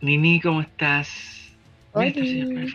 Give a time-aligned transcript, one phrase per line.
[0.00, 1.52] Nini, ¿cómo estás?
[1.94, 2.70] Este señor.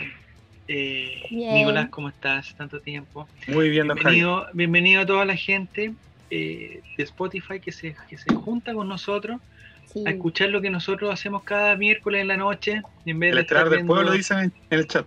[0.67, 1.23] Eh.
[1.31, 2.53] Nicolás, ¿cómo estás?
[2.55, 3.27] Tanto tiempo.
[3.47, 4.15] Muy bien, don Javi.
[4.15, 5.93] Bienvenido, bienvenido a toda la gente
[6.29, 9.39] eh, de Spotify que se, que se junta con nosotros
[9.93, 10.03] Sí.
[10.05, 12.81] a escuchar lo que nosotros hacemos cada miércoles en la noche.
[13.05, 15.05] En vez El de estar del pueblo dicen en el chat.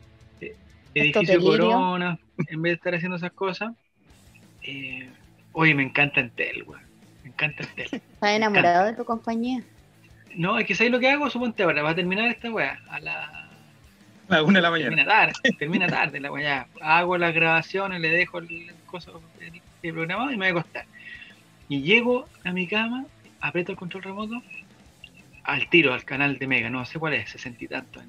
[0.95, 1.66] Edificio delirio.
[1.66, 3.75] Corona, en vez de estar haciendo esas cosas.
[4.62, 5.09] Eh,
[5.53, 6.80] oye, me encanta Entel, weón.
[7.23, 7.89] Me encanta Entel.
[7.93, 9.62] ¿Estás enamorado de tu compañía?
[10.34, 11.29] No, es que ¿sabes lo que hago?
[11.30, 13.25] Suponte ahora, va a terminar esta weá a la
[14.29, 14.90] A la una de la mañana.
[14.90, 16.66] Termina tarde, termina tarde la weá.
[16.80, 20.84] Hago las grabaciones, le dejo el, coso, el- el programado y me voy a acostar.
[21.68, 23.04] Y llego a mi cama,
[23.40, 24.43] aprieto el control remoto,
[25.44, 28.03] al tiro, al canal de Mega, no sé cuál es, sesenta y tanto.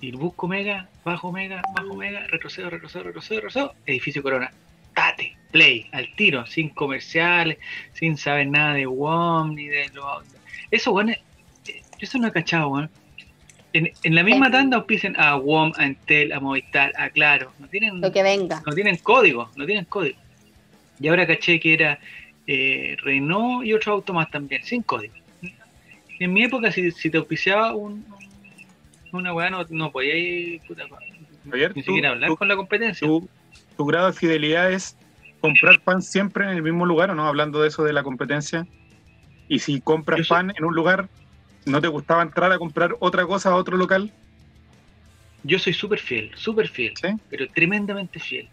[0.00, 4.52] Y busco Mega, bajo Mega, bajo Mega, retrocedo, retrocedo, retrocedo, retrocedo, edificio Corona.
[4.94, 7.58] Tate, play, al tiro, sin comerciales,
[7.92, 10.22] sin saber nada de WOM ni de lo.
[10.70, 11.08] Eso, weón,
[11.64, 12.90] yo eso no he cachado, weón.
[13.72, 14.50] En, en la misma Eh.
[14.50, 17.52] tanda auspician a WOM, a Entel, a Movistar, a Claro.
[17.58, 18.62] No tienen, Lo que venga.
[18.66, 20.18] no tienen código, no tienen código.
[21.00, 21.98] Y ahora caché que era
[22.46, 25.12] eh, Renault y otros autos más también, sin código.
[26.18, 28.04] En mi época, si, si te auspiciaba un,
[29.12, 30.84] una weá, no, no podías ir, puta,
[31.48, 33.06] Javier, ni tú- siquiera hablar tú- con la competencia.
[33.06, 33.28] ¿Tu,
[33.76, 34.96] tu grado de fidelidad es
[35.40, 37.26] comprar pan siempre en el mismo lugar o no?
[37.26, 38.66] Hablando de eso de la competencia.
[39.48, 41.08] Y si compras Yo soy- pan en un lugar,
[41.66, 44.12] ¿no te gustaba entrar a comprar otra cosa a otro local?
[45.42, 47.08] Yo soy súper fiel, súper fiel, ¿Sí?
[47.28, 48.50] pero tremendamente fiel.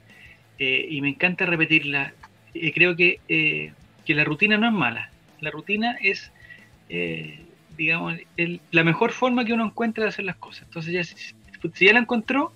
[0.58, 2.16] Eh, y me encanta repetirla.
[2.54, 3.74] Eh, creo que, eh,
[4.06, 5.12] que la rutina no es mala.
[5.40, 6.32] La rutina es,
[6.88, 10.64] eh, digamos, el- la mejor forma que uno encuentra de hacer las cosas.
[10.64, 11.16] Entonces, ya, si,
[11.74, 12.56] si ya la encontró,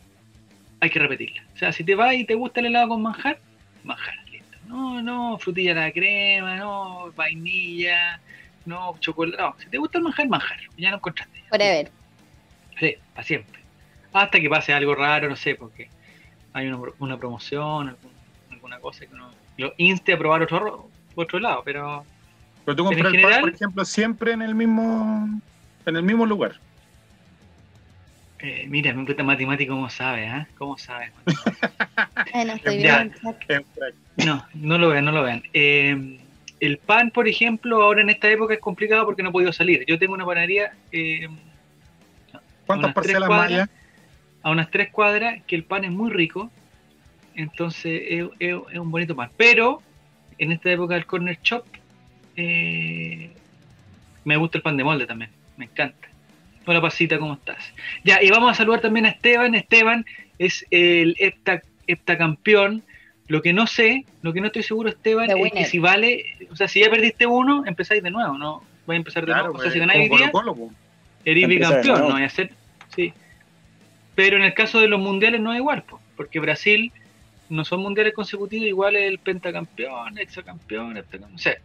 [0.80, 1.42] hay que repetirla.
[1.56, 3.42] O sea, si te vas y te gusta el helado con manjar,
[3.84, 4.16] manjar.
[4.70, 8.20] No, no, frutilla a la crema, no, vainilla,
[8.66, 9.42] no, chocolate.
[9.42, 10.59] No, si te gusta el manjar, manjar.
[10.78, 11.44] Ya lo encontraste.
[11.50, 11.92] Forever.
[12.80, 13.59] Sí, para siempre.
[14.14, 15.89] Hasta que pase algo raro, no sé, porque
[16.53, 18.11] hay una, una promoción, algún-
[18.52, 22.05] alguna cosa que uno lo inste a probar otro, ro- otro lado, pero
[22.64, 25.42] Pero tú compras el general- pan, por ejemplo, siempre en el mismo
[25.86, 26.54] en el mismo lugar.
[28.42, 30.27] Eh, mira, mi puta matemático, ¿cómo sabe?
[30.27, 30.48] ¿ah?
[30.58, 31.11] ¿Cómo sabe?
[32.33, 32.77] Ay, no estoy.
[34.26, 35.44] No, no lo vean, no lo vean.
[35.54, 36.20] Eh,
[36.60, 39.86] el pan, por ejemplo, ahora en esta época es complicado porque no he podido salir.
[39.88, 41.27] Yo tengo una panadería eh,
[42.66, 43.52] ¿Cuántas parcelas más cuadras.
[43.61, 43.70] allá?
[44.42, 46.50] a unas tres cuadras que el pan es muy rico,
[47.36, 49.30] entonces es, es- es un bonito pan.
[49.38, 49.82] Pero
[50.38, 51.64] en esta época del corner shop
[52.36, 53.32] eh,
[54.23, 56.08] me gusta el pan de molde también, me encanta.
[56.70, 57.74] Hola Pasita, ¿cómo estás?
[58.04, 59.56] Ya, y vamos a saludar también a Esteban.
[59.56, 60.06] Esteban
[60.38, 62.84] es el hepta, heptacampeón.
[63.26, 65.64] Lo que no sé, lo que no estoy seguro, Esteban, The es winner.
[65.64, 68.62] que si vale, o sea, si ya perdiste uno, empezáis de nuevo, ¿no?
[68.86, 69.58] Vais a empezar de Claro, nuevo.
[69.58, 70.72] O sea, pues, si ganáis día, po.
[71.26, 72.52] Eres bicampeón, no vaya a ser.
[72.96, 73.14] Sí.
[74.14, 76.92] Pero en el caso de los mundiales no es igual, po, porque Brasil
[77.50, 81.34] no son mundiales consecutivos, igual es el pentacampeón, hexacampeón, heptacampeón.
[81.34, 81.58] O sea,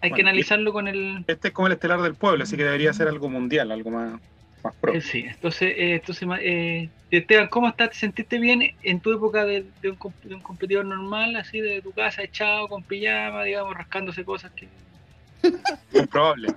[0.00, 1.24] hay que Bueno, analizarlo con el.
[1.26, 4.20] Este es como el estelar del pueblo, así que debería ser algo mundial, algo más,
[4.62, 4.92] más pro.
[4.92, 7.90] eh, sí, entonces, eh, entonces eh, Esteban, ¿cómo estás?
[7.90, 11.60] ¿Te sentiste bien en tu época de, de un, comp- de un competidor normal, así
[11.60, 14.68] de tu casa, echado, con pijama, digamos, rascándose cosas que.
[15.92, 16.48] Muy probable.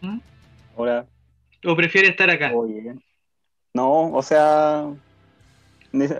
[0.00, 0.18] ¿Mm?
[0.76, 1.06] Hola.
[1.64, 2.52] ¿O prefieres estar acá?
[2.54, 2.94] Oye.
[3.74, 4.86] No, o sea.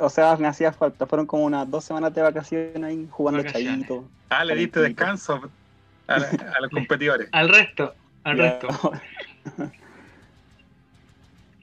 [0.02, 1.06] O sea, me hacía falta.
[1.06, 3.88] Fueron como unas dos semanas de vacaciones ahí jugando Vacaciones.
[3.88, 4.10] chayito.
[4.28, 5.40] Ah, le diste descanso
[6.08, 7.28] a, los competidores.
[7.32, 8.42] Al resto, al Ya.
[8.60, 8.92] resto.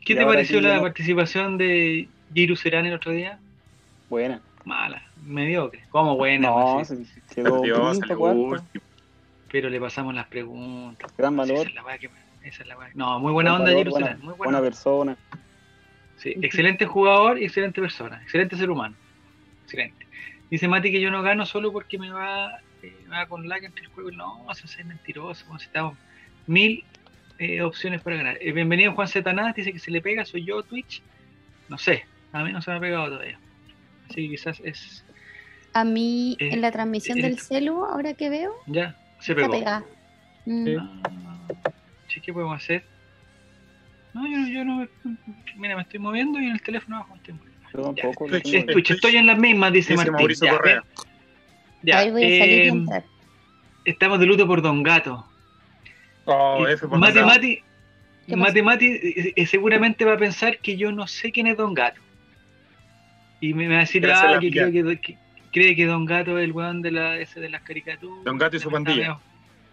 [0.06, 3.40] ¿Qué Y te pareció la participación de Giru Serán el otro día?
[4.10, 4.42] Buena.
[4.66, 5.84] Mala, mediocre.
[5.90, 6.50] ¿Cómo buena?
[6.50, 7.06] No, se-
[7.36, 8.86] quedó Dios, último.
[9.52, 11.12] Pero le pasamos las preguntas.
[11.18, 11.58] Gran valor.
[11.60, 12.90] Esa es la que me- esa es la weá.
[12.94, 14.22] No, muy buena Gran onda valor, buena, Serán.
[14.22, 14.62] Muy buena buena.
[14.62, 15.18] persona.
[16.18, 18.22] Sí, excelente jugador y excelente persona.
[18.24, 18.96] Excelente ser humano.
[19.64, 20.06] Excelente.
[20.50, 22.52] Dice Mati que yo no gano solo porque me va,
[22.84, 22.96] eh,
[23.28, 24.12] con lag entre el juego.
[24.12, 25.46] No, eso es mentiroso.
[25.54, 25.98] Necesitamos
[26.48, 26.84] mil
[27.38, 28.38] eh, opciones para ganar.
[28.42, 29.56] Eh, bienvenido Juan Zetanás.
[29.56, 30.26] Dice que se le pega.
[30.26, 31.02] Soy yo, Twitch.
[31.68, 32.06] No sé.
[32.32, 33.40] A mí no se me ha pegado todavía.
[34.10, 35.04] Así que quizás es.
[35.74, 39.52] A mí, Eh, en la transmisión eh, del celu, ahora que veo, Ya, se pegó.
[39.52, 39.84] pegada.
[40.46, 40.76] Mm, Sí.
[40.80, 41.02] Ah,
[42.08, 42.84] sí, ¿qué podemos hacer?
[44.14, 44.88] No, yo, yo no.
[45.58, 47.60] Mira, me estoy moviendo y en el teléfono abajo me estoy moviendo.
[47.72, 48.26] Yo tampoco.
[48.36, 50.14] Estoy en las mismas, dice, Dice Martín.
[50.14, 50.84] Mauricio Ya, Correa.
[51.82, 53.04] Ya, Ahí voy a salir y eh, entrar.
[53.86, 55.26] estamos de luto por Don Gato.
[56.26, 57.28] Oh, F por Mati pasado.
[57.28, 57.64] Mati,
[58.28, 61.58] ¿Qué Mati Mati eh, eh, seguramente va a pensar que yo no sé quién es
[61.58, 62.02] Don Gato.
[63.42, 64.70] Y me me va a decir, ah, que, pilla.
[64.70, 65.18] creo que, que-
[65.52, 68.24] cree que Don Gato es el weón de, la, ese de las caricaturas.
[68.26, 69.18] Don Gato y su pandilla.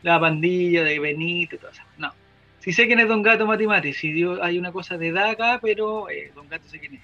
[0.03, 1.83] La pandilla de Benito y todo eso.
[1.99, 2.13] No.
[2.61, 5.31] Sí sé quién es Don Gato Mati Mati, sí dio- hay una cosa de edad
[5.31, 7.01] acá, pero eh, Don Gato sé quién es.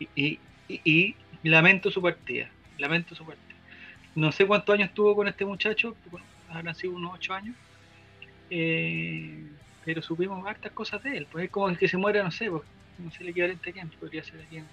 [0.00, 3.45] Y, y- y- y lamento su partida, lamento su partida.
[4.16, 7.56] No sé cuántos años tuvo con este muchacho, bueno, habrán sido unos ocho años,
[8.50, 11.28] eh, pero supimos hartas cosas de él.
[11.30, 12.64] Pues es como el que se muera, no sé, pues,
[12.98, 14.70] no sé el equivalente a quién, podría ser aquí en,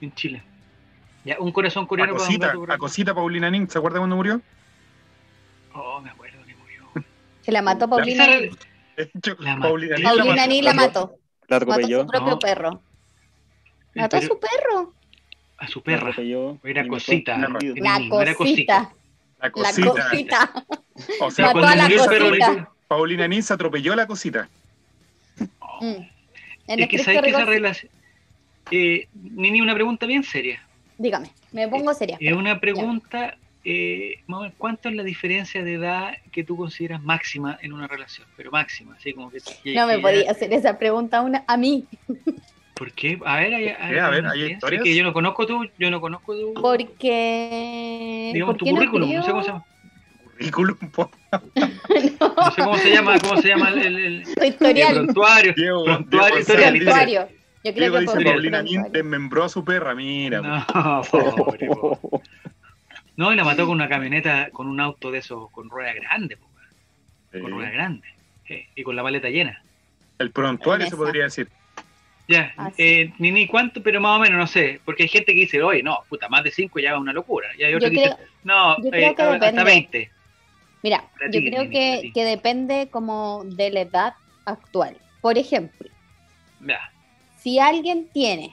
[0.00, 0.44] en Chile.
[1.24, 2.66] Ya, un corazón A coreano para Don cosita, Gato.
[2.70, 2.78] a acá.
[2.78, 4.42] cosita Paulina Nin, ¿se acuerda cuando murió?
[5.72, 6.90] Oh, me acuerdo que murió.
[7.40, 8.26] Se la mató Paulina.
[9.38, 9.68] La mató.
[9.68, 10.48] Paulina Nin Paulina mató.
[10.48, 11.18] Nin la mató.
[11.48, 12.38] La Mató a su propio No.
[12.38, 12.82] perro.
[13.94, 14.94] Mató a su perro.
[15.58, 16.10] A su perra.
[16.10, 16.58] atropelló.
[16.64, 17.38] Era y me cosita.
[17.38, 18.92] La cosita.
[19.40, 20.64] La cosita.
[21.20, 22.70] O sea, Mató cuando a la perro, cosita.
[22.88, 24.48] Paulina Nin se atropelló la cosita.
[25.80, 26.14] Mm.
[26.66, 27.92] En Es que sabes que esa relación.
[28.70, 30.62] Eh, Nini, una pregunta bien seria.
[30.96, 32.16] Dígame, me pongo seria.
[32.20, 34.20] Es una pregunta, eh,
[34.56, 38.26] ¿cuánto es la diferencia de edad que tú consideras máxima en una relación?
[38.36, 39.38] Pero máxima, así como que.
[39.74, 41.84] No me podía hacer esa pregunta a, una, a mí,
[42.74, 43.18] ¿Por qué?
[43.24, 44.82] A ver, hay, hay, A ver, ¿hay historias?
[44.82, 48.30] que yo no conozco tú, yo no conozco tu, porque...
[48.34, 49.64] digamos, tu porque no currículum, no sé cómo se llama.
[50.38, 51.10] Currículum, po.
[52.36, 55.52] No sé cómo se llama, cómo se llama el, el, el- Su el historial, prontuario.
[55.56, 57.04] Diego, Prontuario Diego historial, historial.
[57.06, 57.38] prontuario.
[57.64, 60.40] Yo creo Diego que dice por Paulina Nin desmembró a su perra, mira.
[60.74, 62.22] No, pobre, po.
[63.16, 66.36] No, y la mató con una camioneta, con un auto de esos, con rueda grande,
[66.36, 66.48] po,
[67.32, 67.38] Sí.
[67.40, 68.08] con rueda grande.
[68.74, 69.62] y con la maleta llena.
[70.18, 71.48] El prontuario se podría decir.
[72.26, 74.80] Ya, Ah, eh, ni ni cuánto, pero más o menos, no sé.
[74.84, 77.48] Porque hay gente que dice, oye, no, puta, más de 5 ya es una locura.
[77.58, 79.64] Y hay otros que dicen, no, yo eh, creo que hasta depende.
[79.64, 80.10] 20.
[80.82, 84.14] mira, yo creo Nini, que, que depende como de la edad
[84.46, 84.96] actual.
[85.20, 85.88] Por ejemplo,
[86.60, 86.80] Ya,
[87.36, 88.50] si alguien tiene,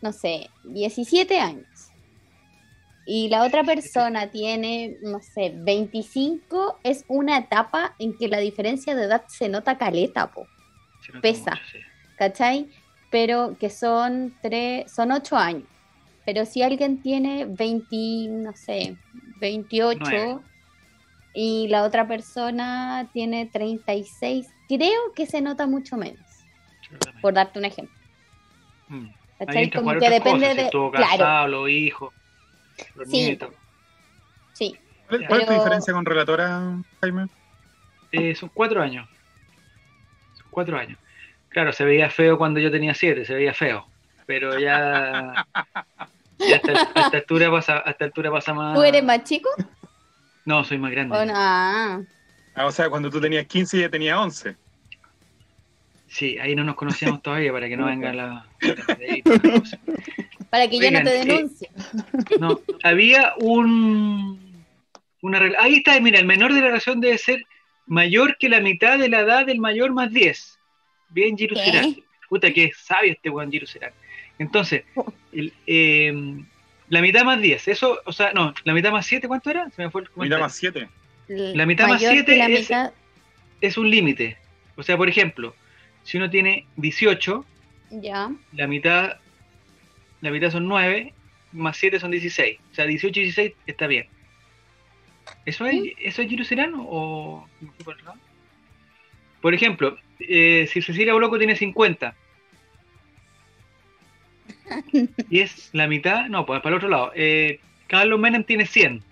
[0.00, 1.66] no sé, 17 años
[3.04, 8.94] y la otra persona tiene, no sé, 25, es una etapa en que la diferencia
[8.94, 10.46] de edad se nota caleta, po,
[11.04, 11.50] se nota Pesa.
[11.52, 11.78] mucho, sí.
[12.16, 12.68] ¿cachai?
[13.10, 15.64] Pero que son tres, son 8 años.
[16.26, 17.96] Pero si alguien tiene 20,
[18.30, 18.96] no sé,
[19.40, 20.38] 28 Nueve.
[21.32, 26.20] y la otra persona tiene 36, creo que se nota mucho menos,
[27.22, 27.96] por darte un ejemplo.
[28.88, 29.06] Mm.
[29.40, 30.90] A Como que depende cosas, si de.
[31.16, 32.12] Claro, los hijos,
[32.96, 33.16] los Sí.
[33.24, 33.54] nietos.
[34.52, 34.76] sí.
[35.08, 37.28] ¿Cuál, cuál es tu diferencia con relatora, Jaime?
[38.12, 39.08] Eh, son cuatro años.
[40.36, 40.98] Son cuatro años.
[41.58, 43.84] Claro, se veía feo cuando yo tenía siete, se veía feo.
[44.26, 45.44] Pero ya.
[46.38, 48.76] ya hasta, hasta altura pasa, hasta altura pasa más.
[48.76, 49.48] ¿Tú eres más chico
[50.44, 51.16] No, soy más grande.
[51.16, 51.32] o no?
[51.34, 52.00] Ah,
[52.54, 54.54] Ah, o sea, cuando tú tenías 15 y ella tenía 11.
[56.06, 58.46] Sí, ahí no nos conocíamos todavía para que no venga la.
[60.50, 61.70] para que yo no te eh, denuncie.
[62.38, 64.64] No, había un.
[65.22, 67.42] Una, ahí está, mira, el menor de la relación debe ser
[67.86, 70.57] mayor que la mitad de la edad del mayor más 10.
[71.08, 71.64] Bien, Giru ¿Qué?
[71.64, 71.96] Serán.
[72.28, 73.92] Puta, que sabio este weón Giru Serán.
[74.38, 74.84] Entonces,
[75.32, 76.12] el, eh,
[76.88, 79.68] la mitad más 10, eso, o sea, no, la mitad más 7, ¿cuánto era?
[79.70, 80.44] Se me fue el comentario.
[80.44, 80.88] más 7.
[81.28, 82.92] la mitad más Mayor que siete la es- mitad-
[83.60, 84.38] Es un límite.
[84.76, 85.54] O sea, por ejemplo,
[86.04, 87.44] si uno tiene 18,
[87.90, 88.30] Ya.
[88.52, 89.16] la mitad,
[90.20, 91.12] la mitad son 9,
[91.52, 92.58] más 7 son 16.
[92.70, 94.06] O sea, 18 y 16 está bien.
[95.44, 97.48] ¿Eso es, ¿eso es Giro Serrano o?
[99.40, 102.14] Por ejemplo, eh, si Cecilia Boloco tiene 50
[105.30, 107.12] y es la mitad, no, pues para el otro lado.
[107.14, 109.02] Eh, Carlos Menem tiene 100.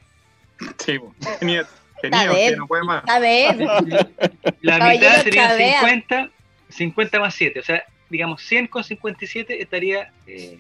[0.79, 1.15] Sí, po.
[1.41, 1.67] tenía,
[2.01, 2.59] tenía Está usted, bien.
[2.59, 3.03] no puede más.
[3.09, 3.57] A ver,
[4.61, 5.81] La Caballero mitad serían Chavea.
[5.81, 6.31] 50,
[6.69, 7.61] 50 más 7.
[7.61, 10.59] O sea, digamos 100 con 57 estaría eh,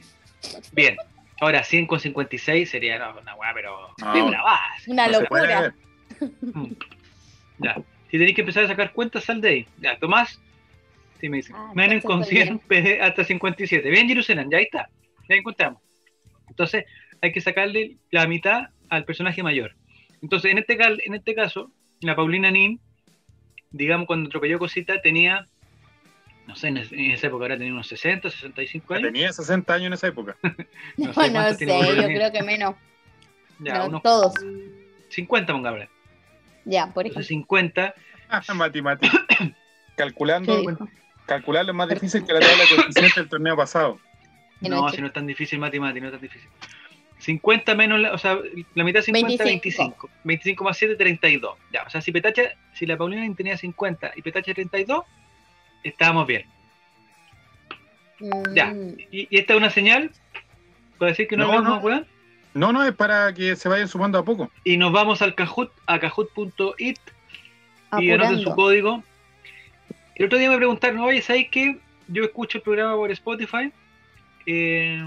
[0.73, 0.97] bien.
[1.41, 4.15] Ahora 100 con 56 sería no, una weá, pero No.
[4.15, 4.61] de bravas.
[4.87, 5.61] una No se puede locura.
[5.61, 6.31] ver.
[6.41, 6.73] Mm.
[7.59, 7.77] Ya.
[8.17, 9.67] Si tenéis que empezar a sacar cuentas, sal de ahí.
[9.79, 10.41] Ya, Tomás.
[11.21, 11.53] Sí, me dice.
[11.55, 13.91] Ah, Menem con estoy 100 PD hasta 57.
[13.91, 14.89] Bien, Jerusalén, ya ahí está.
[15.29, 15.83] Ya encontramos.
[16.49, 16.87] Entonces,
[17.21, 19.75] hay que sacarle la mitad al personaje mayor.
[20.23, 21.71] Entonces, en este, cal- en este caso,
[22.01, 22.81] la Paulina Nin,
[23.71, 25.47] digamos, cuando atropelló Cosita, tenía,
[26.47, 29.13] no sé, en, es- en esa época ahora tenía unos 60, 65 años.
[29.13, 30.39] Tenía 60 años en esa época.
[30.97, 32.77] No, sé sé, yo creo que menos.
[33.59, 34.33] Ya, no, unos todos.
[35.11, 35.91] 50, pongámosle.
[36.65, 37.47] Ya, por Entonces, ejemplo.
[37.59, 37.95] 50,
[38.55, 39.09] Mati, Mati.
[39.29, 39.53] ¿Qué
[39.97, 40.63] Calculando,
[41.27, 43.99] calcularlo es más difícil que la tabla de coeficientes del torneo pasado.
[44.61, 46.49] No, si no es tan difícil matemática, no es tan difícil.
[47.19, 48.39] 50 menos, la, o sea,
[48.75, 50.09] la mitad de 50, 25.
[50.09, 50.11] 25.
[50.25, 51.59] 25 más 7, 32.
[51.73, 52.43] Ya, o sea, si Petacha,
[52.73, 55.05] si la Paulina tenía 50 y Petacha 32,
[55.85, 56.47] estábamos bien.
[58.55, 58.67] Ya.
[58.73, 60.11] Mm, Y, y esta es una señal
[60.99, 61.85] para decir que no, No, hablamos no.
[61.87, 62.07] weón.
[62.55, 64.51] No, no, es para que se vayan sumando a poco.
[64.65, 66.01] Y nos vamos al Kahoot, a
[67.99, 69.03] y anoten su código
[70.15, 71.79] El otro día me preguntaron, oye, ¿sabes qué?
[72.09, 73.73] Yo escucho el programa por Spotify
[74.47, 75.05] eh,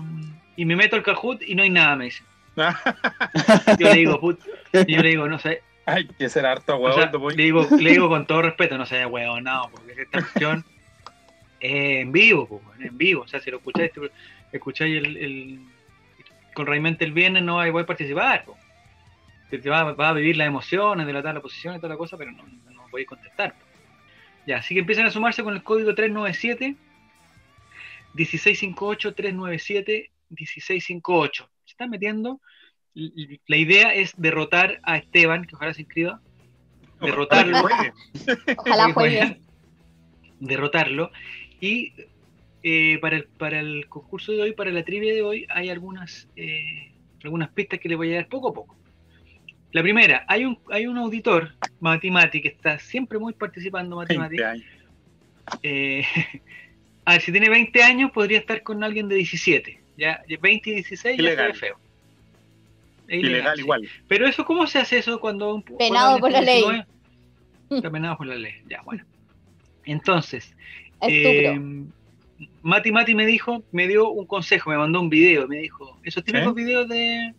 [0.55, 2.25] y me meto al Kahoot y no hay nada, me dicen.
[3.79, 4.39] Yo le digo, put,
[4.85, 7.35] y yo le digo, no sé, Hay que ser harto o sea, huevón.
[7.37, 10.65] le, digo, le digo con todo respeto, no sé, huevón, no, porque esta cuestión
[11.61, 13.21] es en vivo, po, en vivo.
[13.21, 13.91] O sea, si lo escucháis,
[14.51, 15.59] escucháis el, el-
[16.53, 18.43] con Raimente el viernes, no hay voy a participar.
[18.43, 18.57] po.
[19.49, 22.17] Te, te va, va a vivir las emociones, delatar la posición y toda la cosa,
[22.17, 22.43] pero no
[22.89, 23.55] podéis contestar.
[24.45, 26.75] Ya, así que empiezan a sumarse con el código 397
[28.13, 31.49] 1658 397 1658.
[31.65, 32.41] Se están metiendo.
[32.93, 36.21] La idea es derrotar a Esteban, que ojalá se inscriba.
[36.99, 37.61] derrotarlo.
[37.61, 37.93] Juegue.
[38.57, 39.39] Ojalá que juegue.
[40.39, 41.11] derrotarlo.
[41.61, 41.93] Y
[42.63, 46.27] eh, para, el, para el concurso de hoy, para la trivia de hoy, hay algunas,
[46.35, 46.91] eh,
[47.23, 48.78] algunas pistas que les voy a dar poco a poco.
[49.71, 54.37] La primera, hay un, hay un auditor, Matimati, que está siempre muy participando, Matimati.
[54.37, 54.65] 20 años.
[55.63, 56.03] Eh,
[57.05, 59.79] a ver, si tiene 20 años, podría estar con alguien de 17.
[59.97, 61.51] Ya, 20 y 16 ya se Ilegal.
[61.51, 61.77] ve feo.
[63.07, 63.61] Es Ilegal sí.
[63.61, 63.87] igual.
[64.07, 66.63] Pero eso, ¿cómo se hace eso cuando un Penado por la ley.
[66.63, 66.85] 19?
[67.69, 68.53] Está penado por la ley.
[68.67, 69.03] Ya, bueno.
[69.85, 70.55] Entonces,
[71.01, 71.59] eh,
[72.61, 76.23] Mati Mati me dijo, me dio un consejo, me mandó un video, me dijo, esos
[76.23, 77.33] típicos videos de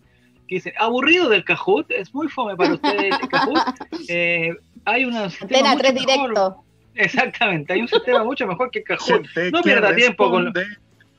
[0.50, 3.58] que dicen, aburrido del Kahoot, es muy fome para ustedes el Kahoot.
[4.08, 6.64] Eh, hay una Antena 3 directo.
[6.96, 9.26] Exactamente, hay un sistema mucho mejor que el Kahoot.
[9.52, 10.52] No pierda tiempo con.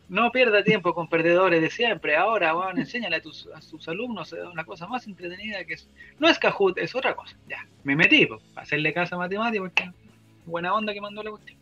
[0.09, 2.17] No pierda tiempo con perdedores de siempre.
[2.17, 5.87] Ahora, bueno, enséñale a tus, a tus alumnos eh, una cosa más entretenida que es.
[6.19, 7.37] No es Kahoot, es otra cosa.
[7.47, 9.89] Ya, me metí, pues, para hacerle caso a matemática, porque
[10.45, 11.57] buena onda que mandó la cuestión.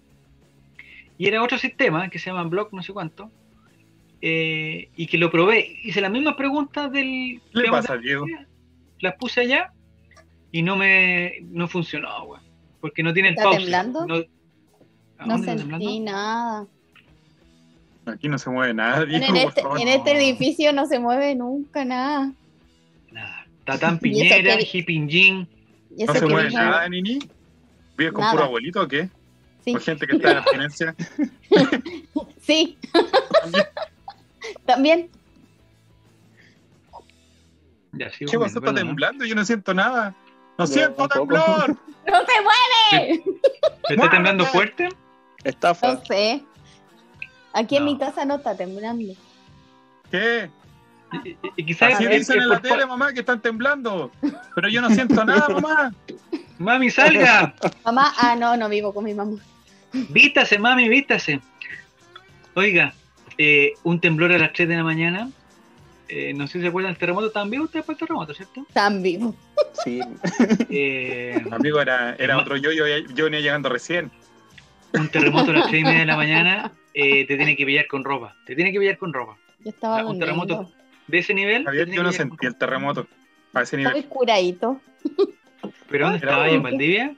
[1.19, 3.29] Y era otro sistema que se llama Block, no sé cuánto,
[4.21, 5.77] eh, y que lo probé.
[5.83, 7.41] Hice las mismas preguntas del.
[7.53, 8.25] ¿Qué le pasa, Diego?
[8.99, 9.71] Las puse allá
[10.51, 12.41] y no me no funcionó, weón.
[12.81, 13.57] Porque no tiene el ¿Está pause.
[13.59, 14.05] temblando?
[14.07, 14.15] No,
[15.17, 15.99] ¿A No sentí temblando?
[16.01, 16.67] nada.
[18.05, 19.79] Aquí no se mueve nada, Diego, En este, favor.
[19.79, 22.31] en este edificio no se mueve nunca nada.
[23.11, 23.45] Nada.
[23.65, 25.47] Tatán Piñera, Jipinjin.
[26.07, 27.19] ¿No se mueve nada, Nini?
[27.97, 28.31] ¿Vives con Nada.
[28.33, 29.09] puro abuelito o qué?
[29.65, 30.95] Sí, ¿O gente que está en abstinencia?
[32.41, 32.77] sí.
[34.65, 35.09] También.
[37.93, 38.59] Ya, sigo ¿Qué pasó?
[38.59, 40.13] Está temblando, yo no siento nada.
[40.57, 41.35] ¡No Yo siento tampoco.
[41.43, 41.77] temblor!
[42.07, 42.41] ¡No se
[43.01, 43.23] mueve!
[43.87, 44.89] ¿Te está temblando fuerte?
[45.43, 45.93] Estafa.
[45.93, 46.43] No sé.
[47.53, 47.91] Aquí en No.
[47.91, 49.13] mi casa no está temblando.
[50.11, 50.49] ¿Qué?
[51.11, 54.11] Y, y- y quizás Así es- dicen en la por- tele, mamá, que están temblando.
[54.53, 55.93] Pero yo no siento nada, mamá.
[56.59, 57.55] Mami, salga.
[57.85, 59.37] Mamá, ah, no, no vivo con mi mamá.
[59.93, 61.39] Vítase, mami, vítase.
[62.53, 62.93] Oiga,
[63.39, 65.31] eh, un temblor a las 3 de la mañana.
[66.09, 67.27] Eh, no sé si se acuerdan del terremoto.
[67.27, 68.65] ¿Estaban vivos ustedes para el terremoto, cierto?
[68.73, 69.33] Tan vivo.
[69.85, 70.01] Sí.
[70.69, 74.11] Eh, Amigo, era, era otro yo, yo, yo venía llegando recién.
[74.93, 77.87] un terremoto a las 3 y media de la mañana eh, te tiene que pillar
[77.87, 78.35] con ropa.
[78.45, 79.37] Te tiene que pillar con ropa.
[79.63, 80.71] Yo estaba un terremoto.
[81.07, 81.63] De ese nivel.
[81.63, 83.07] Javier, yo no sentí el terremoto
[83.53, 84.09] a ese Estaba nivel.
[84.09, 84.81] curadito.
[85.89, 86.63] ¿Pero dónde estaba ahí en.
[86.63, 87.15] Valdivia?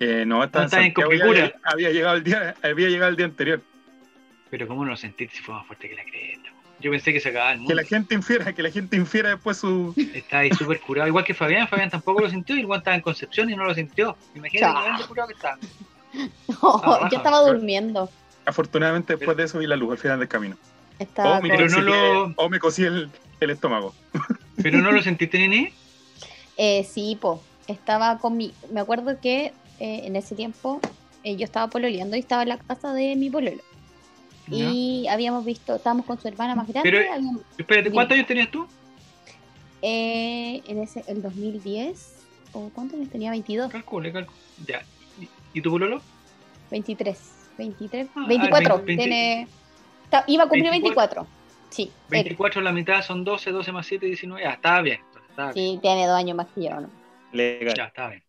[0.00, 1.10] Eh, no, estaba en estaba en Santiago,
[1.64, 3.60] había llegado el día, había llegado el día anterior.
[4.52, 6.50] Pero ¿cómo no lo sentiste si fue más fuerte que la cresta?
[6.78, 7.74] Yo pensé que se acababa el Que mundo.
[7.76, 9.94] la gente infiera, que la gente infiera después su.
[10.12, 11.66] Está ahí súper curado, igual que Fabián.
[11.68, 14.14] Fabián tampoco lo sintió guante estaba en Concepción y no lo sintió.
[14.34, 14.76] Imagínate Chao.
[14.78, 15.34] el nivel de curado que.
[16.62, 18.10] No, raja, yo estaba durmiendo.
[18.44, 20.56] Afortunadamente, después de eso vi la luz al final del camino.
[20.98, 23.08] Estaba O me, con- Pero no lo- o me cosí el,
[23.40, 23.94] el estómago.
[24.62, 25.70] Pero no lo sentiste, Nini.
[26.58, 27.42] Eh, sí, po.
[27.66, 28.52] Estaba con mi.
[28.70, 29.46] Me acuerdo que
[29.80, 30.80] eh, en ese tiempo
[31.24, 33.62] eh, yo estaba pololeando y estaba en la casa de mi pololo.
[34.56, 36.90] Y habíamos visto, estábamos con su hermana más grande.
[36.90, 38.66] Pero- habíamos- Espérate, ¿cuántos años tenías tú?
[39.82, 43.30] eh, en ese, el 2010, o ¿cuántos años tenía?
[43.30, 44.38] 22, Calcule, calcule.
[44.66, 44.82] Ya.
[45.20, 45.28] ¿Y,
[45.58, 46.00] y tu pololo?
[46.70, 47.18] 23,
[47.58, 48.76] 23, Ah, 24.
[48.84, 49.48] 20, tiene,
[50.08, 51.22] ta- iba a cumplir 24.
[51.22, 51.26] 24.
[51.70, 51.90] Sí, él.
[52.10, 54.42] 24 la mitad son 12, 12 más 7, 19.
[54.42, 55.00] Ya, estaba bien.
[55.30, 55.74] Estaba bien.
[55.74, 56.80] sí, tiene dos años más que yo.
[56.80, 56.90] ¿no?
[57.32, 57.74] Legal.
[57.76, 58.22] Ya, estaba bien.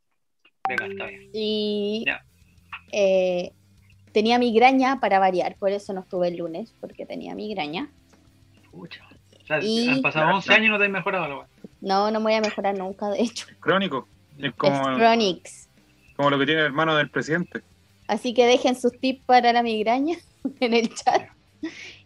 [0.70, 1.30] Legal, está bien.
[1.34, 2.26] Y Ya.
[2.92, 3.52] eh,
[4.14, 7.90] tenía migraña para variar, por eso no estuve el lunes, porque tenía migraña.
[8.72, 9.02] Pucha.
[9.44, 11.46] O sea, Y- han pasado 11 años y no te has mejorado.
[11.82, 13.46] No, no me voy a mejorar nunca, de hecho.
[13.60, 14.08] Crónico.
[14.38, 15.68] Es Es como, Chronics.
[16.16, 17.62] como lo que tiene el hermano del presidente.
[18.08, 20.18] Así que dejen sus tips para la migraña
[20.62, 21.28] en el chat.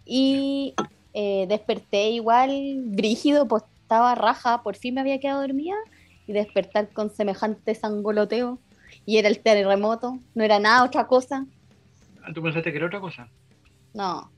[0.06, 0.74] Y
[1.14, 2.52] eh, desperté igual
[2.86, 5.76] brígido, pues estaba raja, por fin me había quedado dormida.
[6.28, 8.60] Y despertar con semejante sangoloteo.
[9.06, 11.46] Y era el terremoto, no era nada otra cosa.
[12.28, 13.28] Ah, ¿Tú pensaste que era otra cosa?
[13.94, 14.30] No,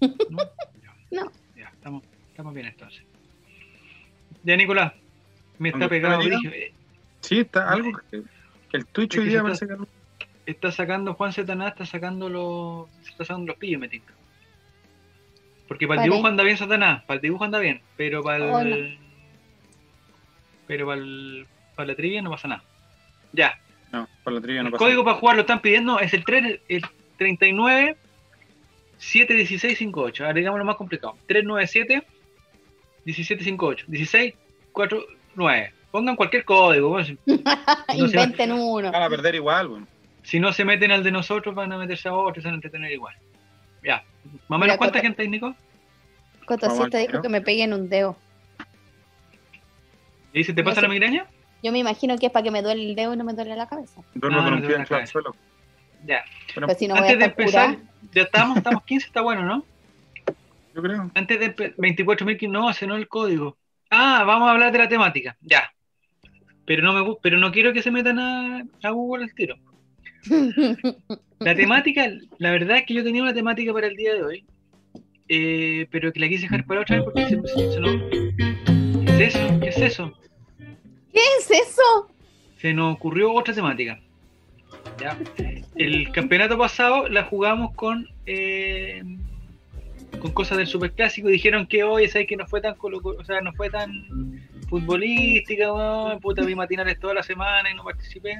[0.00, 0.38] ¿No?
[0.82, 0.94] Ya.
[1.10, 1.32] No.
[1.56, 3.02] Ya, estamos, estamos bien entonces.
[4.44, 4.92] Ya, Nicolás.
[5.58, 6.22] Me está ¿Dónde pegado
[7.20, 7.90] Sí, está algo.
[8.10, 8.22] que-
[8.72, 9.74] El Twitch hoy día parece que.
[10.46, 14.14] está sacando, Juan Zetaná está sacando los, se está sacando los pillos, me tinca.
[15.68, 16.10] Porque para el Vale.
[16.12, 18.76] dibujo anda bien Satanás, para el dibujo anda bien, pero para el, Oh, no.
[20.66, 22.62] pero para, el- para la trivia no pasa nada.
[23.32, 23.58] Ya,
[23.92, 24.84] No, por la trivia no el pasa.
[24.84, 26.82] código para jugar lo están pidiendo, es el, 3, el
[27.24, 27.96] 39
[28.96, 30.24] 716 58.
[30.24, 31.16] Ahora digamos lo más complicado.
[31.26, 32.02] 397
[33.04, 33.84] 1758.
[33.88, 34.34] 16
[34.72, 35.72] 49.
[35.90, 36.88] Pongan cualquier código.
[36.88, 38.90] bueno, si- No Inventen uno.
[38.90, 39.88] Van a perder igual, weón.
[40.22, 42.54] Si no se meten al de nosotros, van a meterse a otro y se van
[42.54, 43.14] a entretener igual.
[43.84, 44.02] Ya.
[44.48, 45.54] Más o menos, ¿cuánta Coto- gente hay, Nico?
[46.46, 48.16] Cotocito dijo que me peguen un dedo.
[50.32, 50.86] ¿Y dice, te No pasa sé.
[50.86, 51.26] la migraña?
[51.62, 53.54] Yo me imagino que es para que me duele el dedo y no me duele
[53.56, 54.00] la cabeza.
[54.22, 55.34] Ah, no te suelo.
[56.06, 56.24] Ya.
[56.54, 57.76] Bueno, Pues si no Antes de empezar,
[58.12, 59.64] ya estamos, estamos 15, está bueno, ¿no?
[60.74, 61.10] yo creo.
[61.14, 63.56] Antes de empe- 24.000, no, ese no el código.
[63.90, 65.36] Ah, vamos a hablar de la temática.
[65.40, 65.72] Ya.
[66.64, 69.56] Pero no me pero no quiero que se metan a, a Google al tiro.
[71.40, 72.06] La temática,
[72.38, 74.44] la verdad es que yo tenía una temática para el día de hoy,
[75.28, 78.02] eh, pero que la quise dejar para otra vez porque se, se- se nos-
[79.16, 79.60] ¿Qué es eso?
[79.60, 80.12] ¿Qué es eso?
[81.12, 82.10] ¿Qué es eso?
[82.58, 83.98] Se nos ocurrió otra temática.
[85.00, 85.16] ¿Ya?
[85.76, 89.02] El campeonato pasado la jugamos con eh,
[90.20, 93.40] con cosas del superclásico y dijeron que hoy sabes que no fue tan o sea,
[93.40, 95.66] no fue tan futbolística,
[96.20, 98.38] puta vi matinales toda la semana y no participé.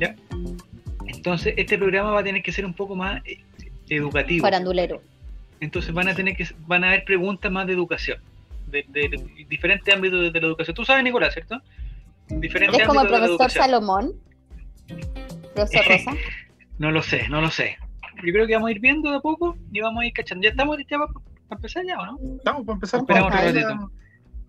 [0.00, 0.14] ¿ya?
[1.06, 3.38] Entonces, este programa va a tener que ser un poco más eh,
[3.88, 4.42] educativo.
[4.42, 5.00] Farandulero.
[5.60, 8.18] Entonces van a tener que van a haber preguntas más de educación,
[8.66, 10.74] de, de- de diferentes ámbitos de, de la educación.
[10.74, 11.60] Tú sabes, Nicolás, ¿cierto?
[12.28, 13.50] Diferentes ¿Es como el profesor.
[13.50, 14.12] Salomón?
[15.66, 16.12] ¿Profesor Rosa?
[16.78, 17.76] No lo sé, no lo sé.
[18.24, 20.42] Yo creo que vamos a ir viendo de a poco y vamos a ir cachando.
[20.44, 21.10] ¿Ya estamos ya para
[21.52, 22.18] empezar ya o no?
[22.36, 23.00] Estamos para empezar.
[23.00, 23.68] Esperamos ahí ratito.
[23.68, 23.88] la-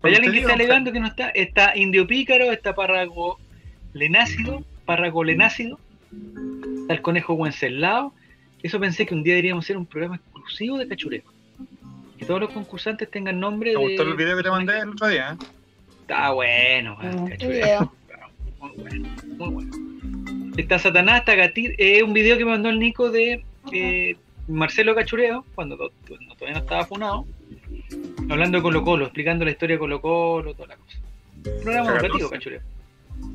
[0.02, 1.28] Hay alguien que está alegando que no está.
[1.30, 3.38] Está Indio Pícaro, está Párrago
[3.92, 5.78] Lenácido, Párrago Lenácido,
[6.82, 8.12] está el Conejo Wenceslao.
[8.62, 11.22] Eso pensé que un día deberíamos hacer un programa exclusivo de cachureo.
[12.18, 13.82] Que todos los concursantes tengan nombre ¿Te de.
[13.84, 15.32] gustó el video que te mandé el otro día?
[15.40, 15.44] ¿eh?
[16.02, 17.50] Está bueno, Mm, cachureo.
[17.50, 17.94] video.
[18.60, 19.89] Muy bueno, muy bueno.
[20.56, 21.74] Está Satanás, está Gatir.
[21.78, 24.16] Es un video que me mandó el Nico de eh,
[24.48, 27.26] Marcelo Cachureo, cuando, to- cuando todavía no estaba funado,
[28.28, 30.98] hablando de Colo Colo, explicando la historia de Colo Colo, toda la cosa.
[31.36, 32.60] Un programa educativo, Cachureo.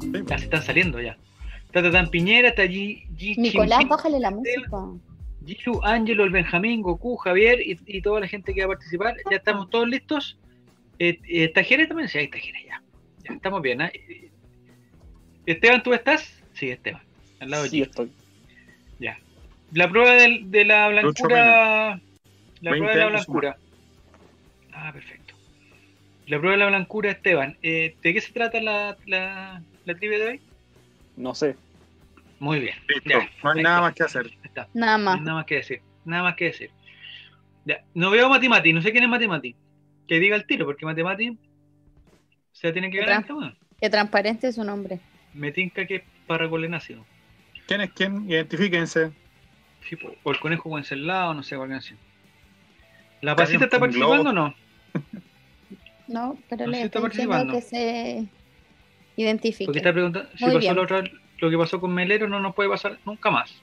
[0.02, 1.18] Sí, Ya se están saliendo ya.
[1.66, 3.06] Está Tatán Piñera, está G
[3.38, 4.62] Nicolás, Chimpín, bájale la música.
[5.46, 9.16] Gilu, Ángelo, el Benjamín, Goku, Javier y, y toda la gente que va a participar.
[9.30, 10.38] Ya estamos todos listos.
[10.98, 12.10] Eh, eh, ¿Está Jerez también?
[12.10, 12.82] Sí, ahí está Jerez, ya.
[13.28, 13.82] Ya estamos bien.
[13.82, 13.92] ¿ah?
[13.94, 14.32] Eh,
[15.46, 16.42] Esteban, ¿tú estás?
[16.56, 17.02] Sí, Esteban.
[17.40, 17.86] Al lado de Sí, Gio.
[17.86, 18.12] estoy.
[19.00, 19.18] Ya.
[19.74, 22.02] La prueba del- de, la blancura.
[22.62, 23.58] La 20 prueba de la blancura.
[24.74, 25.34] Ah, perfecto.
[26.28, 27.58] La prueba de la blancura, Esteban.
[27.62, 30.42] Eh, ¿De qué se trata la, la, la trivia de hoy?
[31.18, 31.56] No sé.
[32.40, 32.76] Muy bien.
[32.88, 33.10] Listo.
[33.10, 34.32] Ya, No hay nada más que hacer.
[34.44, 34.68] Está.
[34.74, 35.22] Nada más.
[35.22, 35.82] nada más que decir.
[36.04, 36.70] Nada más que decir.
[37.66, 37.84] Ya.
[37.94, 39.56] No veo a Matimati, no sé quién es Matimati.
[40.08, 41.38] Que diga el tiro, porque Matimati
[42.52, 43.56] se tiene que ganar weá.
[43.80, 45.00] Que transparente es su nombre.
[45.34, 47.06] Me tinca que es Parracolenácido.
[47.68, 48.30] ¿Quién es quién?
[48.30, 49.12] Identifíquense.
[49.88, 52.00] Sí, o el conejo Wenceslao, no sé cuál canción.
[53.22, 54.56] ¿La pasita está participando o no?
[56.08, 57.52] No, pero No le está participando.
[57.54, 58.26] que se
[59.16, 59.66] identifique.
[59.66, 60.76] Porque está preguntando si Muy pasó bien.
[60.76, 61.04] la otra,
[61.40, 63.60] lo que pasó con Melero no nos puede pasar nunca más.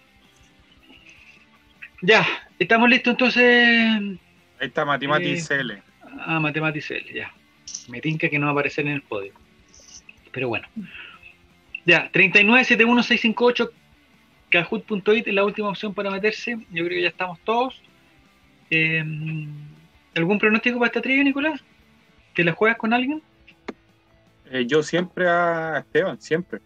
[2.01, 2.27] Ya,
[2.59, 3.45] estamos listos entonces.
[4.61, 5.83] Ahí está Matimati Eh, CL.
[6.27, 7.33] Ah, Mathematicel, ya.
[7.89, 9.39] Me tinca que no va a aparecer en el código.
[10.33, 10.67] Pero bueno.
[11.85, 13.71] Ya, 3971658
[14.51, 16.57] kahoot.it es la última opción para meterse.
[16.71, 17.81] Yo creo que ya estamos todos.
[18.71, 19.03] Eh,
[20.15, 21.61] ¿Algún pronóstico para esta trivia, Nicolás?
[22.35, 23.23] ¿Te la juegas con alguien?
[24.51, 26.61] Eh, yo siempre a Esteban, siempre.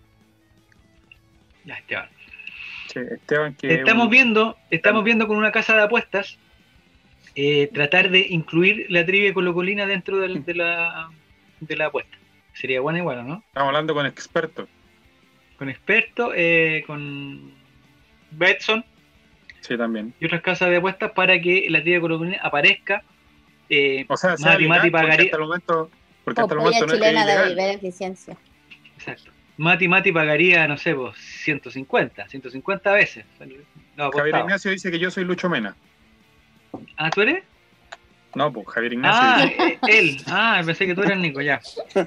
[1.64, 2.08] Ya, Esteban.
[2.92, 6.38] Sí, Esteban que Estamos un- viendo, estamos viendo con una casa de apuestas
[7.34, 11.10] eh, tratar de incluir la trivia colocolina dentro del- de, la,
[11.60, 12.16] de la apuesta.
[12.54, 13.42] Sería bueno igual, ¿no?
[13.48, 14.68] Estamos hablando con expertos.
[15.58, 17.52] Con expertos, eh, con
[18.30, 18.84] Betson
[19.60, 20.12] Sí, también.
[20.20, 23.02] y otras casas de apuestas para que la trivia colocolina aparezca.
[23.68, 25.90] eh, O sea, sea Mati, legal, Mati porque pagaría- hasta el momento,
[26.24, 27.54] porque hasta el momento no es chilena de ilegal.
[27.56, 28.36] beneficencia.
[28.96, 29.30] exacto.
[29.58, 33.24] Mati Mati pagaría, no sé, pues 150, 150 veces.
[33.96, 34.36] No, Javier.
[34.36, 35.74] Ignacio dice que yo soy Lucho Mena.
[36.98, 37.42] Ah, ¿tú eres?
[38.34, 40.18] No, pues Javier Ignacio Ah, eh, él.
[40.26, 41.58] Ah, pensé que tú eras Nico, ya.
[41.94, 42.04] yo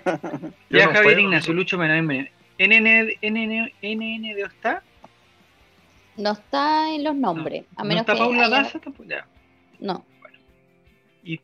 [0.70, 2.28] Ya, no Javier puedo, Ignacio, Lucho Mena, bienvenido.
[2.60, 4.84] NN, NN, NN de está?
[6.18, 7.64] No está en los nombres.
[7.78, 8.80] A ¿No está que Paula haya- Daza?
[8.80, 9.26] Tampoco, ya.
[9.80, 10.06] No.
[11.24, 11.40] ¿Y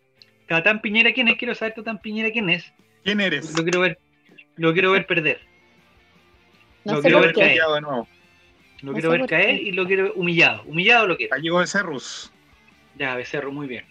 [0.47, 1.37] Tatán Piñera quién es?
[1.37, 2.71] Quiero saber Tatán Piñera quién es.
[3.03, 3.55] ¿Quién eres?
[3.57, 3.97] Lo quiero ver,
[4.57, 5.39] lo quiero ver perder.
[6.83, 7.39] No Lo sé quiero ver qué.
[7.41, 7.61] caer.
[7.75, 8.07] De nuevo.
[8.81, 9.61] Lo No quiero ver caer qué.
[9.63, 10.63] y lo quiero humillado.
[10.65, 11.33] Humillado lo quiero.
[11.33, 12.31] Ahí llegó el Cerrus.
[12.97, 13.85] Ya, Becerro, muy bien.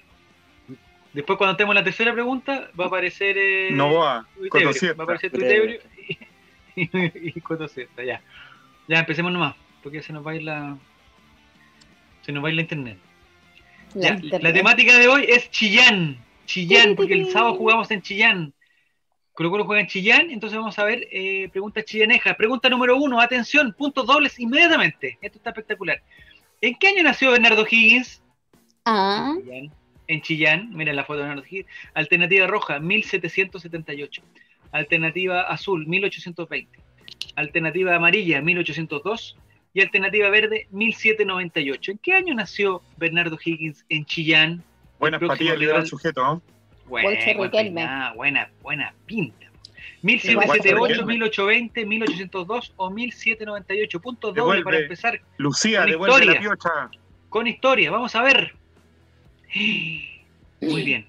[1.12, 3.37] Después, cuando tenemos la tercera pregunta, va a aparecer.
[3.38, 3.68] Eh.
[4.50, 4.94] Cotosieta.
[4.94, 5.80] Va a aparecer Tuitebrio.
[6.76, 6.90] Y,
[7.38, 8.20] y, Cotosieta, ya.
[8.88, 10.76] Ya, empecemos nomás, porque se nos va a ir la.
[12.22, 12.98] Se nos va a ir la internet.
[13.94, 14.42] La Ya, internet.
[14.42, 16.18] la temática de hoy es Chillán.
[16.46, 18.52] Chillán, porque el sábado jugamos en Chillán.
[19.34, 22.37] Colo Colo juega en Chillán, entonces vamos a ver eh, preguntas chillanejas.
[22.37, 25.18] Pregunta número uno, atención, puntos dobles inmediatamente.
[25.20, 26.00] Esto está espectacular.
[26.60, 28.22] ¿En qué año nació Bernardo Higgins?
[28.84, 29.72] Ah, Chillán.
[30.06, 31.66] En Chillán, mira la foto de Bernardo Higgins.
[31.94, 34.22] Alternativa roja, 1778.
[34.74, 36.80] Alternativa azul, 1820.
[37.37, 39.37] Alternativa amarilla, 1802.
[39.72, 41.92] Y alternativa verde, 1798.
[41.92, 44.62] ¿En qué año nació Bernardo Higgins en Chillán?
[44.98, 46.42] Buenas patillas le al sujeto, ¿no?
[46.87, 47.80] Buena, Bolche buen Riquelme.
[47.80, 49.46] peinado, buena, buena pinta.
[50.02, 51.12] Igual 1778, Riquelme.
[51.14, 54.00] 1820, 1802 o 1798.
[54.00, 54.64] Puntos doble Devuelve.
[54.64, 56.40] para empezar Lucía, Con devuelve la historia.
[56.40, 56.90] piocha.
[57.28, 57.90] con historia.
[57.90, 58.54] Vamos a ver.
[60.60, 61.06] Muy bien.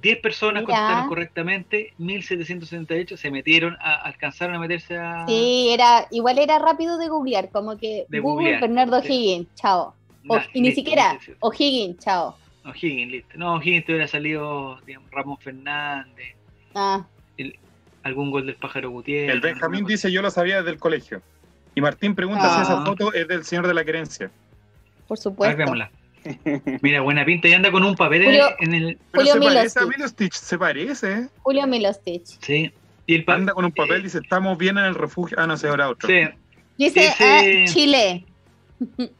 [0.00, 0.76] 10 personas Mira.
[0.78, 5.26] contestaron correctamente, 1768 se metieron, a, alcanzaron a meterse a...
[5.26, 8.60] sí, era, igual era rápido de googlear, como que De Google googlear.
[8.60, 9.12] Bernardo Sí.
[9.12, 9.94] Higgins, chao.
[10.28, 11.18] O- Nah, y ni listo, siquiera.
[11.40, 12.36] O'Higgins, chao.
[12.64, 13.38] O'Higgins, listo.
[13.38, 16.34] No, O'Higgins te hubiera salido digamos, Ramón Fernández,
[16.74, 17.06] Ah,
[18.02, 19.34] algún gol del pájaro Gutiérrez.
[19.34, 21.22] El Benjamín dice, yo lo sabía desde el colegio.
[21.74, 22.62] Y Martín pregunta si Ah.
[22.62, 24.30] esa foto es del señor de la querencia.
[25.08, 25.28] por cosa.
[25.28, 25.56] A ver, supuesto.
[25.58, 25.90] veámosla.
[26.82, 28.98] Mira, buena pinta y anda con un papel en, Julio- en el...
[29.12, 30.32] Pero Julio se parece a Milostich.
[30.32, 31.28] Se parece, ¿eh?
[31.42, 32.24] Julio Milostich.
[32.40, 32.72] Sí.
[33.06, 35.36] Y el Anda con un papel, dice, estamos bien en el refugio.
[35.40, 36.08] Ah, no sé, ahora otro.
[36.08, 36.20] Sí,
[36.76, 38.24] Dice Dice- ah, Chile.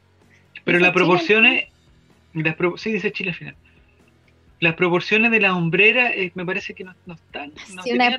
[0.65, 1.65] Pero las proporciones,
[2.33, 3.55] las pro- sí dice Chile al final.
[4.59, 7.53] Las proporciones de la hombrera eh, me parece que no, no están.
[7.73, 8.17] No Sí, una.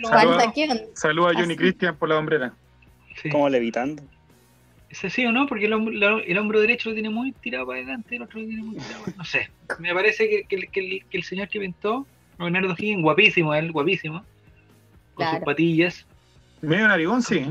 [0.95, 1.57] Saluda a Johnny Así.
[1.57, 2.55] Christian por la hombrera.
[3.23, 3.29] sí.
[3.29, 4.03] Como levitando.
[4.91, 5.47] ¿Es así o no?
[5.47, 8.41] Porque el hombro, la- el hombro derecho lo tiene muy tirado para adelante, el otro
[8.41, 9.51] lo tiene muy tirado para No sé.
[9.79, 12.07] Me parece que, que el- que el, que el señor que pintó,
[12.39, 14.25] Leonardo Higgins, guapísimo él, guapísimo.
[15.15, 16.07] Con sus patillas.
[16.63, 17.45] Medio narigón, sí.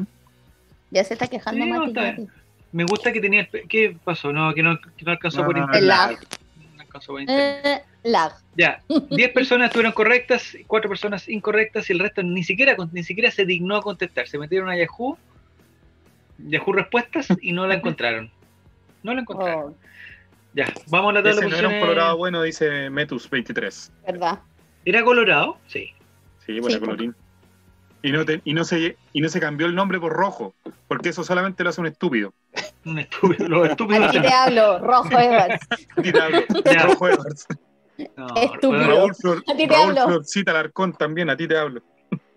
[0.90, 2.28] Ya se está quejando Sí, Mati.
[2.72, 4.32] Me gusta que tenía el ¿Qué pasó?
[4.34, 5.82] No, que no, que no alcanzó No, por internet.
[5.82, 6.18] El lag.
[6.76, 7.62] No alcanzó por internet.
[7.66, 8.34] Eh, lag.
[8.56, 13.04] Ya, 10 personas estuvieron correctas, 4 personas incorrectas y el resto ni siquiera con- ni
[13.04, 14.28] siquiera se dignó a contestar.
[14.28, 15.18] Se metieron a Yahoo,
[16.40, 18.32] Yahoo Respuestas y no la encontraron.
[19.04, 19.74] No la encontraron.
[19.74, 19.76] Oh,
[20.54, 23.92] Ya, vamos a la tabla de Ese no era un colorado bueno, dice Metus23.
[24.08, 24.40] ¿Verdad?
[24.86, 25.58] ¿Era colorado?
[25.68, 25.92] Sí.
[26.46, 27.16] Sí, buena Sí, colorín.
[28.04, 30.54] Y no, te- y, no se, y no se cambió el nombre por rojo,
[30.88, 32.34] porque eso solamente lo hace un estúpido.
[32.86, 33.48] Un estúpido.
[33.50, 35.60] Los estúpidos Aquí te hablo, Rojo Evans.
[35.98, 36.40] A ti te hablo.
[36.66, 36.84] Ya.
[36.86, 37.48] Rojo Edwards.
[38.16, 38.70] No, Estúpido.
[38.70, 40.08] bueno, Raúl, Flor, A ti te Raúl hablo.
[40.08, 41.82] Florcita Larcón también, a ti te hablo.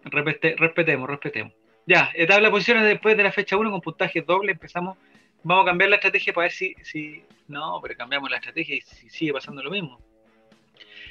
[0.05, 1.53] Respete- respetemos, respetemos.
[1.87, 4.53] Ya, tabla de posiciones después de la fecha 1 con puntaje doble.
[4.53, 4.97] Empezamos.
[5.43, 7.23] Vamos a cambiar la estrategia para ver si, si.
[7.49, 9.99] No, pero cambiamos la estrategia y si sigue pasando lo mismo.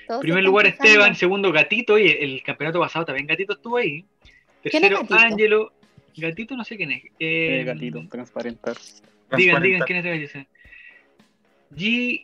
[0.07, 0.65] Todos primer lugar.
[0.67, 4.05] Esteban, segundo Gatito, oye, el campeonato pasado también Gatito estuvo ahí.
[4.63, 5.15] ¿Quién es Tercero Gatito?
[5.15, 5.73] Ángelo,
[6.15, 7.03] Gatito no sé quién es.
[7.19, 8.75] Eh, Eh, gatito, transparentar.
[9.35, 10.47] Digan, digan quién es ese.
[11.75, 12.23] Ji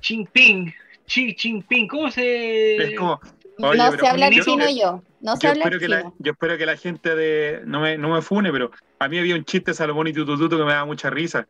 [0.00, 0.72] Jinping,
[1.06, 2.76] Xi Jinping, ¿cómo se...?
[2.76, 3.20] Es como,
[3.58, 5.02] Oye, no hablar yo- chino yo.
[5.20, 7.62] No sé yo hablar espero, que la, yo espero que la gente de.
[7.64, 10.56] No me, no me fune, pero a mí había un chiste de Salomón y Tutututo
[10.56, 11.46] que me daba mucha risa.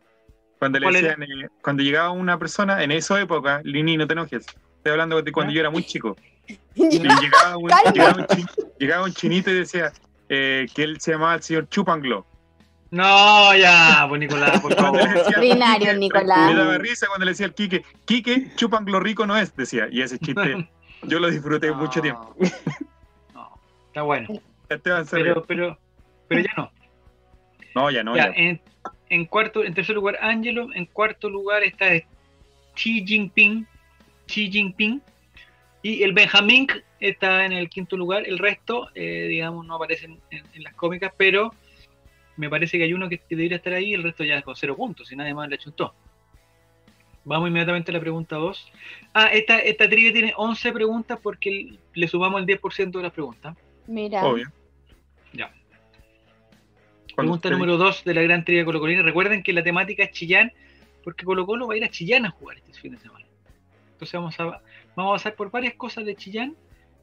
[0.59, 4.47] Cuando le decían, eh, cuando llegaba una persona, en esa época, Lini, no te enojes.
[4.79, 6.17] Estoy hablando de cuando yo era muy chico.
[6.75, 7.93] Y llegaba, un, Calma.
[7.93, 8.47] llegaba, un chi-
[8.79, 9.93] llegaba un chinito y decía
[10.31, 12.25] eh, que él se llamaba el señor Chupanglo.
[12.91, 15.01] No, ya, pues Nicolás, por favor.
[15.37, 16.51] Ordinario, Nicolás.
[16.51, 19.89] Me daba risa cuando le decía al Quique, Quique, Chupanglo rico no es, decía.
[19.91, 20.71] Y ese chiste
[21.03, 22.35] yo lo disfruté mucho tiempo.
[23.95, 24.29] No, está bueno.
[24.69, 25.79] Esteban se Pero, pero,
[26.29, 26.71] pero ya no.
[27.75, 28.33] No, ya no, Ya, ya.
[28.37, 28.61] en,
[29.09, 30.69] en cuarto, en tercer lugar, Angelo.
[30.75, 31.87] En cuarto lugar está
[32.75, 33.67] Xi Jinping.
[34.27, 35.01] Xi Jinping.
[35.83, 36.67] Y el Benjamín
[37.01, 38.27] está en el quinto lugar.
[38.27, 41.53] El resto, eh, digamos, no aparecen en, en las cómicas, pero
[42.37, 44.57] me parece que hay uno que, que debería estar ahí y el resto ya con
[44.57, 45.95] cero puntos, y nadie más le chuntó.
[47.25, 48.73] Vamos inmediatamente a la pregunta 2.
[49.13, 53.57] Ah, esta, esta trivia tiene 11 preguntas porque le sumamos el 10% de las preguntas.
[53.89, 54.25] Mira.
[54.25, 54.47] Obvio.
[55.33, 55.51] Ya.
[57.15, 59.03] Cuando Pregunta número 2 de la gran trivia colocolina.
[59.03, 60.53] Recuerden que la temática es Chillán,
[61.03, 63.27] porque Colo Colo va a ir a Chillán a jugar este fin de semana.
[63.93, 64.45] Entonces vamos a,
[64.95, 66.55] vamos a pasar por varias cosas de Chillán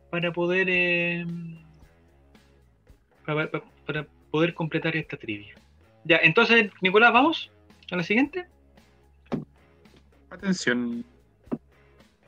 [0.10, 1.26] para poder eh,
[3.26, 5.56] para, para- para poder completar esta trivia.
[6.06, 7.52] Ya, entonces, Nicolás, vamos
[7.92, 8.46] a la siguiente.
[10.30, 11.04] Atención.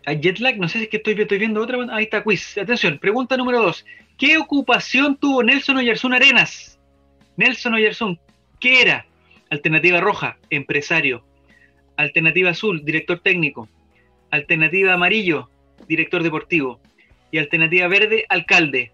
[0.05, 1.77] Hay jet lag, no sé si es que estoy, estoy viendo otra.
[1.93, 2.57] Ahí está, quiz.
[2.57, 3.85] Atención, pregunta número 2.
[4.17, 6.79] ¿Qué ocupación tuvo Nelson Oyarzún Arenas?
[7.35, 8.19] Nelson Oyarzún,
[8.59, 9.05] ¿qué era?
[9.51, 11.23] Alternativa roja, empresario.
[11.97, 13.69] Alternativa azul, director técnico.
[14.31, 15.49] Alternativa amarillo,
[15.87, 16.79] director deportivo.
[17.29, 18.91] Y alternativa verde, alcalde.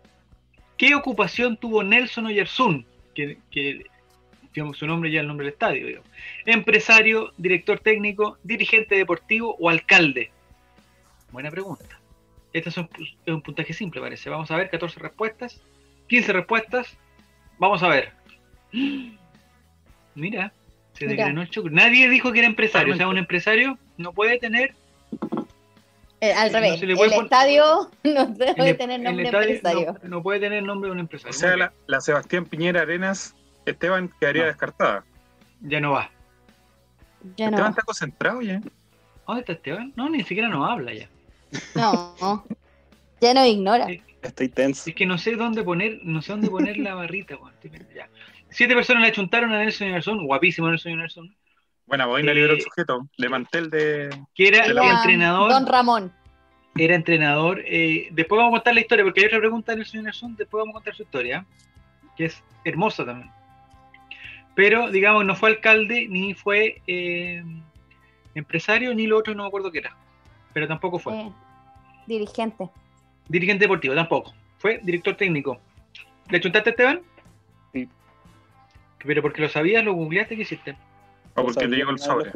[0.77, 2.85] ¿Qué ocupación tuvo Nelson Oyarzún?
[3.15, 3.37] Que,
[4.53, 5.87] digamos, su nombre ya el nombre del estadio.
[5.87, 6.09] digamos.
[6.45, 10.31] Empresario, director técnico, dirigente deportivo o alcalde.
[11.31, 12.02] Buena pregunta.
[12.53, 12.87] Este es un,
[13.25, 14.29] es un puntaje simple, parece.
[14.29, 15.61] Vamos a ver, 14 respuestas,
[16.07, 16.97] 15 respuestas.
[17.59, 18.11] Vamos a ver.
[20.15, 20.53] Mira,
[20.93, 21.25] se Mira.
[21.25, 21.69] el.
[21.69, 22.93] Nadie dijo que era empresario.
[22.93, 24.75] O sea, un empresario no puede tener.
[26.21, 29.93] Eh, al No revés, puede el estadio no debe el- tener nombre de empresario.
[30.03, 31.33] No, no puede tener nombre de un O empresario.
[31.33, 33.35] sea, Muy la, la Sebastián Piñera Arenas
[33.65, 34.47] Esteban quedaría No.
[34.47, 35.03] descartada.
[35.61, 36.11] Ya no va.
[37.35, 37.69] Ya Esteban no.
[37.71, 38.61] está concentrado ya.
[39.27, 39.91] ¿Dónde está Esteban?
[39.95, 41.09] No, ni siquiera nos habla ya.
[41.75, 42.45] No.
[43.21, 43.87] Ya no ignora.
[44.21, 44.89] Estoy tenso.
[44.89, 47.37] Es que no sé dónde poner, no sé dónde poner la barrita,
[47.95, 48.09] ya.
[48.49, 51.35] Siete personas le achuntaron a Nelson Nelson, guapísimo Nelson Nelson,
[51.85, 53.07] Buena boina Eh, liberó el sujeto.
[53.17, 54.09] De mantel de.
[54.33, 56.11] que era De la- entrenador, Don Ramón.
[56.77, 57.61] era entrenador.
[57.65, 60.61] eh, después vamos a contar la historia, porque hay otra pregunta de Nelson Nelson, después
[60.61, 61.45] vamos a contar su historia,
[62.15, 63.29] que es hermosa también.
[64.55, 67.43] Pero, digamos, no fue alcalde, ni fue eh,
[68.35, 69.95] empresario, ni lo otro, no me acuerdo qué era.
[70.53, 71.13] Pero tampoco fue.
[72.07, 72.69] Dirigente.
[73.27, 74.33] Dirigente deportivo, tampoco.
[74.57, 75.59] Fue director técnico.
[76.29, 77.01] ¿Le chuntaste a Esteban?
[77.73, 77.87] Sí.
[79.05, 80.71] Pero porque lo sabías, lo googleaste, ¿qué hiciste?
[81.35, 82.31] O porque te llegó el lo sobre.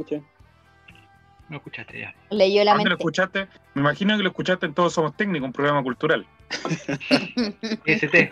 [1.49, 2.13] No escuchaste ya.
[2.29, 3.01] Leyó la ¿Dónde lo mente.
[3.03, 3.47] escuchaste?
[3.73, 6.25] Me imagino que lo escuchaste en Todos Somos Técnicos, un programa cultural.
[7.85, 8.29] ST.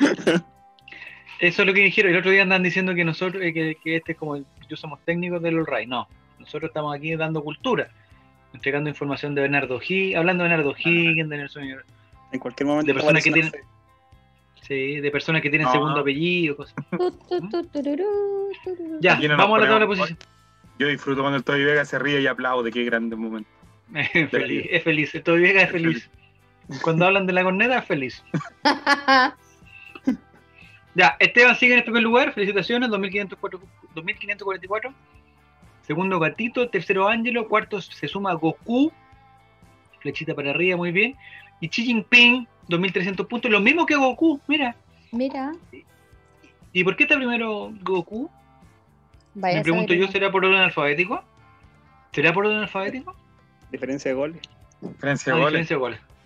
[1.40, 2.12] Eso es lo que dijeron.
[2.12, 4.76] El otro día andan diciendo que nosotros, eh, que, que este es como el- yo
[4.76, 5.88] somos técnicos del All Right.
[5.88, 6.08] No,
[6.40, 7.90] nosotros estamos aquí dando cultura,
[8.56, 11.64] entregando información de Bernardo Higgins, hablando de Bernardo Higgins, de Nelson,
[12.32, 12.88] En cualquier momento.
[12.88, 13.52] De personas que tienen-
[14.62, 15.72] sí, de personas que tienen No.
[15.72, 16.76] segundo apellido, cosas.
[19.02, 20.18] Ya, no vamos a la tabla de posición.
[20.80, 22.72] Yo disfruto cuando el Toby Vega se ríe y aplaude.
[22.72, 23.50] Qué grande momento.
[24.14, 25.14] Es feliz, es feliz.
[25.16, 26.10] Estoy Vega es feliz.
[26.82, 28.24] Cuando hablan de la corneta, es feliz.
[30.98, 33.60] Ya, Esteban sigue en el primer lugar, felicitaciones, 2504
[33.96, 34.94] 2544.
[35.86, 38.92] Segundo Gatito, tercero Ángelo, cuarto se suma Goku,
[40.00, 41.16] flechita para arriba, muy bien.
[41.62, 44.76] Y Xi Jinping, 2300 puntos, lo mismo que Goku, mira.
[45.12, 45.54] Mira,
[46.74, 48.30] ¿Y por qué está primero Goku?
[49.36, 49.58] vaya.
[49.58, 50.12] Me pregunto saber yo.
[50.12, 51.24] ¿será por orden alfabético?
[52.12, 53.16] ¿Será por orden alfabético?
[53.72, 54.42] Diferencia de goles.
[54.82, 55.62] Diferencia Ah, de goles.
[55.62, 55.80] diferencia de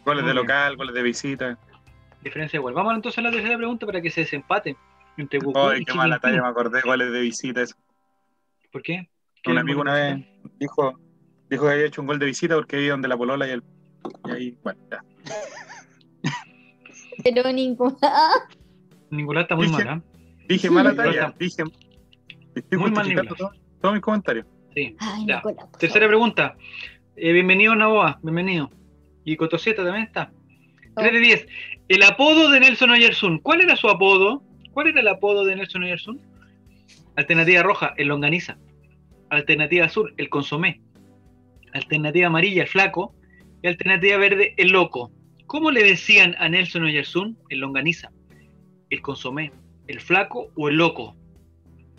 [0.04, 0.26] goles.
[0.26, 1.58] De local, goles de visita.
[2.24, 2.76] Diferencia de goles.
[2.76, 4.76] Vamos entonces a la tercera pregunta para que se desempate
[5.18, 6.82] entre Goku Ay, y qué mala talla, me acordé.
[6.82, 7.62] Goles de visita.
[7.62, 7.76] Eso.
[8.72, 9.08] ¿Por qué?
[9.44, 10.26] ¿Qué Un amigo una vez
[10.60, 11.00] dijo,
[11.50, 13.64] dijo que había hecho un gol de visita porque iba donde la polola y el.
[14.28, 15.04] Y ahí, bueno, ya.
[17.24, 17.98] Pero ninguna.
[19.10, 20.04] Nicolás está muy Dije- mal.
[20.48, 21.36] Dije mala Nicolás talla.
[21.40, 21.64] Dije.
[22.56, 23.36] Estoy Muy mal, Nicolás.
[23.38, 24.46] todo- todos mis comentarios.
[24.76, 24.96] Sí.
[25.00, 25.26] Ay.
[25.26, 25.72] Nicolás.
[25.78, 26.10] Tercera favor.
[26.10, 26.56] pregunta.
[27.16, 28.70] Eh, bienvenido Naboa, bienvenido.
[29.26, 30.32] Y Cotosieta también está.
[30.96, 31.46] 3 de 10.
[31.90, 33.40] El apodo de Nelson Oyersun.
[33.40, 34.44] ¿Cuál era su apodo?
[34.72, 36.22] ¿Cuál era el apodo de Nelson Oyersun?
[37.16, 38.58] Alternativa roja, el longaniza.
[39.30, 40.82] Alternativa azul, el consomé.
[41.74, 43.16] Alternativa amarilla, el flaco.
[43.62, 45.12] Y alternativa verde, el loco.
[45.46, 47.38] ¿Cómo le decían a Nelson Oyersun?
[47.50, 48.12] El longaniza,
[48.90, 49.52] el consomé,
[49.88, 51.16] el flaco o el loco.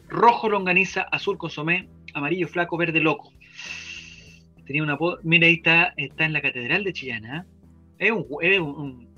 [0.09, 3.33] Rojo longaniza, azul consomé, amarillo flaco, verde loco.
[4.67, 5.19] Tenía un apodo.
[5.23, 7.27] Mira, ahí está, está en la catedral de Chillán.
[7.27, 7.45] ¿ah?
[7.99, 9.11] Es, un, es un, un-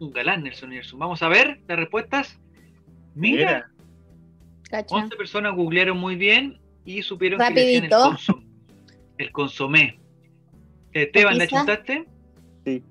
[0.00, 0.98] un galán Nelson Nelson.
[0.98, 2.40] Vamos a ver las respuestas.
[3.14, 3.70] Mira, Mira,
[4.70, 4.94] Cacha.
[4.96, 8.10] 11 personas googlearon muy bien y supieron que le el, Rapidito.
[8.12, 8.44] consom-
[9.18, 9.98] el consomé.
[10.92, 12.06] Esteban, ¿la chuntaste?
[12.64, 12.82] Sí.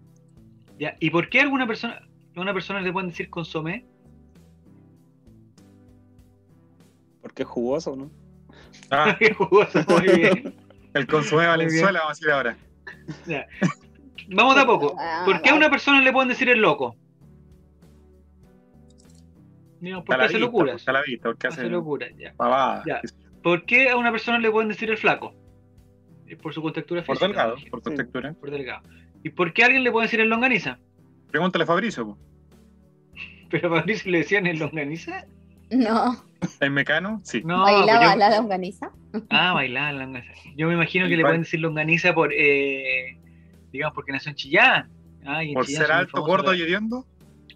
[0.79, 0.97] Ya.
[0.99, 2.01] ¿Y por qué a alguna persona,
[2.35, 3.85] a una persona le pueden decir consomé?
[7.21, 8.11] Porque es jugoso, ¿no?
[8.91, 10.55] ah, Qué jugoso, muy bien.
[10.93, 12.57] el consumé Muy Valenzuela, vamos a decir ahora.
[13.25, 13.47] Ya.
[14.29, 14.95] Vamos de a poco.
[14.99, 15.65] Ah, ¿Por qué a vale.
[15.65, 16.95] una persona le pueden decir el loco?
[19.79, 20.83] Digamos, porque hace locuras.
[21.21, 22.33] Porque Hace hace locuras, ya.
[22.33, 22.83] pavada.
[22.85, 23.01] Ya.
[23.43, 25.33] ¿Por qué a una persona le pueden decir el flaco?
[26.27, 27.27] Es por su contextura Por física.
[27.27, 27.71] delgado, me imagino.
[27.71, 28.33] por tu textura.
[28.33, 28.87] Por delgado.
[29.23, 30.79] ¿Y por qué a alguien le puede decir el longaniza?
[31.29, 32.05] Pregúntale a Fabricio.
[32.05, 32.17] po.
[33.49, 35.25] ¿Pero a Fabricio le decían el longaniza?
[35.71, 36.23] No.
[36.59, 37.19] ¿El mecano?
[37.23, 37.41] Sí.
[37.43, 38.91] No, ¿Bailaba pues yo- la longaniza?
[39.29, 40.33] Ah, bailar longaniza.
[40.55, 43.17] Yo me imagino que le pueden decir longaniza por, eh,
[43.71, 44.89] digamos, porque nació en Chillán.
[45.25, 47.05] Ah, y en Por Chillán ser alto, gordo y hediondo.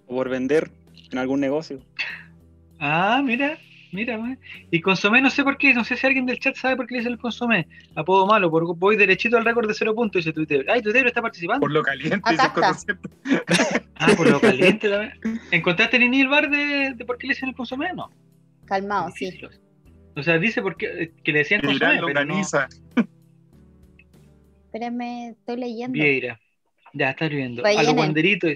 [0.07, 0.71] O por vender
[1.11, 1.79] en algún negocio.
[2.79, 3.57] Ah, mira,
[3.91, 4.17] mira.
[4.17, 4.37] güey.
[4.71, 6.95] Y consomé, no sé por qué, no sé si alguien del chat sabe por qué
[6.95, 7.67] le dicen el consomé.
[7.95, 10.65] Apodo malo, porque voy derechito al récord de cero puntos, dice Twitter.
[10.69, 11.61] Ay, Twitter está participando.
[11.61, 13.09] Por lo caliente, dice concepto.
[13.99, 15.41] Ah, por lo caliente también.
[15.49, 17.91] ¿Encontraste Nini el bar de, de por qué le dicen el consomé?
[17.95, 18.11] No.
[18.65, 19.39] Calmado, sí.
[20.15, 22.39] O sea, dice porque que le decían Que consomé, pero no.
[24.65, 25.93] Espérame, estoy leyendo.
[25.93, 26.39] Vieira.
[26.93, 27.63] Ya, está viendo.
[27.63, 27.85] A Rellenen.
[27.87, 28.51] los guanderitos.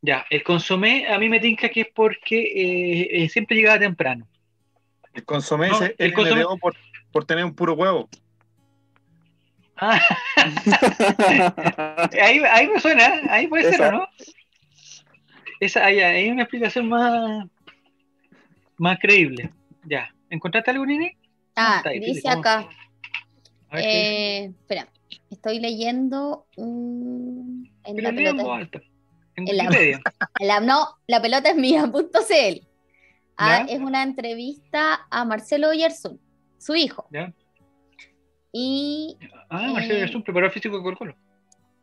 [0.00, 4.26] Ya, el consomé a mí me tinca que es porque eh, eh, siempre llegaba temprano.
[5.12, 6.76] El consomé No, es el consomé- LDO por,
[7.10, 8.08] por tener un puro huevo.
[9.80, 10.00] Ah,
[12.20, 13.88] ahí, ahí me suena, ahí puede ser, Esa.
[13.88, 14.08] ¿o ¿no?
[15.60, 17.46] Esa, ahí hay una explicación más,
[18.76, 19.50] más creíble.
[19.84, 21.12] Ya, ¿encontraste algo, Nini?
[21.56, 22.68] Ah, dice acá.
[23.72, 24.88] Eh, espera,
[25.30, 28.56] estoy leyendo un- en Pero la pelota.
[28.56, 28.80] alta.
[29.46, 29.56] En
[30.46, 32.66] la- no, la pelota es mía.cl.
[33.40, 36.20] Ah, es una entrevista a Marcelo Oyarzún,
[36.58, 37.06] su hijo.
[37.12, 37.32] ¿Ya?
[38.52, 39.16] Y
[39.50, 40.00] Ah, Marcelo Eh.
[40.00, 41.14] Garzón, preparador físico de Colo Colo.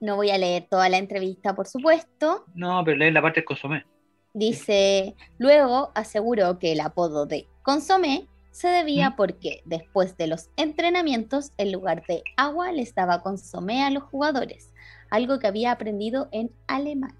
[0.01, 2.43] no voy a leer toda la entrevista, por supuesto.
[2.53, 3.85] No, pero lee la parte del consomé.
[4.33, 9.15] Dice, luego aseguró que el apodo de Consomé se debía ¿Mm?
[9.15, 14.73] porque después de los entrenamientos, en lugar de agua, les daba consomé a los jugadores,
[15.09, 17.15] algo que había aprendido en Alemania.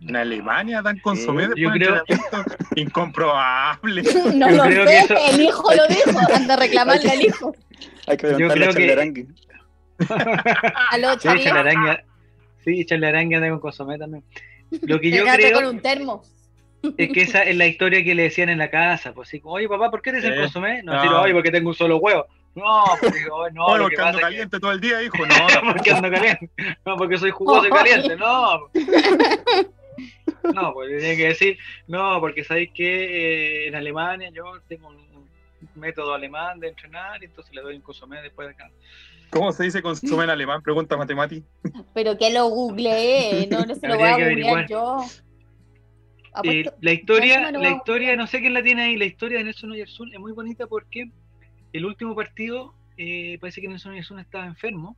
[0.00, 2.44] En Alemania dan consomé Sí, después yo de creo-.
[2.76, 4.02] Incomprobable.
[4.34, 7.22] No Yo lo creo sé, que eso- el hijo lo dijo, anda a reclamarle al
[7.22, 7.54] hijo.
[8.06, 9.26] Hay que preguntarle a creo que-
[11.20, 12.04] Sí, araña.
[12.64, 14.24] Sí, echarle araña anda con consomé también.
[14.82, 16.22] Lo que yo creo con un termo.
[16.96, 19.12] es que esa es la historia que le decían en la casa.
[19.12, 20.40] Pues así como, oye papá, ¿por qué te dicen Sí.
[20.40, 20.82] consomé?
[20.82, 21.20] No, No.
[21.22, 22.26] oye, porque tengo un solo huevo.
[22.54, 23.20] No, porque,
[23.52, 25.18] no, que porque ando es que- caliente todo el día, hijo.
[25.26, 26.50] No, porque ando caliente.
[26.86, 28.16] No, porque soy jugoso y caliente.
[28.16, 28.60] No.
[30.54, 34.96] No, pues tenía que decir, no, porque sabéis que eh, en Alemania yo tengo un,
[34.96, 35.28] un
[35.74, 38.70] método alemán de entrenar, y entonces le doy un consomé después de acá.
[39.30, 40.60] ¿Cómo se dice consomé en alemán?
[40.62, 41.44] Pregunta Matemati.
[41.94, 44.68] Pero que lo googleé, no, no se lo voy a googlear averiguar.
[44.68, 45.04] yo.
[46.44, 49.72] Eh, la historia, la historia, no sé quién la tiene ahí, la historia de Nelson
[49.72, 51.10] Oyarzún es muy bonita porque
[51.72, 54.96] el último partido eh, parece que Nelson Oyarzún estaba enfermo,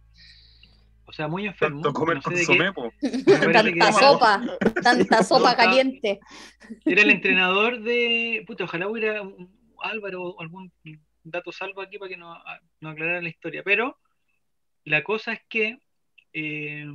[1.04, 1.82] o sea, muy enfermo.
[1.82, 2.72] Tanto comer no sé consomé,
[3.52, 4.42] Tanta sopa,
[4.82, 6.20] tanta sopa No, caliente.
[6.84, 8.44] Era el entrenador de.
[8.46, 9.50] Puta, ojalá hubiera un
[9.82, 10.72] Álvaro o algún
[11.24, 12.38] dato salvo aquí para que nos,
[12.80, 13.62] nos aclarara la historia.
[13.64, 13.98] Pero
[14.84, 15.78] la cosa es que
[16.32, 16.86] eh,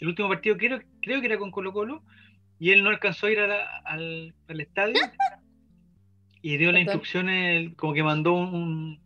[0.00, 2.02] el último partido creo, creo que era con Colo Colo
[2.60, 5.00] y él no alcanzó a ir a la- al, al estadio
[6.40, 9.00] y dio las instrucciones, como que mandó un, un-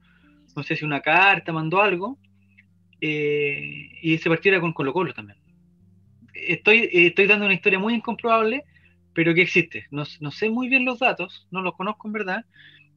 [0.54, 2.18] no sé si una carta, mandó algo.
[3.02, 5.38] Eh, y ese partido era con Colo Colo también.
[6.34, 8.64] Estoy, eh, estoy dando una historia muy incomprobable,
[9.14, 9.86] pero que existe.
[9.90, 12.44] No, no sé muy bien los datos, no los conozco en verdad,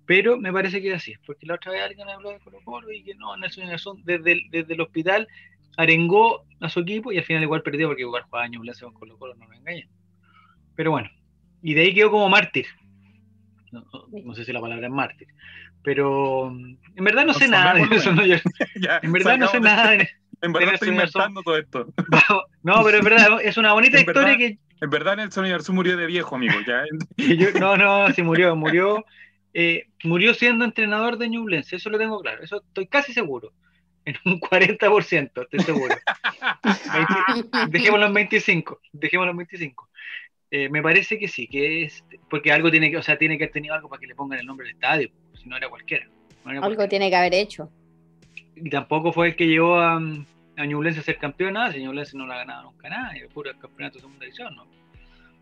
[0.06, 2.92] pero me parece que es así, porque la otra vez alguien habló de Colo Colo
[2.92, 5.28] y que no, Nelson Garzón desde el, desde el hospital
[5.78, 9.18] arengó a su equipo y al final igual perdió porque igual jugaba años con Colo
[9.18, 9.90] Colo, no me engañen.
[10.76, 11.10] Pero bueno,
[11.62, 12.68] y de ahí quedó como mártir.
[13.72, 13.86] No-
[14.24, 15.28] no sé si la palabra es mártir,
[15.86, 18.12] pero mm, en verdad no sé nada de eso.
[18.12, 18.36] no, yo-
[18.82, 20.10] Ya, en verdad no sé nada de
[20.42, 21.88] En verdad estoy inventando todo esto.
[22.64, 24.38] No, pero es verdad, es una bonita En historia verdad.
[24.38, 26.54] que, En verdad Nelson Ibarzú murió de viejo, amigo.
[26.68, 26.84] Ya.
[27.16, 29.06] que yo- no, no, sí murió, murió,
[29.54, 33.54] eh, murió siendo entrenador de Ñublense, eso lo tengo claro, eso estoy casi seguro,
[34.04, 35.96] en un 40%, estoy seguro.
[36.64, 39.90] 20 dejémoslo en 25, dejémoslo en 25.
[40.52, 43.46] Eh, me parece que sí, que es, porque algo tiene que, o sea, tiene que
[43.46, 45.10] haber tenido algo para que le pongan el nombre del estadio,
[45.46, 46.08] si no era cualquiera.
[46.44, 46.90] no era Algo cualquiera.
[46.90, 47.70] tiene que haber hecho.
[48.56, 52.18] Y tampoco fue el que llevó a, a Ñublense a ser campeón, nada, si Ñublense
[52.18, 54.66] no la ha ganado nunca nada, y el puro campeonato de segunda división, ¿no?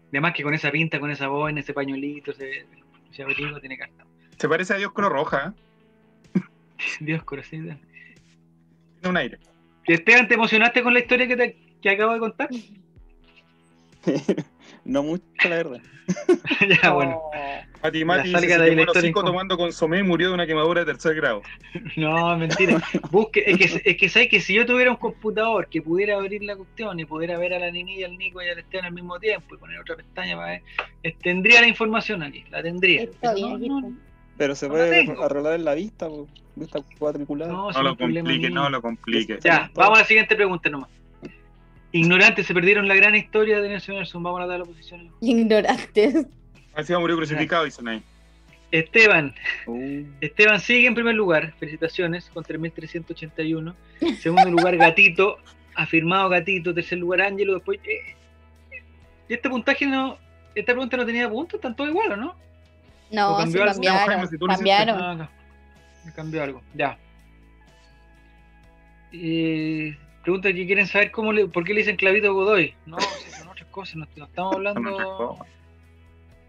[0.10, 2.66] Además que con esa pinta, con esa boina, ese pañuelito, ese,
[3.12, 4.06] ese abrigo, tiene que estar.
[4.38, 5.54] Se parece a Dios Coro Roja.
[6.36, 6.42] ¿eh?
[7.00, 7.80] Dios, corazón.
[7.80, 9.40] Tiene un aire.
[9.88, 12.50] Esteban, ¿te emocionaste con la historia que, te, que acabo de contar?
[14.86, 15.82] no mucho, la verdad.
[16.82, 17.22] ya, bueno.
[17.84, 19.32] Mati Mati de historia hocico incómoda.
[19.32, 21.42] tomando consomé y murió de una quemadura de tercer grado.
[21.98, 22.82] No, mentira.
[23.12, 26.44] Busque, es que, es que sabes que si yo tuviera un computador que pudiera abrir
[26.44, 29.20] la cuestión y pudiera ver a la niña, al Nico y al Esteban al mismo
[29.20, 33.10] tiempo y poner otra pestaña para ver, tendría la información aquí, la tendría.
[33.22, 33.58] Pero no,
[34.48, 36.08] no, se No puede arreglar en la vista,
[36.56, 37.52] vista cuadriculada.
[37.52, 39.40] no, No lo complique, no lo complique.
[39.44, 40.90] Ya, vamos a la siguiente pregunta nomás.
[41.92, 44.24] Ignorantes se perdieron la gran historia de Nelson Nelson.
[44.24, 45.12] Vamos a dar la posición.
[45.22, 46.26] Ignorantes.
[46.76, 48.04] Así murió crucificado, dicen ahí.
[48.72, 49.36] Esteban,
[49.68, 53.76] Uh, Esteban sigue en primer lugar, felicitaciones, con 3.381.
[54.20, 55.38] Segundo lugar, Gatito,
[55.76, 56.74] afirmado Gatito.
[56.74, 57.54] Tercer lugar, Ángelo.
[57.56, 58.16] Después, eh,
[59.30, 60.18] y este puntaje no,
[60.56, 62.36] esta pregunta no tenía puntos, están todos igual, ¿o no?
[63.12, 63.74] No, ¿O sí algo?
[63.74, 64.28] cambiaron.
[64.48, 65.02] Cambiaron.
[65.02, 65.30] Ah, acá.
[66.06, 66.98] Me cambió algo, ya.
[69.12, 72.74] Eh, pregunta que quieren saber cómo le, por qué le dicen clavito a Godoy.
[72.88, 75.38] No, si son otras cosas, no, no estamos hablando.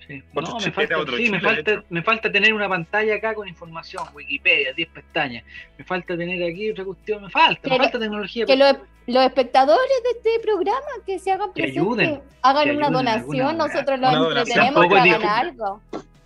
[0.06, 0.22] Sí.
[0.34, 3.48] No, me falta, otro sí, me, Chile, falta, me falta tener una pantalla acá con
[3.48, 5.44] información, Wikipedia, 10 pestañas.
[5.78, 8.44] Me falta tener aquí otra cuestión, me falta, me Que falta tecnología.
[8.44, 8.76] Que los,
[9.06, 12.92] los espectadores de este programa que se hagan Que presentes, ayuden, hagan que una ayuden
[13.06, 15.28] donación, nosotros los entretenemos hagan difícil.
[15.28, 15.80] algo.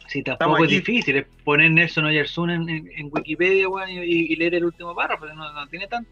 [0.08, 0.74] Sí, tampoco Estamos es aquí.
[0.76, 4.94] difícil, es poner Nelson Oyersun en, en, en Wikipedia weón, y, y leer el último
[4.94, 6.10] párrafo, no, no tiene tanto,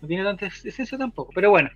[0.00, 1.32] no tiene tanta esencia tampoco.
[1.34, 1.68] Pero bueno,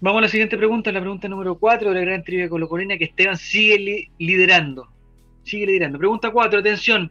[0.00, 3.04] vamos a la siguiente pregunta, la pregunta número 4 de la gran trivia colocolina que
[3.04, 4.88] Esteban sigue li- liderando.
[5.44, 5.98] Sigue liderando.
[5.98, 7.10] Pregunta 4, atención.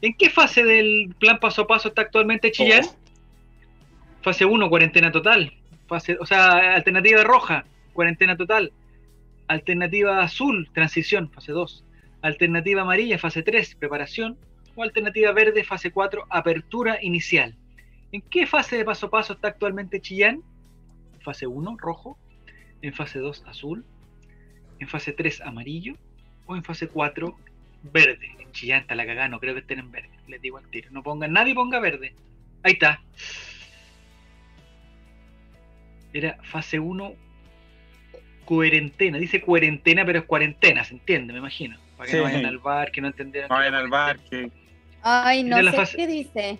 [0.00, 2.84] ¿En qué fase del plan paso a paso está actualmente Chillán?
[2.84, 4.22] Oh.
[4.22, 5.52] Fase 1, cuarentena total.
[5.86, 8.72] Fase, o sea, alternativa roja, cuarentena total.
[9.48, 11.84] Alternativa azul, transición, fase 2.
[12.22, 14.36] Alternativa amarilla, fase 3, preparación.
[14.76, 17.54] O alternativa verde, fase 4, apertura inicial.
[18.12, 20.42] ¿En qué fase de paso a paso está actualmente Chillán?
[21.20, 22.16] Fase 1, rojo.
[22.82, 23.84] En fase 2, azul.
[24.78, 25.94] En fase 3, amarillo.
[26.46, 27.36] O en fase 4,
[27.92, 28.30] verde.
[28.38, 30.10] En Chillán está la cagada, no creo que estén en verde.
[30.28, 30.90] Les digo al tiro.
[30.90, 32.14] No pongan, nadie ponga verde.
[32.62, 33.00] Ahí está.
[36.12, 37.12] Era fase 1,
[38.44, 39.18] cuarentena.
[39.18, 41.32] Dice cuarentena, pero es cuarentena, ¿se entiende?
[41.32, 41.76] Me imagino.
[41.96, 42.16] Para que Sí.
[42.18, 43.48] no vayan al bar, que no entendieran.
[43.48, 44.50] No vayan al bar, que
[45.02, 46.58] Ay, no sé fase- qué dice.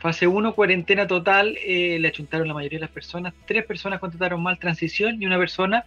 [0.00, 1.56] Fase 1, cuarentena total.
[1.64, 3.34] eh, le achuntaron la mayoría de las personas.
[3.46, 5.84] Tres personas contrataron mal transición y una persona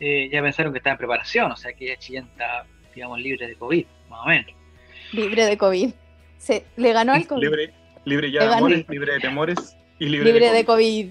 [0.00, 1.50] eh, ya pensaron que estaba en preparación.
[1.52, 2.64] O sea que ya Chillán está,
[2.94, 4.50] digamos, libre de COVID, más o menos.
[5.12, 5.90] Libre de COVID.
[6.38, 7.42] Se, le ganó al COVID.
[7.42, 7.72] libre,
[8.04, 8.58] libre ya de gané.
[8.58, 11.08] amores, libre de temores y libre, Libre de de COVID.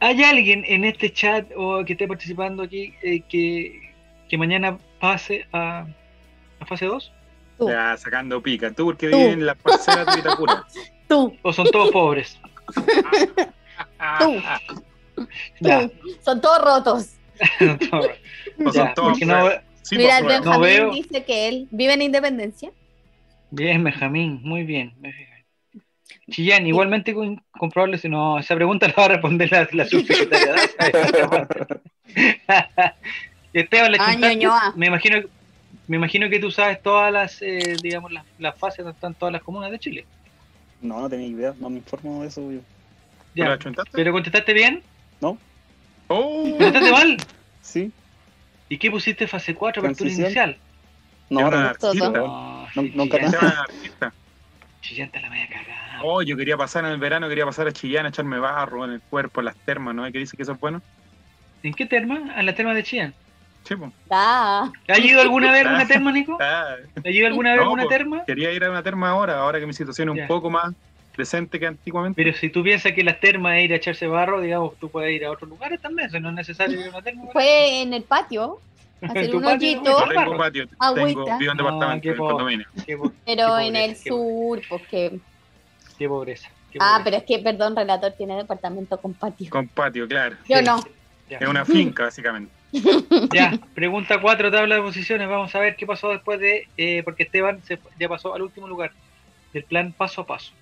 [0.00, 3.92] ¿Hay alguien en este chat o que esté participando aquí eh, que,
[4.28, 5.86] que mañana pase a,
[6.58, 7.12] a fase 2?
[7.58, 7.68] Tú.
[7.68, 8.72] Ya, sacando pica.
[8.72, 9.16] Tú, porque Tú.
[9.16, 10.64] vives en la parcela de Vitacura.
[11.12, 12.40] Tú, ¿O son todos pobres?
[14.18, 14.40] tú,
[15.60, 15.92] Ya, tú.
[16.24, 17.16] Son todos rotos.
[17.58, 18.06] son todos.
[18.56, 19.20] No Ya, son todos.
[19.20, 19.50] no,
[19.82, 20.24] Sí, Mira, el.
[20.24, 20.90] No Benjamín veo.
[20.92, 22.70] dice que él vive en Independencia.
[23.50, 24.94] Bien, Benjamín, muy bien.
[26.30, 30.54] Chillán, igualmente con- comprobable si no, esa pregunta la va a responder la, la subsecretaria.
[33.52, 35.18] Esteban, la Ah, me imagino,
[35.88, 39.32] me imagino que tú sabes todas las, eh, digamos, las, las fases donde están todas
[39.32, 40.06] las comunas de Chile.
[40.82, 42.60] No, no tenía idea, no me informo de eso yo.
[43.34, 43.58] Ya,
[43.92, 44.82] pero contestaste bien,
[46.08, 47.16] Oh, contestaste mal.
[47.62, 47.90] Sí,
[48.68, 50.56] ¿Y qué pusiste fase 4, apertura inicial?
[51.30, 51.62] no, no.
[51.62, 53.18] No, No- sí, nunca
[54.80, 56.00] Chillán, la media cagada.
[56.02, 58.92] Oh, yo quería pasar en el verano, quería pasar a Chillán, a echarme barro en
[58.92, 60.10] el cuerpo, en las termas, ¿no?
[60.10, 60.82] ¿Qué dice que eso es bueno?
[61.62, 62.34] ¿En qué terma?
[62.36, 63.14] ¿En la terma de Chillán?
[63.64, 63.90] Sí, pues.
[64.08, 64.62] Da.
[64.88, 66.36] ¿Has ido alguna vez a una terma, Nico?
[66.40, 67.96] Ah, ¿Has ido alguna vez a No, una pues.
[67.96, 68.24] terma?
[68.26, 70.22] quería ir a una terma ahora, ahora que mi situación es Ya.
[70.22, 70.72] un poco más
[71.16, 72.22] decente que antiguamente.
[72.22, 75.12] Pero si tú piensas que las termas es ir a echarse barro, digamos, tú puedes
[75.14, 77.24] ir a otros lugares también, eso no es necesario ir a una terma.
[77.32, 78.58] Fue en el patio,
[79.02, 79.90] En hacer tu un patio, hoyito.
[80.00, 81.06] no, tengo patio, Agüita.
[81.24, 82.66] tengo, vivo en No, departamento, en condominio.
[82.86, 85.20] Qué, po- pero Qué en pobreza, el sur, porque.
[85.98, 86.48] qué pobreza.
[86.72, 87.04] qué Ah, pobreza.
[87.04, 89.50] pero es que, perdón, relator tiene departamento con patio.
[89.50, 90.36] Con patio, claro.
[90.48, 90.64] Yo Sí.
[90.64, 90.82] no.
[91.28, 91.38] Ya.
[91.38, 92.52] Es una finca, básicamente.
[93.34, 95.28] Ya, pregunta 4, tabla de posiciones.
[95.28, 96.68] Vamos a ver qué pasó después de.
[96.76, 98.92] eh, porque Esteban se ya pasó al último lugar
[99.52, 100.52] del plan paso a paso.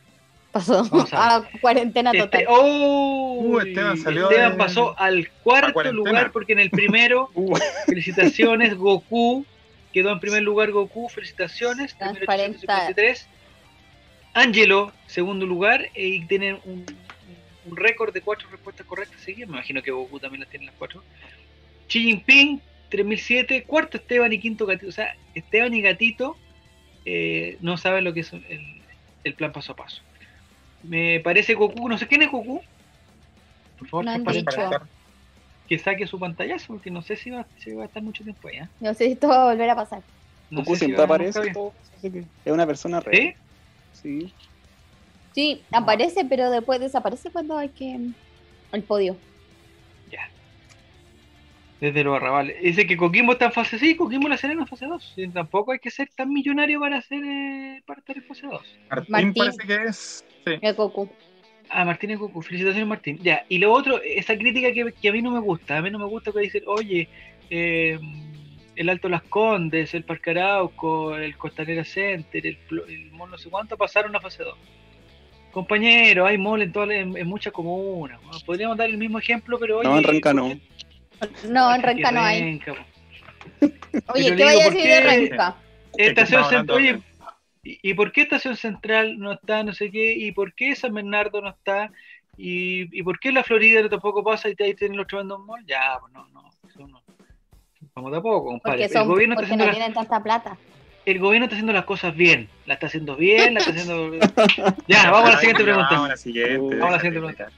[0.53, 0.83] Pasó
[1.13, 2.41] a a cuarentena total.
[2.41, 3.39] Este, ¡Oh!
[3.41, 7.57] Uh, Esteban salió Esteban de- pasó al cuarto lugar porque en el primero, Uh,
[7.87, 9.47] felicitaciones, Goku.
[9.93, 11.95] Quedó en primer lugar Goku, felicitaciones.
[11.95, 12.59] Primero Transparenta.
[12.59, 13.29] 853.
[14.35, 16.85] Angelo, segundo lugar, eh, y tienen un,
[17.67, 19.49] un récord de cuatro respuestas correctas seguidas.
[19.51, 21.03] Me imagino que Goku también las tiene las cuatro.
[21.91, 23.64] Xi Jinping, 3007.
[23.64, 24.88] Cuarto Esteban y quinto Gatito.
[24.88, 26.36] O sea, Esteban y Gatito
[27.05, 28.82] eh, no saben lo que es el,
[29.24, 30.01] el plan paso a paso.
[30.82, 32.61] Me parece Goku, no sé quién es Goku.
[33.78, 34.45] Por favor, No que, dicho.
[34.47, 34.82] Para estar-
[35.68, 38.49] que saque su pantallazo, porque no sé si va, si va a estar mucho tiempo
[38.49, 38.68] allá.
[38.80, 40.03] No sé si esto va a volver a pasar.
[40.51, 43.34] No Goku si siempre aparece, todo, así que es una persona real.
[43.93, 44.03] ¿Sí?
[44.03, 44.32] Sí.
[45.32, 47.99] Sí, aparece, pero después desaparece cuando hay que.
[48.72, 49.16] El podio.
[51.81, 52.61] Desde los arrabales.
[52.62, 55.12] Dice que Coquimbo está en fase 6, Coquimbo la Serena en fase 2.
[55.14, 58.62] Sí, tampoco hay que ser tan millonario para hacer eh, para estar en fase 2.
[58.91, 59.33] Martín, Martín.
[59.35, 60.24] parece que es.
[60.45, 60.53] Sí.
[60.61, 61.09] El Goku.
[61.70, 63.18] Ah, Martín y Goku, felicitaciones Martín.
[63.22, 65.91] Ya, y lo otro, esa crítica que, que a mí no me gusta, a mí
[65.91, 67.09] no me gusta que dicen, oye,
[67.49, 67.99] eh,
[68.76, 72.59] el Alto Las Condes, el Parque Arauco, el Costanera Center, el,
[72.89, 74.55] el mall no sé cuánto pasaron a fase 2.
[75.53, 78.20] Compañero, hay mall en, todas las- en, en muchas comunas.
[78.45, 79.89] Podríamos dar el mismo ejemplo, pero oye...
[79.89, 80.61] No, en no.
[81.49, 82.41] No, en ¿por qué Renca no hay.
[82.41, 82.73] Renca?
[84.14, 85.57] Oye, Pero ¿qué vaya a ¿por decir de Renca?
[85.97, 87.03] Estación Central, oye,
[87.64, 90.12] ¿y, y por qué Estación Central no está, no sé qué?
[90.14, 91.91] ¿Y por qué San Bernardo no está?
[92.37, 95.66] ¿Y, y por qué la Florida tampoco pasa y ahí tienen los tremendos malls?
[95.66, 97.03] Ya, pues no, no, eso no.
[97.95, 98.79] Vamos de a poco, compadre.
[98.79, 100.57] Porque, el, son, gobierno está porque haciendo no las- tienen tanta plata.
[101.07, 102.49] el gobierno está haciendo las cosas bien.
[102.66, 104.14] La está haciendo bien, la está haciendo.
[104.87, 106.09] ya, vamos a la siguiente Ya, Vamos a pregunta.
[106.09, 106.77] la siguiente.
[106.77, 107.53] Vamos a la siguiente pegar.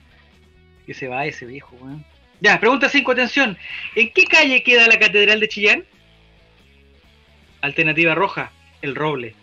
[0.86, 2.04] Que se va ese viejo, weón.
[2.42, 3.56] Ya, pregunta 5, atención.
[3.94, 5.84] ¿En qué calle queda la Catedral de Chillán?
[7.60, 8.50] Alternativa roja,
[8.82, 9.36] El Roble.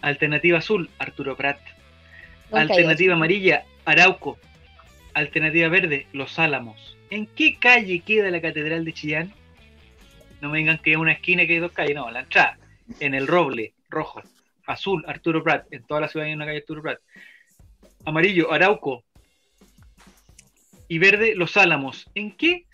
[0.00, 1.58] Alternativa azul, Arturo Prat.
[2.50, 4.38] Alternativa amarilla, Arauco.
[5.12, 6.96] Alternativa verde, Los Álamos.
[7.10, 9.34] ¿En qué calle queda la Catedral de Chillán?
[10.40, 12.56] No me digan que es una esquina y que hay dos calles, no, la entrada.
[13.00, 14.22] En el Roble, rojo.
[14.64, 15.70] Azul, Arturo Prat.
[15.70, 17.00] En toda la ciudad hay una calle Arturo Prat.
[18.06, 19.04] Amarillo, Arauco.
[20.88, 22.10] Y verde, Los Álamos.
[22.14, 22.66] ¿En qué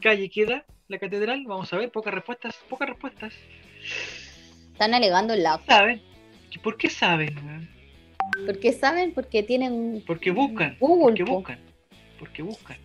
[0.00, 1.44] calle queda la catedral?
[1.46, 3.32] Vamos a ver, pocas respuestas, pocas respuestas.
[4.72, 5.60] Están alegando el lado.
[5.66, 6.02] ¿Saben?
[6.62, 7.68] ¿Por qué saben?
[8.46, 9.12] ¿Por qué saben?
[9.12, 10.76] Porque tienen Porque buscan.
[10.80, 11.32] Google, Porque po.
[11.34, 11.58] buscan.
[12.18, 12.76] Porque buscan.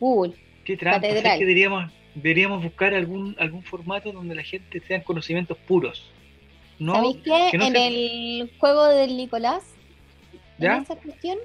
[0.00, 0.34] Google.
[0.64, 1.00] Qué trampa.
[1.00, 1.22] Catedral.
[1.22, 6.10] ¿sabes que deberíamos, deberíamos buscar algún, algún formato donde la gente tenga conocimientos puros.
[6.78, 7.48] No, ¿Sabéis qué?
[7.50, 9.62] que no en se- el juego del Nicolás,
[10.58, 10.76] ¿Ya?
[10.76, 11.38] en esa cuestión,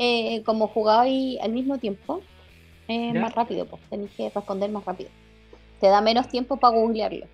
[0.00, 2.22] eh, como jugabais al mismo tiempo,
[2.88, 3.20] es ¿Ya?
[3.20, 5.10] más rápido, pues tenéis que responder más rápido.
[5.80, 7.26] Te da menos tiempo para googlearlo.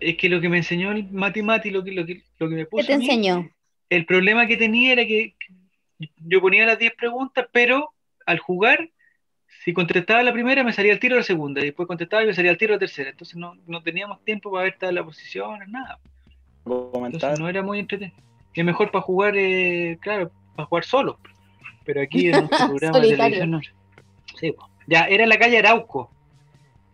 [0.00, 2.54] Es que lo que me enseñó el Mati Mati, lo que, lo que, lo que
[2.54, 3.50] me ¿Qué puso te a mí, enseñó?
[3.90, 5.36] el problema que tenía era que
[6.16, 7.92] yo ponía las 10 preguntas, pero
[8.26, 8.90] al jugar,
[9.64, 12.34] si contestaba la primera, me salía el tiro la segunda, y después contestaba y me
[12.34, 13.10] salía el tiro la tercera.
[13.10, 15.98] Entonces no, no teníamos tiempo para ver todas las posiciones, nada.
[16.64, 17.14] Comentar.
[17.14, 18.16] Entonces no era muy entretenido.
[18.54, 21.18] Es mejor para jugar, eh, claro, para jugar solo.
[21.86, 23.60] Pero aquí en nuestro programa de televisión no.
[24.38, 24.68] Sí, po.
[24.86, 26.10] Ya, era en la calle Arauco.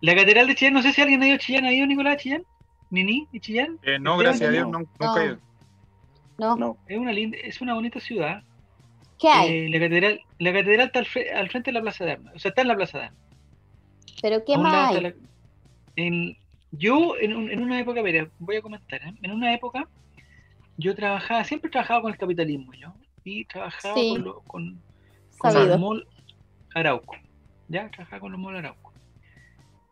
[0.01, 2.15] La catedral de Chillán, no sé si alguien ha ido a Chillán, ¿ha ido Nicolás
[2.15, 2.45] a Chillán?
[2.91, 3.79] ¿Nini y Chillán?
[3.83, 4.79] Eh, no, gracias a Dios, no.
[4.81, 5.39] nunca he ido.
[6.39, 6.57] No.
[6.57, 6.77] No.
[6.89, 8.43] Es una linda, es una bonita ciudad.
[9.19, 9.49] ¿Qué hay?
[9.51, 12.35] Eh, la catedral, la catedral está al, fre- al frente de la Plaza de Armas.
[12.35, 13.23] O sea, está en la Plaza de Armas.
[14.21, 15.01] ¿Pero qué un más hay?
[15.03, 15.15] la-
[15.97, 16.37] en-
[16.73, 19.15] yo, en, un- en una época, mira, voy a comentar, ¿eh?
[19.23, 19.87] en una época,
[20.79, 22.93] yo trabajaba, siempre trabajaba con el capitalismo, yo,
[23.25, 24.11] y trabajaba Sí.
[24.15, 24.83] con, lo- con,
[25.69, 26.07] los mall
[26.75, 27.17] Arauco,
[27.69, 28.93] ya, trabajaba con los mall Arauco.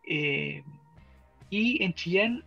[0.07, 0.63] Eh,
[1.51, 2.45] y en Chillán,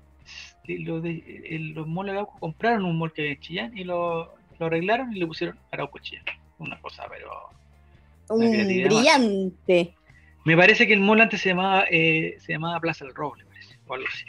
[0.67, 4.33] eh, lo de- los mall Arauco compraron un mall que había en Chillán y lo,
[4.59, 6.25] lo arreglaron y le pusieron Arauco Chillán.
[6.59, 7.29] Una cosa, pero
[8.29, 8.39] Un
[8.85, 9.95] brillante.
[10.45, 13.77] me parece que el mall antes se llamaba, eh, se llamaba Plaza del Roble, parece,
[13.87, 14.25] o algo así.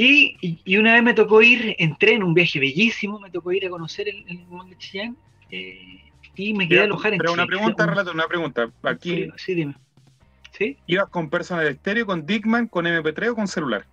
[0.00, 3.50] Y, y- y una vez me tocó ir, entré en un viaje bellísimo, me tocó
[3.50, 5.16] ir a conocer el, el mall de Chillán
[5.50, 6.02] eh,
[6.36, 8.70] y me quedé a alojar en Pero una pregunta, Un- Relato, una pregunta.
[8.84, 9.74] Aquí, Sí, dime.
[10.56, 10.76] ¿Sí?
[10.86, 13.86] ¿ibas con personal estéreo, con Dickman, con MP3 o con celular?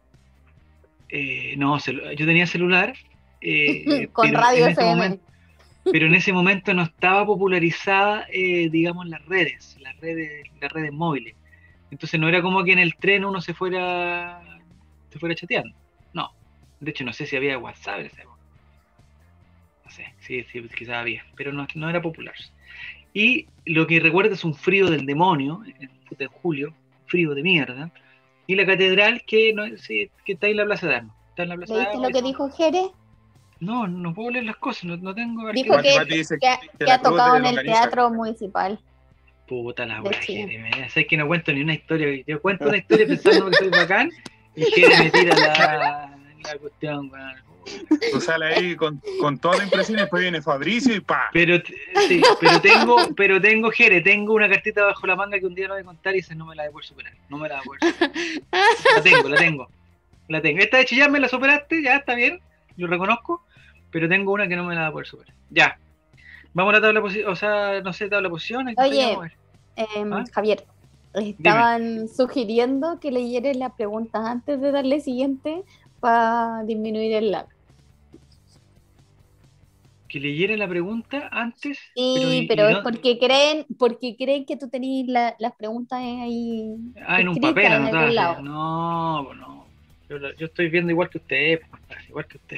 [1.09, 2.93] Eh, no, celu- yo tenía celular.
[3.41, 4.95] eh, Con pero radio en ese FM.
[4.95, 5.25] momento-
[5.91, 10.91] pero en ese momento no estaba popularizada, eh, digamos, las redes, las redes, las redes
[10.91, 11.35] móviles.
[11.89, 14.39] Entonces no era como que en el tren uno se fuera,
[15.11, 15.75] se fuera chateando.
[16.79, 18.39] De hecho, no sé si había WhatsApp en esa época.
[19.85, 22.35] No sé, sí, sí, quizás había, pero no, no era popular.
[23.13, 26.73] Y lo que recuerdo es un frío del demonio, en, julio,
[27.05, 27.91] frío de mierda.
[28.47, 31.15] Y la catedral que, no, sí, que está ahí en la Plaza de Armas.
[31.29, 32.09] Está en la Plaza de ¿Leíste Armas.
[32.09, 32.91] lo que dijo Jerez?
[33.59, 36.25] No, no puedo leer las cosas, no, no tengo Dijo que,
[36.87, 38.79] ha tocado de en el teatro municipal.
[39.47, 40.47] Puta la wea, Chile.
[40.47, 42.23] Jere, me- Sabes que no cuento ni una historia.
[42.27, 44.09] Yo cuento una historia pensando que soy bacán
[44.55, 46.14] y Jere me tira la,
[46.53, 47.35] la cuestión, weón.
[48.11, 51.29] Tú sales ahí con, con toda la impresión y después viene Fabricio y pa.
[51.33, 51.57] Pero,
[52.07, 55.67] sí, pero tengo, pero tengo, Jere, tengo una cartita bajo la manga que un día
[55.67, 57.13] lo voy a contar y esa no me la voy a poder superar.
[57.29, 58.11] No me la voy a poder superar.
[58.95, 59.69] La tengo, la tengo.
[60.27, 60.59] La tengo.
[60.59, 62.39] Esta de chillar me la superaste, ya está bien,
[62.77, 63.43] lo reconozco,
[63.91, 65.33] pero tengo una que no me la voy a poder superar.
[65.49, 65.79] Ya.
[66.53, 68.73] Vamos a la tabla posición, o sea, no sé, tabla posición.
[68.77, 69.17] Oye.
[69.75, 70.23] Em, ¿Ah?
[70.31, 70.65] Javier,
[71.13, 75.63] estaban sugiriendo que leyeras las preguntas antes de darle siguiente
[75.99, 77.47] para disminuir el lag.
[80.07, 81.77] Que leyera la pregunta antes.
[81.95, 82.01] Sí,
[82.43, 85.99] y- pero, y es no- porque creen, porque creen que tú tenías la- las preguntas
[85.99, 86.75] ahí.
[87.05, 88.41] Ah, en un escritas papel en algún lado.
[88.41, 89.65] No, pues no.
[90.37, 91.59] Yo, estoy viendo igual que usted,
[92.07, 92.57] igual que usted.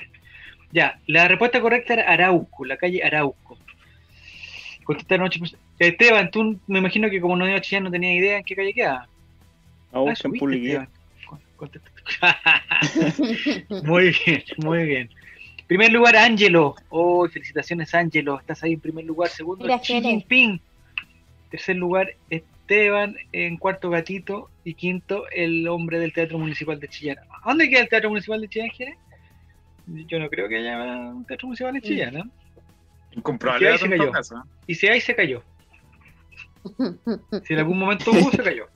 [0.72, 3.58] Ya, la respuesta correcta era Arauco, la calle Arauco.
[4.84, 5.66] Contestaron ocho personas.
[5.80, 8.56] Esteban, tú me imagino que como no iba a Chillán no tenía idea en qué
[8.56, 9.08] calle queda.
[9.92, 10.90] No, Ah, publicidad.
[11.58, 11.92] Contesta-
[13.84, 15.10] muy bien, muy bien.
[15.68, 16.76] Primer lugar, Ángelo.
[16.90, 18.40] Oh, felicitaciones, Ángelo.
[18.40, 19.30] Estás ahí en primer lugar.
[19.30, 20.02] Segundo, Xi.
[20.02, 20.62] Jinping.
[21.52, 23.18] Tercer lugar, Esteban.
[23.34, 24.50] En cuarto, Gatito.
[24.64, 27.18] Y quinto, el hombre del Teatro Municipal de Chillán.
[27.44, 28.98] ¿A ¿Dónde queda el Teatro Municipal de Chillán, Jere?
[29.88, 30.78] Yo no creo que haya
[31.10, 32.24] un Teatro Municipal de Chillán, ¿no?
[33.14, 34.12] Incomprobable Y ahí dato se cayó.
[34.12, 34.42] caso, ¿eh?
[34.68, 35.44] Y si ahí se cayó.
[37.46, 38.68] Si en algún momento hubo, se cayó.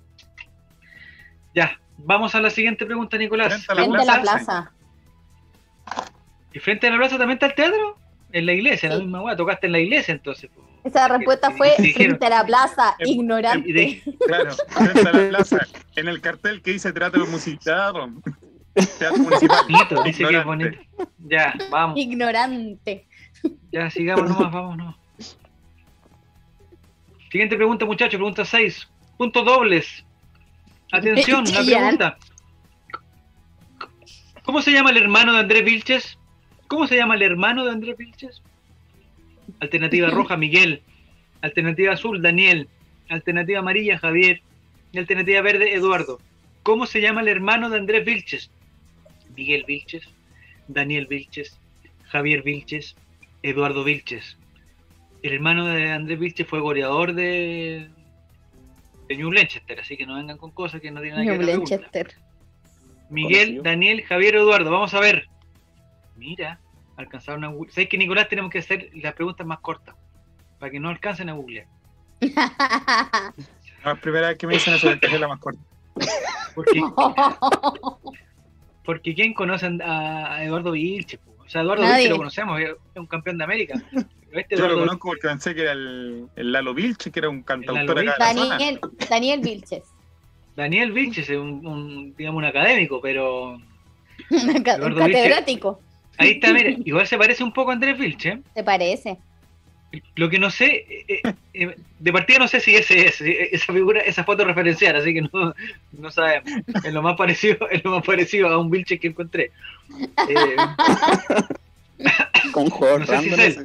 [1.54, 3.54] Ya, Vamos a la siguiente pregunta, Nicolás.
[3.66, 4.72] Frente a la Frente a la plaza.
[6.54, 7.98] ¿Y frente a la plaza también está el teatro?
[8.34, 9.36] En la iglesia, en la misma weá.
[9.36, 10.50] Tocaste en la iglesia entonces.
[10.84, 13.72] Esa respuesta fue Dijeron- frente a la plaza, Em- ignorante.
[13.74, 18.12] De- Claro, frente a la plaza, en el cartel que dice teatro musical.
[18.98, 19.64] Teatro municipal.
[19.70, 20.46] bonito, dice que es Ignorante.
[20.46, 21.12] bonito.
[21.28, 21.98] Ya, vamos.
[22.00, 23.06] Ignorante.
[23.72, 24.98] Ya, sigamos nomás, vamos, no.
[27.32, 28.90] Siguiente pregunta, muchachos, pregunta 6.
[29.18, 30.04] Puntos dobles.
[30.92, 31.66] Atención, Chillán.
[31.66, 32.18] pregunta.
[34.44, 36.18] ¿Cómo se llama el hermano de Andrés Vilches?
[36.68, 38.42] ¿Cómo se llama el hermano de Andrés Vilches?
[39.60, 40.82] Alternativa roja, Miguel.
[41.42, 42.68] Alternativa azul, Daniel.
[43.10, 44.42] Alternativa amarilla, Javier.
[44.92, 46.20] Y alternativa verde, Eduardo.
[46.64, 48.52] ¿Cómo se llama el hermano de Andrés Vilches?
[49.36, 50.04] Miguel Vilches,
[50.68, 51.58] Daniel Vilches,
[52.10, 52.96] Javier Vilches,
[53.42, 54.38] Eduardo Vilches.
[55.24, 57.90] El hermano de Andrés Vilches fue goleador de,
[59.12, 61.46] de New Blanchester, así que no vengan con cosas que no tienen nada New que
[61.46, 61.58] la.
[61.58, 62.16] Blanchester.
[63.10, 63.64] Miguel, Conocido.
[63.64, 64.72] Daniel, Javier, Eduardo.
[64.72, 65.28] Vamos a ver.
[66.16, 66.62] Mira,
[66.96, 67.72] alcanzaron a Google.
[67.74, 69.96] ¿Sabes que Nicolás tenemos que hacer las preguntas más cortas?
[70.60, 71.68] Para que no alcancen a googlear.
[73.84, 75.60] Es primera vez que me dicen eso es la más corta.
[76.54, 76.84] Porque,
[78.86, 81.20] porque ¿quién conoce a, Eduardo Vilches?
[81.20, 81.36] po?
[81.40, 81.96] O sea, Eduardo Nadie.
[81.96, 83.82] Vilches lo conocemos, es es un campeón de América.
[84.32, 87.44] Este Yo lo conozco porque pensé que era el, el Lalo Vilche, que era un
[87.44, 88.50] cantautor acá de la zona.
[88.50, 88.80] Daniel,
[89.10, 89.84] Daniel Vilches.
[90.56, 93.54] Daniel Vilches es un, un, digamos, un académico, pero
[94.30, 94.64] Un Vilches.
[94.64, 95.82] catedrático.
[96.18, 98.40] ahí está, mira, igual se parece un poco a Andrés Vilches.
[98.54, 99.18] ¿Te parece?
[100.16, 101.22] Lo que no sé, eh,
[101.54, 105.22] eh, de partida no sé si ese es, esa figura, esa foto referencial, así que
[105.24, 105.54] no,
[105.92, 106.50] no sabemos.
[106.86, 109.52] Es lo más parecido, es lo más parecido a un Vilches que encontré.
[110.30, 110.56] Eh,
[112.54, 113.60] Con jugador No sé si es.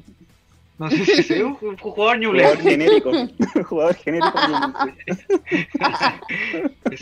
[0.79, 3.12] No sé si es un, un jugador jugador genérico.
[3.64, 4.39] jugador genérico.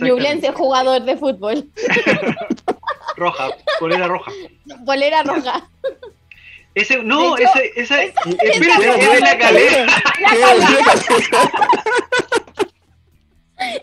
[0.01, 1.65] Ñublense, jugador de fútbol.
[3.17, 3.49] Roja,
[3.79, 4.33] polera roja.
[4.81, 5.69] Bolera roja.
[6.75, 9.87] Ese, no, De hecho, ese, esa, esa- espérate, esa- es de la calera.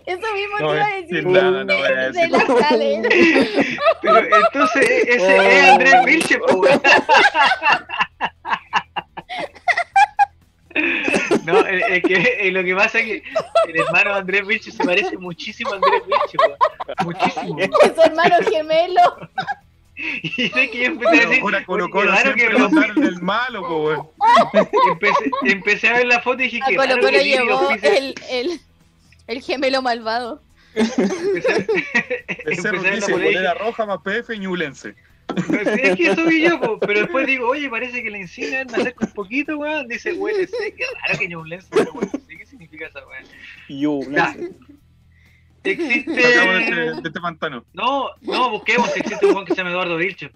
[0.05, 1.27] Eso mismo te No, iba a es- decir.
[1.27, 2.29] nada, no voy a de decir.
[2.29, 3.09] la calera.
[4.01, 6.05] Pero entonces, ese es Andrés
[6.57, 6.81] weón.
[11.45, 13.23] No, es, es que lo que pasa es que
[13.67, 16.57] el hermano de Andrés Vilches se parece muchísimo a Andrés Vilches, weón.
[17.05, 17.57] Muchísimo.
[17.83, 19.29] Es su hermano gemelo.
[20.23, 23.21] Y sé que yo empecé a decir, Ahora Colo "Oye, Colo que lo- mandaron el
[23.21, 24.07] malo, po, weón.
[24.89, 28.59] empecé, empecé a ver la foto y dije A que Colo Colo llevó el, el,
[29.27, 30.41] el gemelo malvado.
[30.73, 31.67] empecé,
[32.45, 34.29] El empecé cerro a ver la roja más PF
[34.75, 34.95] sé,
[35.35, 38.77] es que eso vi yo, po, pero después digo, oye, parece que la insignia me
[38.77, 39.87] acerca un poquito, weón.
[39.87, 41.91] Dice, huele sé, qué raro que Ñublense, pero
[42.27, 43.25] sí, ¿qué significa esa weón?
[44.15, 44.51] Sacamos
[45.63, 46.11] Existe.
[46.11, 47.65] de este, de este pantano.
[47.73, 50.31] No, no, busquemos si existe un weón que se llama Eduardo Vilche.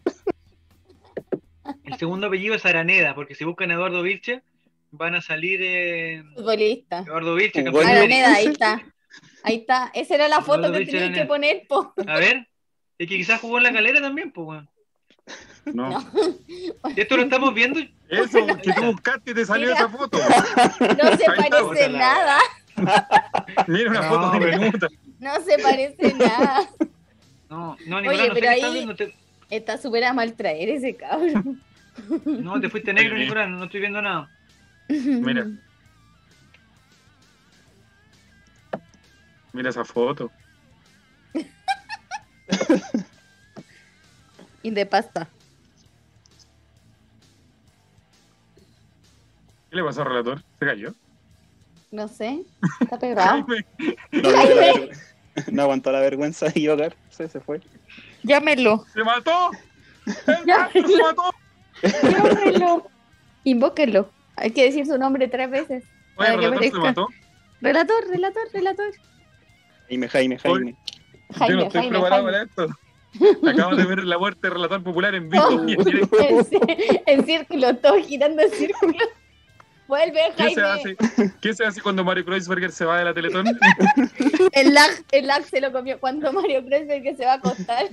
[1.84, 4.44] El segundo apellido es Araneda, porque si buscan Eduardo Vilche,
[4.92, 7.00] van a salir eh, Futbolista.
[7.00, 7.88] Eduardo Vilche, campeón.
[7.88, 8.84] Araneda, ahí está.
[9.44, 9.92] Ahí está.
[9.94, 11.94] Esa era la foto Eduardo que tenías que poner, po.
[12.08, 12.48] A ver,
[12.98, 14.70] es que quizás jugó en la calera también, pues, weón.
[15.74, 15.90] No.
[15.90, 16.06] No.
[16.96, 17.80] Esto lo estamos viendo.
[18.10, 19.80] Eso, que tú buscaste y te salió Mira.
[19.80, 20.18] esa foto.
[20.20, 22.40] No se Ahí parece nada.
[23.68, 24.88] Mira una No, foto pero- diminuta.
[25.20, 26.70] No se parece nada.
[27.50, 28.96] No, no, Nicolás, Oye, no sé pero ahí- estás viendo.
[28.96, 29.16] Te-
[29.50, 31.62] Está súper a maltraer ese cabrón.
[32.26, 33.16] No, te fuiste negro.
[33.18, 34.30] Nicolás, no estoy viendo nada.
[34.90, 35.48] Mira.
[39.54, 40.32] Mira esa foto.
[44.64, 45.28] Y de pasta.
[49.76, 50.42] ¿Qué le pasó al relator?
[50.58, 50.94] ¿Se cayó?
[51.92, 52.44] No sé.
[52.80, 53.46] Está pegado.
[53.46, 53.66] Jaime,
[54.14, 54.90] No, ver-
[55.52, 56.96] no aguantó la vergüenza de equivocar.
[57.10, 57.60] Se, se fue.
[58.24, 58.86] Llámelo.
[58.94, 59.52] ¡Se mató!
[60.06, 60.70] ¡El Ya.
[60.74, 61.24] gato se mató!
[62.10, 62.88] Llámelo.
[63.44, 64.10] Invóquenlo.
[64.38, 65.84] Hay que decir su nombre tres veces.
[65.84, 67.08] Oye, Para el que relator se mató.
[67.60, 68.86] Relator, relator, relator.
[69.90, 70.72] Jaime, Jaime, Jaime.
[70.72, 72.32] Yo Jaime, no estoy Jaime, preparado Jaime.
[72.32, 73.48] para esto.
[73.50, 77.96] Acabamos de ver la muerte del relator popular en vivo y en en círculo, todo
[78.02, 78.94] girando en círculo.
[79.88, 80.96] Vuelve, ¿Qué se, Jaime.
[80.98, 83.46] hace, ¿Qué se hace cuando Mario Kreuzberger se va de la Teletón?
[84.52, 87.86] El lag, el lag se lo comió cuando Mario Kreuzberg que se va a acostar.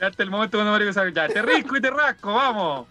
[0.00, 2.86] Hasta el momento cuando Mario dice, ya, te risco y te rasco, vamos.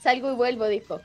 [0.00, 1.00] Salgo y vuelvo, dijo.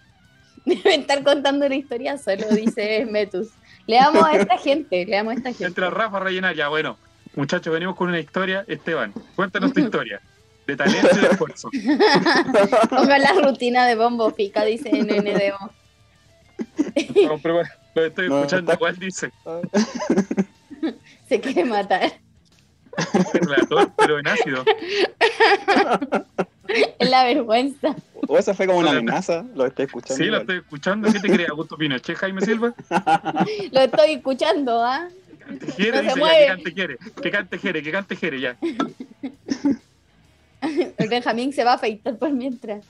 [0.66, 3.50] Debe estar contando una historia solo, dice Metus.
[3.88, 5.66] Leamos a esta gente, leamos a esta gente.
[5.66, 6.98] Entra Rafa a rellenar, ya, bueno.
[7.36, 8.64] Muchachos, venimos con una historia.
[8.68, 10.22] Esteban, cuéntanos tu historia.
[10.68, 11.70] De talento y de esfuerzo.
[12.90, 15.72] Ponga la rutina de Bombo Fica, dice NNDO.
[17.96, 19.32] Lo estoy No, escuchando, está- igual dice.
[21.30, 22.14] Se quiere matar.
[23.34, 24.64] relator, pero en ácido.
[26.98, 27.94] Es la vergüenza.
[28.28, 30.16] O esa fue como una amenaza, lo estoy escuchando.
[30.24, 31.12] Sí, lo estoy escuchando.
[31.12, 32.74] ¿Qué te crees, Augusto Pinochet, Jaime Silva?
[33.72, 35.10] Lo estoy escuchando, ¿ah?
[35.46, 38.56] Cante Jere, No dice ya, que cante Jere, que cante Jere, que cante Jere, ya.
[40.98, 42.86] El Benjamín se va a afeitar por mientras.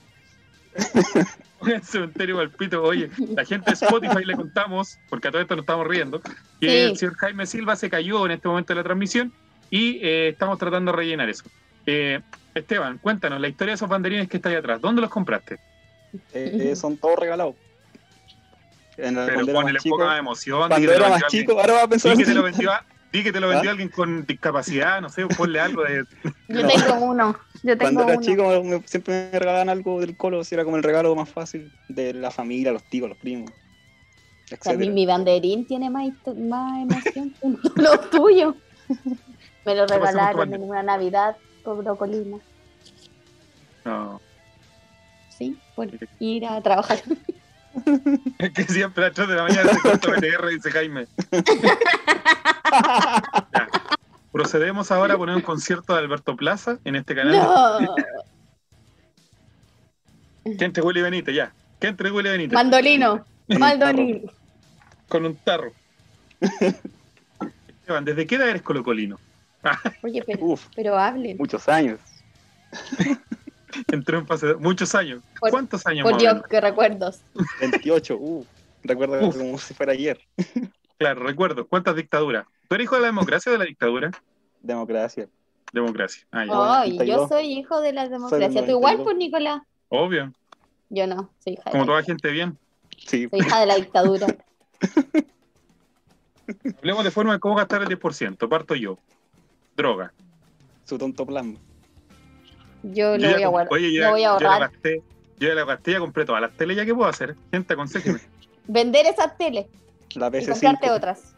[1.64, 5.56] En el cementerio Valpito, oye, la gente de Spotify le contamos, porque a todo esto
[5.56, 6.68] nos estamos riendo, que Sí.
[6.68, 9.32] el señor Jaime Silva se cayó en este momento de la transmisión
[9.70, 11.44] y eh, estamos tratando de rellenar eso.
[11.86, 12.20] Eh,
[12.54, 14.78] Esteban, cuéntanos la historia de esos banderines que está ahí atrás.
[14.82, 15.54] ¿Dónde los compraste?
[16.34, 17.54] Eh, eh, son todos regalados.
[18.98, 20.68] En la- Pero ponele más chico, poca emoción.
[20.68, 22.84] cuando era más chico, ahora va a pensar Di que te lo vendió, a-
[23.14, 23.72] di que te lo vendió ¿Ah?
[23.72, 26.04] alguien con discapacidad, no sé, ponle algo de.
[26.48, 26.68] Yo No.
[26.68, 27.38] tengo uno.
[27.62, 28.20] Yo tengo Cuando era uno.
[28.22, 31.70] chico me- siempre me regalaban algo del colo, si era como el regalo más fácil
[31.88, 33.50] de la familia, los tíos, los primos,
[34.50, 34.76] etc.
[34.76, 37.48] mi, mi banderín tiene más, más emoción que
[37.82, 38.56] lo tuyo.
[39.64, 42.38] Me lo ¿Qué pasa con regalaron en una Navidad por Brocolina.
[43.84, 44.20] No,
[45.30, 45.88] Sí, por
[46.20, 46.98] ir a trabajar.
[48.38, 51.06] Es que siempre a las 3 de la mañana se corta PTR, dice Jaime.
[53.52, 53.68] Ya.
[54.32, 57.36] Procedemos ahora a poner un concierto de Alberto Plaza en este canal.
[57.36, 57.94] No.
[60.58, 61.52] Que entre Willy Benítez, ya.
[61.78, 62.52] Que entre Willy Benítez.
[62.52, 63.24] Mandolino.
[63.48, 64.28] Mandolino.
[65.08, 65.72] con un tarro.
[67.68, 69.20] Esteban, ¿desde qué edad eres colocolino?
[70.02, 71.36] Oye, pero, Uf, pero hablen.
[71.38, 72.00] muchos años.
[73.92, 75.22] Entró en fase de- muchos años.
[75.40, 77.20] Por- ¿Cuántos años Por Dios, qué recuerdos.
[77.60, 78.46] 28, uf.
[78.82, 79.36] Recuerdo Uf.
[79.36, 80.20] como si fuera ayer.
[80.96, 81.66] Claro, recuerdo.
[81.66, 82.46] ¿Cuántas dictaduras?
[82.68, 84.12] ¿Tú eres hijo de la democracia o de la dictadura?
[84.62, 85.28] Democracia.
[85.72, 86.24] Democracia.
[86.30, 87.28] Ah, Ay, yo 92.
[87.28, 88.64] soy hijo de la democracia.
[88.64, 89.04] ¿Tú igual, 92.
[89.04, 89.62] pues, Nicolás?
[89.88, 90.32] Obvio.
[90.90, 92.56] Yo no, soy hija, de Como la, toda gente bien.
[92.96, 94.26] Sí, soy hija de la dictadura.
[96.78, 98.48] Hablemos de forma de cómo gastar el 10%.
[98.48, 98.96] Parto yo.
[99.76, 100.12] Droga.
[100.84, 101.58] su tonto plan.
[102.84, 103.72] Yo Yo lo voy a guardar.
[103.72, 104.70] Oye, lo ya, voy a yo la ahorrar.
[104.72, 105.02] gasté.
[105.38, 107.34] Yo ya la gasté, ya compré todas las teles ya que puedo hacer.
[107.50, 108.20] Gente, aconsejeme.
[108.68, 109.66] Vender esas teles
[110.14, 110.52] La y PC5.
[110.52, 111.34] comprarte otras.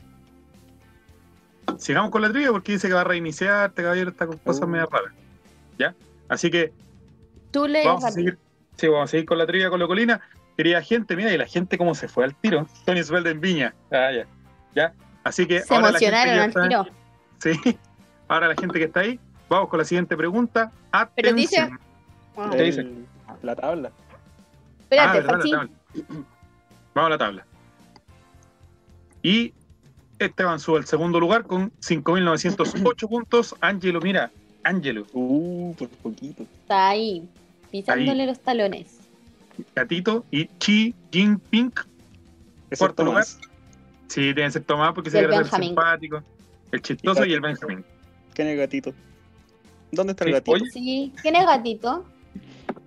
[1.78, 4.62] Sigamos con la trivia porque dice que va a reiniciar, este caballero está con cosas
[4.62, 4.66] Oh.
[4.66, 5.12] medio raras.
[5.78, 5.94] ¿Ya?
[6.28, 6.72] Así que
[7.50, 8.38] Tú lees vamos a seguir.
[8.76, 10.20] Sí, vamos a seguir con la trivia con colina.
[10.56, 12.66] Querida gente, mira, y la gente cómo se fue al tiro.
[12.84, 13.74] Tony Osvaldo en Viña.
[13.90, 14.26] Ah, ya.
[14.74, 14.92] ¿Ya?
[15.24, 16.86] Así que Se ahora la gente emocionaron al tiro.
[17.38, 17.78] Sí.
[18.28, 20.72] Ahora la gente que está ahí, vamos con la siguiente pregunta.
[21.14, 21.80] Pero dice- Atención.
[22.36, 22.86] Ah, ¿Qué dice?
[23.42, 23.90] La tabla.
[24.80, 25.50] Espérate, Ah, verdad, la Fachi.
[25.50, 25.70] tabla.
[26.94, 27.46] Vamos a la tabla.
[29.22, 29.52] Y
[30.18, 33.54] Esteban sube al segundo lugar con 5.908 puntos.
[33.60, 34.30] Ángelo, mira,
[34.62, 36.42] Ángelo, Uh, por poquito.
[36.42, 37.28] Está ahí,
[37.70, 38.98] pisándole los talones.
[39.74, 41.72] Gatito y Chi Jinping.
[42.78, 43.24] Cuarto lugar.
[44.08, 46.22] Sí, que ser Tomás porque se el quiere ser simpático.
[46.72, 47.84] El chistoso y el Benjamín.
[48.34, 48.92] ¿Quién es el gatito?
[49.92, 50.52] ¿Dónde está el gatito?
[50.52, 50.64] oye.
[50.70, 51.12] Sí.
[51.22, 52.04] ¿Quién es gatito?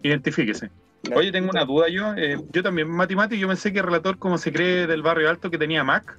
[0.04, 0.70] Identifíquese.
[1.16, 2.14] Oye, tengo una duda yo.
[2.16, 5.50] eh, yo también matemático, yo pensé que el relator como se cree del barrio alto
[5.50, 6.18] que tenía Mac,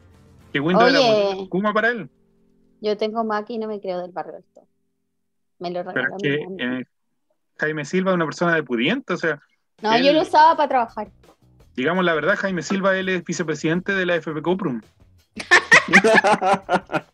[0.52, 1.34] que Windows era Oye.
[1.36, 2.08] muy Kuma para él.
[2.80, 4.66] Yo tengo Mac y no me creo del barrio alto.
[5.58, 6.80] Me lo Pero regaló es mi que mamá.
[6.80, 6.84] eh,
[7.58, 9.38] Jaime Silva es una persona de pudiente, o sea,
[9.82, 11.08] No, él- yo lo usaba para trabajar.
[11.76, 14.80] digamos la verdad, Jaime Silva, él es vicepresidente de la FP Cuprum.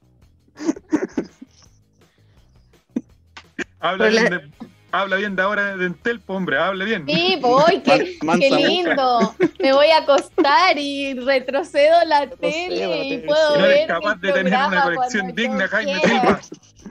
[3.86, 4.50] Habla, bien la- de,
[4.92, 7.04] habla bien de ahora de Entel, po, hombre, habla bien.
[7.06, 9.34] Sí, voy, qué, Man- qué lindo.
[9.58, 13.70] Me voy a acostar y retrocedo la Retrocedo tele la y puedo Si no ver
[13.76, 16.00] eres capaz mi de tener una cuando digna, Jaime.
[16.00, 16.40] Silva.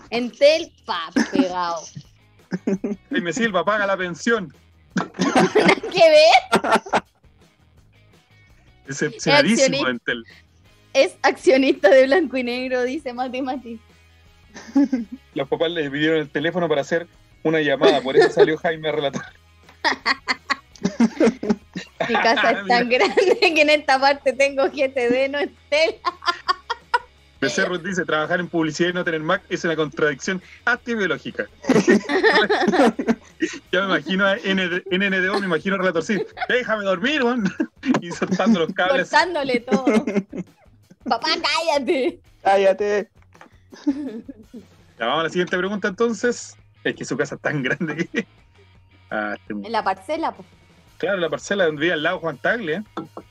[0.10, 1.82] Entel, pa, pegado.
[3.12, 4.54] Jaime Silva, paga la pensión.
[5.92, 7.02] ¿Qué ves?
[8.88, 8.94] De
[9.90, 10.24] Entel.
[10.94, 13.80] Es accionista de blanco y negro, dice Mati Mati.
[15.34, 17.08] Los papás le pidieron el teléfono para hacer
[17.44, 19.34] una llamada, por eso salió Jaime a relatar.
[22.10, 25.96] Mi casa es tan grande que en esta parte tengo GTD, no Entel.
[27.42, 31.46] Becerro dice, trabajar en publicidad y no tener Mac es una contradicción antibiológica.
[33.72, 37.54] ya me imagino a ND NNDO, me imagino a relator, sí, déjame dormir, weón.
[38.02, 39.10] y soltando los cables.
[39.10, 39.86] Cortándole todo.
[41.04, 42.20] Papá, cállate.
[42.42, 43.10] Cállate.
[44.98, 46.56] Ya vamos a la siguiente pregunta entonces.
[46.84, 48.26] Es que su casa es tan grande que...
[49.10, 50.48] Ah, este- En la parcela, pues.
[50.98, 52.84] claro, la parcela donde vive al lado Juan Tagle, ¿eh?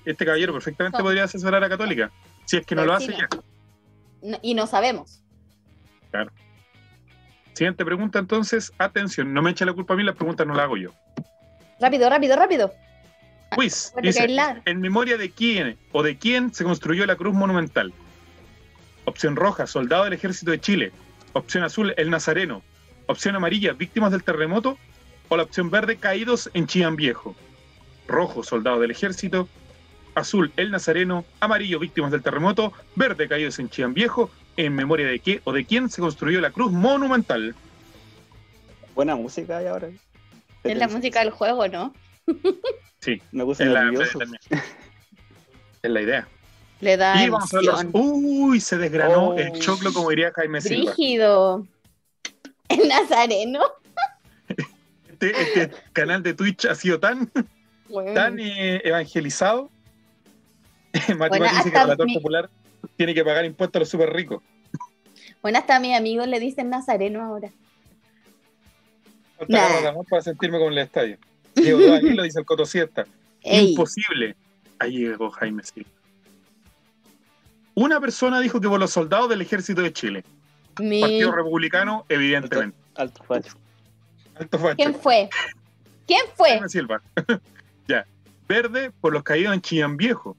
[0.04, 1.04] este caballero perfectamente Son.
[1.04, 2.10] podría asesorar a Católica.
[2.44, 3.28] Si es que no lo hace ya.
[4.22, 5.20] No- Y no sabemos.
[7.52, 10.64] Siguiente pregunta entonces, atención, no me eche la culpa a mí, las preguntas no las
[10.64, 10.90] hago yo.
[11.80, 12.72] Rápido, rápido, rápido.
[13.54, 14.26] Quiz, dice.
[14.64, 17.92] ¿en memoria de quién o de quién se construyó la cruz monumental?
[19.04, 20.92] Opción roja, soldado del ejército de Chile.
[21.32, 22.62] Opción azul, el Nazareno.
[23.06, 24.78] Opción amarilla, víctimas del terremoto.
[25.28, 27.34] O la opción verde, caídos en Chillán Viejo.
[28.06, 29.48] Rojo, soldado del ejército.
[30.14, 31.24] Azul, el Nazareno.
[31.40, 32.72] Amarillo, víctimas del terremoto.
[32.94, 34.30] Verde, caídos en Chillán Viejo.
[34.56, 37.54] ¿En memoria de qué o de quién se construyó la cruz monumental?
[38.94, 39.88] Buena música hay ahora.
[40.62, 41.92] Es la música del juego, ¿no?
[43.00, 43.90] Sí, Me puse es la,
[45.82, 46.28] es la idea.
[46.80, 47.90] Le da Y vamos a ver los- emoción.
[48.12, 49.38] Uy, se desgranó Oh.
[49.38, 50.92] el choclo, como diría Jaime Silva.
[50.94, 51.66] Brígido.
[52.68, 53.60] El nazareno.
[55.08, 57.30] Este, este canal de Twitch ha sido tan,
[57.88, 59.70] Bueno, tan eh, evangelizado.
[61.16, 62.50] Mati Bueno, dice que hasta el relator mi- popular
[62.96, 64.42] tiene que pagar impuestos a los súper ricos.
[65.42, 67.50] bueno, hasta a mis amigos le dicen nazareno ahora.
[69.48, 69.92] Nah.
[70.08, 71.18] para sentirme con el estadio.
[71.54, 73.04] Diego lo dice el Coto Siesta.
[73.42, 74.36] Ey, Imposible.
[74.78, 75.88] Ahí llegó Jaime Silva.
[77.74, 80.24] Una persona dijo que por los soldados del ejército de Chile.
[80.80, 82.76] mi- Partido Republicano, evidentemente.
[82.94, 83.54] Alto facho.
[84.36, 84.76] Alto facho.
[84.76, 85.28] ¿Quién fue?
[86.06, 86.68] ¿Quién fue?
[86.68, 87.02] Silva.
[87.88, 88.06] ya.
[88.48, 90.36] Verde por los caídos en Chillán Viejo.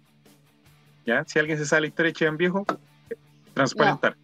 [1.05, 1.23] Ya.
[1.25, 2.65] Si alguien se sabe la historia de Chillán Viejo,
[3.53, 4.15] transparentar.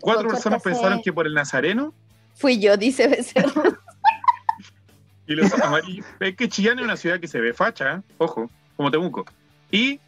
[0.00, 1.92] Cuatro Con personas pensaron que por el Nazareno
[2.34, 3.62] Fui yo, dice Becerro.
[5.26, 6.06] y los amarillos.
[6.20, 8.00] Es que Chillán es una ciudad que se ve facha, ¿eh?
[8.18, 9.24] ojo, como Temuco.
[9.72, 9.98] Y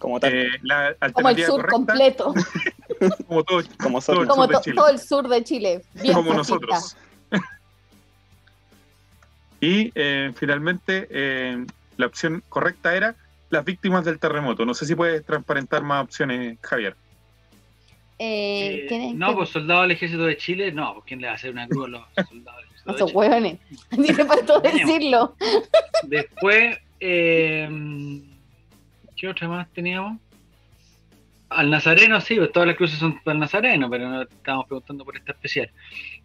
[0.00, 0.34] Como tal.
[0.34, 2.34] eh, la Como el sur correcta, completo.
[3.28, 4.76] como todo, como todo el Como sur de to- Chile.
[4.76, 5.82] todo el sur de Chile.
[5.94, 6.66] Bien como fascista.
[6.66, 6.96] nosotros.
[9.60, 13.14] y eh, finalmente eh, la opción correcta era
[13.50, 14.64] las víctimas del terremoto.
[14.64, 16.96] No sé si puedes transparentar más opciones, Javier.
[18.18, 21.36] Eh, Eh, no, pues soldado del ejército de Chile, no, pues ¿quién le va a
[21.36, 23.18] hacer una cruz a los soldados del ejército de Esos Chile?
[23.18, 23.58] hueones.
[23.90, 25.36] Así te faltó decirlo.
[26.04, 27.68] Después, eh,
[29.20, 30.18] ¿qué otra más teníamos?
[31.50, 35.04] Al Nazareno, sí, pues todas las cruces son para el Nazareno, pero no estábamos preguntando
[35.04, 35.70] por esta especial.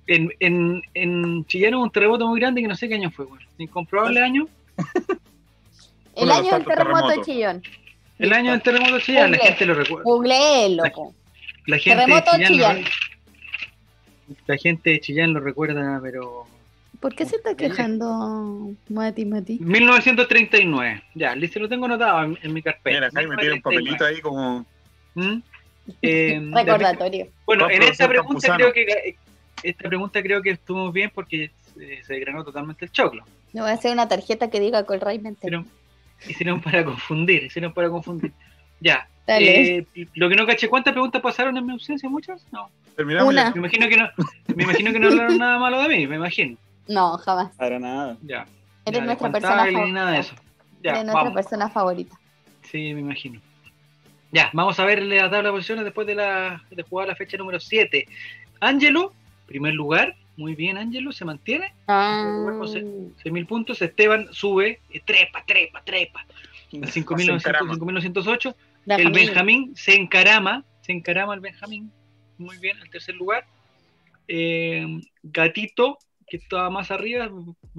[0.08, 3.26] En, en, en Chillán hubo un terremoto muy grande que no sé qué año fue,
[3.26, 4.48] bueno, incomprobable año.
[6.16, 7.22] El año del terremoto de.
[7.24, 7.64] Chillón.
[8.20, 9.50] El año del terremoto de Chillán, la Google.
[9.50, 10.04] gente lo recuerda.
[10.06, 11.14] Googleé, loco.
[11.66, 12.84] La gente Terremoto de Chillán, Chillán.
[14.30, 16.48] Lo, la gente de Chillán lo recuerda, pero
[17.06, 19.60] ¿Por qué se está quejando Mati Mati?
[19.60, 21.04] 1939.
[21.14, 22.98] Ya, listo, lo tengo anotado en, en mi carpeta.
[22.98, 24.66] Mira, Jaime tiene un papelito ahí como...
[25.14, 25.38] ¿Mm?
[26.02, 27.28] Eh, Recordatorio.
[27.46, 29.18] bueno, en esta pregunta creo que
[29.62, 33.24] esta pregunta creo que estuvimos bien porque eh, se granó totalmente el choclo.
[33.54, 35.22] Le voy a hacer una tarjeta que diga Colray.
[35.24, 35.68] Hicieron,
[36.28, 38.32] hicieron para confundir, hicieron para confundir.
[38.80, 39.08] Ya.
[39.28, 39.78] Dale.
[39.78, 42.10] eh, lo que no caché, ¿cuántas preguntas pasaron en mi ausencia?
[42.10, 42.48] ¿Muchas?
[42.52, 42.72] No.
[42.96, 43.52] Terminamos Una.
[43.52, 44.10] Me imagino que no,
[44.56, 46.58] me imagino que no hablaron nada malo de mí, me imagino.
[46.88, 47.56] No, jamás.
[47.56, 48.18] Para nada.
[48.22, 48.46] Ya.
[48.86, 49.86] Eres Ya, nuestra persona favorita.
[49.88, 50.36] nada de eso.
[50.84, 51.34] Ya, Eres nuestra vamos.
[51.34, 52.20] persona favorita.
[52.64, 53.42] Sí, me imagino.
[54.32, 57.38] Ya, vamos a ver la tabla de posiciones después de, la, de jugar la fecha
[57.38, 58.06] número 7.
[58.60, 59.14] Ángelo,
[59.48, 60.16] primer lugar.
[60.38, 61.74] Muy bien, Ángelo, se mantiene.
[61.88, 63.82] Ah, Bueno, se- 6.000 puntos.
[63.82, 66.26] Esteban sube, eh, trepa, trepa, trepa.
[66.74, 67.74] Al Se 5.900, encarama.
[67.74, 68.56] 5.908.
[68.88, 69.14] El Benjamín.
[69.14, 71.92] Benjamín se encarama, se encarama el Benjamín.
[72.38, 73.46] Muy bien, al tercer lugar.
[74.28, 74.86] Eh,
[75.24, 75.98] gatito,
[76.28, 77.30] que estaba más arriba,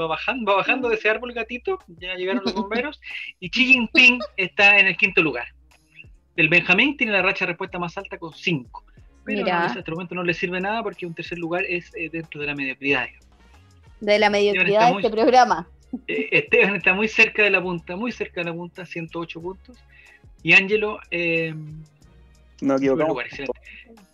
[0.01, 1.79] va bajando, va bajando de ese árbol gatito.
[1.99, 3.01] Ya llegaron los bomberos.
[3.41, 5.47] Y Xi Jinping está en el quinto lugar.
[6.37, 8.85] El Benjamín tiene la racha de respuesta más alta con 5.
[9.25, 9.65] Pero Mira.
[9.65, 12.47] hasta el momento no le sirve nada porque un tercer lugar es eh, dentro de
[12.47, 13.07] la mediocridad.
[14.01, 15.69] De la mediocridad de muy- este programa.
[16.09, 19.79] Eh, Esteban está muy cerca de la punta, muy cerca de la punta, 108 puntos.
[20.43, 21.55] Y Ángelo, eh,
[22.61, 23.17] No equivocamos.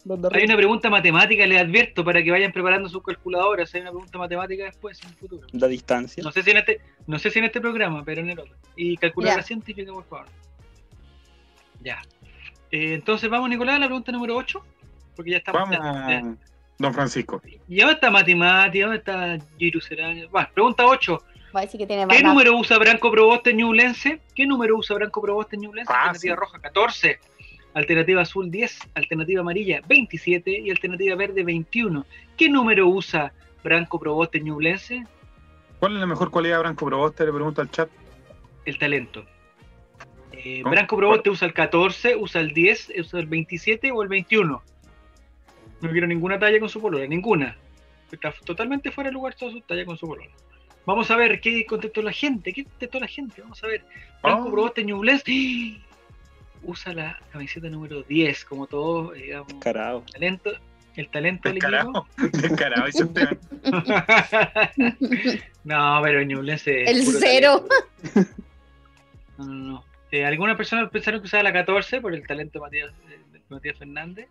[0.04, 3.72] dos Hay una pregunta matemática, les advierto, para que vayan preparando sus calculadoras.
[3.74, 5.46] Hay una pregunta matemática después, en el futuro.
[5.52, 6.22] La distancia.
[6.24, 8.54] No sé si en este, no sé si en este programa, pero en el otro.
[8.76, 9.36] Y calcular Ya.
[9.38, 10.26] la científica, por favor.
[11.82, 12.00] Ya.
[12.70, 14.64] Eh, entonces vamos, Nicolás, a la pregunta número 8.
[15.14, 15.68] Porque ya estamos.
[15.70, 15.82] ya- ya-
[16.22, 16.38] Vamos,
[16.78, 17.40] don Francisco.
[17.68, 18.84] ¿Y dónde está matemática?
[18.86, 20.20] ¿Dónde está Giru Serán?
[20.30, 21.22] Bueno, pregunta 8.
[21.54, 24.20] Va a decir que tiene ¿Qué número usa Branco Proboste Ñublense?
[24.34, 25.86] ¿Qué número usa Branco Proboste Ñublense?
[25.92, 26.30] Fácil.
[26.32, 27.20] Alternativa roja 14,
[27.74, 32.04] alternativa azul 10, alternativa amarilla 27 y alternativa verde 21.
[32.36, 35.06] ¿Qué número usa Branco Proboste Ñublense?
[35.78, 37.24] ¿Cuál es la mejor cualidad de Branco Proboste?
[37.24, 37.88] Le pregunto al chat.
[38.64, 39.24] El talento.
[40.32, 40.62] Eh.
[40.64, 44.62] Branco Proboste usa el 14, usa el 10, usa el 27 o el 21.
[45.80, 47.56] No quiero ninguna talla con su polola, ninguna.
[48.10, 50.30] Está totalmente fuera de lugar toda su talla con su polola.
[50.84, 52.52] Vamos a ver qué contestó la gente.
[52.52, 53.40] ¿Qué contestó la gente?
[53.40, 53.84] Vamos a ver.
[54.22, 54.52] Branco Oh.
[54.52, 55.80] Proboste Ñublense
[56.64, 60.04] usa la camiseta número 10, como todo, eh, digamos, Carado.
[60.12, 60.52] talento,
[60.96, 61.70] el talento del equipo.
[61.70, 62.06] Descarado.
[62.32, 63.38] Descarado, dice Esteban.
[65.64, 66.84] no, pero Ñublense.
[66.84, 67.66] El cero.
[67.68, 68.32] talento.
[69.38, 69.84] No, no, no.
[70.10, 72.92] Eh, algunas personas pensaron que usaba la 14 por el talento de Matías,
[73.32, 74.28] de Matías Fernández.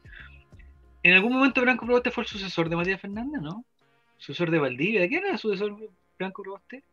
[1.04, 3.66] En algún momento Branco Proboste fue el sucesor de Matías Fernández, ¿no?
[4.18, 5.02] Sucesor de Valdivia.
[5.02, 5.76] ¿De quién era el sucesor
[6.20, 6.84] Branco Proboste?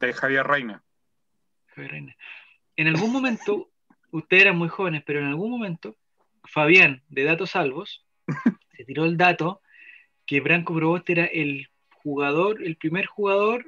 [0.00, 0.82] De Javier Reina.
[1.68, 2.16] Javier Reina.
[2.74, 3.70] En algún momento,
[4.12, 5.96] ustedes eran muy jóvenes, pero en algún momento,
[6.44, 8.04] Fabián, de Datos Salvos,
[8.76, 9.60] se tiró el dato
[10.26, 11.68] que Branco Proboste era el
[12.02, 13.66] jugador, el primer jugador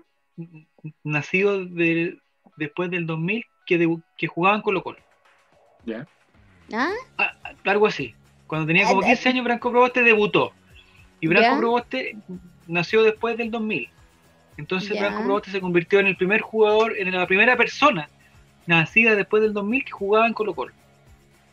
[1.05, 2.19] nacido de-
[2.57, 4.99] después del 2000 que, debu- que jugaba en Colo Colo.
[5.85, 6.07] ¿Ya?
[6.73, 6.93] ¿Ah?
[7.19, 7.33] Ah,
[7.65, 8.15] algo así.
[8.47, 10.53] Cuando tenía como Ah, 15 años, Branco Proboste debutó.
[11.21, 11.59] Y Branco Ya.
[11.59, 12.17] Proboste
[12.67, 13.89] nació después del 2000.
[14.57, 15.01] Entonces Ya.
[15.01, 18.09] Branco Proboste se convirtió en el primer jugador, en la primera persona
[18.79, 20.73] nacida después del 2000 que jugaba en Colo Colo.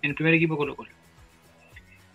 [0.02, 0.92] En el primer equipo Colo Colo.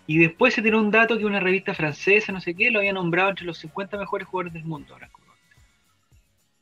[0.06, 2.92] Y después se tiró un dato que una revista francesa, no sé qué, lo había
[2.92, 4.94] nombrado entre los 50 mejores jugadores del mundo.
[4.96, 5.12] Proboste.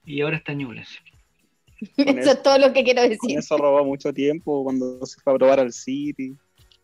[0.05, 0.99] Y ahora está Ñubles.
[1.97, 3.39] Eso eso- es todo lo que quiero Con decir.
[3.39, 6.37] eso robó mucho tiempo cuando se fue a probar al City.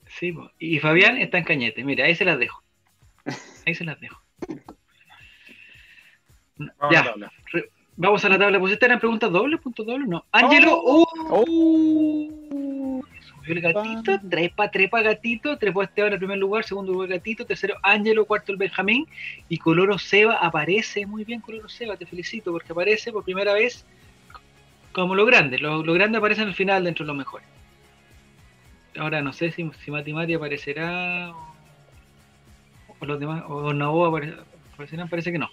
[0.09, 1.85] Sí, y Fabián está en Cañete.
[1.85, 2.63] Mira, ahí se las dejo.
[3.67, 4.23] Ahí se las dejo.
[6.57, 7.15] Vamos Ya.
[7.97, 8.61] Vamos a la tabla.
[8.61, 10.07] ¿Pues estas eran preguntas dobles, puntos dobles?
[10.09, 10.25] No.
[10.33, 11.07] Ángelo, ¡uh!
[13.21, 17.77] subió el gatito, trepa, trepa, gatito, trepó Esteban en primer lugar, segundo lugar gatito, tercero
[17.83, 19.07] Ángelo, cuarto el Benjamín,
[19.49, 23.87] y Coloro Seba aparece, muy bien Coloro Seba, te felicito, porque aparece por primera vez
[24.93, 27.47] como lo grande, lo, lo grande aparece al final dentro de los mejores.
[28.99, 31.55] Ahora no sé si, si Mati Mati aparecerá o,
[32.99, 34.37] o los demás, o Nabo apare-
[34.75, 35.49] aparecerán, parece que no.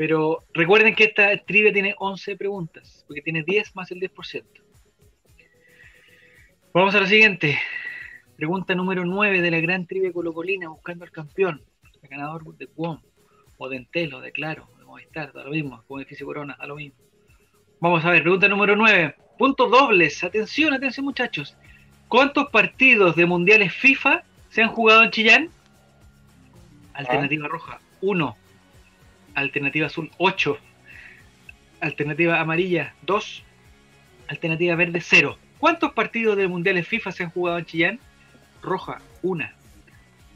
[0.00, 4.44] Pero recuerden que esta trivia tiene 11 preguntas, porque tiene 10 más el 10%.
[6.72, 7.58] Vamos a la siguiente.
[8.34, 11.62] Pregunta número 9 de la gran trivia colocolina, buscando al campeón,
[12.02, 13.02] el ganador de Cuom,
[13.58, 16.56] o de Entel, o de Claro, o de Movistar, da lo mismo, como edificio Corona,
[16.58, 16.98] da lo mismo.
[17.78, 19.14] Vamos a ver, pregunta número 9.
[19.36, 20.24] Puntos dobles.
[20.24, 21.58] Atención, atención muchachos.
[22.08, 25.50] ¿Cuántos partidos de mundiales FIFA se han jugado en Chillán?
[26.94, 28.39] Alternativa roja, 1.
[29.34, 30.58] Alternativa azul, 8.
[31.80, 33.42] Alternativa amarilla, 2.
[34.28, 35.38] Alternativa verde, 0.
[35.58, 38.00] ¿Cuántos partidos de mundiales FIFA se han jugado en Chillán?
[38.62, 39.48] Roja, 1.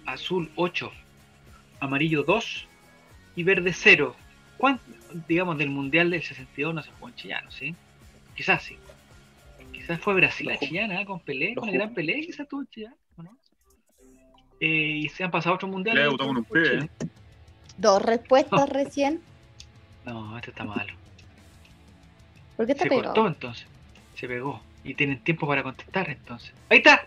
[0.07, 0.93] Azul, 8.
[1.81, 2.69] Amarillo, 2.
[3.37, 4.15] Y verde, 0.
[4.57, 4.85] ¿Cuánto,
[5.29, 7.75] digamos, del mundial del 62 no se jugó en Chillán, ¿sí?
[8.35, 8.77] Quizás sí.
[9.73, 11.05] Quizás fue Brasil a Chillán, ¿ah?
[11.05, 13.37] con Pelé, con el gran Pelé, quizás estuvo en Chillán, ¿o no?
[14.61, 16.01] Eh, y se han pasado otros mundiales.
[16.01, 16.91] Le debutó con un pibe, Chile.
[17.79, 19.21] Dos respuestas recién.
[20.05, 20.93] No, este está malo.
[22.57, 23.29] ¿Por qué está Se cortó pegado?
[23.29, 23.67] entonces.
[24.15, 24.61] Se pegó.
[24.85, 26.53] Y tienen tiempo para contestar entonces.
[26.69, 27.07] Ahí está.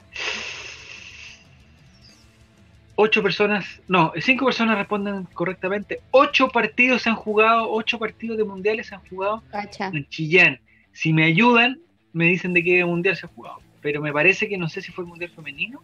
[2.99, 6.01] Ocho personas, no, cinco personas responden correctamente.
[6.09, 9.89] Ocho partidos se han jugado, ocho partidos de mundiales se han jugado Cacha.
[9.93, 10.59] en Chillán.
[10.93, 11.79] Si me ayudan,
[12.13, 13.59] me dicen de qué mundial se ha jugado.
[13.81, 15.83] Pero me parece que no sé si fue el mundial femenino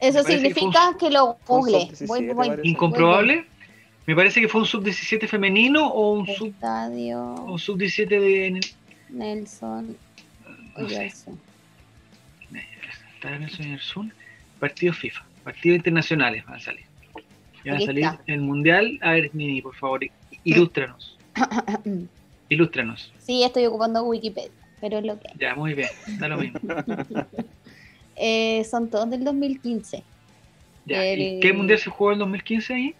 [0.00, 1.88] Eso que significa que, lo google.
[1.94, 2.48] sub-17 Voy, voy.
[2.48, 2.68] parece.
[2.68, 3.44] incomprobable.
[4.06, 8.18] Me parece que fue un sub 17 femenino o un sub Estadio o sub 17
[8.18, 8.60] de
[9.10, 9.96] Nelson
[13.22, 14.10] no el Sueño Zoom.
[14.60, 16.84] Partidos FIFA, partidos internacionales van a salir.
[17.64, 18.98] Y van a salir el mundial.
[19.02, 20.00] A ver, Nini, por favor,
[20.44, 21.16] ilústranos.
[22.48, 23.12] Ilústranos.
[23.18, 24.50] Sí, estoy ocupando Wikipedia,
[24.80, 25.28] pero es lo que.
[25.38, 26.60] Ya, muy bien, da lo mismo.
[28.18, 30.02] Eh, son todos del 2015.
[30.86, 32.94] Ya, ¿y El- qué mundial se jugó en 2015 ahí?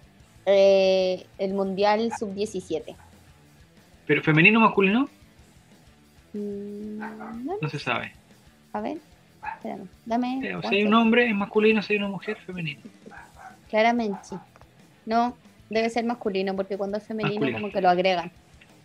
[0.47, 2.95] Eh, el Mundial Sub-17.
[4.07, 5.09] ¿Pero femenino o masculino?
[6.33, 6.99] Mm,
[7.61, 8.13] No se sabe.
[8.73, 8.99] A ver,
[9.57, 10.41] espérame, dame.
[10.49, 12.81] Eh, o sea, hay un hombre es masculino, si hay una mujer femenino.
[13.71, 14.19] Claramente.
[14.23, 14.37] sí.
[15.07, 15.37] No,
[15.71, 17.59] debe ser masculino, porque cuando es femenino, Masculino.
[17.61, 18.31] como que lo agregan.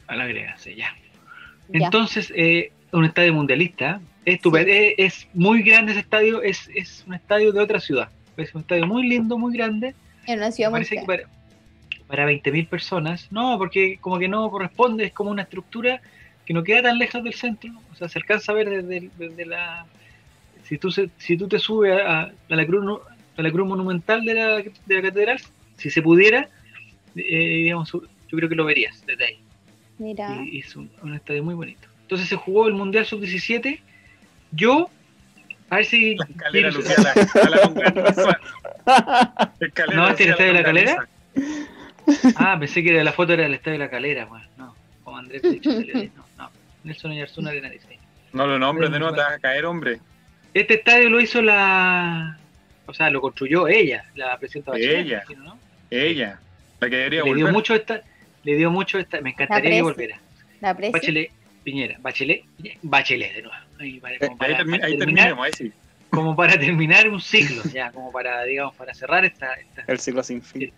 [0.08, 0.88] A la agregarse, ya.
[1.70, 1.86] Ya.
[1.86, 4.00] Entonces, eh, un estadio mundialista.
[4.26, 8.10] Es, estupendo, es, es muy grande ese estadio, es, es un estadio de otra ciudad.
[8.38, 9.94] Es un estadio muy lindo, muy grande.
[10.26, 11.24] En una ciudad muy parece que para,
[12.08, 16.02] para 20.000 personas, no, porque como que no corresponde, es como una estructura
[16.46, 19.46] que no queda tan lejos del centro, o sea, se alcanza a ver desde, desde
[19.46, 19.86] la...
[20.64, 23.00] Si tú, se- si tú te subes a, a la cruz,
[23.38, 25.40] a la cruz monumental de la, de la catedral,
[25.78, 26.48] si se pudiera,
[27.16, 29.38] eh, digamos, yo creo que lo verías desde ahí.
[30.00, 31.88] Mira, Y, y es un, un estadio muy bonito.
[32.04, 33.80] Entonces se jugó el Mundial Sub-17.
[34.54, 34.90] Yo,
[35.70, 36.16] a ver si...
[36.16, 37.04] La escalera quiero- lucía a
[37.46, 38.40] la, la longaniza.
[39.60, 41.08] Escalera No, ¿este es el estadio de la longaniza.
[42.36, 44.76] Ah, pensé que era- la foto era del Estadio de la Calera, bueno, no.
[45.04, 46.52] Como Andrés dicho, no, no.
[46.84, 47.98] Nelson Oyarzún Arena dice.
[48.34, 50.00] No lo nombres de nuevo, te vas a caer, hombre.
[50.54, 52.38] Este estadio lo hizo la...
[52.86, 54.98] O sea, lo construyó ella, la presidenta Bachelet.
[55.06, 55.18] Ella.
[55.26, 55.60] imagino, ¿no?
[55.90, 56.40] Ella,
[56.80, 57.54] la que debería Le dio volver.
[57.54, 58.02] mucho esta...
[58.44, 59.22] Le dio mucho esta...
[59.22, 60.20] Me encantaría que volviera.
[60.60, 60.74] la.
[60.74, 61.32] Bachelet,
[61.64, 62.44] Piñera, Bachelet,
[62.82, 63.58] Bachelet de nuevo.
[63.80, 65.72] Ahí, para, Eh, como Ahí, para- termi- para ahí terminar, terminemos, ahí sí.
[66.10, 70.22] como para terminar un ciclo, ya, como para, digamos, para cerrar esta, esta- El ciclo
[70.24, 70.72] sin fin.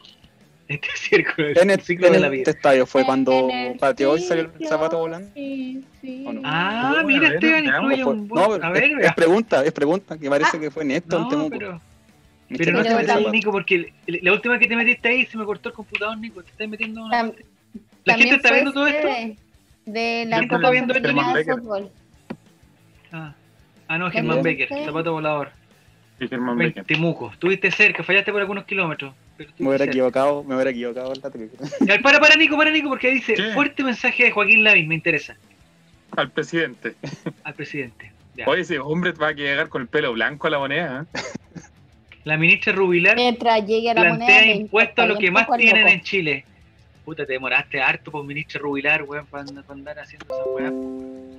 [0.67, 2.51] este círculo, En el el, ciclo en de la este vida.
[2.51, 5.29] estadio fue cuando pateó y salió el zapato volando.
[6.43, 10.71] Ah, mira, Esteban incluye un no, a ver, es, pregunta, es pregunta, que parece que
[10.71, 11.81] fue Néstor en No, pero,
[12.49, 15.75] no te metas Nico, porque la última que te metiste ahí se me cortó el
[15.75, 16.43] computador, Nico.
[16.43, 17.31] Te estás metiendo una...
[18.03, 19.07] ¿La gente está viendo todo esto?
[19.85, 21.89] De la ¿Quién está Copa de Fútbol.
[23.11, 23.33] Ah,
[23.87, 25.51] Ah, no, Germán Becker, zapato volador.
[26.19, 26.85] Y Germán En Becker.
[26.85, 27.31] Temuco.
[27.31, 29.13] Estuviste cerca, fallaste por algunos kilómetros.
[29.37, 29.91] Me hubiera cerca.
[29.91, 31.49] equivocado, me hubiera equivocado que
[31.85, 33.53] Ya, para, para, Nico, para, Nico, porque dice ¿Qué?
[33.53, 35.35] fuerte mensaje de Joaquín Lavín, me interesa,
[36.15, 36.95] Al presidente.
[37.43, 38.11] al presidente.
[38.35, 38.45] Ya.
[38.47, 41.05] Oye, ese hombre va a llegar con el pelo blanco a la moneda.
[41.13, 41.19] ¿eh?
[42.23, 44.25] La ministra Rubilar Mientras llegue la moneda.
[44.25, 46.45] plantea impuestos a los que más tienen en Chile.
[47.05, 50.73] Puta, te demoraste harto por ministra Rubilar, weón, para andar, para andar haciendo esa weá.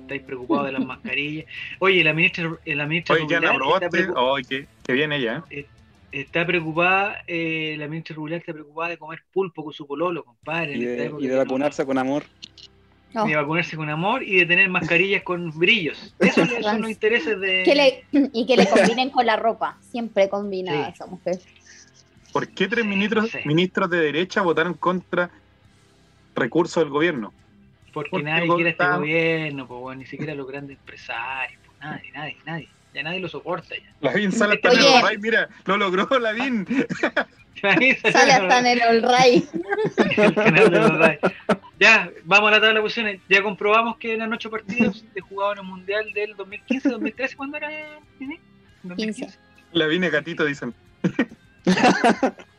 [0.01, 1.45] Estáis preocupados de las mascarillas.
[1.79, 4.19] Oye, la ministra, eh, la ministra Oye, ya Rubilar la está, probaste.
[4.19, 5.43] Oye, qué bien ella.
[5.49, 5.65] ¿eh?
[6.09, 10.77] está preocupada, eh, la ministra Rubilar está preocupada de comer pulpo con su pololo, compadre.
[10.77, 12.23] y de, época y de que no- vacunarse con amor.
[13.13, 13.25] No.
[13.25, 16.13] de vacunarse con amor y de tener mascarillas con brillos.
[16.19, 17.63] Esos son los intereses de...
[17.63, 19.77] Que le- y que le combinen con la ropa.
[19.91, 20.91] Siempre combinada Sí.
[20.93, 21.39] esa mujer.
[22.33, 23.39] ¿Por qué tres Sí, ministros, sí.
[23.45, 25.29] ministros de derecha votaron contra
[26.37, 27.33] recursos del gobierno?
[27.93, 31.59] Porque Porque nadie el quiere este gobierno- pues, bueno, ni siquiera los grandes empresarios.
[31.79, 32.69] nadie, nadie, nadie.
[32.93, 33.75] Ya nadie lo soporta.
[33.75, 33.83] Ya.
[34.01, 36.65] Lavín sale hasta en el Ray, mira, lo logró Lavín.
[37.63, 39.01] Ahí salió Sale hasta en el el
[40.99, 41.17] Ray.
[41.79, 43.19] Ya, vamos a la tabla de posiciones.
[43.29, 47.35] Ya comprobamos que eran ocho partidos de jugadores mundial del 2015, 2013.
[47.35, 47.69] ¿Cuándo era?
[48.19, 48.39] Nini?
[48.83, 49.37] 2015.
[49.73, 50.73] Lavín es gatito, dicen.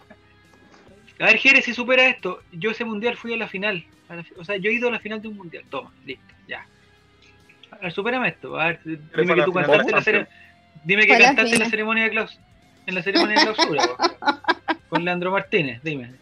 [1.21, 3.85] A ver, Jerez, si supera esto, yo ese mundial fui a la final.
[4.09, 5.65] A la fi- o sea, yo he ido a la final de un mundial.
[5.69, 6.65] Toma, listo, ya.
[7.73, 8.59] A ver, supérame esto.
[8.59, 10.29] A ver, dime que tú final cantaste la cere-
[10.85, 12.45] Dime que cantaste en la ceremonia de clausura.
[12.87, 13.83] En la ceremonia de clausura,
[14.89, 16.13] con Leandro Martínez, dime.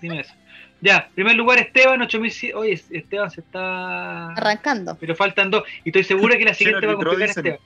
[0.00, 0.34] Dime eso.
[0.82, 2.54] Ya, primer lugar Esteban, 8000.
[2.54, 4.32] Oye, Esteban se está.
[4.34, 4.96] Arrancando.
[5.00, 5.64] Pero faltan dos.
[5.84, 7.30] Y estoy segura que la ¿Quién siguiente va a complicar a?
[7.30, 7.58] Esteban.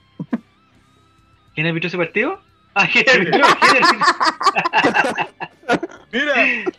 [1.54, 2.40] ¿Quién arbitró ese partido?
[2.74, 3.46] Ah, ¿quién arbitró?
[3.60, 5.26] ¿Quién arbitró?
[6.12, 6.34] Mira,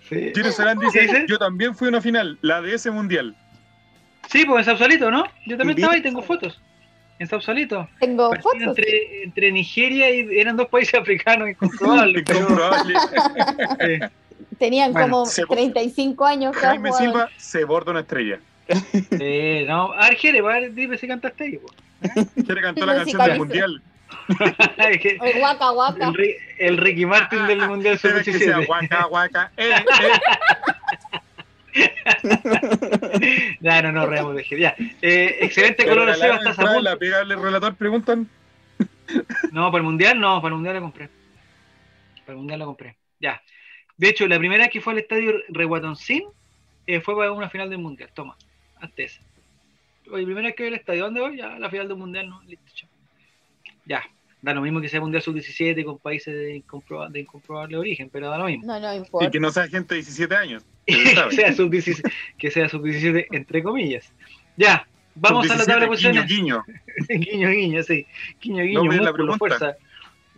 [0.09, 0.31] Sí.
[0.35, 1.25] Giro Serán ¿Qué dice, dice?
[1.27, 3.35] yo también fui a una final, la de ese mundial.
[4.29, 5.23] Sí, pues en Sausalito, ¿no?
[5.45, 5.81] Yo también Sí.
[5.81, 6.59] estaba ahí, tengo fotos.
[7.19, 7.87] En Sausalito.
[7.99, 8.67] Tengo Partido fotos.
[8.79, 12.23] entre, entre Nigeria y eran dos países africanos incomprobables.
[12.25, 12.71] pero,
[13.79, 14.09] eh,
[14.57, 16.91] Tenían Bueno, como se- 35 años Jaime.
[16.93, 18.39] Silva se borda una estrella.
[19.11, 21.57] eh, no, a ver, Jere, va, dime si cantaste ahí.
[21.57, 22.27] pues.
[22.45, 23.39] Quiere cantar Sí, la sí, canción sí, del sí.
[23.39, 23.81] mundial.
[24.77, 26.07] El guaca guaca.
[26.07, 28.67] el, Ri- el Ricky Martin del Mundial Debe que sea Sub-17.
[28.67, 29.51] guaca, guaca.
[29.57, 29.73] Eh,
[31.73, 33.57] eh.
[33.61, 34.61] Ya, no, no, reamos de Jere.
[34.61, 34.75] Ya.
[35.01, 36.81] Eh, excelente color, la, Seba, la, estás a punto.
[36.81, 38.29] la pegable relator preguntan.
[39.51, 41.09] No, para el mundial no, para el mundial la compré.
[42.25, 42.97] Para el mundial la compré.
[43.19, 43.41] Ya.
[43.97, 46.23] De hecho, la primera vez que fue al estadio Reguatoncín
[46.87, 48.09] eh, fue para una final del mundial.
[48.13, 48.35] Toma,
[48.97, 49.21] esa.
[50.11, 51.37] Oye, primera vez que voy al estadio, ¿dónde voy?
[51.37, 52.89] Ya, la final del mundial, no, listo, chao.
[53.85, 54.03] Ya.
[54.41, 58.27] Da lo mismo que sea mundial sub-17 con países de, incomproba- de incomprobable origen, pero
[58.29, 58.65] da lo mismo.
[58.65, 59.29] No, no Y importa.
[59.29, 60.65] que no sea gente de 17 años.
[61.31, 64.11] sea sub-17, que sea sub-17 entre comillas.
[64.57, 66.27] Ya, vamos a la tabla de Sub-17, posiciones.
[66.27, 66.63] Guiño,
[67.07, 67.19] guiño.
[67.31, 68.07] guiño, guiño, sí.
[68.41, 69.37] Guiño, guiño, No, la músculo, pregunta.
[69.37, 69.75] fuerza.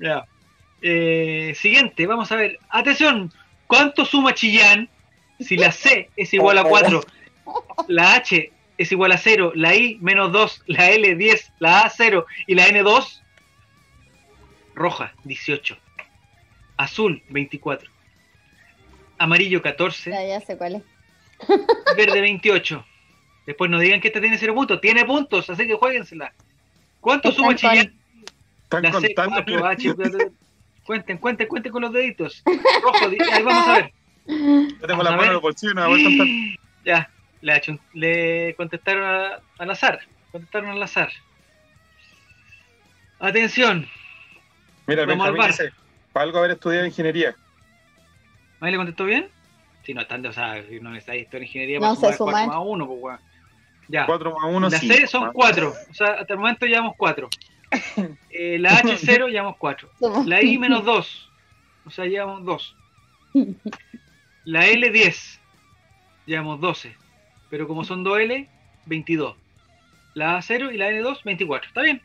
[0.02, 0.26] Ya.
[0.82, 2.60] Eh, siguiente, vamos a ver.
[2.70, 3.32] Atención,
[3.68, 4.90] ¿cuánto suma Chillán
[5.40, 7.02] si la C es igual a 4,
[7.88, 11.90] la H es igual a 0, la I menos 2, la L 10, la A
[11.90, 13.23] 0 y la N 2?
[14.76, 15.78] Roja, 18.
[16.78, 17.90] Azul, 24.
[19.20, 20.84] Amarillo, 14 Ya, ya sé cuál es.
[21.98, 22.86] verde 28.
[23.46, 24.82] Después no digan que esta tiene cero puntos.
[24.82, 26.34] Tiene puntos, así que jueguensela.
[27.00, 27.94] ¿Cuánto suma Chillán?
[28.64, 29.36] Están La C, contando.
[29.60, 30.28] 4, H, bla.
[30.86, 32.42] Cuenten, cuenten, cuenten con los deditos.
[32.82, 33.94] Rojo, di- ahí vamos a ver.
[34.26, 34.34] Yo
[34.88, 36.28] tengo Vamos la mano en los bolsillos, voy a contar.
[36.86, 37.10] Ya,
[37.42, 40.00] le, achun- le contestaron a- al azar.
[40.32, 41.10] Contestaron al azar.
[43.20, 43.88] Atención,
[44.88, 45.48] Mira, Vamos al Benjamín bar.
[45.52, 45.74] dice,
[46.12, 47.36] para algo haber estudiado ingeniería.
[48.60, 49.30] ¿ahí le contestó bien?
[49.84, 52.34] Si no están, o sea, si no necesitáis historia de ingeniería No para sé sumar
[52.36, 52.46] sumar.
[52.48, 53.20] 4 más 1, pues weón.
[53.90, 54.06] Ya.
[54.06, 54.88] 4 más 1, La sí.
[54.88, 57.30] C son 4, o sea, hasta el momento llevamos 4.
[58.60, 59.90] la H 0, llevamos 4.
[60.00, 61.30] Somos- La I menos 2.
[61.86, 62.76] O sea, llevamos 2.
[64.46, 65.40] La L 10.
[66.26, 66.96] Llevamos 12.
[67.50, 68.48] Pero como son 2L,
[68.86, 69.36] 22.
[70.14, 71.68] La A 0 y la N 2, 24.
[71.68, 72.02] ¿Está bien?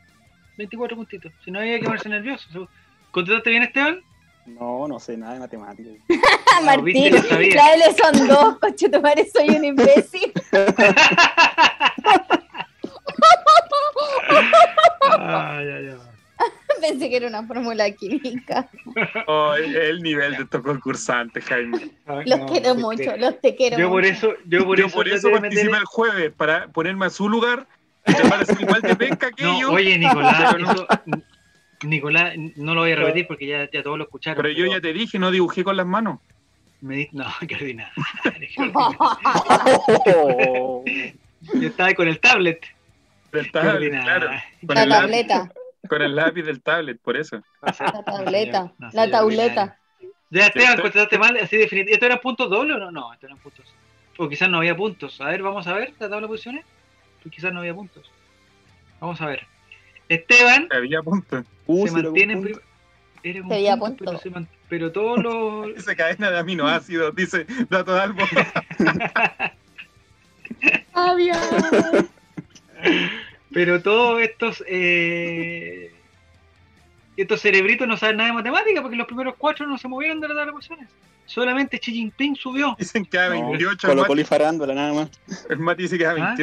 [0.59, 1.31] 24 puntitos.
[1.43, 2.69] Si no hay que ponerse nervioso.
[3.11, 4.01] ¿Contestaste bien, Esteban?
[4.45, 5.93] No, no sé nada de matemáticas.
[6.51, 7.55] Ah, Martín, lo sabía.
[7.55, 10.33] la L son dos, coche tu madre, soy un imbécil.
[15.19, 15.97] Ay, ay, ay.
[16.81, 18.69] Pensé que era una fórmula química.
[19.27, 21.91] Oh, el, el nivel de estos concursantes, Jaime.
[22.05, 24.13] Ay, Los no, quiero mucho, los te quiero Yo por mucho.
[24.13, 27.27] eso, yo por Yo eso, por eso participé meter- el jueves, para ponerme a su
[27.29, 27.67] lugar
[28.59, 29.69] igual de penca que No, ellos.
[29.71, 30.87] oye, Nicolás, eso-
[31.83, 34.41] Nicolás, no lo voy a repetir porque ya, ya todos lo escucharon.
[34.41, 36.19] Pero yo ya te dije, no dibujé con las manos.
[36.81, 37.93] me di- No, qué ordinario.
[41.53, 42.65] Yo estaba con el tablet.
[43.31, 44.29] Del Qué tablet, claro.
[44.65, 45.51] Con La el, lápiz, tableta,
[45.87, 47.41] con el lápiz del tablet, por eso.
[47.61, 49.77] La tableta, no la tableta.
[50.31, 51.93] Ya, Esteban, Sí, contestaste mal, así definitivamente.
[51.93, 52.91] ¿Esto eran puntos dobles o no?
[52.91, 53.65] No, esto eran puntos.
[54.17, 55.21] O quizás no había puntos.
[55.21, 56.65] A ver, vamos a ver la tabla de posiciones.
[57.23, 58.09] Pues quizás no había puntos.
[58.99, 59.45] Vamos a ver.
[60.07, 61.43] Esteban Había punto.
[61.67, 62.59] uh, se mantiene prim-
[63.21, 64.05] era un punto, punto.
[64.05, 65.75] Pero, se man- pero todos los.
[65.75, 67.93] Dice cadena de aminoácidos, dice dato.
[70.93, 71.37] Avión.
[73.51, 74.63] Pero todos estos.
[74.67, 75.91] Eh,
[77.17, 80.27] estos cerebritos no saben nada de matemática porque los primeros cuatro no se movieron de
[80.29, 80.87] la de posiciones.
[81.25, 82.75] Solamente Xi Jinping subió.
[82.79, 83.87] Dicen que a No, 28.
[83.87, 85.09] Colo el Colo Mati- y farándula, nada más.
[85.49, 86.35] el Mati dice que a ¿Ah?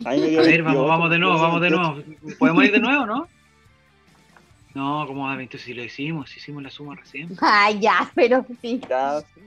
[0.00, 0.08] 28.
[0.10, 1.92] Ahí me dio A ver, vamos, 28, vamos de nuevo, vamos de 28.
[2.20, 2.36] nuevo.
[2.38, 3.28] ¿Podemos ir de nuevo, no?
[4.74, 8.44] No, como a 28 si lo hicimos, si hicimos la suma recién, Ay, ya, pero
[8.62, 8.80] sí.
[8.88, 9.40] Ya, sí,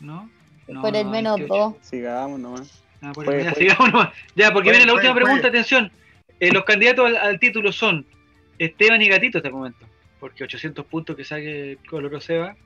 [0.00, 0.28] ¿no?
[0.68, 1.54] No, Por el no, menos 28.
[1.54, 1.74] dos.
[1.86, 2.82] sigamos nomás.
[3.00, 3.62] Ah, por el- ya, fue.
[3.62, 4.08] sigamos nomás.
[4.34, 5.92] Ya, porque Fue, viene la última pregunta, atención.
[6.40, 8.04] Eh, los candidatos al, al título son
[8.58, 9.86] Esteban y Gatito hasta el momento,
[10.18, 12.56] porque 800 puntos que saque Coloro Seba.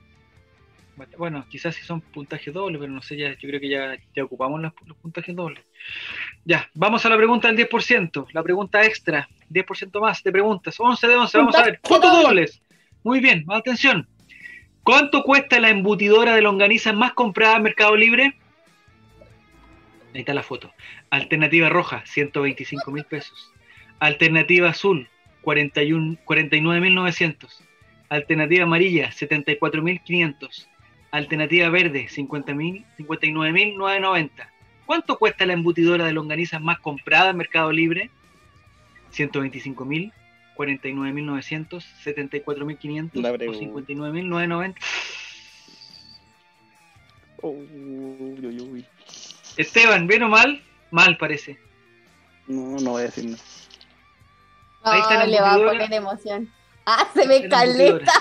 [1.16, 4.24] Bueno, quizás si son puntajes dobles, pero no sé, ya, yo creo que ya, ya
[4.24, 5.64] ocupamos los, los puntajes dobles.
[6.44, 11.06] Ya, vamos a la pregunta del 10%, la pregunta extra, 10% más de preguntas, 11
[11.06, 12.22] de 11, vamos a ver, puntos doble.
[12.24, 12.62] dobles.
[13.02, 14.06] Muy bien, atención.
[14.82, 18.34] ¿Cuánto cuesta la embutidora de longaniza más comprada en Mercado Libre?
[20.14, 20.72] Ahí está la foto.
[21.10, 23.52] Alternativa roja, 125 mil pesos.
[24.00, 25.08] Alternativa azul,
[25.42, 27.48] 41 49.900.
[28.08, 30.66] Alternativa amarilla, 74.500.
[31.10, 34.30] Alternativa verde, 50.000 59.990.
[34.86, 38.10] ¿Cuánto cuesta la embutidora de longaniza más comprada en Mercado Libre?
[39.12, 40.12] 125.000,
[40.56, 43.60] 49.900, 74.500 La o pregunta.
[43.92, 44.74] 59.990.
[47.42, 48.86] Uy, uy, uy.
[49.56, 50.62] Esteban, ¿bien o mal?
[50.90, 51.58] Mal parece.
[52.46, 53.42] No, no voy a decir nada.
[54.82, 55.78] Ahí está la No, le va a embutidora.
[55.84, 56.52] poner emoción.
[56.86, 58.12] Ah, se La caleta.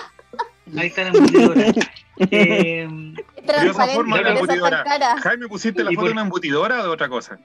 [0.78, 1.66] Ahí está la embutidora.
[2.20, 2.88] Eh,
[3.46, 5.18] Curiosa forma de Transparente, embutidora.
[5.22, 7.40] Jaime, ¿pusiste la ¿Y foto por- de una embutidora o de otra cosa?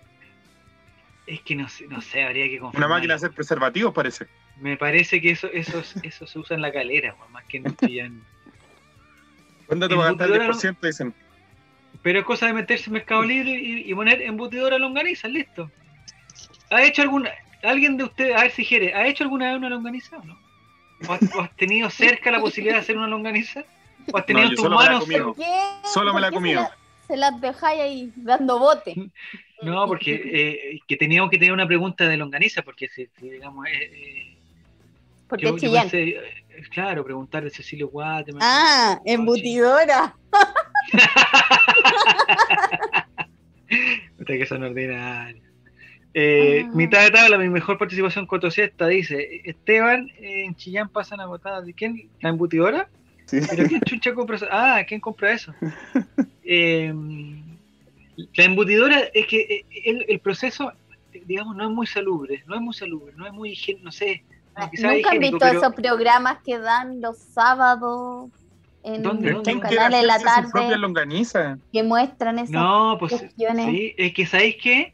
[1.27, 2.91] es que no sé, no sé, habría que Una confirmar.
[2.91, 4.27] máquina de hacer preservativos, parece.
[4.61, 7.77] Me parece que eso, eso, eso se usa en la calera, más que en el
[7.79, 8.23] Chillán.
[9.67, 10.87] ¿Cuándo te va a gastar el Embutidora 10%?
[10.87, 11.15] Dicen.
[12.03, 15.71] Pero es cosa de meterse en Mercado Libre y, y poner embutidora longaniza, listo.
[16.71, 17.31] ¿Ha hecho alguna,
[17.63, 20.39] alguien de ustedes, a ver si quiere, ¿ha hecho alguna vez una longaniza o no?
[21.09, 23.65] ¿O has, o has tenido cerca la posibilidad de hacer una longaniza?
[24.13, 25.05] ¿O has tenido No, tus solo me la he manos?
[25.05, 25.35] comido.
[25.35, 25.61] ¿Por qué?
[25.93, 26.63] Solo me la he ¿Por qué comido.
[26.63, 26.77] Se, la-
[27.07, 28.95] se las dejáis ahí dando bote.
[29.63, 33.67] No, porque eh, que teníamos que tener una pregunta de longaniza, porque si, si, digamos,
[33.67, 34.37] eh, eh,
[35.27, 36.23] Porque yo, es yo pensé, eh,
[36.71, 38.45] claro, preguntar de Cecilio Guatemala.
[38.47, 40.15] Ah, embutidora.
[44.19, 45.43] Puta que son ordinarios.
[46.13, 46.71] Eh, Ah.
[46.75, 51.65] Mitad de tabla, mi mejor participación cotosiesta, dice Esteban, en Chillán pasan agotadas.
[51.65, 52.09] ¿De quién?
[52.21, 52.89] ¿La embutidora?
[53.27, 53.41] Sí.
[53.49, 54.47] ¿Pero quién chucha compra eso?
[54.51, 55.55] Ah, ¿quién compra eso?
[56.47, 56.93] Eh,
[58.35, 60.71] la embutidora es que eh, el, el proceso,
[61.25, 64.23] digamos, no es muy salubre, no es muy salubre, no es muy higiénico, no sé.
[64.71, 68.31] quizás ¿Nunca han visto pero- esos programas que dan los sábados
[68.83, 69.43] en ¿Dónde, los?
[69.43, 71.59] ¿Quién quiere canales de la hacerse su propia tarde longaniza?
[71.73, 73.67] que muestran esas No, pues cuestiones?
[73.71, 74.93] sí, es que sabéis que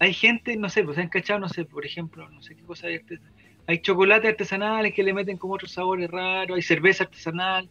[0.00, 2.88] hay gente, no sé, pues han cachado, no sé, por ejemplo, no sé qué cosa
[2.88, 3.20] hay artes-
[3.68, 7.68] Hay chocolate artesanales que le meten como otros sabores raros, hay cerveza artesanal.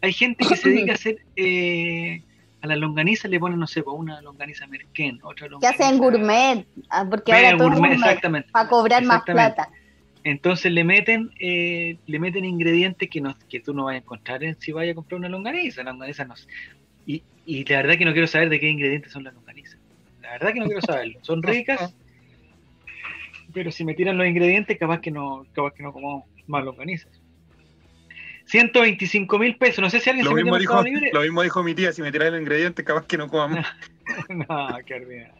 [0.00, 2.22] Hay gente que se dedica a hacer eh,
[2.62, 5.84] a las longanizas, le ponen, no sé, pues una longaniza merquén, otra que longaniza.
[5.84, 8.50] hacen gourmet, ah, porque ahora todo gourmet, gourmet, exactamente.
[8.52, 9.68] para cobrar más plata.
[10.22, 14.44] Entonces le meten, eh, le meten ingredientes que no, que tú no vas a encontrar
[14.44, 15.82] en- si vayas a comprar una longaniza.
[15.82, 16.34] La longaniza no.
[17.06, 19.78] Y, y la verdad que no quiero saber de qué ingredientes son las longanizas.
[20.22, 21.18] La verdad que no quiero saberlo.
[21.22, 21.94] Son ricas,
[23.52, 27.12] pero si me tiran los ingredientes, capaz que no, capaz que no como más longanizas.
[28.46, 29.80] 125 mil pesos.
[29.80, 31.10] No sé si alguien Lo se mismo, dijo, Libre.
[31.12, 33.64] lo mismo dijo mi tía, si me tiras los ingredientes, capaz que no comamos.
[34.28, 35.34] No, qué ordinario.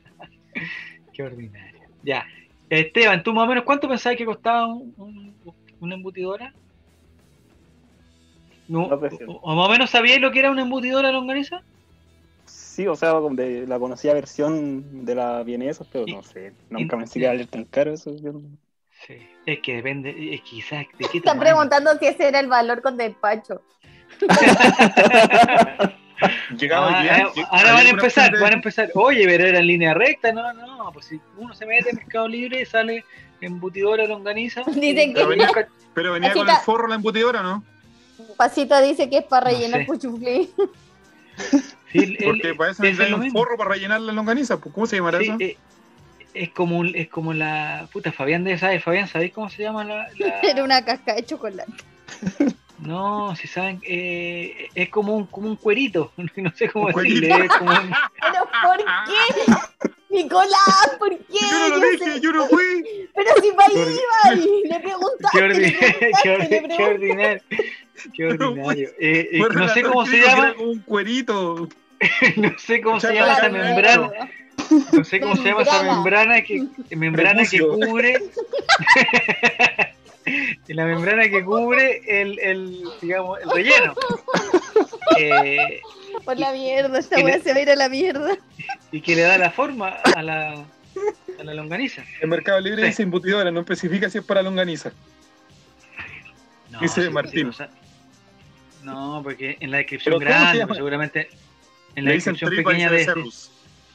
[1.13, 1.81] Qué ordinario.
[2.05, 2.25] Ya.
[2.69, 5.35] Esteban, ¿tú más o menos cuánto pensabas que costaba un, un-
[5.81, 6.55] una embutidora?
[8.69, 11.61] No, o, o más o menos sabíais lo que era una embutidora longaniza?
[12.81, 16.55] Sí, o sea, de la conocida versión de la vienesa, pero Y- no sé.
[16.71, 18.17] Nunca y- me sigue valer tan caro eso.
[18.17, 18.41] yo no-
[19.07, 22.81] Sí, es que depende, es quizás de qué Están preguntando si ese era el valor
[22.81, 23.61] con despacho.
[26.57, 28.91] Llegaba Ah, ah, lleg- ahora van a empezar, de- van a empezar.
[28.95, 32.29] Oye, pero era en línea recta, no, no, pues si uno se mete en Mercado
[32.29, 33.05] Libre, sale
[33.43, 34.63] embutidora longaniza.
[34.67, 35.51] Dicen Pero que venía,
[35.95, 37.63] pero venía con el forro la embutidora, ¿no?
[38.39, 39.87] Pasita dice que es para No rellenar sé.
[39.87, 40.51] cuchuflí.
[41.93, 44.61] Sí, el- Porque el- para eso necesitan un forro para rellenar la longaniza.
[44.61, 45.37] pues, ¿Cómo se llamará Sí, eso?
[45.41, 45.57] eh,
[46.35, 49.83] es como un- es como la puta Fabián de saber, Fabián, ¿sabéis cómo se llama
[49.85, 51.73] la, la- Era una casca de chocolate.
[52.79, 57.45] No, si saben, eh, es como un como un cuerito, no sé cómo decirle, cuerito.
[57.55, 57.91] es como un-
[58.21, 59.53] ¿Pero por qué?
[60.09, 61.39] Nicolás, ¿por qué?
[61.51, 62.85] Yo no lo Yo dije, sé- yo no fui.
[63.15, 67.43] Pero si Por- iba y le preguntaste, qué, le ordi- qué, preguntaste, qué ordinario,
[68.15, 68.89] qué ordinario.
[68.99, 71.69] Eh, eh, Fue no sé cómo se llama, era como un cuerito.
[72.37, 74.11] no sé cómo se llama esa membrana,
[74.93, 76.43] no sé cómo se llama esa Membrana.
[76.43, 76.67] que
[76.97, 78.19] membrana que cubre
[80.69, 83.95] la membrana que cubre el, el digamos el relleno.
[85.19, 85.81] Eh,
[86.25, 88.37] Por la mierda, esta weá se va a ir a la mierda.
[88.93, 90.53] y que le da la forma a la,
[91.39, 92.05] a la longaniza.
[92.21, 92.89] En Mercado Libre Sí.
[92.89, 94.93] dice embutidora, no especifica si es para longaniza.
[96.71, 97.49] No, Dice Martín.
[97.49, 97.69] o sea,
[98.85, 101.29] no, porque en la descripción ¿Pero cómo se grande, seguramente
[101.97, 103.07] en la Le dicen tripa pequeña de.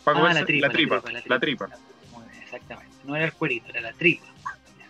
[0.03, 1.67] Para Ah, la tripa, la tripa, la la tripa.
[2.13, 2.91] Muy bien, exactamente.
[3.05, 4.25] No era el cuerito, era la tripa.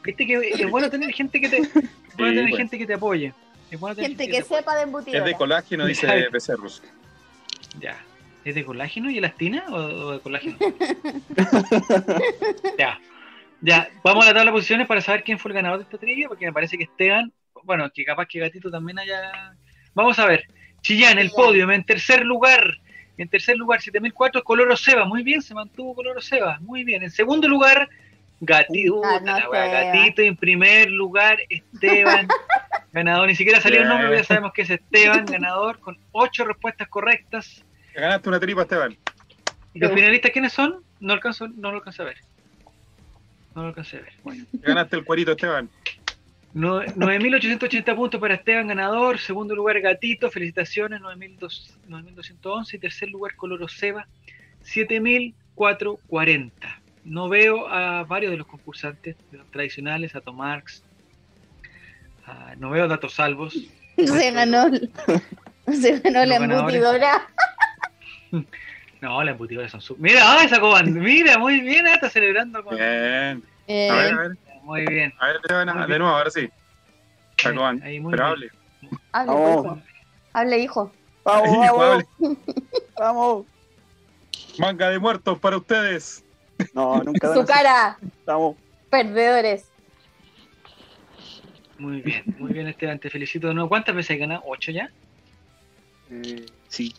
[0.04, 1.90] Viste que es bueno tener gente que te, es bueno
[2.32, 2.58] tener bueno.
[2.58, 3.34] gente que te apoye.
[3.72, 5.26] Es bueno tener Gente te que sepa de Es embutidora.
[5.26, 6.26] de colágeno, dice Ay.
[6.32, 6.84] Becerros.
[7.80, 7.98] Ya.
[8.44, 10.58] ¿Es de colágeno y elastina o, o de colágeno?
[12.78, 13.00] ya.
[13.62, 15.98] Ya, vamos a la tabla de posiciones para saber quién fue el ganador de esta
[15.98, 17.34] trivia, porque me parece que Esteban,
[17.64, 19.56] bueno, que capaz que Gatito también haya...
[19.96, 20.44] Vamos a ver.
[20.82, 22.78] Chillán, el podio, en tercer lugar.
[23.18, 25.06] En tercer lugar, 7004, Coloro Seba.
[25.06, 26.60] Muy bien, se mantuvo Coloro Seba.
[26.62, 27.04] Muy bien.
[27.04, 27.90] En segundo lugar,
[28.42, 29.02] Gatito.
[29.22, 29.52] No.
[29.52, 30.22] Gatito.
[30.22, 32.28] En primer lugar, Esteban.
[32.96, 33.28] ganador.
[33.28, 36.88] Ni siquiera salió el nombre, pero ya sabemos que es Esteban, ganador, con ocho respuestas
[36.88, 37.64] correctas.
[37.94, 38.98] Te ganaste una tripa, Esteban.
[39.74, 40.82] ¿Y los finalistas quiénes son?
[41.02, 42.18] No alcanzo, no lo alcancé a ver.
[43.54, 44.14] No lo alcancé a ver.
[44.24, 44.46] Bueno.
[44.50, 45.70] Te ganaste el cuerito, Esteban.
[46.56, 49.20] No- 9.880 puntos para Esteban, ganador.
[49.20, 50.32] Segundo lugar, Gatito.
[50.32, 52.74] Felicitaciones, 9.200 9.211.
[52.74, 54.08] Y tercer lugar, Coloro Seba,
[54.64, 56.52] 7.440.
[57.04, 59.16] No veo a varios de los concursantes
[59.52, 60.82] tradicionales, a Tomarx.
[62.26, 63.54] a- no veo datos salvos.
[63.98, 64.70] Se ganó,
[65.72, 67.28] se ganó la embutidora.
[69.02, 69.98] No, las embutidoras son sub.
[70.00, 72.76] Mira, ah, sacó band- Mira, muy bien, ah, está celebrando con.
[72.76, 73.44] Bien.
[73.68, 74.38] Eh, A ver, a ver.
[74.66, 75.14] Muy bien.
[75.20, 76.00] A ver, Esteban, Muy de bien.
[76.00, 76.50] nuevo, ahora sí.
[77.38, 78.34] Sacó an- Ahí, muy Pero bien.
[78.34, 78.52] hable.
[79.12, 79.66] hable, Vamos.
[79.66, 79.82] hijo.
[80.34, 80.92] Hable, hijo.
[81.24, 82.38] Vamos, Hijo, vamos, hable.
[83.00, 83.46] vamos.
[84.58, 86.24] Manga de muertos para ustedes.
[86.74, 88.56] No, nunca Su cara, Vamos.
[88.90, 89.70] perdedores.
[91.78, 93.68] Muy bien, muy bien, Esteban, te felicito de nuevo.
[93.70, 94.42] ¿Cuántas veces has ganado?
[94.46, 94.90] ¿Ocho ya?
[96.10, 96.96] Eh, sí.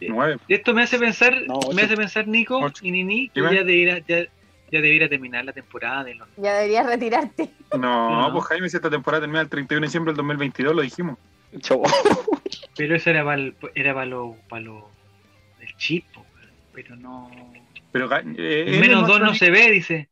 [0.00, 0.36] Nueve.
[0.48, 2.84] Esto me hace pensar, No, me hace pensar, Nico Ocho.
[2.84, 4.24] y Nini, que ya debiera, ya,
[4.70, 6.28] ya debiera terminar la temporada de los.
[6.36, 7.50] Ya deberías retirarte.
[7.78, 8.32] No, No.
[8.32, 11.18] pues Jaime, si esta temporada termina el 31 de diciembre del 2022, lo dijimos.
[11.60, 11.82] Chau.
[12.76, 13.42] Pero eso era para
[13.74, 14.88] era para lo, para lo
[15.60, 16.04] el chip,
[16.72, 17.30] pero no.
[17.92, 20.08] Pero eh, El menos dos no se ve, dice.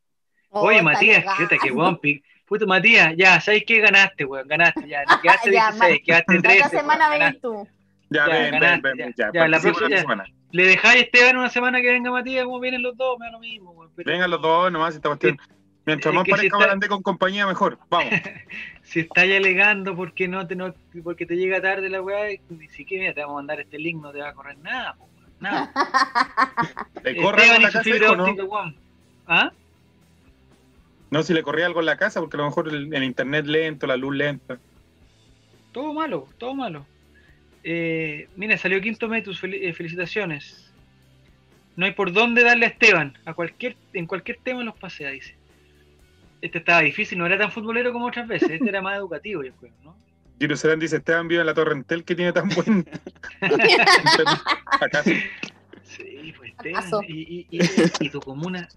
[0.50, 2.00] Oh, Oye, Matías, fíjate que weón,
[2.46, 3.78] Puto Matías, ya, ¿sabes qué?
[3.80, 5.04] Ganaste, weón, ganaste, ya.
[5.22, 6.58] Quedaste Ya, 16, quedaste La 13.
[6.66, 7.68] otra semana venís tú.
[8.10, 9.04] Ya, Ya, ven, ven, ganaste, ven, ya.
[9.06, 9.48] ven, Ya, ya.
[9.48, 10.00] la próxima- ya.
[10.00, 10.24] semana.
[10.50, 13.32] Le dejáis a Esteban una semana que venga Matías, como vienen los dos, me da
[13.32, 15.38] lo mismo, pero- Vengan los dos nomás, esta cuestión.
[15.84, 17.78] Mientras es más que si parezca está- con compañía, mejor.
[17.90, 18.10] Vamos.
[18.82, 23.12] si estáis alegando porque no te no, porque te llega tarde la weá, ni siquiera
[23.14, 25.08] te vamos a mandar este link, no te va a correr nada, po,
[25.40, 25.72] nada.
[27.04, 28.74] ¿Le corre Esteban algo en la casa, no?
[29.26, 29.52] ¿Ah?
[31.10, 33.46] No, si le corría algo en la casa, porque a lo mejor el, el internet
[33.46, 34.58] lento, la luz lenta.
[35.72, 36.84] Todo malo, todo malo.
[37.64, 40.72] Eh, mira, salió quinto Metus, fel- eh, felicitaciones.
[41.76, 45.36] No hay por dónde darle a Esteban, a cualquier, en cualquier tema los pasea, dice.
[46.40, 49.52] Este estaba difícil, no era tan futbolero como otras veces, este era más educativo, yo
[49.54, 49.96] creo, ¿no?
[50.38, 52.86] Giro Serán dice, Esteban vive en la Torre Entel que tiene tan buen...
[55.84, 56.32] sí.
[56.36, 56.84] Pues Esteban.
[57.08, 57.60] Y, y, y,
[58.00, 58.68] y tu comuna.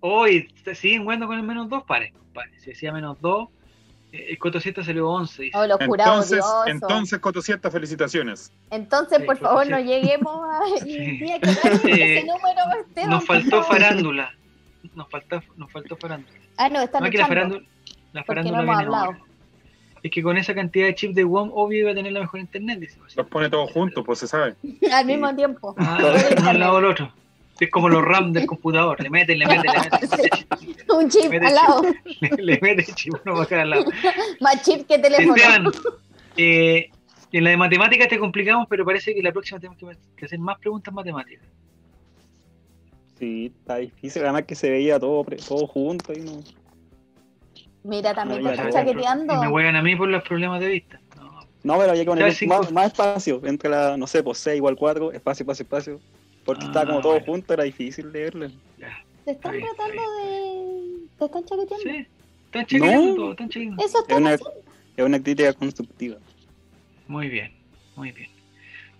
[0.00, 2.58] Hoy siguen jugando con el menos 2 pares, compadre.
[2.60, 3.48] Si decía menos 2,
[4.30, 5.42] el Coto 7 salió 11.
[5.42, 5.56] Dice.
[5.58, 6.66] Oh, Entonces, odiosos.
[6.66, 8.52] entonces, Cotosieta, felicitaciones.
[8.70, 11.18] Entonces, Sí, por favor, no lleguemos a Sí.
[11.18, 13.10] que Eh, ese número, Esteban.
[13.10, 14.32] Nos faltó farándula.
[14.94, 16.38] Nos faltó, nos faltó farándula.
[16.56, 17.62] Ah, no, están No, es que la farándula,
[18.12, 19.04] la Porque farándula no hemos viene hablado.
[19.06, 19.18] ahora.
[20.02, 22.38] Es que con esa cantidad de chips de WOM, obvio iba a tener la mejor
[22.38, 22.98] internet, dice.
[23.16, 24.54] Los pone todos juntos, pues se sabe.
[24.92, 25.74] Al mismo tiempo.
[25.78, 25.98] Ah,
[26.44, 27.12] al lado del otro.
[27.60, 29.00] Es como los RAM del computador.
[29.00, 30.46] Le meten, le meten, le meten.
[30.96, 31.82] Un chip Mete al lado.
[32.20, 33.84] Le, le meten chip uno para cada lado.
[34.40, 35.34] Más chip que teléfono.
[35.36, 35.72] Esteban,
[36.36, 36.90] eh,
[37.32, 39.78] en la de matemáticas te complicamos, pero parece que la próxima tenemos
[40.16, 41.46] que, hacer más preguntas matemáticas.
[43.18, 44.22] Sí, está difícil.
[44.22, 46.40] Además que se veía todo, todo junto y no.
[47.84, 49.34] Mira, también No, están Y me chaqueteando.
[49.50, 51.00] juegan a mí por los problemas de vista.
[51.16, 52.58] No, No, pero había que Ya, poner cinco.
[52.58, 53.40] más, más espacio.
[53.44, 56.00] Entre la, no sé, pues 6 igual 4, espacio, espacio, espacio.
[56.44, 57.26] Porque Ah, estaba como todo bueno.
[57.26, 58.48] junto, era difícil leerlo.
[58.78, 58.98] ya.
[59.24, 61.08] Te están tratando de.
[61.18, 61.82] Te están chaqueteando.
[61.82, 62.06] Sí,
[62.46, 63.14] están chequeando No.
[63.14, 63.48] todo, están.
[63.80, 66.18] Eso Es una, es una crítica constructiva.
[67.06, 67.52] Muy bien,
[67.96, 68.28] muy bien.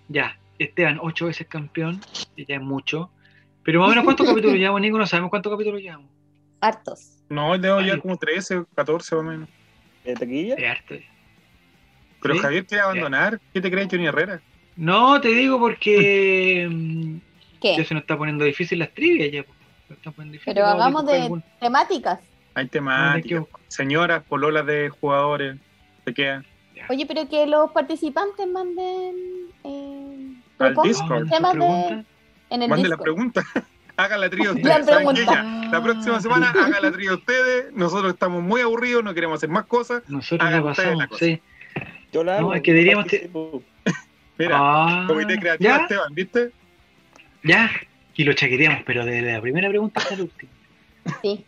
[0.08, 2.00] Ya, Esteban, ocho veces campeón,
[2.36, 3.10] y ya es mucho.
[3.62, 4.98] Pero más o menos, ¿cuántos capítulos llevamos, Nico?
[4.98, 6.10] No sabemos cuántos capítulos llevamos.
[6.60, 7.18] Hartos.
[7.28, 9.48] No, debo ya como 13 o 14 más o menos.
[10.04, 10.54] ¿De taquilla?
[10.54, 10.94] Es harto.
[12.22, 12.40] Pero ¿Sí?
[12.40, 13.40] Javier quiere abandonar.
[13.52, 14.40] ¿Qué te crees, Johnny Herrera?
[14.76, 16.68] No, te digo porque
[17.64, 17.84] mm, ya ¿Qué?
[17.84, 19.30] se nos está poniendo difícil las trivias.
[19.32, 19.58] Ya, pues.
[20.02, 20.40] Se difícil.
[20.44, 22.20] Pero hagamos de algún- temáticas.
[22.54, 23.44] Hay temáticas.
[23.68, 25.56] Señoras, pololas de jugadores.
[26.04, 26.44] ¿Te queda?
[26.88, 29.14] Oye, pero que los participantes manden.
[29.64, 31.28] Eh, Al Discord.
[31.28, 32.04] Temas de- preguntas.
[32.50, 33.02] en el Mande la Discord.
[33.02, 33.42] pregunta.
[33.96, 34.86] Haga la trío La ustedes.
[34.86, 35.68] ¿Saben qué?
[35.70, 37.72] La próxima semana haga la trío ustedes.
[37.74, 40.02] Nosotros estamos muy aburridos, no queremos hacer más cosas.
[40.08, 41.24] Nosotros Hagan la ustedes la pasamos, cosa.
[41.24, 41.40] sí.
[42.12, 43.06] Yo la No, hago, es que diríamos.
[44.36, 46.50] Mira, Ah, comité creativo ya, Esteban, ¿viste?
[47.44, 47.70] Ya.
[48.16, 50.52] Y lo chaqueteamos, pero desde la primera pregunta hasta la última.
[51.22, 51.44] Sí.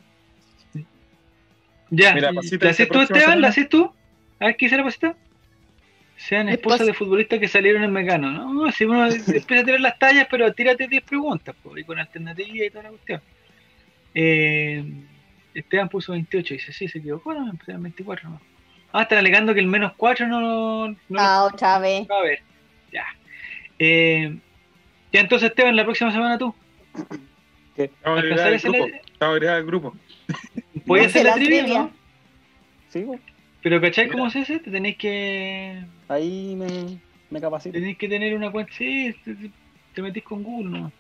[1.90, 3.20] Ya, Mira, Pasita, ¿la haces tú, próxima Esteban?
[3.23, 3.93] semana- ¿La haces tú?
[4.40, 5.14] A ver, ¿qué dice la pasita?
[6.16, 8.31] Sean Es esposas pos- de futbolistas que salieron en Mecano.
[8.32, 9.06] No, si uno
[9.44, 12.85] empieza a tirar las tallas, pero tírate 10 preguntas, pues, y con alternativa y toda
[12.85, 13.20] la cuestión.
[14.14, 14.85] Eh,
[15.55, 18.40] Esteban puso 28, dice, sí, se equivocó, no, eran 24 no.
[18.93, 22.06] Ah, están alegando que el menos 4 no, no lo Ah, otra vez.
[22.10, 22.40] va a ver.
[22.93, 23.05] Ya.
[23.78, 24.36] Eh,
[25.12, 26.55] ya entonces, Esteban, la próxima semana tú.
[27.77, 28.87] Vamos a agregar ¿Alcanzar al grupo.
[28.89, 29.95] le- Vamos a agregar al grupo.
[30.87, 31.78] No hacer la la trivia, trivia.
[31.81, 31.91] ¿no?
[32.91, 33.20] Sí, pues,
[33.62, 34.16] Pero ¿cachai Mira.
[34.19, 34.59] cómo se hace?
[34.61, 36.99] Te tenéis que ahí me,
[37.31, 37.73] me capacito.
[37.73, 39.15] Tenéis que tener una cuenta, sí,
[39.95, 40.93] te, metís con Google, ¿no?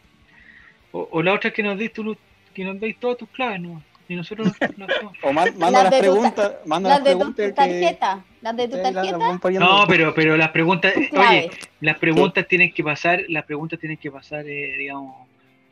[0.92, 2.16] O, o la otra es que nos deis tu-
[2.52, 3.80] que nos deis todas tus claves, ¿no?
[4.08, 5.12] Y nosotros nos, nos hacemos.
[5.22, 6.52] O man- manda Las tu preguntas.
[6.66, 8.24] Manda Las las de tu preguntas que- tarjeta.
[8.46, 9.18] Las de tu tarjeta.
[9.58, 11.50] No, pero, pero las preguntas, oye,
[11.80, 15.26] las preguntas tienen que pasar, las preguntas tienen que pasar, eh, digamos,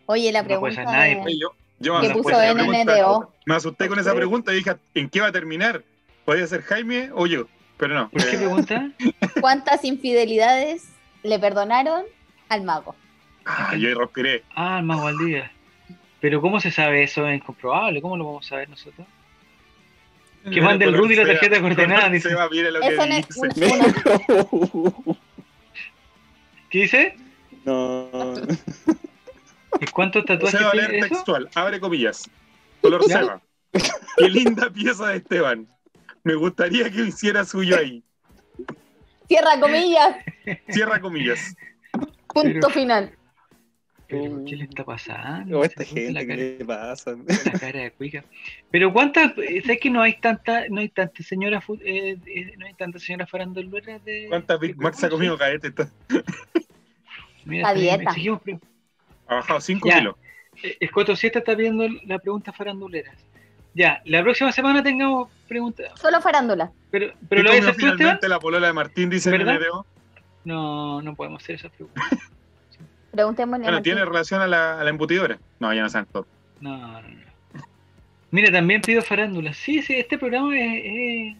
[0.06, 0.74] Oye, la No pregunta.
[0.74, 1.48] ser nadie, de- Oye, yo,
[1.78, 2.84] yo Que me puso asusté con esa NNDO.
[2.94, 3.28] pregunta.
[3.46, 5.82] Me asusté con esa pregunta y dije, ¿en qué va a terminar?
[6.24, 7.46] ¿Podría ser Jaime o yo?
[7.76, 8.10] Pero no.
[8.10, 8.90] ¿por qué pregunta?
[9.40, 10.88] ¿Cuántas infidelidades
[11.22, 12.02] le perdonaron
[12.48, 12.96] al mago?
[13.44, 14.42] ah, yo respiré.
[14.56, 15.52] Ah, el mago al día.
[16.20, 17.26] Pero ¿cómo se sabe eso?
[17.28, 19.06] Es incomprobable, ¿cómo lo vamos a saber nosotros?
[20.52, 22.28] Que mande el Rudy la tarjeta coordenada, dice.
[22.28, 23.40] Seba, mira lo que Eso no es dice.
[23.76, 24.92] una-
[26.70, 27.16] ¿Qué dice?
[27.64, 28.08] no.
[29.80, 31.14] ¿Y ¿Cuántos tatuajes Seba tiene leer eso?
[31.14, 32.28] textual, abre comillas.
[32.80, 33.18] Color ¿Ya?
[33.20, 33.40] Seba.
[34.16, 35.66] Qué linda pieza de Esteban.
[36.22, 38.02] Me gustaría que hiciera suyo ahí.
[39.28, 40.16] Cierra comillas.
[40.68, 41.56] Cierra comillas.
[42.28, 43.12] Punto Pero- final.
[44.22, 45.58] ¿Pero qué le está pasando?
[45.60, 47.14] O esta puso la gente, cara- ¿qué le pasa?
[47.52, 48.24] La cara de cuica.
[48.70, 52.54] Pero cuántas, eh, ¿sabes que no hay tanta, no hay tantas señoras, fu- eh, eh,
[52.56, 54.26] no hay tantas señoras faranduleras de.
[54.28, 55.68] ¿Cuántas Big Mac se ha comido Caete?
[55.68, 55.88] Está-
[57.44, 57.80] Mira, A está
[58.14, 58.66] bien, dieta.
[59.26, 59.98] Ha bajado 5 Ya.
[59.98, 60.16] kilos.
[60.80, 63.16] Escoto 7 está viendo la pregunta faranduleras.
[63.74, 65.90] Ya, la próxima semana tengamos preguntas.
[66.00, 66.70] Solo farándula.
[66.90, 69.58] Pero, pero ¿Y lo finalmente la polola de Martín, dice el ¿Verdad?
[69.60, 69.86] NDO.
[70.44, 72.04] No, no podemos hacer esas preguntas.
[73.14, 73.82] Preguntémosle Bueno.
[73.82, 75.38] ¿tiene relación a la, a la embutidora?
[75.60, 76.26] No, ya no saben todo.
[76.60, 77.24] No, no, no.
[78.30, 79.52] Mira, también pido farándula.
[79.54, 81.36] Sí, sí, este programa es, es-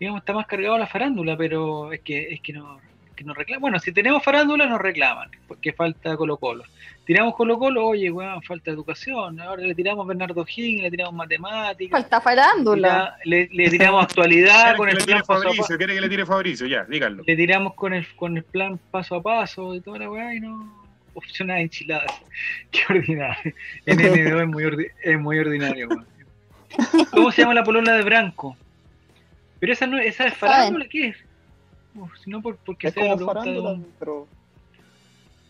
[0.00, 2.80] digamos, está más cargado a la farándula, pero es que, es que no,
[3.22, 3.60] que nos reclaman.
[3.60, 6.64] Bueno, si tenemos farándula nos reclaman, porque falta Colo Colo.
[7.04, 9.40] Tiramos Colo Colo, oye, weón, falta educación.
[9.40, 13.16] Ahora le tiramos Bernardo Higgins, le tiramos matemáticas, Falta farándula.
[13.24, 15.48] tira- le, le tiramos actualidad ¿Quiere con el le plan paso a paso.
[15.48, 15.78] Fabricio?
[15.78, 16.66] ¿Quiere que le tire Fabricio?
[16.66, 17.24] Ya, díganlo.
[17.26, 20.40] Le tiramos con el, con el plan paso a paso y toda la weá y
[20.40, 20.80] no.
[21.14, 22.10] Opciones enchiladas.
[22.70, 23.52] Qué ordinario.
[23.86, 26.06] NNDO es muy, ordi- es muy ordinario, weón.
[27.10, 28.56] ¿Cómo se llama la polola de Branco?
[29.60, 31.16] Pero esa no esa es farándula, ¿qué es?
[31.94, 34.28] Uf, si no, por, porque Es sea la como pregunta de farándula, un- pero.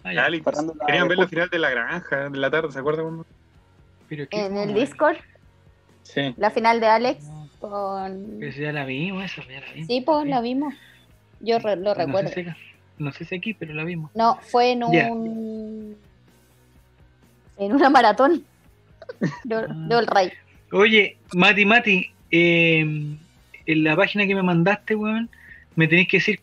[0.04, 0.24] Ah, ya.
[0.24, 3.04] Alex, Farándula querían ver la final de la granja de la tarde, ¿se acuerdan?
[3.04, 3.26] cuando?
[4.08, 4.74] Pero qué En el.
[4.74, 5.16] Discord,
[6.02, 6.34] Sí.
[6.36, 8.36] la final de Alex No, con.
[8.40, 9.86] pero si ya la vimos, esa ya la vimos.
[9.86, 10.74] Sí, pues la vimos.
[11.40, 12.30] Yo re- lo No sé recuerdo.
[12.30, 12.56] si acá-
[12.98, 14.10] No sé si aquí, pero la vimos.
[14.14, 15.96] No, fue en un.
[17.58, 18.44] En una maratón.
[19.44, 19.66] De, Ah.
[19.68, 20.32] de All Right.
[20.72, 25.28] Oye, Mati, Mati, eh, en la página que me mandaste, weón,
[25.76, 26.40] me tenéis que decir,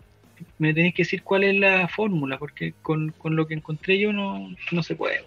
[0.57, 4.13] me tenéis que decir cuál es la fórmula, porque con, con lo que encontré yo
[4.13, 5.23] no, no se puede.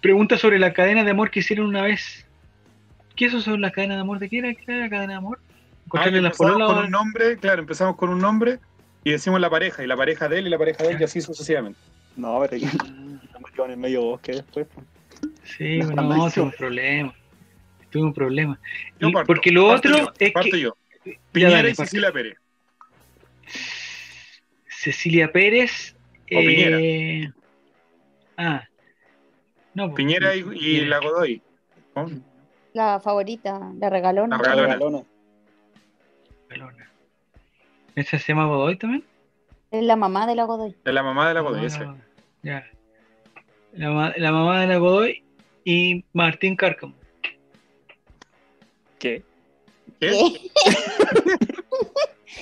[0.00, 2.26] Pregunta sobre la cadena de amor que hicieron una vez.
[3.14, 4.18] ¿Qué eso son las cadenas de amor?
[4.18, 5.38] ¿De qué era, qué era la cadena de amor?
[5.94, 8.58] Ah, empezamos con un nombre, claro, empezamos con un nombre
[9.04, 11.04] y decimos la pareja, y la pareja de él y la pareja de él, y
[11.04, 11.78] así sucesivamente.
[12.16, 12.60] No, pero
[13.56, 14.66] quedo en el medio bosque después.
[14.72, 14.86] pues.
[15.44, 16.34] Sí, no, maldiciones.
[16.34, 17.14] tuve un problema.
[17.90, 18.58] Tuve un problema.
[19.00, 20.60] Yo Y- parto, porque lo parto otro yo, es parto que.
[20.60, 20.76] yo.
[21.32, 21.74] Piñera dale, y.
[21.74, 22.36] Cecilia Pérez.
[24.68, 25.96] Cecilia Pérez.
[26.24, 26.78] O Piñera.
[26.80, 27.30] eh,
[28.36, 28.64] Ah.
[29.74, 30.86] No, pues, Piñera y, y Piñera.
[30.88, 31.42] la Godoy.
[32.74, 34.36] La favorita, la regalona.
[34.38, 35.02] La regalona.
[37.94, 39.04] ¿Esa se llama Godoy también?
[39.70, 40.76] Es la mamá de la Godoy.
[40.84, 41.86] De la mamá de la Godoy, Ah, ese.
[42.42, 42.66] Ya.
[43.72, 45.24] La, la mamá de la Godoy
[45.64, 46.94] y Martín Cárcamo.
[48.98, 49.22] ¿Qué?
[50.00, 50.12] ¿Qué?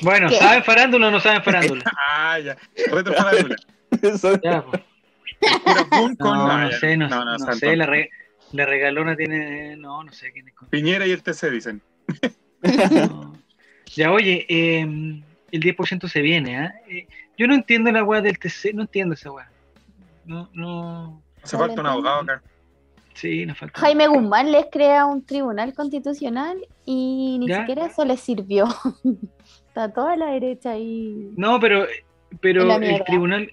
[0.02, 0.36] Bueno, ¿Qué?
[0.36, 1.82] ¿saben farándula o no saben farándula?
[2.08, 2.56] Ah, ya.
[2.90, 3.56] Retro farándula.
[4.42, 4.82] Ya, pues.
[6.18, 7.54] No, no sé, no, no, no saltó.
[7.58, 8.10] sé, la, re-
[8.52, 10.54] la regalona tiene, no, no sé quién es.
[10.70, 11.80] Piñera y el TC dicen.
[13.08, 13.36] No.
[13.94, 15.22] Ya, oye, eh, el
[15.62, 16.74] 10% se viene, ¿ah?
[16.88, 17.06] Eh,
[17.38, 19.48] yo no entiendo la weá del TC, no entiendo esa weá.
[20.24, 22.42] No, no, Hace falta un abogado acá.
[23.14, 23.80] Sí, nos falta.
[23.80, 27.60] Jaime Guzmán les crea un tribunal constitucional y ni ¿Ya?
[27.60, 28.66] siquiera eso les sirvió.
[29.68, 31.32] Está toda la derecha ahí.
[31.36, 31.86] No, pero,
[32.40, 33.52] pero el tribunal,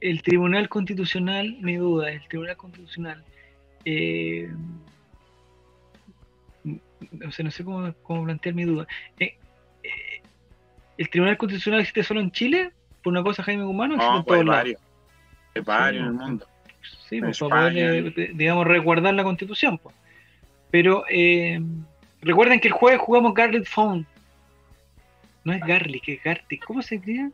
[0.00, 3.24] el tribunal constitucional, mi duda, el tribunal constitucional,
[3.84, 4.48] eh,
[7.26, 8.86] o sea, no sé cómo, cómo plantear mi duda.
[9.18, 9.36] Eh,
[9.82, 10.22] eh,
[10.96, 12.72] ¿El tribunal constitucional existe solo en Chile?
[13.02, 14.80] Por una cosa, Jaime Guzmán, o existe No, en hay todos varios.
[15.54, 16.46] Hay varios en el mundo.
[17.08, 19.78] Sí, pues, para poder, eh, digamos, resguardar la constitución.
[19.78, 19.94] Pues.
[20.70, 21.60] Pero eh,
[22.20, 24.06] recuerden que el jueves jugamos Garlic Phone.
[25.44, 26.64] No es Garlic, es Gartic.
[26.64, 27.30] ¿Cómo se escribe?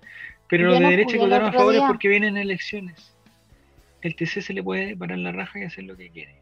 [0.49, 3.13] Pero los de derecha votaron a favor porque vienen elecciones.
[4.03, 6.35] El TC se le puede parar la raja y hacer lo que quiere.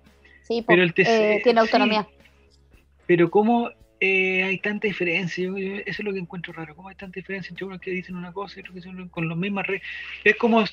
[0.42, 1.66] Sí, Pero el TC eh, tiene sí.
[1.66, 2.06] autonomía.
[3.06, 3.70] Pero cómo
[4.00, 7.14] eh, hay tanta diferencia, Yo- yo- eso es lo que encuentro raro, cómo hay tanta
[7.20, 9.86] diferencia entre unos que dicen una cosa y otros que dicen con las mismas reglas.
[10.24, 10.64] Es como,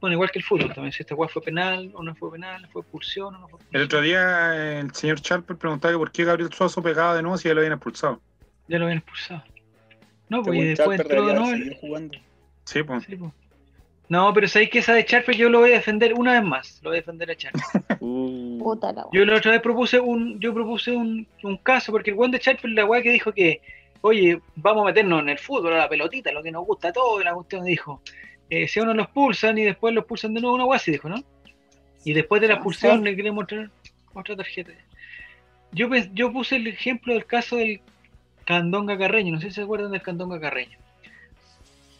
[0.00, 2.68] bueno, igual que el fútbol también, si esta weá fue penal o no fue penal,
[2.72, 3.80] fue expulsión o no fue expulsión.
[3.80, 7.22] El otro día eh, el señor Charper preguntaba que por qué Gabriel Suazo pegaba de
[7.22, 8.20] nuevo si ya lo habían expulsado.
[8.68, 9.42] Ya lo habían expulsado.
[10.28, 11.50] No, pues y después entró de nuevo.
[11.52, 12.18] el- jugando.
[12.64, 13.04] Sí, pues.
[13.04, 13.32] Sí, pues.
[14.08, 16.80] No, pero sabéis que esa de Charper yo lo voy a defender una vez más.
[16.82, 17.62] Lo voy a defender a Charper.
[18.00, 22.10] Uh, Puta la Yo la otra vez propuse un, yo propuse un, un caso, porque
[22.10, 23.60] el buen de Charper, la weá que dijo que,
[24.02, 26.92] oye, vamos a meternos en el fútbol, a la pelotita, lo que nos gusta a
[26.92, 28.00] todos, la cuestión dijo.
[28.50, 30.92] Eh, si a uno los pulsan y después los pulsan de nuevo, una weá así
[30.92, 31.22] dijo, ¿no?
[32.04, 33.70] Y después de la No expulsión le queremos mostrar
[34.14, 34.72] otra tarjeta.
[35.72, 37.80] Yo, yo puse el ejemplo del caso del
[38.44, 40.78] Candonga Carreño, no sé si se acuerdan del Candonga Carreño.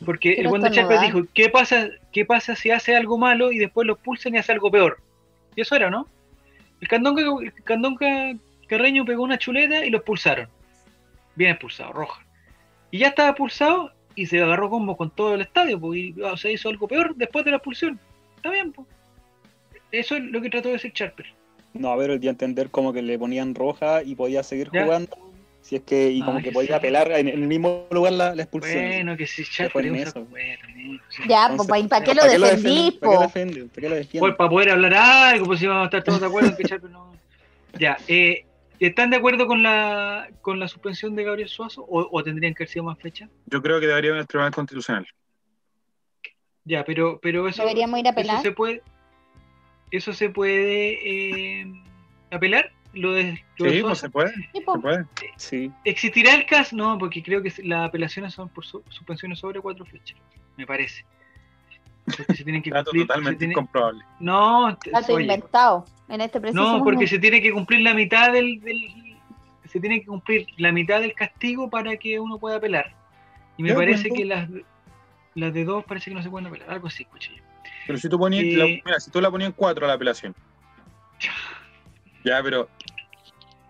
[0.04, 3.86] Porque el buen de dijo, ¿qué pasa, ¿qué pasa si hace algo malo y después
[3.86, 5.00] lo pulsan y hace algo peor?
[5.54, 6.06] Y eso era, ¿no?
[6.80, 8.34] El Candonga, el Candonga
[8.68, 10.48] Carreño pegó una chuleta y lo expulsaron.
[11.34, 12.24] Bien expulsado, roja.
[12.90, 16.36] Y ya estaba expulsado y se agarró combo con todo el estadio, pues, y o
[16.36, 18.00] sea, hizo algo peor después de la expulsión.
[18.36, 18.88] Está bien, pues.
[19.92, 21.26] Eso es lo que trató de decir Charper.
[21.74, 24.84] No, a ver, el día entender como que le ponían roja y podía seguir Ya.
[24.84, 25.16] jugando.
[25.60, 26.72] Si es que, y Ah, como que que podía sí.
[26.74, 28.84] apelar en, el mismo lugar la, la expulsión.
[28.84, 30.12] Bueno, que si Charper eso.
[30.12, 31.26] sea.
[31.28, 33.68] Ya, Entonces, pues, ¿para qué lo ¿para qué defendí, defienden?
[33.68, 36.56] ¿Para Pues para poder hablar algo, pues si vamos a estar todos de acuerdo en
[36.56, 37.12] que Charper no.
[37.78, 38.44] Ya, eh,
[38.80, 42.62] ¿están de acuerdo con la con la suspensión de Gabriel Suazo o, o tendrían que
[42.64, 43.28] haber sido más fechas?
[43.46, 45.06] Yo creo que debería haber el Tribunal Constitucional.
[46.64, 48.42] Ya, pero, pero eso, Deberíamos ir a eso apelar.
[48.42, 48.82] se puede,
[49.90, 51.72] eso se puede eh,
[52.30, 52.72] apelar.
[52.92, 53.86] Lo de, lo Sí, Suazo.
[53.88, 55.06] pues se puede, Sí, se puede.
[55.36, 55.72] Sí.
[55.84, 56.74] ¿Existirá el caso?
[56.74, 60.18] No, porque creo que las apelaciones son por su- suspensiones sobre cuatro fechas,
[60.56, 61.04] me parece.
[62.16, 63.02] Porque se tienen que Dato cumplir.
[63.02, 64.02] se totalmente incomprobable.
[64.18, 67.10] no, Dato oye, inventado en este preciso no, porque momento.
[67.10, 69.16] se tiene que cumplir la mitad del, del-
[69.64, 72.94] se tiene que cumplir la mitad del castigo para que uno pueda apelar.
[73.56, 74.48] Y me Ya, parece pues, que las,
[75.34, 76.70] las de dos parece que no se pueden apelar.
[76.70, 77.42] Algo así, escuché yo.
[77.86, 79.94] Pero si tú ponías, Eh, la- mira, si tú la ponías en cuatro a la
[79.94, 80.34] apelación.
[82.24, 82.68] Ya, pero,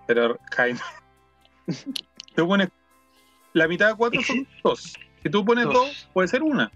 [0.07, 0.81] pero Jaime,
[2.35, 2.69] tú pones
[3.53, 4.95] la mitad de cuatro son dos.
[5.23, 5.75] Si tú pones Dos.
[5.75, 6.71] dos, puede ser una.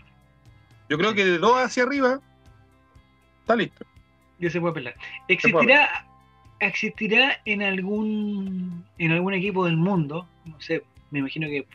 [0.89, 2.21] Yo creo que de dos hacia arriba
[3.41, 3.85] está listo.
[4.41, 4.95] Ya se puede apelar.
[5.29, 6.07] ¿Existirá,
[6.61, 10.27] existirá en algún en algún equipo del mundo?
[10.47, 11.67] No sé, me imagino que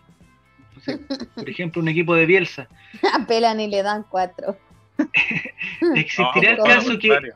[0.76, 0.98] no sé,
[1.36, 2.68] por ejemplo, un equipo de Bielsa.
[3.14, 4.58] Apelan y le dan cuatro.
[5.96, 7.34] ¿Existirá el No, caso que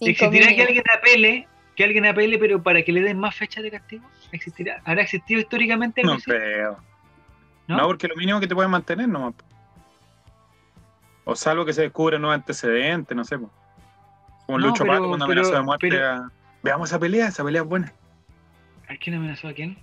[0.00, 3.70] existirá que alguien apele, que alguien apele, pero para que le den más fechas de
[3.70, 4.04] castigo?
[4.32, 4.80] ¿Existirá?
[4.84, 6.78] ¿Habrá existido históricamente No creo.
[7.68, 7.76] ¿No?
[7.76, 7.86] ¿No?
[7.86, 9.34] porque lo mínimo que te pueden mantener nomás.
[11.24, 13.38] O salvo que se descubran nuevos antecedentes, no sé.
[13.38, 13.50] po.
[14.46, 16.32] Como No, Lucho pero- Pato cuando amenazó de muerte pero- a...
[16.62, 17.92] Veamos esa pelea, esa pelea es buena.
[18.88, 19.76] ¿A quién amenazó a quién?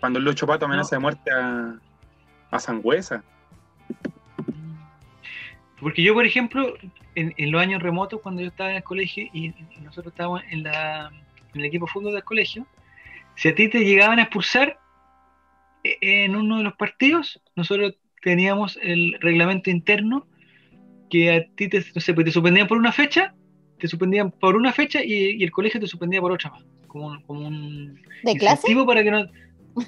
[0.00, 0.98] Cuando Lucho Pato amenaza No.
[0.98, 1.74] de muerte a,
[2.50, 3.22] a Sangüesa.
[5.80, 6.74] Porque yo, por ejemplo,
[7.14, 10.42] en, en los años remotos, cuando yo estaba en el colegio y, y nosotros estábamos
[10.50, 11.10] en, la,
[11.54, 12.66] en el equipo de fútbol del colegio,
[13.34, 14.78] si a ti te llegaban a expulsar
[15.84, 20.26] eh, en uno de los partidos, nosotros teníamos el reglamento interno
[21.10, 23.34] que a ti te, no sé, pues te suspendían por una fecha,
[23.86, 27.06] te suspendían por una fecha y, y el colegio te suspendía por otra más, como
[27.06, 28.74] un, como un ¿De clase?
[28.84, 29.24] para que no...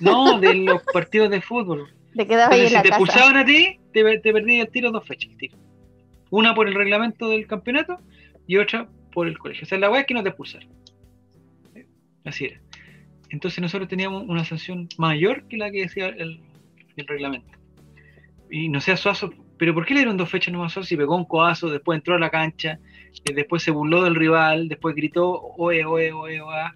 [0.00, 1.88] No, de los partidos de fútbol.
[2.14, 3.02] Te quedabas ahí Entonces, en si te casa.
[3.02, 5.30] expulsaban a ti, te, te perdías el tiro dos fechas.
[5.30, 5.56] el tiro.
[6.30, 7.98] Una por el reglamento del campeonato
[8.46, 9.64] y otra por el colegio.
[9.64, 10.68] O sea, la weá es que no te expulsaron.
[12.24, 12.60] Así era.
[13.30, 16.40] Entonces nosotros teníamos una sanción mayor que la que decía el,
[16.96, 17.58] el reglamento.
[18.50, 20.88] Y no sé a Suazo, pero ¿por qué le dieron dos fechas nomás a Suazo
[20.88, 22.78] si pegó un coazo, después entró a la cancha,
[23.24, 26.74] eh, después se burló del rival, después gritó oe, oe, oe, oa,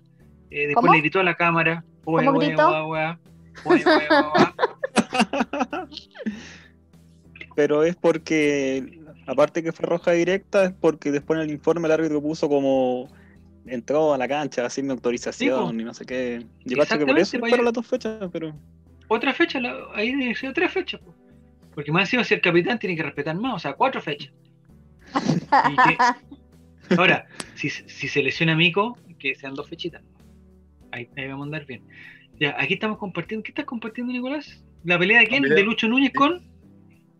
[0.50, 0.94] eh, después ¿Cómo?
[0.94, 3.18] le gritó a la cámara, oe, ¿Cómo oe, oa, oa,
[3.64, 4.54] oe, oe, oa.
[7.54, 11.92] Pero es porque, aparte que fue roja directa, es porque después en el informe el
[11.92, 13.08] árbitro puso como
[13.66, 16.44] entró a la cancha sin mi autorización Sí, y no sé qué.
[16.64, 18.54] Yo cacho que por eso pa' fueron las dos fechas, pero.
[19.08, 21.00] otra fecha, la- ahí debe ser tres fechas.
[21.00, 21.14] po.
[21.74, 24.32] Porque más encima si el capitán tiene que respetar más, o sea, cuatro fechas.
[26.88, 30.02] Que- ahora, si, si se lesiona Mico, que sean dos fechitas.
[30.90, 31.82] Ahí, ahí vamos a andar bien.
[32.40, 33.42] Ya, aquí estamos compartiendo.
[33.44, 34.62] ¿Qué estás compartiendo, Nicolás?
[34.84, 35.42] ¿La pelea de quién?
[35.44, 36.42] Pelea- ¿De Lucho Núñez con?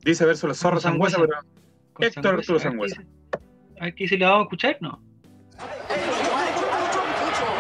[0.05, 1.35] Dice verso los zorros Sangüesa, pero
[2.01, 3.01] Héctor Arturo Sangüesa.
[3.02, 3.10] dice.
[3.81, 4.78] A ver qué dice, ¿la vamos a escuchar?
[4.81, 5.01] No.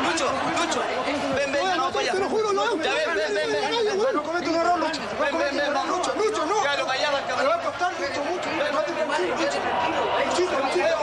[0.02, 0.26] Lucho,
[0.58, 0.80] Lucho,
[1.36, 2.12] ven, ven, no, para allá.
[2.12, 2.64] Te lo juro, no.
[2.82, 4.14] Ya ven, ven, ven, ven.
[4.14, 5.00] No comete un error, Lucho.
[5.00, 6.56] No Ven, ven, comete un ven, error, Lucho, Lucho, no.
[6.62, 7.60] Cállalo, callado, al Me va a cabrón.
[7.62, 8.48] costar mucho, mucho.
[8.50, 9.58] Estate tranquilo, Lucho.
[10.26, 10.98] Luchito, Luchito.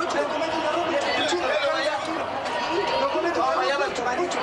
[0.00, 2.10] Lucho, no comete un error, Lucho.
[2.70, 3.58] Luchito, no comete un error,
[4.18, 4.40] Lucho.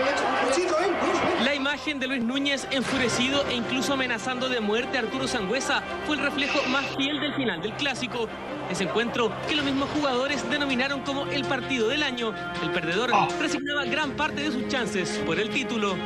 [0.00, 1.44] Lucho, Luchito, ven, Lucho, ven.
[1.44, 1.54] La
[1.98, 6.62] de Luis Núñez enfurecido e incluso amenazando de muerte a Arturo Sangüesa fue el reflejo
[6.68, 8.28] más fiel del final del clásico.
[8.70, 12.32] Ese encuentro que los mismos jugadores denominaron como el partido del año.
[12.62, 13.10] El perdedor
[13.40, 15.96] resignaba gran parte de sus chances por el título.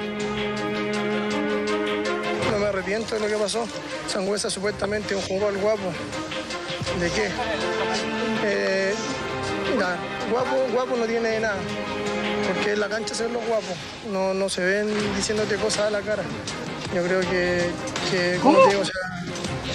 [2.50, 3.68] No me arrepiento de lo que pasó.
[4.06, 5.92] Sangüesa supuestamente un jugador guapo.
[6.98, 7.28] ¿De qué?
[8.44, 8.94] Eh,
[10.30, 11.58] guapo, guapo no tiene nada.
[12.46, 13.74] Porque en la cancha se ven los guapos.
[14.10, 16.22] No, no se ven diciéndote cosas a la cara.
[16.94, 17.70] Yo creo que,
[18.10, 18.94] que como te digo, o sea,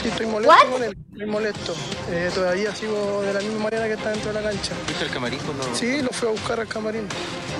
[0.01, 0.71] sí estoy molesto What?
[0.71, 1.75] con él, estoy molesto.
[2.09, 4.73] Eh, todavía sigo de la misma manera que está dentro de la cancha.
[4.87, 7.07] ¿Viste el camarín cuando Sí, lo fui a buscar al camarín.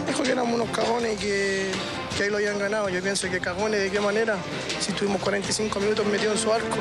[0.08, 1.72] Dijo que éramos unos cagones y que,
[2.16, 2.88] que ahí lo habían ganado.
[2.90, 4.38] Yo pienso que cagones, ¿de qué manera?
[4.80, 6.78] Si estuvimos 45 minutos metidos en su arco.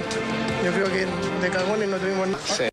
[0.64, 1.06] Yo creo que
[1.40, 2.70] de cagones no tuvimos nada.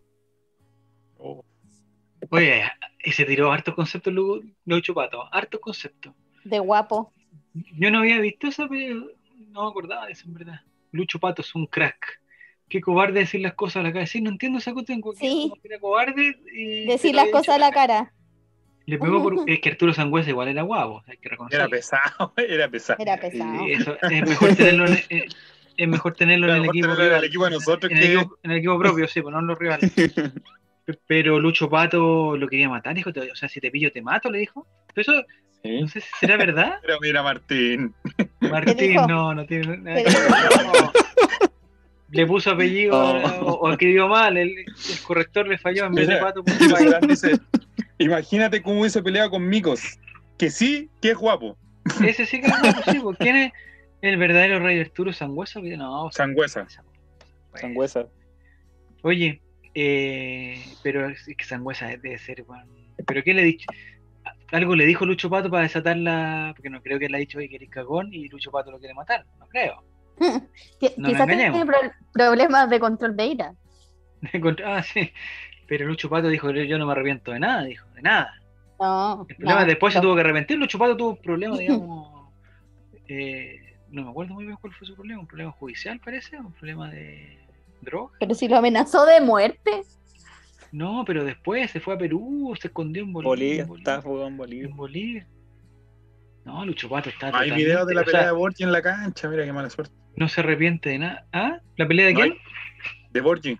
[2.30, 2.64] Oye,
[3.06, 5.28] y se tiró hartos conceptos Lu- Lucho Pato.
[5.32, 6.12] Hartos conceptos.
[6.44, 7.12] De guapo.
[7.78, 8.94] Yo no había visto esa pelea,
[9.50, 10.60] no me acordaba de eso en verdad.
[10.92, 12.20] Lucho Pato es un crack.
[12.68, 14.06] Qué cobarde decir las cosas a la cara.
[14.06, 15.00] Sí, no entiendo esa cuestión.
[15.18, 15.52] Sí.
[15.62, 18.12] era cobarde y Decir las cosas a la cara.
[18.86, 19.34] Le pegó por.
[19.48, 21.64] Es que Arturo Sangüesa igual era guapo, hay que reconocerlo.
[21.64, 22.98] Era pesado, era pesado.
[23.02, 23.66] Era pesado.
[23.66, 25.26] Eso, es mejor tenerlo en, eh,
[25.76, 27.24] es mejor tenerlo en el Era mejor equipo tenerlo en el rival.
[27.24, 29.46] equipo de nosotros En el que- equipo, en el equipo propio, sí, pues no en
[29.46, 29.92] los rivales.
[30.86, 34.30] Pe- Pero Lucho Pato lo quería matar, dijo, o sea, si te pillo te mato,
[34.30, 34.66] le dijo.
[34.94, 35.26] Pero eso,
[35.82, 36.78] no sé si será verdad.
[36.82, 37.92] Pero mira, Martín.
[38.40, 41.50] Martín, no, no tiene nada ¿Qué que ver.
[42.12, 43.18] Le puso apellido Oh.
[43.44, 44.66] o, o escribió mal, el, el
[45.04, 46.42] corrector le falló en vez de Pato.
[47.08, 47.32] dice,
[47.98, 49.98] imagínate cómo hubiese peleado con Micos.
[50.38, 51.56] Que sí, que es guapo.
[52.04, 53.52] Ese sí que es guapo, sí, pues, ¿quién es
[54.02, 55.60] el verdadero rey Arturo Sangüesa?
[55.60, 56.66] No, Sangüesa.
[57.54, 58.06] Sangüesa.
[59.02, 59.40] Oye,
[59.78, 62.66] eh, pero es que Sangüesa debe ser, weón.
[63.06, 63.66] ¿Pero qué le he dicho?
[64.50, 66.54] Algo le dijo Lucho Pato para desatar la.
[66.56, 68.78] Porque no creo que le haya dicho, oye, que eres cagón y Lucho Pato lo
[68.78, 69.26] quiere matar.
[69.38, 69.84] No creo.
[70.18, 70.28] No
[70.96, 71.52] nos Quizás tiene
[72.10, 73.54] problemas de control de ira.
[74.64, 75.12] ah, sí.
[75.68, 78.32] Pero Lucho Pato dijo, yo no me arrepiento de nada, dijo, de nada.
[78.80, 79.26] No.
[79.28, 80.04] El problema no, después se no.
[80.04, 80.56] tuvo que arrepentir.
[80.56, 82.30] Lucho Pato tuvo un problema, digamos.
[83.08, 85.20] eh, no me acuerdo muy bien cuál fue su problema.
[85.20, 86.38] Un problema judicial, parece.
[86.38, 87.45] Un problema de
[87.80, 88.14] droga.
[88.20, 89.82] Pero si lo amenazó de muerte.
[90.72, 93.30] No, pero después se fue a Perú, se escondió en Bolivia.
[93.30, 94.66] Bolivia, en está jugando en Bolivia.
[94.68, 95.26] En Bolivia.
[96.44, 97.36] No, Lucho Pato está.
[97.38, 99.70] Hay videos de la o sea, pelea de Borgi en la cancha, mira qué mala
[99.70, 99.94] suerte.
[100.16, 101.26] No se arrepiente de nada.
[101.32, 101.58] ¿Ah?
[101.76, 102.32] ¿La pelea de No quién?
[102.32, 102.38] hay-
[103.10, 103.58] De Borgi.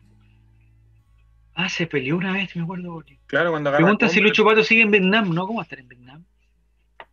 [1.54, 2.92] Ah, se peleó una vez, me acuerdo.
[2.92, 3.18] Bolivia.
[3.26, 5.32] Claro, cuando Pregunta si Lucho Pato sigue en Vietnam.
[5.34, 6.05] No, ¿cómo va a estar en Vietnam?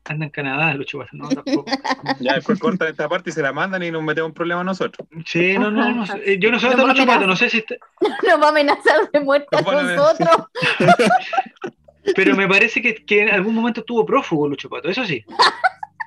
[0.05, 1.11] Anda en Canadá, Lucho Pato.
[1.13, 1.65] No, tampoco.
[2.19, 5.07] Ya después cortan esta parte y se la mandan y nos metemos en problemas nosotros.
[5.25, 6.05] Sí, no, no, no.
[6.05, 6.21] sé.
[6.25, 7.27] Eh, Yo no sé dónde No está Lucho Pato.
[7.27, 7.75] No sé si está.
[8.27, 10.47] Nos va a amenazar de muerte a Nos a nosotros.
[12.15, 15.23] Pero me parece que, que en algún momento estuvo prófugo Lucho Pato, eso sí.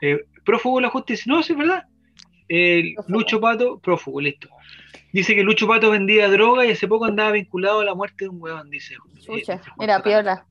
[0.03, 1.85] Eh, prófugo de la justicia, no, sí, es verdad.
[2.49, 2.95] Eh.
[3.09, 4.49] Lucho Pato, prófugo, listo.
[5.13, 8.29] Dice que Lucho Pato vendía droga y hace poco andaba vinculado a la muerte de
[8.29, 8.95] un huevón, dice.
[8.95, 10.45] eh, Chucha, Juan era piola.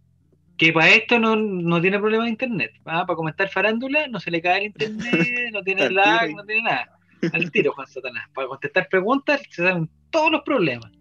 [0.58, 2.72] Que para esto no, no tiene problema de internet.
[2.86, 6.64] Ah, para comentar farándula no se le cae el internet, no tiene lag, no tiene
[6.64, 6.98] nada.
[7.34, 8.30] Al tiro, Juan Satanás.
[8.34, 10.92] Para contestar preguntas se saben todos los problemas.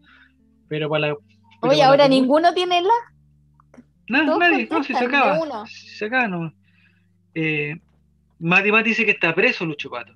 [0.68, 1.16] Pero para la.
[1.60, 2.88] pero Oye, ahora ninguno tiene la.
[4.08, 5.40] No, nadie, no, si se acaba.
[5.40, 5.64] uno.
[5.66, 6.52] Se acaba, no.
[7.34, 7.76] Eh,
[8.40, 10.14] Mati Mati dice que está preso Lucho Pato.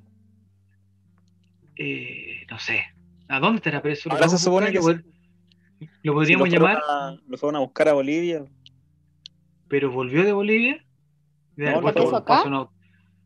[1.77, 2.85] Eh, no sé.
[3.29, 4.09] ¿A dónde estará preso?
[4.09, 4.81] ¿Lo Ahora se supone que
[6.03, 8.45] ¿Lo, podríamos Si lo llamar, a- lo fueron a buscar a Bolivia
[9.69, 10.85] pero volvió de Bolivia.
[11.57, 12.73] De haber No, vuelto por ¿lo un paso no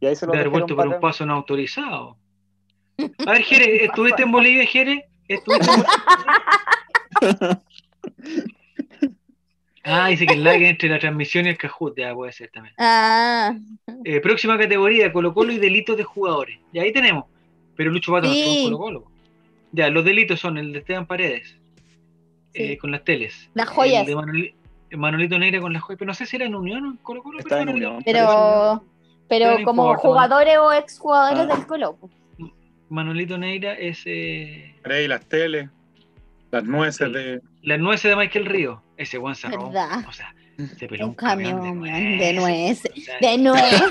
[0.00, 0.08] de
[0.38, 2.16] haber vuelto por un paso no autorizado.
[3.26, 5.04] A ver, Jere, ¿estuviste en Bolivia, Jere?
[5.28, 5.76] ¿Estuviste en
[7.20, 7.62] Bolivia?
[9.84, 12.72] Ah, dice que el lag entre la transmisión y el Cajut, ya puede ser también.
[12.78, 13.52] Ah,
[14.04, 16.56] Eh, próxima categoría, Colo Colo y delitos de jugadores.
[16.72, 17.24] Y ahí tenemos.
[17.74, 18.58] Pero Lucho Pato no Sí.
[18.58, 19.04] en Colo Colo.
[19.72, 21.56] Ya, los delitos son el de Esteban Paredes,
[22.54, 22.62] Sí.
[22.62, 23.50] eh, con las teles.
[23.54, 24.02] Las joyas.
[24.02, 24.54] El de Manoli-
[24.96, 25.98] Manolito Negra con las joyas.
[25.98, 27.38] Pero no sé si era en Unión o en Colo Colo.
[27.38, 28.02] Estaba en Unión.
[28.04, 28.84] pero,
[29.28, 31.56] pero no como importa, jugadores o exjugadores Ah.
[31.56, 31.98] del Colo.
[32.88, 35.70] Manolito Neira es eh, Rey, las teles,
[36.50, 37.12] las nueces Sí.
[37.14, 37.40] de.
[37.62, 38.82] las nueces de Michael Río.
[38.96, 39.34] Ese Juan.
[39.50, 40.04] ¿Verdad?
[40.08, 40.34] O sea,
[40.78, 41.82] se peló Un un camión, camión
[42.18, 42.82] de de nueces.
[42.84, 42.92] nueces.
[42.92, 43.82] O sea, De nueces.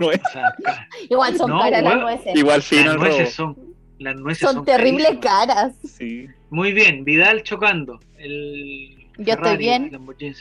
[0.00, 2.36] No es- o sea, ca- Igual son No, caras las nueces.
[2.36, 3.56] Igual fino las nueces son.
[3.98, 5.72] Las nueces Son terribles caras.
[5.84, 6.26] Sí.
[6.50, 8.00] Muy bien, Vidal chocando.
[8.18, 9.84] El Yo estoy Ferrari, bien.
[9.86, 10.34] el Lamborghini.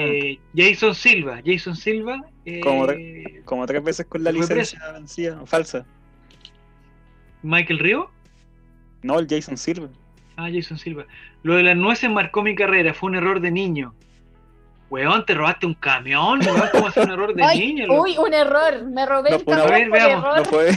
[0.00, 2.20] Eh, Jason Silva, Jason Silva.
[2.44, 2.86] eh, Como
[3.44, 5.86] Como tres veces con la licencia vencida, falsa.
[7.42, 8.10] Michael Río.
[9.02, 9.88] No, el Jason Silva.
[10.36, 11.06] Ah, Jason Silva.
[11.42, 13.94] Lo de las nueces marcó mi carrera, fue un error de niño.
[14.90, 17.86] Weón, te robaste un camión, weón, ¿cómo hace un error de Ay, niño?
[17.92, 18.84] uy, un error.
[18.84, 20.36] Me robé No el camión A ver, veamos.
[20.36, 20.70] No fue.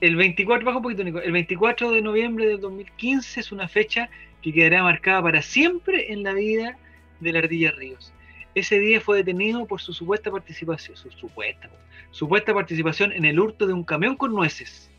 [0.00, 1.20] El 24, baja un poquito, Nico.
[1.20, 4.10] El 24 de noviembre del 2015 es una fecha
[4.44, 6.76] que quedará marcada para siempre en la vida
[7.20, 8.12] de la Ardilla Ríos.
[8.54, 11.70] Ese día fue detenido por su supuesta participación, su supuesta,
[12.10, 14.90] supuesta participación en el hurto de un camión con nueces.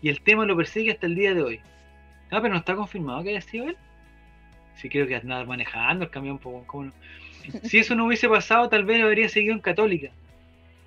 [0.00, 1.60] Y el tema lo persigue hasta el día de hoy.
[2.30, 3.76] Ah, pero no está confirmado que haya sido él.
[4.76, 6.38] Sí, creo que andaba manejando el camión.
[6.38, 6.92] pues, ¿cómo no?
[7.62, 10.10] Si eso no hubiese pasado, tal vez habría seguido en Católica.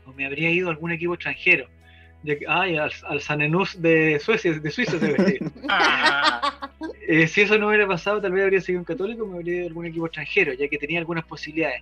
[0.08, 1.68] O me habría ido a algún equipo extranjero.
[2.24, 5.06] Ya que- ay, al, al Sanenús de Suecia, de Suiza se
[5.40, 5.52] ido.
[5.70, 6.70] Ah,
[7.08, 9.64] Eh, si eso no hubiera pasado, tal vez habría seguido un católico me habría ido
[9.66, 11.82] a algún equipo extranjero, ya que tenía algunas posibilidades.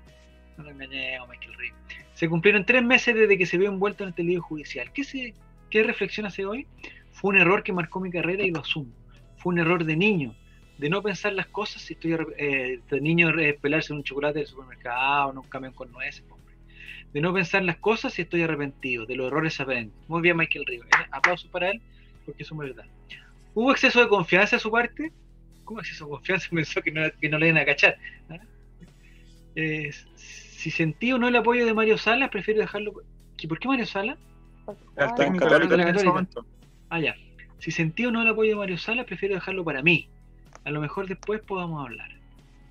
[0.57, 1.75] No lo engañemos, Michael Ríos.
[2.13, 4.91] Se cumplieron tres meses desde que se vio envuelto en este lío judicial.
[4.93, 5.33] ¿Qué, se,
[5.69, 6.67] ¿Qué reflexión hace hoy?
[7.11, 8.91] Fue un error que marcó mi carrera y lo asumo.
[9.37, 10.35] Fue un error de niño,
[10.77, 14.39] de no pensar las cosas si estoy eh, de niño eh, pelarse en un chocolate
[14.39, 16.23] del supermercado, en un camión con nueces.
[17.15, 19.93] De no pensar las cosas si estoy arrepentido, de los errores se aprende.
[20.09, 20.85] Muy bien, Michael Ríos.
[20.85, 21.81] Eh, Aplausos para él,
[22.25, 22.83] porque eso es verdad.
[23.53, 25.13] ¿Hubo exceso de confianza a su parte?
[25.63, 26.49] ¿Cómo exceso de confianza?
[26.51, 27.97] Pensó que no, que no le iban a cachar.
[28.29, 28.37] ¿ah?
[29.55, 32.91] Eh, si sentí o no el apoyo de Mario Salas, prefiero dejarlo.
[33.39, 34.17] ¿Y por qué Mario Salas?
[35.15, 35.89] técnico de Católica.
[35.89, 36.45] en ese momento.
[36.89, 37.15] Ah, ya.
[37.59, 40.09] Si sentí o no el apoyo de Mario Salas, prefiero dejarlo para mí.
[40.65, 42.11] A lo mejor después podamos hablar.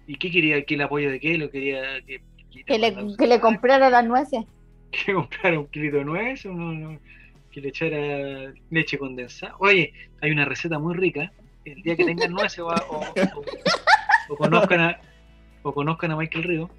[0.07, 0.63] ¿Y qué quería?
[0.67, 1.39] ¿Que el apoyo de qué?
[1.39, 2.21] ¿Lo quería que,
[2.67, 4.45] Que le, que le comprara las nueces.
[4.91, 6.99] que comprara un kilito de no?
[7.51, 9.55] que le echara leche condensada?
[9.59, 11.33] Oye, hay una receta muy rica.
[11.65, 13.45] El día que tengan nueces o, o- o-
[14.29, 15.01] o conozcan a,
[15.63, 16.71] o conozcan a Michael Río,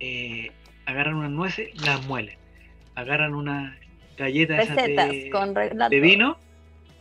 [0.00, 0.50] eh,
[0.86, 2.36] agarran unas nueces, las muelen.
[2.94, 3.74] Agarran unas
[4.16, 6.36] galletas esas de, con de vino,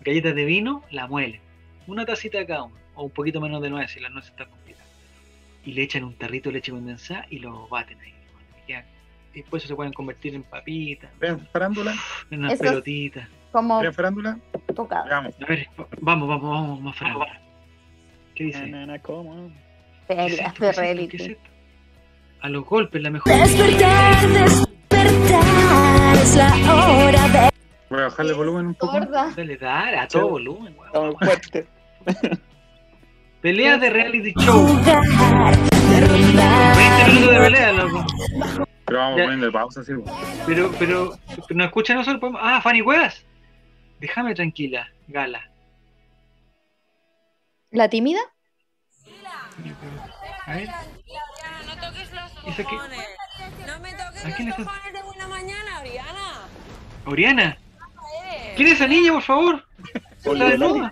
[0.01, 1.41] galletas de vino, la muelen.
[1.87, 4.47] Una tacita de cada uno, o un poquito menos de nueces si las nueces están.
[5.65, 8.13] Y le echan un tarrito de leche condensada y lo baten ahí.
[9.31, 11.93] Y después se pueden convertir en papitas, ¿Ven farándula?
[12.31, 13.27] en unas Eso- pelotitas.
[13.51, 14.39] Como ¿Ven farándula?
[14.75, 15.05] tocado.
[15.05, 15.35] Veamos.
[15.41, 17.39] A ver, va- vamos, vamos, vamos, más farándula.
[18.35, 18.65] ¿Qué dice?
[18.67, 19.51] Na, na, ¿cómo?
[20.07, 20.53] ¿Qué es ¿Qué es esto?
[20.61, 21.17] ¿Qué es reality.
[21.17, 21.43] esto?
[22.41, 23.31] A los golpes, la mejor.
[23.33, 26.51] Despertar, despertar, es la
[27.05, 27.49] hora de
[27.89, 28.93] Voy a bajarle el volumen un poco.
[28.93, 29.31] Gorda.
[29.35, 30.87] Dale, dar a todo volumen, weón.
[30.87, 31.67] Estamos fuertes.
[33.41, 34.67] Peleas de reality show.
[34.67, 35.01] jugar,
[35.57, 37.07] de 20 rondar.
[37.07, 38.05] minutos de pelea, loco.
[38.85, 39.23] Pero vamos Ya.
[39.23, 39.93] poniendo pausa, sí.
[40.45, 41.17] Pero, pero,
[41.47, 42.19] pero no escuchan nosotros.
[42.19, 43.23] podemos- Ah, Fanny Cuevas.
[43.99, 45.41] Déjame tranquila, Gala.
[47.71, 48.19] ¿La tímida?
[50.45, 52.31] A ver, No toques los
[52.65, 52.99] cojones.
[53.67, 56.47] No me toques ¿A quién le los cojones de buena mañana, Oriana.
[57.05, 57.57] Oriana.
[58.55, 59.65] ¿Quién es esa niña, por favor?
[60.17, 60.91] ¿Está desnuda?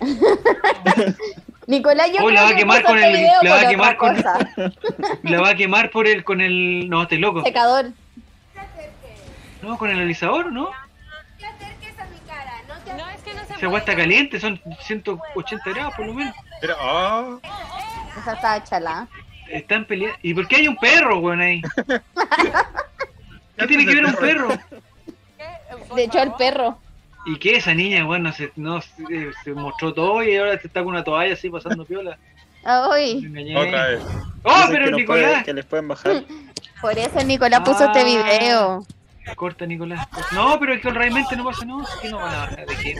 [1.66, 3.68] Nicolás, yo Oh, la creo va a que quemar puso con el- la va a
[3.68, 4.38] quemar con- cosa.
[5.22, 6.88] La va a quemar por el, con el.
[6.90, 7.42] No, estoy loco.
[7.44, 7.92] Secador.
[9.62, 10.68] No, con el alisador, ¿no?
[10.70, 10.86] a
[13.56, 16.34] Esa agua está caliente, son 180 grados por lo menos.
[16.60, 17.38] Era, ah,
[18.20, 19.08] Esa estaba chalada.
[19.48, 20.18] Están peleando.
[20.22, 21.62] ¿Y por qué hay un perro, weón, ahí?
[23.56, 24.48] ¿Qué tiene que ver un perro?
[25.94, 26.78] De hecho, el perro.
[27.24, 28.24] ¿Y qué esa niña, weón?
[28.24, 31.84] No se, no, se, se mostró todo y ahora está con una toalla así pasando
[31.84, 32.18] piola.
[32.64, 33.26] Ay,
[33.56, 34.02] otra vez.
[34.44, 35.44] ¡Oh, Dicen pero que, puede- Nicolás!
[35.44, 36.24] que les pueden bajar.
[36.80, 37.92] por eso el Nicolás puso Ah.
[37.94, 38.86] este video.
[39.36, 40.06] Corta, Nicolás.
[40.32, 41.84] No, pero es que realmente no pasa nada.
[42.00, 42.66] ¿Qué no van a bajar?
[42.66, 42.96] ¿De qué?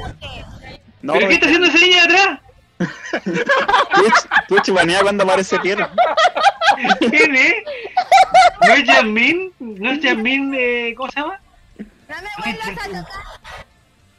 [1.03, 2.41] No, ¿Pero qué está haciendo esa niña de atrás?
[4.49, 5.87] Twitch, banea cuando aparece Pierre.
[7.01, 7.55] ¿Quién es?
[8.67, 9.53] ¿No es Yasmin?
[9.59, 10.55] ¿No es Yasmin?
[10.57, 11.41] Eh, ¿Cómo se llama?
[11.79, 13.07] No me vuelvas a tocar.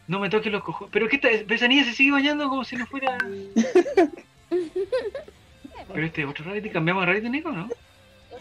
[0.07, 0.91] No me toques los cojones.
[0.91, 1.29] ¿Pero qué está?
[1.29, 3.17] Esa niña se sigue bañando como si no fuera.
[5.93, 6.69] Pero este es otro reality.
[6.69, 7.69] ¿Cambiamos de reality, Nico, no?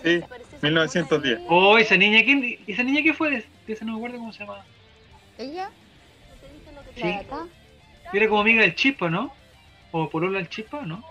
[0.03, 0.21] Sí,
[0.63, 1.41] 1910.
[1.49, 2.59] Oh, esa niña, ¿quién?
[2.67, 3.45] ¿Esa niña qué fue?
[3.69, 4.65] Esa no me acuerdo cómo se llama.
[5.39, 5.71] ¿Ella?
[6.97, 7.03] Sí.
[7.03, 7.47] ¿La de acá?
[8.13, 9.33] Era como amiga del Chispa, ¿no?
[9.93, 11.05] O polola del Chispa, ¿no?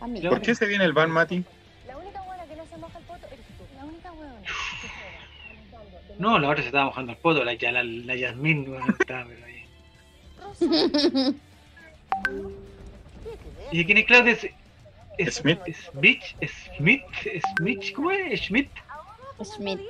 [0.00, 0.30] Amiga.
[0.30, 1.44] ¿Por qué se viene el ban, Mati?
[1.86, 3.64] La única buena que no se moja el poto eres tú.
[3.76, 4.34] La única buena.
[6.18, 9.44] No, la otra se estaba mojando el poto, la, la, la Yasmin, weón, estaba, pero
[9.46, 9.49] ahí.
[13.72, 14.32] ¿Y quién es Claudia?
[14.32, 14.48] Es-
[15.18, 15.58] es- Smith.
[15.92, 16.22] Smith,
[16.76, 17.02] Smith,
[17.56, 18.40] Smith, ¿cómo es?
[18.40, 18.70] Schmidt.
[19.42, 19.80] Schmidt.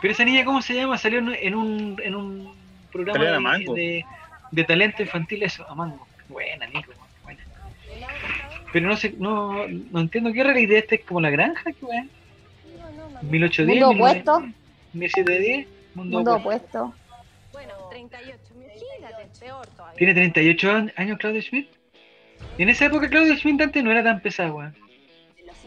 [0.00, 0.96] Pero esa niña, ¿cómo se llama?
[0.98, 2.54] Salió en un, en un
[2.92, 4.04] programa de, de,
[4.50, 6.06] de talento infantil, eso, Amango.
[6.28, 6.92] Buena, Nico,
[7.24, 7.40] buena.
[8.72, 12.10] Pero no sé, no, no entiendo qué realidad esta es como la granja, ¿qué weón?
[13.22, 14.40] 1810, Mundo opuesto.
[14.94, 16.84] 1710, mundo, Mundo opuesto.
[16.84, 16.94] opuesto.
[17.52, 18.38] Bueno, 38.
[19.42, 19.96] Peor todavía.
[19.98, 21.68] Tiene 38 an- años Claudio Schmidt.
[22.58, 24.74] Y en esa época Claudio Schmidt antes no era tan pesado, weón.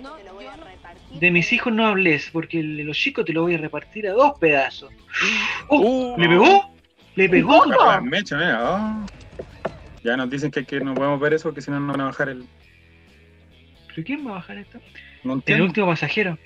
[0.02, 0.36] No, no.
[1.20, 4.08] De mis hijos no hables, porque el de los chicos te lo voy a repartir
[4.08, 4.92] a dos pedazos.
[5.70, 6.14] ¡Oh!
[6.16, 6.76] Uh, ¿Le pegó?
[7.16, 7.64] ¿Le pegó?
[7.82, 9.06] Ah, Mecha, mira, ah.
[10.04, 12.06] Ya nos dicen que, que no podemos ver eso porque si no nos van a
[12.06, 12.46] bajar el.
[13.88, 14.80] ¿Pero quién va a bajar esto?
[15.24, 16.38] No El último pasajero.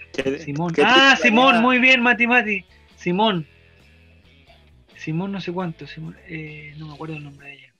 [0.45, 0.73] Simón.
[0.83, 2.63] Ah, Simón, muy bien, Mati Mati.
[2.95, 3.47] Simón.
[4.99, 5.87] Simón no sé cuánto.
[5.87, 7.73] Simón, eh, no me acuerdo el nombre de ella.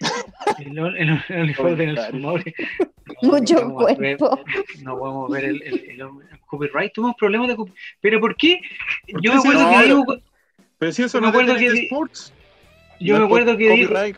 [0.58, 2.54] El, el, el, el uniforme Sumore.
[3.22, 4.40] Mucho No podemos ver- cuerpo.
[4.82, 6.92] No podemos ver el, el, el, el copyright.
[6.92, 7.80] Tuvimos problemas de copyright.
[8.00, 8.60] ¿Pero por qué?
[9.10, 10.04] ¿Por Yo qué me acuerdo que digo.
[10.78, 12.32] Pero si eso me no es acuerdo de que Sports.
[13.00, 13.88] Yo me por acuerdo que digo.
[13.88, 14.16] copyright.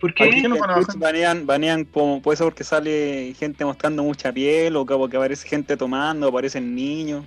[0.00, 0.42] ¿Por qué?
[0.48, 0.56] no
[0.96, 5.76] banean, banean como puede ser porque sale gente mostrando mucha piel o que aparece gente
[5.76, 7.24] tomando, aparecen niños.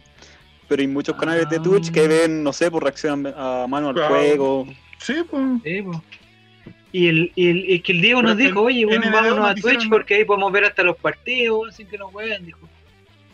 [0.67, 2.07] Pero hay muchos canales de Twitch que Ah.
[2.07, 4.15] ven, no sé, por reacción a mano al Claro.
[4.15, 4.67] juego.
[4.99, 5.43] Sí, pues.
[5.63, 6.01] Sí, po.
[6.91, 9.49] Y el, y el, es que el Diego Pero nos dijo, oye, bueno, vámonos nos
[9.49, 12.69] a Twitch porque ahí podemos ver hasta los partidos, así que no juegan, dijo.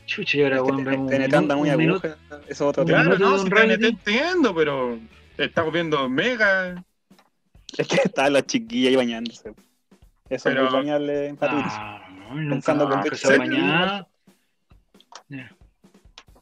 [0.05, 3.03] Chucha, y ahora, weón, vemos TNT anda muy aguja, eso es otro tema.
[3.03, 3.49] Claro, no, si.
[3.49, 4.97] TNT entiendo, pero
[5.37, 6.83] estamos viendo Mega.
[7.77, 9.53] Es que está la chiquilla ahí bañándose.
[10.29, 11.51] Eso Pero- es muy bañarle en Twitch.
[11.51, 12.01] Ah,
[12.49, 13.37] Pensando que se.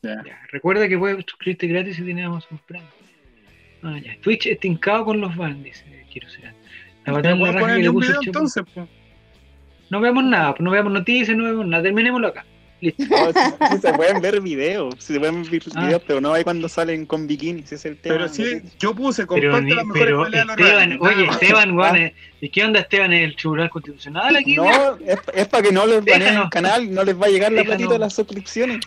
[0.03, 0.23] Ya, Ya.
[0.25, 0.39] ya.
[0.51, 2.83] Recuerda que puedes suscribirte gratis si tienes Amazon Prime.
[3.83, 4.15] Ah, ya.
[4.21, 6.43] Twitch es tincado con los bans, dice Quiero ser.
[7.05, 8.87] La No batalla de la le puso video entonces, pues.
[9.89, 11.83] No veamos nada, no veamos noticias, no veamos nada.
[11.83, 12.45] Terminémoslo acá.
[12.81, 13.03] Listo.
[13.09, 15.85] No, se pueden ver videos, sí se pueden ver Ah.
[15.85, 18.15] videos, pero no hay cuando salen con bikinis, ese es el tema.
[18.15, 21.27] Pero sí, de- yo puse Pero, comparte ni- las mejores pero peleas Esteban, oye.
[21.71, 21.97] Esteban, Ah.
[21.97, 24.55] eh, ¿y qué onda Esteban en el Tribunal Constitucional aquí?
[24.55, 27.51] No, es, es para que no les baneen el canal, no les va a llegar
[27.51, 28.79] la platita de las suscripciones.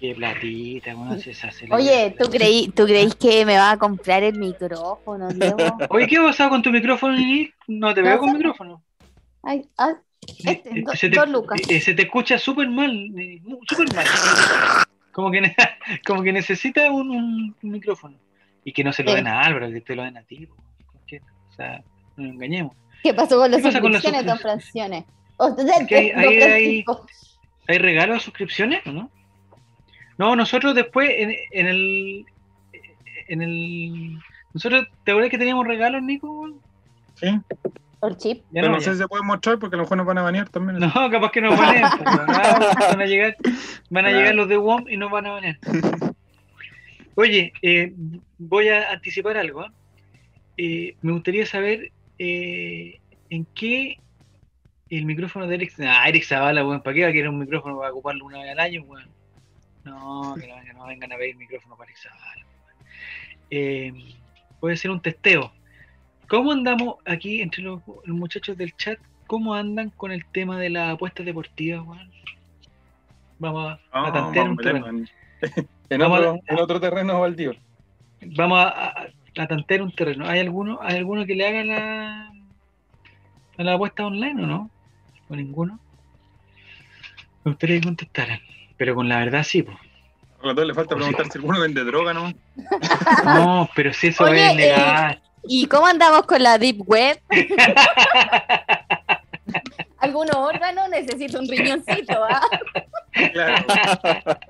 [0.00, 5.28] Qué platita, se Oye, ¿tú, creí, ¿tú creís que me va a comprar el micrófono,
[5.28, 5.58] Diego?
[5.90, 7.50] Oye, ¿qué ha pasado con tu micrófono, Nini?
[7.68, 8.82] No te veo con micrófono.
[9.42, 9.92] Ay, ah,
[10.44, 11.60] este, Eh, do- se, te, lucas.
[11.68, 14.06] eh, se te escucha súper mal, eh, súper mal.
[15.12, 15.40] Como que,
[16.06, 18.16] como que necesita un, un micrófono.
[18.64, 19.16] Y que no se lo Sí.
[19.16, 20.46] den a Álvaro, que te lo den a ti.
[20.46, 21.82] O sea,
[22.16, 22.74] no nos engañemos.
[23.02, 25.04] ¿Qué pasó con las ¿Qué pasa con las suscripciones, don suscripciones?
[25.04, 25.04] Franciones?
[25.36, 26.84] O sea, Es que hay-.
[27.68, 29.10] ¿Hay regalos o suscripciones o no?
[30.20, 32.26] No, nosotros después en, en el.
[33.28, 34.18] En el.
[34.52, 36.50] Nosotros, ¿te acuerdas que teníamos regalos, Nico?
[37.14, 37.28] Sí,
[38.00, 38.38] Por chip.
[38.50, 38.92] Ya pero no, no sé ya.
[38.92, 40.78] si se puede mostrar porque a lo mejor nos van a banear también.
[40.78, 41.96] No, capaz que nos van a
[42.90, 43.34] van a llegar,
[43.88, 44.18] van a Claro.
[44.18, 45.58] llegar los de WOM y nos van a banear.
[47.14, 47.94] Oye, eh,
[48.36, 49.62] voy a anticipar algo.
[49.62, 49.72] ¿ah?
[50.58, 52.98] Eh, me gustaría saber eh,
[53.30, 53.98] en qué
[54.90, 55.72] el micrófono de Eric.
[55.80, 58.50] Ah, Eric Zavala, weón, ¿para qué va a querer un micrófono para ocuparlo una vez
[58.50, 59.08] al año, weón?
[59.84, 62.46] No, que no, que no vengan a pedir micrófono para weón.
[63.50, 63.92] Eh,
[64.60, 65.52] puede ser un testeo.
[66.28, 70.70] ¿Cómo andamos aquí entre los, los muchachos del chat cómo andan con el tema de
[70.70, 72.10] las apuestas deportivas, weón.
[73.38, 74.88] Vamos a, a tantear un vamos terreno.
[74.88, 77.54] en, en otro, a- en otro terreno baldío.
[78.22, 80.28] Vamos a, a- tantear un terreno.
[80.28, 82.32] ¿Hay alguno, hay alguno que le haga la,
[83.56, 84.70] la apuesta online o no?
[85.28, 85.78] ¿O ninguno?
[87.44, 88.40] Me gustaría que contestaran.
[88.80, 89.76] Pero con la verdad sí, pues.
[90.42, 92.32] A los dos le falta preguntar si alguno vende droga, ¿no?
[93.26, 95.20] No, pero si eso Oye, es legal.
[95.46, 97.20] ¿Y cómo andamos con la Deep Web?
[99.98, 100.88] ¿Algunos órganos?
[100.88, 102.40] Necesito un riñoncito, ¿ah?
[103.34, 103.64] Claro.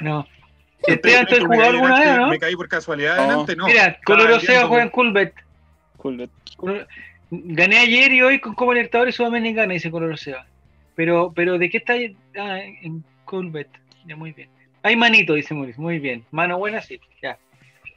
[0.00, 0.26] No.
[0.86, 2.28] Esteban, ¿tú has Me jugado caí alguna vez, no?
[2.28, 3.22] Me caí por casualidad No.
[3.22, 3.66] adelante, no.
[3.66, 3.98] Mira,
[4.54, 4.90] viendo- juega en.
[5.96, 6.30] Cool.
[6.56, 6.86] Color-
[7.30, 10.38] Gané ayer y hoy con Copa Libertadores Sudamericana, dice Coloroseo.
[10.94, 12.16] Pero, pero ¿de qué está ahí?
[12.38, 13.68] Ah, en Coolbet.
[14.06, 14.48] Ya, muy bien.
[14.82, 15.82] Hay manito, dice Mauricio.
[15.82, 16.24] Muy bien.
[16.30, 17.00] Mano buena, sí.
[17.22, 17.38] Ya.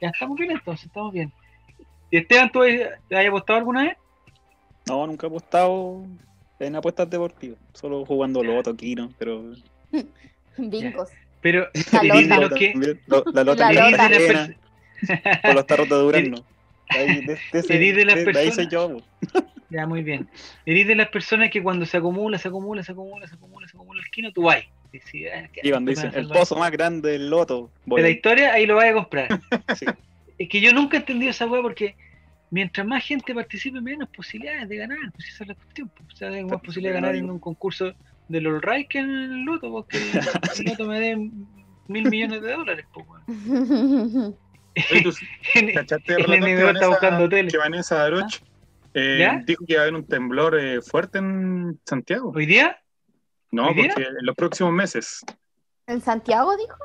[0.00, 1.32] Ya estamos bien entonces, estamos bien.
[2.10, 3.96] ¿Y Esteban, tú has apostado alguna vez?
[4.86, 6.04] No, nunca he apostado
[6.60, 7.58] en apuestas deportivas.
[7.72, 9.42] Solo jugando loto, Kino, pero.
[10.58, 11.08] Bingos.
[11.40, 12.40] Pero, La ¿eres de lota.
[12.40, 12.74] los que,
[13.06, 14.08] lo- La lota La lota.
[14.08, 14.56] de
[15.54, 16.36] los tarros Durazno.
[16.90, 18.96] De ahí, de, de ese- Eres de las de- de ahí personas- soy yo.
[19.74, 20.28] Ya, muy bien.
[20.66, 23.76] Eres de las personas que cuando se acumula, se acumula, se acumula, se acumula, se
[23.76, 24.62] acumula el quino, tú vas.
[24.92, 25.48] Y si, ah,
[25.80, 27.72] dicen el pozo más grande del loto.
[27.84, 29.28] voy de la historia, ahí lo vas a comprar.
[29.76, 29.86] Sí.
[30.38, 31.96] Es que yo nunca he entendido esa weá porque
[32.50, 34.98] mientras más gente participe, menos posibilidades de ganar.
[35.12, 35.88] Pues esa es la cuestión.
[35.88, 36.12] Pues.
[36.12, 37.92] O sea, hay más posibilidades de ganar en un concurso
[38.28, 40.20] de los Ray que en el loto, porque el,
[40.58, 41.16] el loto me dé
[41.88, 42.86] mil millones de dólares.
[42.94, 44.36] Pues, weón.
[44.92, 45.10] Oye, ¿tú
[45.74, 47.50] ¿Cachaste El relator que enemigo está buscando tele.
[47.50, 48.40] Que Vanessa Daroch
[48.94, 52.32] eh, dijo que iba a haber un temblor eh, fuerte en Santiago.
[52.34, 52.78] ¿Hoy día?
[53.50, 53.92] No, ¿Hoy día?
[53.94, 55.20] porque en los próximos meses.
[55.86, 56.76] ¿En Santiago dijo?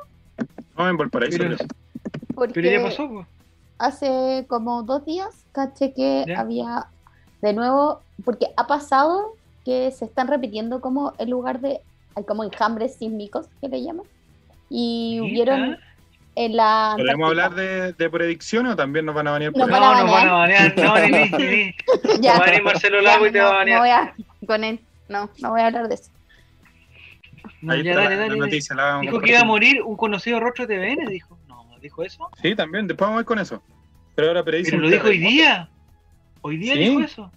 [0.76, 1.38] No, en Valparaíso.
[1.38, 1.56] Pero-.
[2.34, 3.26] Porque Pero ya pasó, pues.
[3.78, 6.40] hace como dos días caché que Ya.
[6.40, 6.86] había
[7.42, 9.34] de nuevo, porque ha pasado
[9.64, 11.80] que se están repitiendo como el lugar de,
[12.14, 14.06] hay como enjambres sísmicos que le llaman,
[14.68, 15.76] y hubieron
[16.36, 16.94] en la...
[16.96, 20.02] ¿Podemos hablar de, de predicciones o también nos van a venir Nos por van No,
[20.04, 20.74] nos van a banear.
[20.76, 21.74] No, ni, ni, ni.
[22.20, 22.38] Ya.
[22.38, 23.80] Va a venir Marcelo Ya, Lago y te no, va a no banear.
[23.80, 26.10] voy a, con él, no, no voy a hablar de eso.
[27.62, 28.74] No, Ahí ya, está dale, la, dale, la noticia.
[28.76, 31.38] la Dijo que iba a morir un conocido rostro de TVN, dijo.
[31.48, 32.30] No, dijo eso.
[32.40, 32.86] Sí, también.
[32.86, 33.62] Después vamos a ir con eso.
[34.14, 35.68] Pero ahora predice Pero lo dijo hoy día.
[36.42, 36.78] Hoy día Sí.
[36.80, 37.32] dijo eso.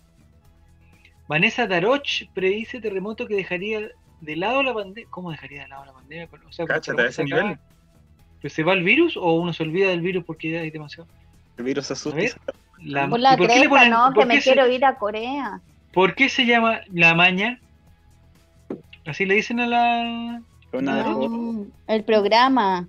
[1.27, 3.89] Vanessa Daroch predice terremoto que dejaría
[4.21, 5.09] de lado la pandemia.
[5.09, 6.29] ¿Cómo dejaría de lado la pandemia?
[6.47, 7.41] O sea, Cáchate, ¿cómo a ese se acaba?
[7.43, 7.59] nivel.
[8.43, 11.07] ¿Pero se va el virus o uno se olvida del virus porque hay demasiado?
[11.57, 12.15] El virus asusta.
[12.19, 12.33] ver.
[12.83, 14.69] La- Por la ¿y por qué le cresta, ponen- no, por que me se- quiero
[14.69, 15.61] ir a Corea.
[15.93, 17.59] ¿Por qué se llama la maña?
[19.05, 20.41] Así le dicen a la.
[20.73, 22.87] Una No, el programa.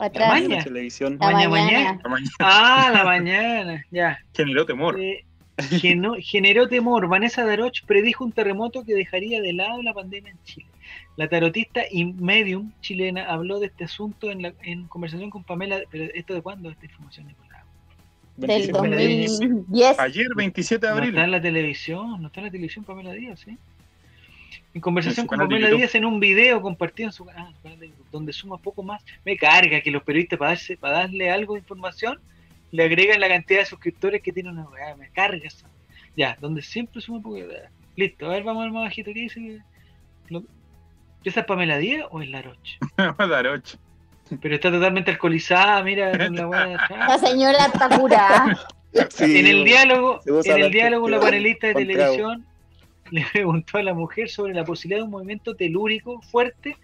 [0.00, 0.28] Atrás.
[0.28, 0.56] maña.
[0.56, 1.16] la televisión.
[1.20, 2.00] La Maña, mañana.
[2.40, 3.84] Ah, la mañana.
[3.90, 4.18] Ya.
[4.34, 4.98] generó temor.
[5.00, 5.24] Eh,
[5.80, 7.06] geno- generó temor.
[7.08, 10.66] Vanessa Daroch predijo un terremoto que dejaría de lado la pandemia en Chile.
[11.16, 15.80] La tarotista y medium chilena habló de este asunto en, la, en conversación con Pamela.
[15.90, 16.70] ¿Pero esto de cuándo?
[16.70, 17.62] Esta información, Nicolás.
[18.36, 19.26] Del 27 de abril.
[19.28, 19.98] 2010.
[20.00, 21.10] Ayer, 27 de No abril.
[21.10, 23.56] está en la televisión, no está en la televisión Pamela Díaz, ¿sí?
[24.74, 25.70] En conversación con Pamela.
[25.70, 28.82] Díaz en un video compartido en su, ah, su canal de YouTube, donde suma poco
[28.82, 29.04] más.
[29.24, 32.18] Me carga que los periodistas para, darse, para darle algo de información
[32.72, 34.96] le agregan la cantidad de suscriptores que tiene una weá.
[34.96, 35.64] Me carga eso.
[36.16, 37.38] Ya, donde siempre suma poco.
[37.94, 39.12] Listo, a ver, vamos a ver más bajito.
[39.14, 39.60] ¿Qué dice?
[40.28, 40.42] Lo-
[41.24, 42.78] ¿Esa es Pamela Díaz o es Laroche?
[42.96, 43.76] Daroch.
[44.40, 48.68] Pero está totalmente alcoholizada, mira, con la de La señora está curada.
[49.10, 52.46] Sí, En el diálogo, en el la diálogo la panelista de televisión
[53.10, 56.76] le preguntó a la mujer sobre la posibilidad de un movimiento telúrico fuerte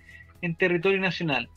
[0.43, 1.49] en territorio nacional.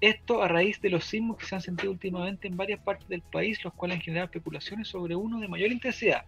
[0.00, 3.22] Esto a raíz de los sismos que se han sentido últimamente en varias partes del
[3.22, 6.24] país, los cuales han generado especulaciones sobre uno de mayor intensidad.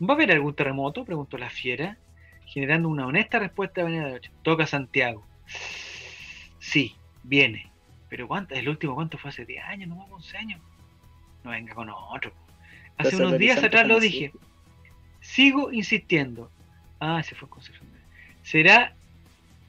[0.00, 1.04] ¿Va a haber algún terremoto?
[1.04, 1.98] preguntó la fiera,
[2.46, 4.32] generando una honesta respuesta de Avenida de Ocho.
[4.42, 5.24] Toca Santiago.
[6.58, 7.70] Sí, viene.
[8.08, 8.54] Pero ¿cuánto?
[8.54, 9.30] El último, ¿cuánto fue?
[9.30, 10.60] Hace 10 años, no 11 años.
[11.44, 12.32] No venga con otro.
[12.98, 14.32] Hace Entonces, unos días atrás lo dije.
[15.20, 16.50] Sigo insistiendo.
[17.00, 17.86] Ah, se fue en Concepción.
[18.42, 18.94] Será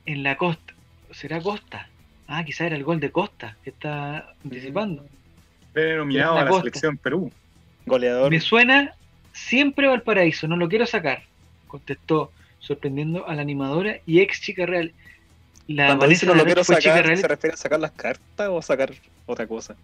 [0.05, 0.73] en la costa.
[1.11, 1.89] ¿Será Costa?
[2.27, 5.05] Ah, quizá era el gol de Costa que está anticipando.
[5.75, 6.63] Nominado La a la costa.
[6.63, 7.31] selección Perú.
[7.85, 8.31] Goleador.
[8.31, 8.93] Me suena
[9.31, 11.23] siempre Valparaíso, no lo quiero sacar.
[11.67, 12.31] Contestó,
[12.67, 14.91] sorprendiendo a la animadora y ex chica real.
[15.67, 17.17] La Cuando dice no lo quiero fue chica sacar, real.
[17.17, 18.93] ¿se refiere a sacar las cartas o sacar
[19.25, 19.75] otra cosa?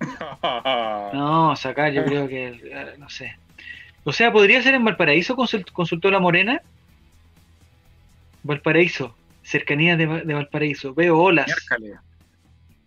[1.12, 3.36] No, sacar, yo creo que, eh, no sé.
[4.04, 5.36] O sea, ¿podría ser en Valparaíso?
[5.36, 6.62] Consult- Consultó la Morena.
[8.42, 10.94] Valparaíso, cercanías de, de Valparaíso.
[10.94, 11.50] Veo olas.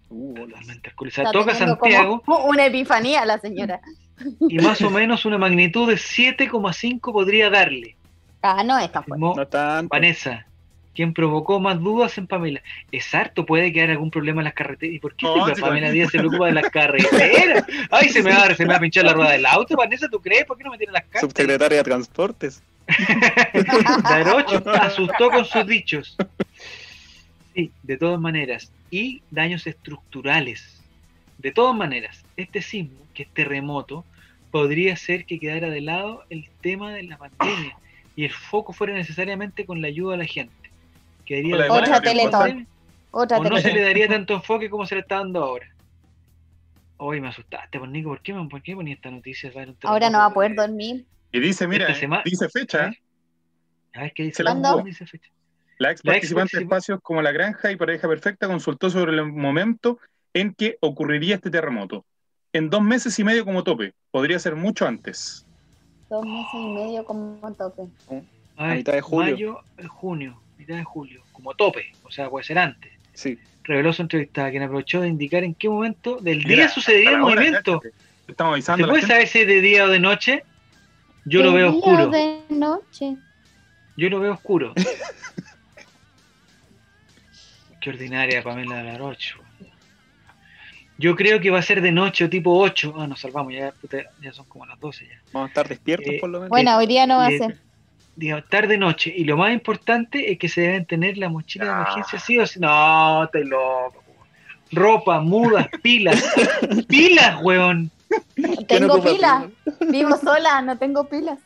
[0.09, 0.33] Uh.
[0.35, 1.29] Totalmente alcoholizada.
[1.29, 3.79] Está Toca Santiago como una epifanía la señora.
[4.49, 7.95] y más o menos una magnitud de 7,5 podría darle.
[8.43, 9.25] Ah, no es tan fuerte.
[9.25, 9.89] No tanto.
[9.89, 10.45] Vanessa,
[10.93, 12.61] quien provocó más dudas en Pamela.
[12.91, 14.95] Es harto, puede quedar algún problema en las carreteras.
[14.95, 15.91] ¿Y por qué No, siempre sí, Pamela.
[15.91, 17.65] Díaz se preocupa de las carreteras?
[17.89, 20.19] Ay, se me va, se me va a pinchar la rueda del auto, Vanessa, ¿tú
[20.21, 20.45] crees?
[20.45, 21.21] ¿Por qué no me tienen las cartas?
[21.21, 22.61] Subsecretaria de Transportes.
[24.03, 26.17] Darocho asustó con sus dichos.
[27.55, 28.73] Sí, de todas maneras.
[28.91, 30.81] Y daños estructurales.
[31.37, 34.03] De todas maneras, este sismo, que es terremoto,
[34.51, 37.77] podría ser que quedara de lado el tema de la pandemia
[38.15, 40.53] y el foco fuera necesariamente con la ayuda a la gente.
[41.29, 42.67] Hola, de lado Otra Teletón.
[43.11, 45.67] Otra O no se le daría tanto enfoque como se le está dando ahora.
[46.97, 49.51] Hoy me asustaste, pues Nico, ¿por qué, me- por qué ponía esta noticia?
[49.83, 51.05] Ahora no va a poder dormir.
[51.31, 51.87] Y dice, mira,
[52.23, 52.87] dice fecha.
[52.87, 52.99] ¿Eh?
[53.93, 54.43] A ver qué dice.
[54.43, 54.81] ¿Cuándo?
[54.83, 55.29] dice fecha.
[55.79, 59.11] La ex La ex participante de espacios como La Granja y Pareja Perfecta consultó sobre
[59.13, 59.99] el momento
[60.33, 62.05] en que ocurriría este terremoto.
[62.53, 63.93] En dos meses y medio como tope.
[64.11, 65.45] Podría ser mucho antes.
[66.13, 67.87] Dos meses y medio como tope.
[68.57, 69.31] A A ver, mitad de julio.
[69.33, 72.91] Mayo, eh, junio, mitad de julio, como tope, o sea, puede ser antes.
[73.13, 73.39] Sí.
[73.63, 77.13] Reveló su entrevistada, quien aprovechó de indicar en qué momento del día Mira, sucedería a
[77.13, 77.81] el hora, movimiento.
[78.27, 80.43] Estamos ¿Se avisando a la puede saber si es de día o de noche?
[81.25, 82.03] Yo lo veo día oscuro.
[82.03, 83.15] o de noche.
[83.97, 84.73] Yo lo veo oscuro.
[87.81, 89.33] Qué ordinaria Pamela de la Roche.
[91.03, 92.93] Yo creo que va a ser de noche o tipo 8.
[92.97, 95.21] Ah, nos salvamos, ya, puta, ya son como las 12 ya.
[95.33, 96.49] Vamos a estar despiertos Eh, por lo menos.
[96.49, 97.57] Bueno, hoy día no va a ser.
[98.15, 99.13] Digo, tarde noche.
[99.13, 101.81] Y lo más importante es que se deben tener la mochila de Ah.
[101.81, 102.57] emergencia sí o sí.
[102.61, 104.01] No, estoy loco.
[104.71, 106.23] Ropa, mudas, pilas.
[106.87, 107.91] pilas, weón.
[108.69, 109.43] Tengo pilas.
[109.91, 111.37] Vivo sola, no tengo pilas.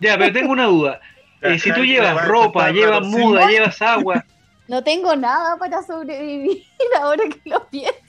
[0.00, 1.00] Ya, pero tengo una duda.
[1.40, 4.24] Eh, si tú llevas ropa, llevas muda, llevas agua.
[4.66, 6.64] No tengo nada para sobrevivir
[7.00, 8.00] ahora que lo pienso.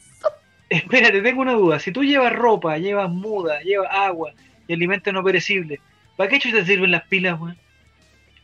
[0.77, 1.79] Espérate, tengo una duda.
[1.79, 4.31] Si tú llevas ropa, llevas muda, llevas agua
[4.67, 5.79] y alimentos no perecibles,
[6.17, 7.57] ¿para qué te sirven las pilas, weón?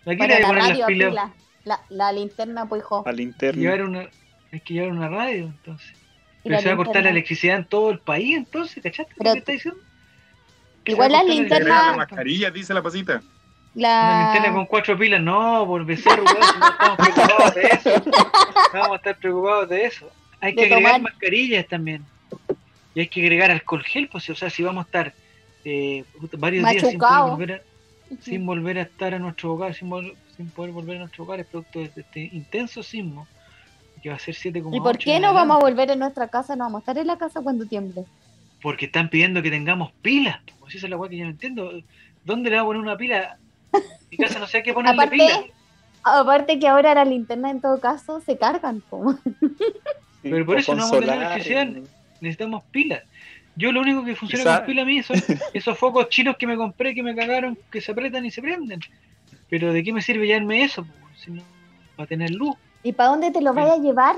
[0.03, 1.09] ¿Para qué le hay que la poner radio, las pilas?
[1.09, 1.33] pila.
[1.63, 3.03] La, la linterna, pues, hijo.
[3.13, 3.61] Linterna.
[3.61, 4.09] Llevar una,
[4.51, 5.93] hay que llevar una radio, entonces.
[6.43, 9.29] Pero la se va a cortar la electricidad en todo el país, entonces, ¿cachaste Pero-
[9.29, 9.79] lo que está diciendo?
[10.85, 13.21] Igual las la linternas- la mascarilla, dice la pasita.
[13.75, 14.53] Una linterna La...
[14.55, 17.89] con cuatro pilas, no, por becerro, weón, no estamos preocupados de eso.
[18.05, 18.13] No
[18.73, 20.09] Vamos a estar preocupados de eso.
[20.41, 22.03] Hay que De agregar tomar- mascarillas también.
[22.93, 25.13] Y hay que agregar alcohol gel, pues, o sea, si vamos a estar
[25.63, 26.03] eh,
[26.37, 27.61] varios días sin poder, volver a,
[28.21, 31.39] sin volver a estar a nuestro hogar, sin, vol- sin poder volver a nuestro hogar,
[31.39, 33.27] es producto de este intenso sismo,
[34.03, 34.75] que va a ser 7,8.
[34.75, 36.55] ¿Y por qué no vamos a volver a nuestra casa?
[36.55, 38.03] No vamos a estar en la casa cuando tiemble.
[38.61, 40.39] Porque están pidiendo que tengamos pilas.
[40.59, 41.71] Pues esa es la weá que yo no entiendo.
[42.25, 43.37] ¿Dónde le va a poner una pila?
[44.11, 45.43] Mi casa no sé a qué ponerle Aparte- pila.
[46.03, 48.81] Aparte que ahora las linternas en todo caso se cargan.
[48.89, 49.45] Sí,
[50.23, 51.67] Pero por o eso no vamos a tener electricidad.
[52.21, 53.03] Necesitamos pilas.
[53.55, 55.17] Yo lo único que funciona con pila a mí son
[55.53, 58.79] esos focos chinos que me compré, que me cagaron, que se apretan y se prenden.
[59.49, 60.85] Pero ¿de qué me sirve llevarme eso?
[61.17, 61.43] Si no,
[61.97, 62.55] para tener luz.
[62.83, 64.15] ¿Y para dónde te lo vaya a llevar?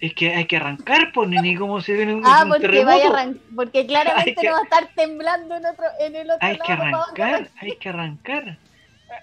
[0.00, 2.62] Es que hay que arrancar, pues, ni, ni cómo se ve un, Ah, un porque
[2.62, 2.86] terremoto.
[2.96, 6.46] vaya arran- porque claramente que- no va a estar temblando en otro en el otro
[6.46, 6.90] Hay que lado.
[6.90, 8.58] ¿pa' dónde arrancar, hay que arrancar.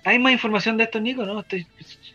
[0.05, 1.23] ¿Hay más información de esto, Nico?
[1.25, 1.67] No, estoy,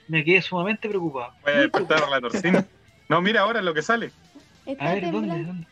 [0.08, 1.32] me quedé sumamente preocupado.
[1.42, 2.64] Voy a despertar la torcina.
[3.08, 4.10] No, mira ahora lo que sale.
[4.66, 5.18] Está A ver, ¿dónde?
[5.20, 5.46] temblando.
[5.48, 5.66] ¿dónde?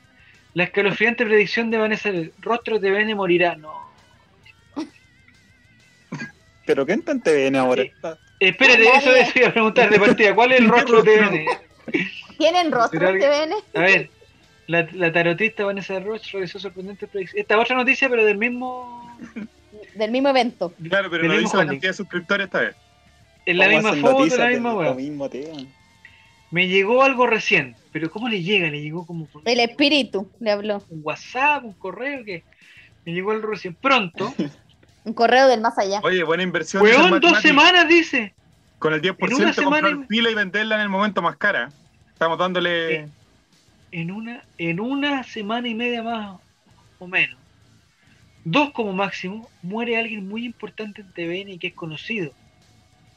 [0.55, 3.57] La escalofriante predicción de Vanessa, el rostro de Bene morirá.
[3.57, 3.91] No.
[6.67, 7.83] Pero ¿qué en TVN ahora?
[7.83, 7.93] Sí.
[8.41, 10.35] Espérate, eso, eso iba a preguntar de partida.
[10.35, 11.47] ¿Cuál es el rostro de Bene?
[12.39, 13.51] ¿Tienen rostro ¿Será este alguien?
[13.73, 13.83] ven?
[13.83, 14.11] A ver,
[14.67, 17.41] la, la tarotista Vanessa Roche realizó sorprendente predicción.
[17.41, 19.19] Esta otra noticia, pero del mismo.
[19.95, 20.73] Del mismo evento.
[20.89, 22.77] Claro, pero no dice la cantidad de suscriptores esta vez.
[23.47, 25.59] En la misma foto, la de misma mismo tema.
[26.55, 28.71] Me llegó algo recién, pero ¿cómo le llega?
[28.71, 30.85] Le llegó como por El espíritu le habló.
[30.89, 32.45] un WhatsApp, un correo, que
[33.05, 33.75] me llegó algo recién.
[33.75, 34.33] Pronto,
[35.05, 35.99] Un correo del más allá.
[36.05, 36.81] Oye, buena inversión.
[36.85, 38.35] weón, dos semanas dice.
[38.79, 41.73] Con el 10% En una semana comprar pila y venderla en el momento más cara.
[42.13, 43.09] Estamos dándole.
[43.91, 46.39] En una, en una semana y media más
[47.01, 47.37] o menos,
[48.45, 52.31] dos como máximo, muere alguien muy importante en TVN y que es conocido.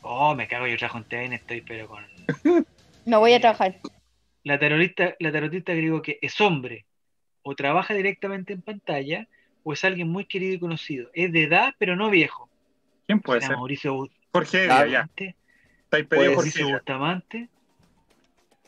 [0.02, 2.04] Oh, me cago, yo trabajo en TVN, estoy pero con...
[3.08, 3.80] No voy a trabajar.
[4.44, 6.86] La tarotista, la tarotista agregó que es hombre,
[7.42, 9.28] o trabaja directamente en pantalla,
[9.64, 11.10] o es alguien muy querido y conocido.
[11.14, 12.50] Es de edad, pero no viejo.
[13.06, 13.58] ¿Quién puede ¿Será ser?
[13.58, 14.84] Mauricio Jorge ya.
[14.84, 15.36] Bustamante?
[15.86, 16.70] Está ahí pedido Jorge Mauricio.
[16.70, 17.50] Bustamante?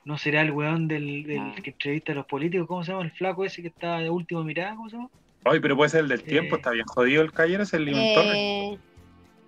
[0.06, 1.56] ¿No será el weón del, del Ah.
[1.62, 2.66] que entrevista a los políticos?
[2.68, 3.04] ¿Cómo se llama?
[3.04, 5.10] El flaco ese que está de última mirada, ¿cómo se llama?
[5.44, 6.60] Ay, pero puede ser el del tiempo, Eh.
[6.60, 8.34] está bien jodido el caballero, es el Iván Torres.
[8.36, 8.78] Eh,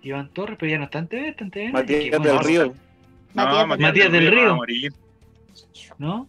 [0.03, 1.71] Iván Torres, pero ya no está en TV, está en TV.
[1.71, 2.73] Matías del Río.
[3.33, 4.55] Matías del- Matías del Río.
[4.55, 4.93] morir.
[5.97, 6.27] ¿no?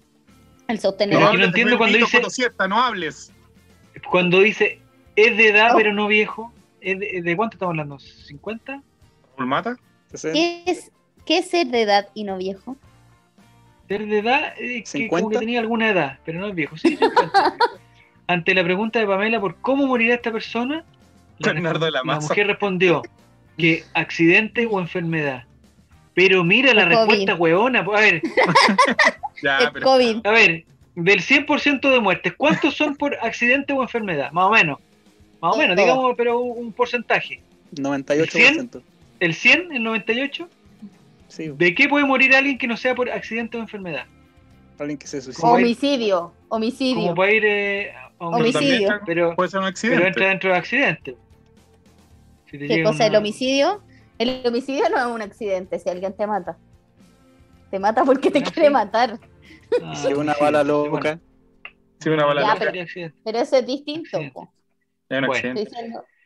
[0.69, 1.33] el sostenedor.
[1.35, 3.33] no de entiendo cuando dice- Fotosiesta, no hables.
[4.11, 4.81] Cuando dice
[5.17, 5.77] es de edad Oh.
[5.77, 7.97] pero no viejo, ¿es de, de cuánto estamos hablando?
[7.99, 8.83] ¿50?
[9.37, 9.77] Pulmata.
[10.11, 10.33] 60.
[10.33, 10.91] ¿Qué es,
[11.27, 12.77] ¿Qué es ser de edad y no viejo?
[13.89, 15.29] Ser de edad, eh, que como 50.
[15.31, 16.77] que tenía alguna edad, pero no es viejo.
[16.79, 17.57] Sí, 50.
[18.27, 20.85] Ante la pregunta de Pamela por cómo morirá esta persona,
[21.39, 23.03] la, Bernardo de la mujer respondió
[23.59, 25.45] que accidente o enfermedad.
[26.15, 26.99] Pero mira la El COVID.
[27.09, 27.81] respuesta hueona.
[27.81, 28.23] A ver,
[29.43, 30.27] Ya, el pero COVID.
[30.27, 30.65] a ver,
[30.95, 34.31] del 100% de muertes, ¿cuántos son por accidente o enfermedad?
[34.33, 34.79] Más o menos.
[35.41, 35.85] Más o menos, Todo.
[35.87, 37.41] digamos, pero un porcentaje.
[37.75, 38.83] 98%.
[39.21, 39.73] ¿El 100?
[39.73, 40.49] ¿El 98?
[41.29, 44.05] Sí, ¿De qué puede morir alguien que no sea por accidente o enfermedad?
[44.79, 45.47] alguien que se suicida.
[45.49, 46.33] Homicidio.
[46.49, 46.95] Homicidio.
[47.03, 49.01] Como para ir eh, a un- pero Homicidio.
[49.07, 50.07] Pero, puede ser un pero accidente.
[50.09, 51.17] entra dentro de accidente.
[52.51, 53.07] Si te ¿Qué cosa?
[53.07, 53.81] ¿El homicidio?
[54.23, 56.57] El homicidio no es un accidente si alguien te mata.
[57.71, 59.19] Te mata porque te Ah, quiere matar.
[59.83, 61.19] Ah, Si una sí, bala loca.
[61.99, 62.73] Sí, una bala Ya, loca.
[63.25, 64.19] pero- eso es distinto.
[65.09, 65.69] Es un accidente.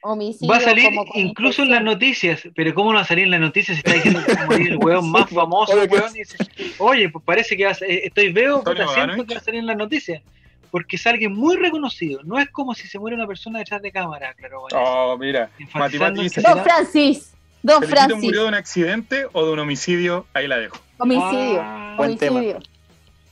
[0.03, 0.49] Homicidio.
[0.53, 3.31] Va a salir como incluso en las noticias, pero ¿cómo no va a salir en
[3.33, 5.95] las noticias si está diciendo que va a morir el weón más famoso, Oye, ¿qué
[5.97, 6.15] weón?
[6.15, 6.37] Y dice,
[6.79, 8.63] Oye, pues parece que va a eh, estoy veo,
[8.95, 10.23] siento que va a salir en las noticias.
[10.71, 12.21] Porque es alguien muy reconocido.
[12.25, 14.61] No es como si se muere una persona detrás de cámara, claro.
[14.63, 14.79] bueno.
[14.79, 15.51] Oh, mira.
[15.75, 17.36] Mati dice, Don Francis.
[17.67, 18.25] Don ¿Felipito Francis.
[18.25, 20.27] murió de un accidente o de un homicidio?
[20.35, 20.79] Ahí la dejo.
[20.99, 21.61] Homicidio.
[21.63, 22.41] Ah, Buen tema.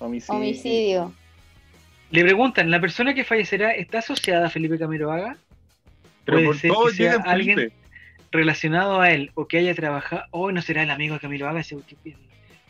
[0.01, 0.37] Homicidio.
[0.37, 1.13] Homicidio.
[2.11, 5.37] Le preguntan, ¿la persona que fallecerá está asociada a Felipe Camiroaga?
[6.25, 7.77] Pero Puede por ser todo que sea alguien Felipe.
[8.33, 10.25] relacionado a él o que haya trabajado.
[10.31, 11.77] Hoy no será el amigo de Camiroaga ese.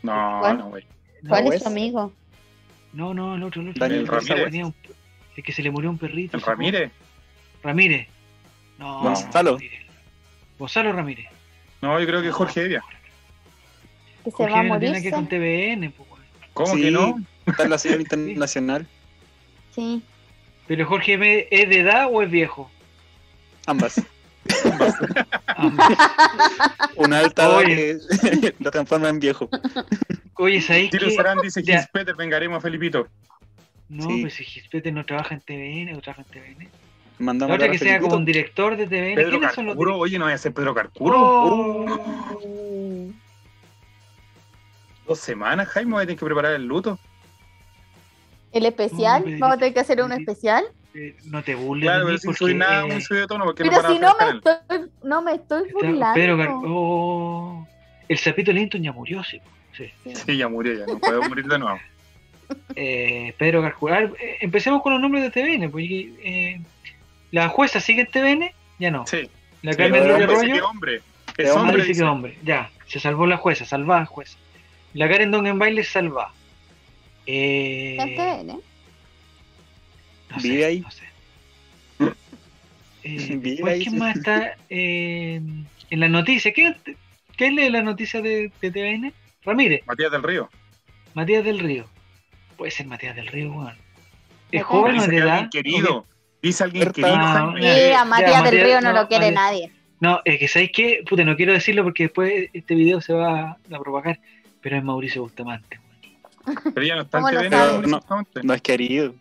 [0.03, 0.57] No, ¿Cuál?
[0.57, 0.83] no, güey.
[1.27, 2.13] ¿Cuál es tu amigo?
[2.93, 3.79] No, no, el otro, el otro.
[3.79, 4.63] Daniel el, Ramírez.
[4.65, 4.75] un-
[5.35, 6.37] el que se le murió un perrito.
[6.37, 6.91] ¿El Ramírez?
[7.63, 8.07] Ramírez.
[8.77, 9.53] No, Gonzalo.
[9.53, 9.79] Ramírez.
[10.59, 11.25] Gonzalo Ramírez.
[11.85, 12.83] No, yo creo que Jorge Evia.
[14.23, 15.03] Que se Jorge va a no tiene morir.
[15.03, 16.21] que con TVN, weón.
[16.53, 16.81] ¿Cómo Sí.
[16.81, 17.15] que no?
[17.45, 18.87] Está en la señal internacional.
[19.75, 20.01] Sí.
[20.65, 22.71] Pero Jorge M, ¿es de edad o es viejo?
[23.67, 24.01] Ambas.
[24.65, 24.95] Ambas.
[26.95, 29.47] Una alta edad que lo transforma en viejo.
[30.37, 31.13] Oye, ¿sabéis Tiro qué?
[31.15, 31.79] Sarán dice Ya.
[31.81, 33.07] Gis Peter, vengaremos a Felipito.
[33.89, 34.21] No, Sí.
[34.21, 36.69] pues si Gispete no trabaja en TVN o trabaja en TVN.
[37.17, 39.15] Mandamos otra a que sea como un director de TVN.
[39.15, 41.15] Pedro ¿Quiénes son los Carcuro, direct- oye, no voy a ser Pedro Carcuro.
[41.19, 41.85] Oh.
[42.43, 43.13] Uh,
[45.07, 46.97] Dos semanas, Jaime, voy a tener que preparar el luto.
[48.51, 49.23] El especial.
[49.39, 50.65] Vamos a tener que hacer un especial.
[50.93, 53.63] Eh, No te burles Claro, pero sin porque, subir nada muy subido de tono, porque
[53.63, 56.13] Pero no si no me estoy, no me estoy burlando.
[56.15, 57.67] Pedro Car- oh.
[58.07, 59.39] El sapito Linton ya murió, sí.
[59.75, 59.89] sí.
[60.13, 61.79] Sí, ya murió, ya no puedo morir de nuevo.
[62.75, 64.03] Eh, Pedro Carcular.
[64.21, 65.69] eh, empecemos con los nombres de TVN.
[65.71, 66.61] Porque, eh,
[67.35, 69.05] la jueza sigue en TVN, ya no.
[69.07, 69.29] Sí.
[69.61, 71.01] La Sí, Carmen que Arroyo, hombre.
[71.37, 71.83] Es Es hombre.
[71.83, 72.37] dice que hombre.
[72.43, 74.37] Ya, se salvó la jueza, salvada jueza.
[74.93, 76.31] La Karen Dongenbaile salva.
[77.25, 78.03] Eh, Está
[78.39, 78.59] en TVN.
[80.29, 80.79] no sé, ¿Vive ahí?
[80.79, 81.03] no sé.
[83.03, 85.39] Eh, Vive ahí, ¿Quién más está eh,
[85.89, 86.53] en las noticias?
[86.55, 86.75] ¿Quién,
[87.35, 89.13] ¿Quién lee las noticias de, de TVN?
[89.43, 90.49] Ramírez, Matías del Río.
[91.13, 91.85] Matías del Río.
[92.57, 93.75] Puede ser Matías del Río, weón.
[94.51, 95.49] ¿Es Matías joven de edad?
[95.51, 96.05] querido.
[96.45, 96.93] Dice alguien Berta.
[97.01, 97.61] querido, Ah, Jaime.
[97.61, 97.73] ya.
[97.75, 99.71] Mira, Matías del Río no, no, lo quiere nadie.
[99.99, 101.03] No, es que ¿sabéis qué?
[101.09, 104.19] Puta, no quiero decirlo porque después este video se va a propagar,
[104.61, 105.79] pero es Mauricio Bustamante.
[106.73, 107.49] Pero ya no está en
[107.89, 107.97] No.
[107.97, 108.41] Bustamante.
[108.43, 109.15] No es querido.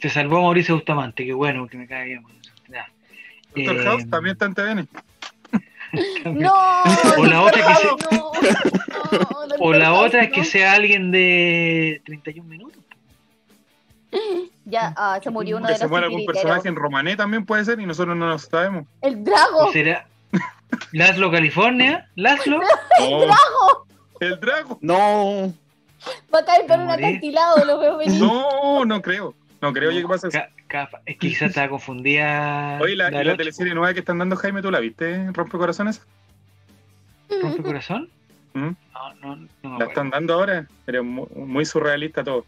[0.00, 2.22] Se salvó Mauricio Bustamante, qué bueno, que me cae bien.
[2.68, 2.86] Ya.
[3.56, 4.88] Doctor Eh, House también está en TVN.
[6.24, 6.52] No.
[7.18, 8.30] O la otra que se- no, no,
[9.58, 10.46] O la otra es que no.
[10.46, 12.80] sea alguien de 31 minutos.
[14.66, 17.44] Ya, ah, se murió uno Que de se los muera algún personaje en Romané también
[17.44, 18.84] puede ser y nosotros no lo sabemos.
[19.00, 19.66] El Drago.
[19.66, 20.06] ¿O será
[20.92, 22.08] Laszlo California?
[22.14, 22.60] ¿Laszlo?
[23.00, 23.84] Oh,
[24.20, 24.78] el Drago.
[24.80, 25.52] No.
[26.32, 28.20] Va a caer a un acantilado, lo veo venir.
[28.20, 29.34] No, no creo.
[29.60, 30.34] No creo oye, que pasa Es
[31.04, 32.78] que quizás estaba confundida.
[32.80, 33.36] Oye, la, y la Laroche.
[33.38, 35.30] teleserie nueva que están dando Jaime, ¿tú la viste?
[35.32, 36.00] ¿Rompe corazones?
[37.42, 38.08] ¿Rompe corazón?
[38.54, 38.60] ¿Mm?
[38.60, 39.88] No, no, no me La acuerdo.
[39.88, 42.44] están dando ahora, pero muy, muy surrealista todo.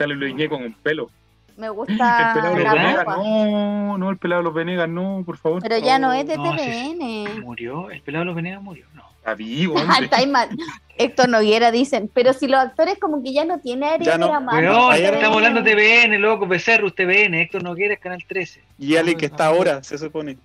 [0.00, 1.10] Sale Luis Ñe con un pelo.
[1.58, 2.74] Me El gusta pelado de los ¿verdad?
[2.74, 3.16] la Venegas, ropa.
[3.18, 5.60] no, no, el pelado de los Venegas, no, por favor.
[5.62, 6.44] Pero ya no es de No.
[6.56, 7.40] TVN.
[7.42, 7.90] ¿Murió?
[7.90, 8.86] ¿El pelado de los Venegas murió?
[8.94, 9.02] No.
[9.18, 10.48] Está vivo, Ah.
[10.96, 14.28] Héctor Noguera dicen, pero si los actores como que ya no tiene área Ya no.
[14.28, 14.70] dramática.
[14.72, 15.34] Weón, ahí estamos TVN.
[15.36, 18.62] hablando de TVN, loco, Becerrus TVN, Héctor Noguera es Canal 13.
[18.78, 20.38] Y alguien que está ahora, se supone.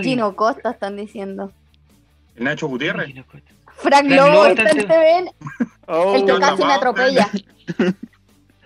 [0.00, 1.52] Gino Costa están diciendo.
[2.36, 3.12] El Nacho Gutiérrez.
[3.12, 3.44] Frank
[3.76, 5.30] Frank Lobo Lobo está en TVN.
[5.86, 7.28] Oh, El que casi me atropella.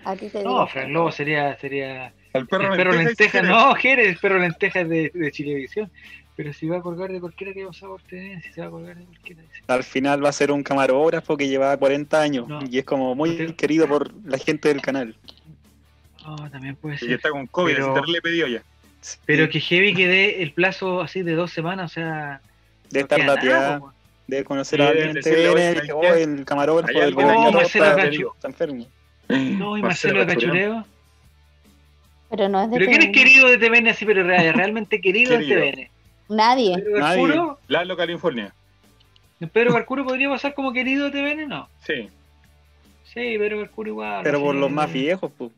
[0.05, 0.49] A ti te digo.
[0.59, 4.17] No, Frank Lobo sería, sería El perro, el perro lenteja y lenteja, no, Jerez, el
[4.17, 5.91] perro lenteja de, de Chilevisión.
[6.37, 8.69] Pero si va a colgar de cualquiera que pasa por TVN, si se va a
[8.69, 9.41] colgar de cualquiera.
[9.67, 12.59] Al final va a ser un camarógrafo que lleva 40 años No.
[12.69, 15.15] y es como muy Usted- querido por la gente del canal.
[16.25, 17.11] No, también puede Y ser.
[17.13, 18.61] está con COVID, Pero- te le pedido ya.
[19.25, 22.41] Pero que heavy que dé el plazo así de dos semanas, o sea,
[22.91, 23.93] No estar po,
[24.27, 25.49] Debe conocer Sí, a alguien en TVN.
[25.53, 28.87] oye, que, ¿sabes "Oh, el camarógrafo del Oh, Cachu- está enfermo.
[29.29, 30.85] No, y Marcelo Cachureo.
[32.29, 35.37] Pero no es de ¿Pero quién es querido de TVN así, pero real- realmente querido
[35.37, 35.61] de Querido.
[35.61, 35.89] TVN?
[36.29, 36.75] Nadie.
[36.75, 37.41] ¿Pedro Nadie.
[37.67, 38.53] Lalo California.
[39.53, 41.47] ¿Pedro Carcuro podría pasar como querido de TVN?
[41.47, 41.69] No.
[41.85, 42.09] Sí.
[43.03, 44.21] Sí, Pedro Carcuro igual.
[44.23, 44.59] Pero por sí.
[44.61, 45.51] los más viejos, pues.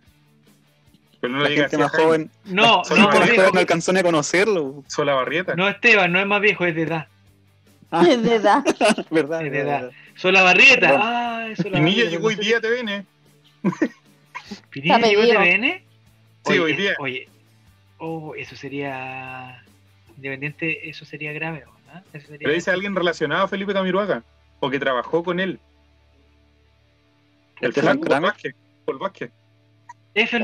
[1.22, 2.30] Pero no La le digas gente más joven.
[2.46, 3.36] No, no, más viejo.
[3.42, 4.84] joven no alcanzó ni a conocerlo.
[4.88, 5.56] Sola Barrieta.
[5.56, 7.08] No, Esteban, no es más viejo, es de edad.
[7.90, 8.64] Ah, Es de edad.
[9.10, 9.92] verdad, Es de edad.
[10.16, 10.90] Sola Barrieta.
[11.02, 13.06] Ah, Sola Barrieta, llegó hoy no sé día a TVN.
[14.70, 15.40] ¿Pinilla Está llegó a pedido.
[15.42, 15.84] TVN?
[16.46, 16.94] Sí, Oye, hoy día.
[17.00, 17.30] Oye,
[17.98, 19.64] oh, eso sería.
[20.16, 22.02] Independiente, eso sería grave, ¿no?
[22.14, 24.24] Eso sería Pero dice alguien relacionado a Felipe Camiroaga.
[24.60, 25.60] O que trabajó con él.
[27.62, 28.32] El Paul Kramer.
[28.32, 28.56] Vázquez.
[28.86, 29.32] Paul Vázquez.
[30.14, 30.40] Eso a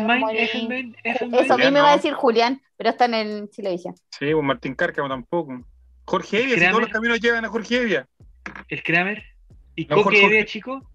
[1.57, 3.95] mí me va a decir Julián, pero está en el Chilevisión.
[4.11, 5.63] Sí, pues Martín Cárcamo tampoco.
[6.05, 8.07] Jorge Evia, si todos los caminos llevan a Jorge Evia.
[8.67, 9.23] El Kramer.
[9.75, 10.87] ¿Y No, Coque Evia, chico?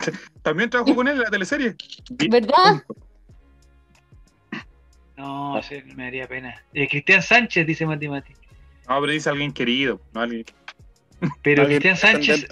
[0.42, 1.74] También trabajó con él en la teleserie.
[2.28, 2.82] ¿Verdad?
[5.16, 6.62] No, ese me daría pena.
[6.72, 8.32] Eh, Cristian Sánchez, dice Mati Mati.
[8.88, 10.00] No, pero dice alguien querido.
[10.14, 10.44] No, alguien...
[11.42, 12.48] Pero Alguien Cristian Sánchez.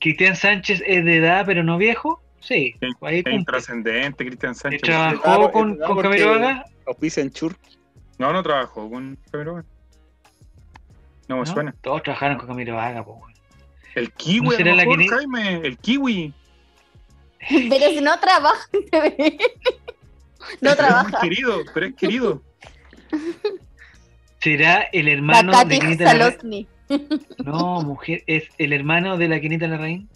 [0.00, 2.20] Cristian Sánchez es de edad, pero no viejo.
[2.40, 4.82] Sí, Sí, ahí Es intrascendente, Cristian Sánchez.
[4.82, 6.64] Trabajó Claro, con, con porque- Camiroaga.
[6.86, 7.56] Auspician Chur.
[8.18, 9.64] No, no trabajó con Camiroaga.
[11.28, 11.46] No me ¿no?
[11.46, 11.74] suena.
[11.80, 13.12] Todos trabajaron con Camiroaga, po.
[13.14, 13.32] weón.
[13.94, 15.54] El kiwi, ¿No será la mejor, que Jaime.
[15.66, 16.34] El kiwi.
[17.48, 19.38] Pero si no trabaja en TV.
[19.38, 21.08] No Pero es trabaja.
[21.10, 22.42] muy querido, pero es querido.
[24.40, 26.68] ¿Será el La hermano de Kenita Larraín?
[27.44, 30.08] No, mujer, es el hermano de la Kenita Larraín.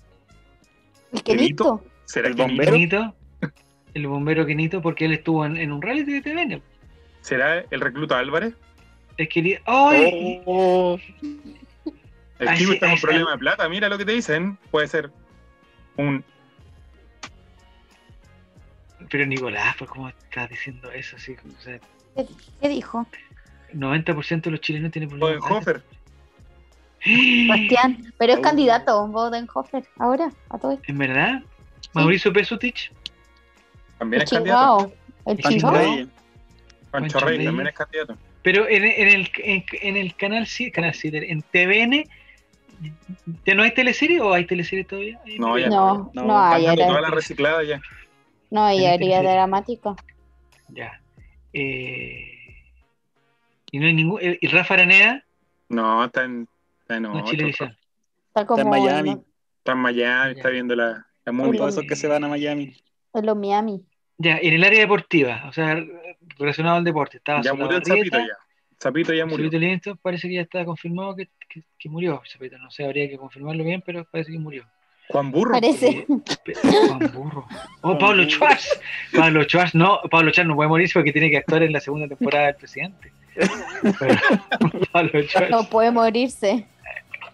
[1.13, 1.83] El Kenito.
[2.05, 2.73] ¿Será El bombero.
[2.73, 3.15] Kenito.
[3.95, 6.63] El bombero Kenito, porque él estuvo en, en un reality de TVN.
[7.23, 8.55] ¿Será el recluta Álvarez?
[9.17, 9.61] Es querido.
[9.67, 10.43] ¡Ay!
[10.45, 10.99] Oh,
[12.39, 13.03] El sí, está con sí.
[13.03, 13.69] problema de plata.
[13.69, 14.59] Mira lo que te dicen.
[14.71, 15.11] Puede ser
[15.97, 16.23] un.
[19.11, 21.17] Pero Nicolás, pues, ¿cómo estás diciendo eso?
[21.17, 21.79] Así, o sea,
[22.61, 23.07] ¿Qué dijo?
[23.73, 25.35] 90% de los chilenos tienen problemas.
[25.35, 25.83] de Bodenhofer.
[27.49, 28.13] Bastián.
[28.19, 28.43] Pero es Oh.
[28.43, 29.85] candidato, Bodenhofer.
[29.99, 30.85] Ahora, a todo esto.
[30.89, 31.43] ¿En verdad?
[31.95, 32.93] Mauricio Pesutich.
[33.99, 34.77] También El es candidato.
[34.79, 34.93] chingao.
[35.27, 35.41] El El
[36.91, 38.17] Pancho Rey también es candidato.
[38.43, 42.05] Pero en, en el, en, en el canal, sí- canal 7, en TVN,
[43.45, 45.21] ¿ya no hay teleserie o hay teleserie todavía?
[45.39, 46.63] No, ya No, No, no hay.
[46.65, 47.81] Bajando Era, toda la reciclada ya.
[48.51, 49.31] No área teleserie.
[49.33, 49.97] dramática.
[50.69, 51.01] Ya.
[51.53, 52.33] Eh,
[53.71, 54.21] y no hay ningún.
[54.23, 55.25] eh, ¿Y Rafa Araneda?
[55.69, 56.49] No, está en.
[56.83, 57.77] Está en, No, Chilevisión.
[58.29, 59.23] Está como Está en Miami.
[59.59, 62.75] está en Miami, está viendo la, la todos esos que se van a Miami.
[63.15, 63.83] en los Miami.
[64.17, 65.81] Ya, en el área deportiva, o sea,
[66.39, 67.19] relacionado al deporte.
[67.19, 68.49] Estaba Ya murió el sapito Solabarrieta, ya.
[68.79, 69.51] Sapito ya murió.
[69.51, 72.23] Zapito parece que ya está confirmado que, que, que murió.
[72.31, 74.65] Zapito, no sé, habría que confirmarlo bien, pero parece que murió.
[75.11, 75.53] Juan Burro.
[75.53, 76.07] Parece.
[76.45, 77.47] Pe- Juan Burro.
[77.81, 78.69] Oh, Pablo Schwartz.
[79.15, 82.09] Pablo Schwartz, no, Pablo Schwartz no puede morirse porque tiene que actuar en la segunda
[82.09, 83.13] temporada del presidente.
[83.35, 84.17] Pero,
[84.93, 85.51] Pablo Schwartz.
[85.51, 86.67] No puede morirse.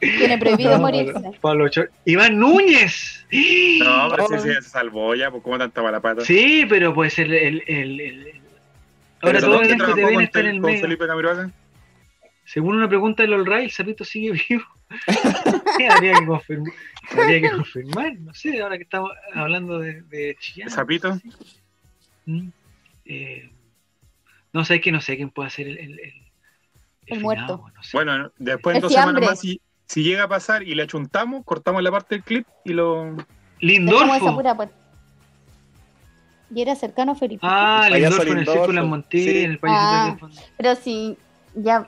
[0.01, 1.31] Tiene prohibido No, morirse.
[1.41, 1.93] Pablo Schwartz.
[2.05, 3.25] Iván Núñez.
[3.83, 6.23] No, pero sí, sí, se salvó ya, pues cómo tanta mala pata.
[6.25, 7.63] Sí, pero puede ser el.
[7.67, 8.41] el, el- el-
[9.23, 10.81] Ahora todo el ¿quién elenco trabajó de con, está en el medio.
[10.83, 11.51] Felipe Camiroaga?
[12.45, 14.65] Según una pregunta del All Right, el Zapito sigue vivo.
[15.91, 16.73] habría, que confirmar,
[17.19, 20.71] habría que confirmar, no sé, ahora que estamos hablando de, de Chillán.
[20.71, 21.19] ¿Sapito?
[22.27, 22.49] Mm.
[23.07, 23.51] Eh,
[24.53, 26.13] no sé, que no sé quién puede ser el, el, el,
[27.07, 27.65] El muerto.
[27.75, 27.97] no sé.
[27.97, 31.83] Bueno, después en dos semanas más, si, si llega a pasar y le achuntamos, cortamos
[31.83, 33.17] la parte del clip y lo.
[34.57, 34.75] Parte.
[36.55, 37.41] Y era cercano a Felipe.
[37.43, 39.39] Ah, El payaso Lindorfo en el círculo en Montín, sí.
[39.45, 40.17] el payaso Ah.
[40.21, 40.37] fondo.
[40.57, 41.17] Pero si
[41.55, 41.87] ya.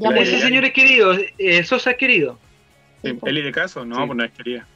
[0.00, 0.10] Ya.
[0.10, 2.38] Ese señor es querido, eh, Sosa es querido.
[3.02, 3.26] Sí, eh, po.
[3.26, 4.02] Eli de caso, no, Sí.
[4.06, 4.66] pues no es querida.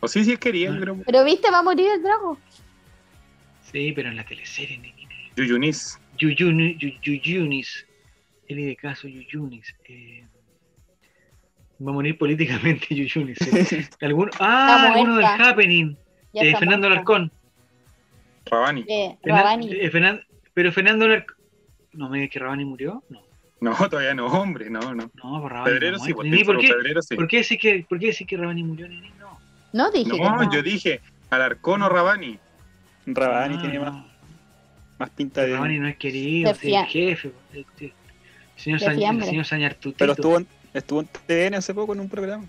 [0.00, 0.76] O sí, sí es querida, Ah.
[0.78, 0.96] pero.
[1.04, 2.38] Pero viste, va a morir el drago.
[3.72, 5.98] Sí, pero en la teleserie, ni- ni- Yuyunis.
[6.18, 7.86] Yuyuni- Yu- Yuyunis,
[8.48, 9.74] Eli de caso Yuyunis.
[9.84, 10.24] Eh,
[11.86, 13.38] va a morir políticamente Yuyunis.
[13.68, 13.86] sí.
[14.00, 15.24] ¿Algún, ah, alguno del.
[15.26, 15.96] Happening.
[16.34, 16.86] Eh, Fernando.
[16.88, 17.30] Alarcón.
[18.46, 18.84] Rabani.
[18.88, 19.72] Eh, Fernan- Rabani.
[19.72, 20.24] eh, Fernan-
[20.54, 21.36] pero Fernando Alarcón.
[21.92, 23.02] No me digas que Rabani murió.
[23.10, 23.22] No,
[23.60, 25.10] No, todavía no, hombre, no, no.
[25.14, 25.70] no, por Rabani.
[25.72, 27.16] Febrero no sí, pues, Nini, ¿por, qué, febrero sí.
[27.16, 29.10] ¿por, qué decir que, ¿Por qué decir que Rabani murió, Nini?
[29.18, 29.38] No.
[29.72, 30.52] No dije que No, no.
[30.52, 32.38] yo dije Alarcón o Rabani.
[33.06, 34.04] Rabani Ah, tiene más,
[34.98, 35.54] más pinta de.
[35.54, 37.32] Rabani no es querido, De sí, el jefe.
[37.52, 37.92] El, el-
[38.56, 39.98] el señor, de Sa- el señor Sañartutito.
[39.98, 42.44] Pero estuvo en, estuvo en TN hace poco en un programa.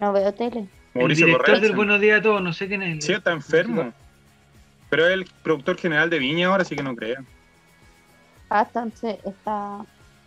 [0.00, 0.60] No veo tele.
[0.60, 1.60] el Mauricio director Correa.
[1.60, 2.94] del Buenos Días a Todos, no sé quién es.
[2.94, 3.92] el- Sí, está enfermo.
[4.90, 7.22] Pero es el productor general de Viña ahora, así que no crea.
[8.60, 9.84] Entonces está.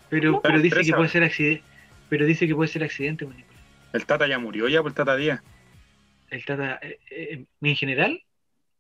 [0.10, 1.64] Pero, pero dice que puede ser accidente.
[2.10, 3.38] pero dice que puede ser accidente, pues.
[3.93, 5.41] El Tata ya murió ya por el Tata Díaz.
[6.30, 8.22] El Tata, eh, eh, en general,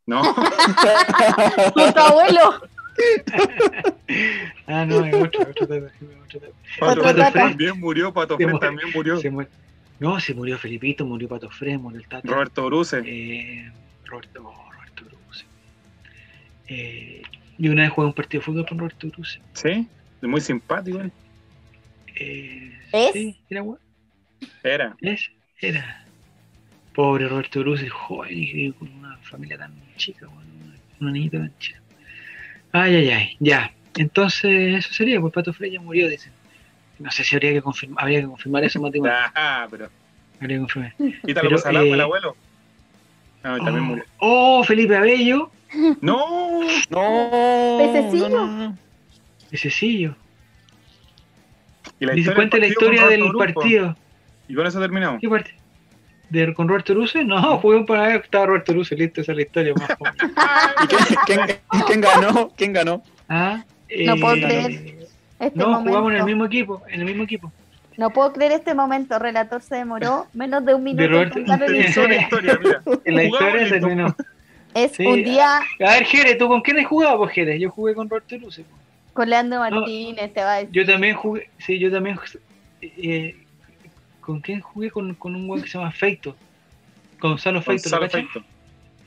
[0.05, 0.21] No,
[1.73, 2.61] tu abuelo.
[4.67, 6.53] ah, no, es otro, otro Tata, sí, otro Tata.
[6.79, 7.31] Pato Tata.
[7.31, 9.17] también murió, Pato mu- también murió.
[9.19, 9.31] Se.
[9.99, 12.27] No, se murió Felipito, murió Pato Fred, murió el Tata.
[12.29, 13.01] Roberto Bruce.
[13.05, 13.71] Eh,
[14.05, 15.45] Roberto, Roberto Bruce.
[16.67, 17.21] Eh,
[17.57, 19.39] y una vez jugué un partido de fútbol con Roberto Bruce.
[19.53, 19.87] Sí,
[20.21, 20.99] muy simpático.
[20.99, 21.11] él.
[22.15, 23.13] Eh, ¿Es?
[23.13, 23.81] Sí, era bueno.
[24.63, 24.95] Era.
[25.01, 25.29] ¿Es?
[25.59, 26.05] Era.
[26.93, 31.57] Pobre Roberto Bruce, joven y con una familia tan chica, bueno, una, una niñita tan
[31.59, 31.81] chica.
[32.71, 33.71] Ay, ay, ay, ya.
[33.97, 36.33] Entonces, eso sería, pues Pato Freya murió, dicen.
[36.99, 39.31] No sé si habría que confirmar, habría que confirmar eso matemáticamente.
[39.35, 39.89] Ah, pero.
[40.39, 40.93] Habría que confirmar.
[40.99, 42.35] ¿Y tal Pero, eh, el abuelo?
[43.45, 44.03] No, también Oh, murió.
[44.19, 45.51] oh, Felipe Abello,
[46.01, 47.77] No, No.
[47.79, 48.29] Pececillo.
[48.29, 48.77] no, no,
[51.99, 53.95] y la cuenta la del historia partido del partido.
[54.47, 55.21] Y con eso terminamos.
[55.21, 55.57] ¿Qué partido?
[56.29, 57.23] ¿De, ¿Con Roberto Luce?
[57.23, 60.13] No, jugué un para estaba Roberto Luce, listo, esa es la historia más joven.
[60.83, 62.49] ¿Y quién, quién- quién ganó?
[62.57, 63.03] ¿Quién ganó?
[63.29, 63.63] Ah,
[64.05, 64.71] No puedo eh, creer.
[65.39, 65.89] Este No, momento.
[65.89, 67.51] jugamos en el mismo equipo, en el mismo equipo.
[67.97, 69.17] No puedo creer este momento.
[69.19, 72.21] Relator se demoró menos de un minuto en Roberto- contar la historia.
[72.21, 72.81] historia, mira.
[73.05, 74.15] En la historia terminó.
[74.73, 75.05] Es Sí.
[75.05, 77.57] un día A ver, Jere, ¿tú con quién has jugado, pues, Jere?
[77.59, 78.65] Yo jugué con Roberto Luce.
[79.13, 80.71] con Leandro Martínez, te va a decir.
[80.73, 82.19] Yo también jugué, sí, yo también.
[82.81, 83.37] eh,
[84.19, 84.91] ¿Con quién jugué?
[84.91, 86.35] Con, con un weón que se llama Feito.
[87.19, 88.27] Con Gonzalo Feito, ¿lo Gonzalo?
[88.29, 88.45] Feito.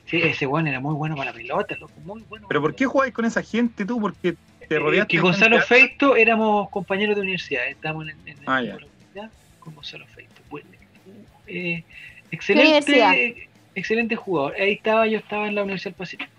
[0.05, 2.47] Sí, ese weón era muy bueno para la pelota, loco, muy bueno.
[2.47, 3.99] Pero ¿por qué jugáis con esa gente tú?
[4.01, 4.35] Porque
[4.69, 8.61] te Eh, rodeaste que Gonzalo Feito éramos compañeros de universidad, estábamos en, en el Ah,
[8.61, 9.29] la universidad
[9.59, 10.41] con Gonzalo Feito.
[10.49, 10.67] Bueno,
[11.47, 11.83] eh,
[12.31, 14.53] excelente, excelente jugador.
[14.59, 16.31] Ahí estaba, yo estaba en la Universidad del Pacífico.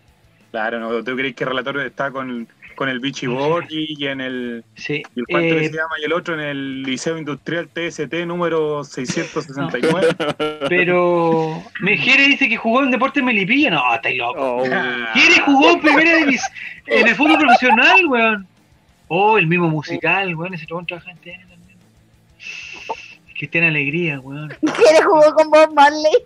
[0.53, 2.49] Claro, no, tú crees que el relator está con,
[2.81, 4.65] con el Vichy Borgi y en el.
[4.75, 5.03] Sí.
[5.15, 5.97] ¿Y el cuánto eh, se llama?
[6.01, 10.17] Y el otro en el Liceo Industrial TST número 669.
[10.71, 13.73] pero Mejere dice que jugó en Deportes Melipilla.
[13.73, 14.41] No, estáis loco.
[14.41, 14.65] Oh.
[14.65, 16.51] Jere jugó en primera división
[16.87, 18.47] en el fútbol profesional, weón.
[19.09, 20.55] Oh, el mismo musical, weón.
[20.55, 21.79] Ese chabón trabaja en TN también.
[23.37, 24.57] Cristiana Alegría, weón.
[24.59, 26.17] ¿Quién jugó con Bob Marley?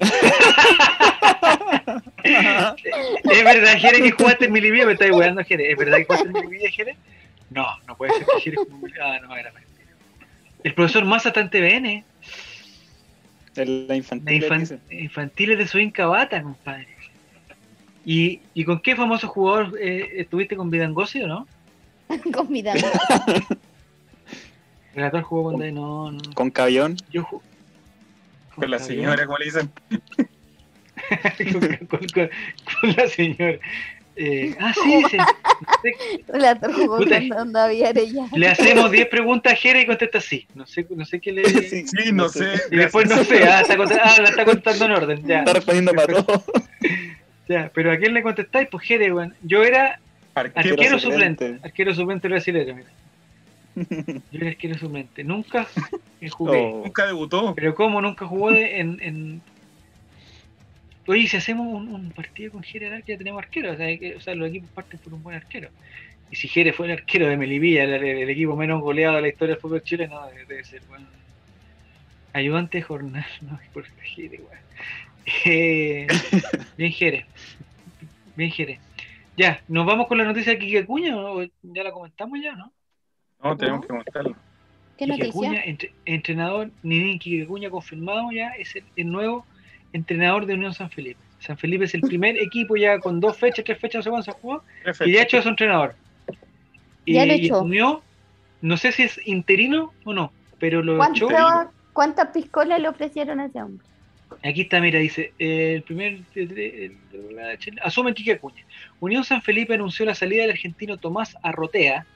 [3.38, 4.86] ¿Es verdad, Jere, que jugaste en Milivilla?
[4.86, 5.70] Me estáis weando, Jere.
[5.72, 6.96] ¿Es verdad que jugaste en Milivilla, Jere?
[7.50, 8.56] No, no puede ser que Jere.
[9.02, 9.68] Ah, no, era mentira.
[10.64, 12.04] El profesor Massa está en TVN.
[13.54, 14.42] La La infantil.
[14.44, 14.78] infan- dice.
[14.90, 16.88] infantiles de su Incabata, compadre.
[18.04, 21.46] ¿Y, ¿Y con qué famoso jugador eh, estuviste con Vidangosi o no?
[22.32, 22.80] con dama.
[24.94, 25.74] Relator jugó con...
[25.74, 26.18] No, no.
[26.34, 26.96] Con Cabión.
[27.10, 27.40] Yo ju-
[28.54, 29.70] con la señora, como le dicen.
[31.52, 32.30] con, con- con-
[32.80, 33.58] con la señora.
[34.20, 35.04] Eh, ah, sí,
[37.86, 38.28] Arellano.
[38.36, 40.46] Le hacemos 10 preguntas a Jere y contesta sí.
[40.54, 41.44] No sé, no sé qué le.
[41.68, 42.46] Sí, Sí, no sé.
[42.70, 45.26] Y después no sé, ah, está ah, la está contando en orden.
[45.26, 46.42] Ya, Está respondiendo para todo.
[47.48, 47.70] ya.
[47.72, 48.68] Pero ¿a quién le contestáis?
[48.70, 49.34] Pues Jere, weón.
[49.42, 50.00] Yo era
[50.34, 50.74] Arquero.
[50.74, 51.44] arquero suplente.
[51.46, 51.66] suplente.
[51.68, 52.88] Arquero suplente brasileño, mira.
[54.32, 55.22] Yo era arquero suplente.
[55.22, 55.66] Nunca
[56.20, 56.58] me jugué.
[56.72, 56.82] Oh.
[56.84, 57.54] Nunca debutó.
[57.54, 59.42] Pero ¿cómo nunca jugó de- en, en...
[61.08, 63.72] Oye, si hacemos un, un partido con Jere ya tenemos arquero.
[63.72, 65.70] O sea, que- o sea, los equipos parten por un buen arquero.
[66.30, 69.22] Y si Jere fue el arquero de Melivilla, el, el- el equipo menos goleado de
[69.22, 71.06] la historia del fútbol chileno, debe, debe ser bueno.
[72.34, 74.58] Ayudante de jornal, no, por Jere, weón.
[75.44, 76.06] Eh,
[76.76, 77.26] bien Jere.
[78.36, 78.78] Bien Jere.
[79.36, 82.72] Ya, ¿nos vamos con la noticia de Kike Acuña o ya la comentamos ya, no?
[83.42, 84.36] No, tenemos que montarlo.
[84.98, 85.28] ¿Qué Quique noticia?
[85.48, 89.46] Acuña, entre- entrenador, Nini Quique Acuña confirmado ya, es el, el nuevo
[89.92, 91.20] entrenador de Unión San Felipe.
[91.40, 94.24] San Felipe es el primer equipo ya con dos fechas, tres fechas, no sé cuándo
[94.24, 94.64] se jugó,
[95.06, 95.94] ya ha hecho a su entrenador.
[97.04, 97.56] Y, Ya lo y echó.
[97.56, 98.02] asumió,
[98.60, 101.26] no sé si es interino o no, pero lo echó.
[101.28, 103.84] ¿Cuánto- ¿Cuántas piscolas le ofrecieron a ese hombre?
[104.44, 106.18] Aquí está, mira, dice, eh, el primer
[107.82, 108.62] asume Quique Acuña.
[109.00, 112.06] Unión San Felipe anunció la salida del argentino Tomás Arrotea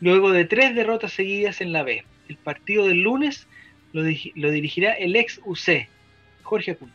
[0.00, 2.04] luego de tres derrotas seguidas en la B.
[2.28, 3.46] El partido del lunes
[3.92, 5.88] lo, lo dirigirá el ex UC,
[6.50, 6.92] Jorge Acuña.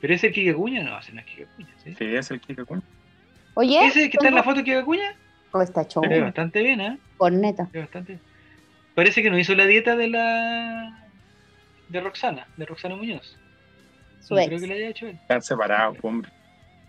[0.00, 0.82] ¿Pero es el Quique Acuña?
[0.82, 1.68] No, ese no es Quique Acuña.
[1.84, 1.94] ¿sí?
[1.98, 2.82] Sí, es el Kike Acuña.
[3.54, 5.14] Oye, ¿Ese que está en la foto de Quique Acuña?
[5.52, 6.98] Oh, está ve bastante bien, ¿eh?
[7.16, 7.66] Corneta.
[7.66, 8.18] Se ve bastante
[8.94, 11.04] Parece que no hizo la dieta de la...
[11.88, 13.36] de Roxana, de Roxana Muñoz.
[14.20, 14.48] Su No ex.
[14.48, 15.16] creo que la haya hecho él.
[15.20, 16.30] Están separados, hombre.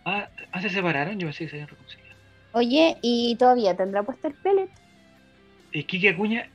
[0.06, 2.16] Ah, ah, se separaron, yo pensé que se habían reconciliado.
[2.53, 4.70] Oye, ¿y todavía tendrá puesto el pellet?
[5.74, 6.48] Eh, Kike Acuña,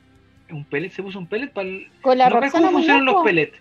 [0.49, 1.87] un pellet, se puso un pellet para el...
[2.01, 3.57] Con la No, Roxana ¿Cómo funcionan los pellets?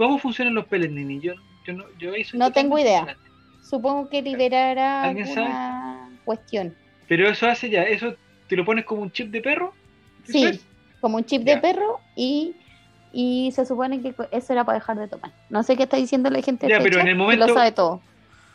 [0.00, 1.20] ¿Cómo funcionan los pellets, Nini?
[1.20, 1.34] Yo,
[1.66, 3.18] yo no, yo soy No tengo idea.
[3.62, 6.74] Supongo que liberará ¿Alguien alguna cuestión.
[7.06, 8.14] Pero eso hace ya, eso
[8.48, 9.74] te lo pones como un chip de perro.
[10.22, 10.64] ¿eso Sí, es?
[11.02, 11.56] como un chip Ya.
[11.56, 12.56] de perro y,
[13.12, 15.32] y se supone que eso era para dejar de tomar.
[15.50, 16.66] No sé qué está diciendo la gente.
[16.66, 18.00] Ya, pero en el momento- lo sabe todo.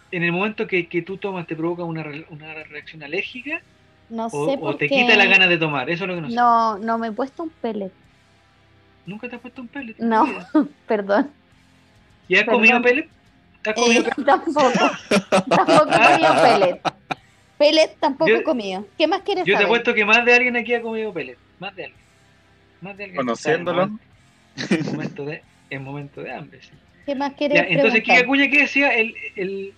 [0.10, 3.62] En el momento que, que tú tomas, ¿te provoca una, una reacción alérgica
[4.10, 5.92] No o, sé o te quita la ganas de tomar?
[5.92, 6.36] Eso es lo que no, sé.
[6.36, 7.92] No, no me he puesto un pellet.
[9.06, 10.00] ¿Nunca te has puesto un pellet?
[10.00, 10.26] en No.
[10.88, 11.30] Perdón.
[12.28, 12.56] ¿Y has Perdón.
[12.62, 13.08] comido pellet?
[13.66, 14.26] ¿Has comido Eh, pellet?
[14.26, 14.70] tampoco.
[15.50, 16.82] tampoco he comido pellet.
[17.58, 18.86] Pellet tampoco Yo- he comido.
[18.98, 19.66] ¿Qué más quieres Yo te saber?
[19.68, 21.38] apuesto que más de alguien aquí ha comido pellet.
[21.60, 22.02] Más de alguien.
[22.82, 23.18] Más de alguien.
[23.18, 23.90] Conociéndolo.
[24.70, 26.72] En momento de, en momento de hambre, sí.
[27.06, 28.02] ¿Qué más quieres Ya, entonces?
[28.04, 28.94] Kika Cuña, ¿qué decía?
[28.98, 29.74] El, el,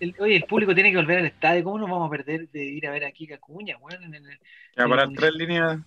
[0.00, 1.62] el- oye, el público tiene que volver al estadio.
[1.64, 3.76] ¿Cómo nos vamos a perder de ir a ver a Kika Cuña?
[3.78, 4.38] Bueno, en el-
[4.76, 5.78] Ya para tres líneas.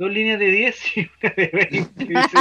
[0.00, 2.04] Dos líneas de 10 y una de 20.
[2.06, 2.38] dice.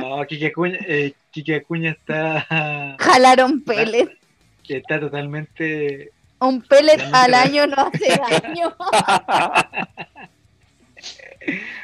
[0.00, 1.12] no, Kika Cuña, eh,
[1.68, 4.16] Cuña está, Jalaron pellet.
[4.66, 8.74] está totalmente Un pellet al año no hace daño.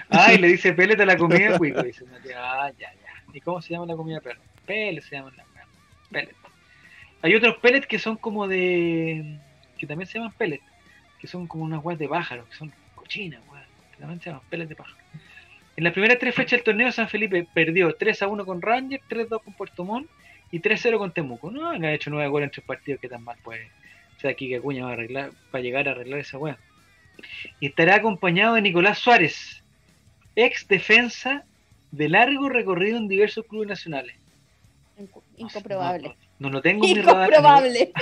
[0.09, 1.83] Ay, le dice pellet a la comida cuico.
[1.83, 3.35] Dice, ah, ya, ya.
[3.35, 4.41] ¿Y cómo se llama la comida perro?
[4.65, 5.45] Pellet se llama la
[6.11, 6.35] pellet.
[7.21, 9.39] Hay otros pellets que son como de.
[9.77, 10.63] que también se llaman pellet.
[11.21, 13.41] Que son como unas guas de pájaro, que son cochinas,
[13.99, 14.97] también se llaman pellets de pájaro.
[15.77, 19.03] En las primeras tres fechas del torneo, San Felipe perdió 3 a 1 con Rangers,
[19.09, 20.09] 3 a 2 con Puerto Montt
[20.51, 21.51] y 3 a 0 con Temuco.
[21.51, 23.67] No han hecho 9 goles en tres partidos, que tan mal puede.
[24.17, 26.59] O sea, aquí que Acuña va a arreglar, para llegar a arreglar esa weá.
[27.61, 29.63] Y estará acompañado de Nicolás Suárez,
[30.35, 31.45] ex defensa
[31.91, 34.15] de largo recorrido en diversos clubes nacionales.
[34.99, 36.09] Inco- Incomprobable.
[36.39, 37.29] No, no lo tengo en mi radar.
[37.29, 37.93] Incomprobable.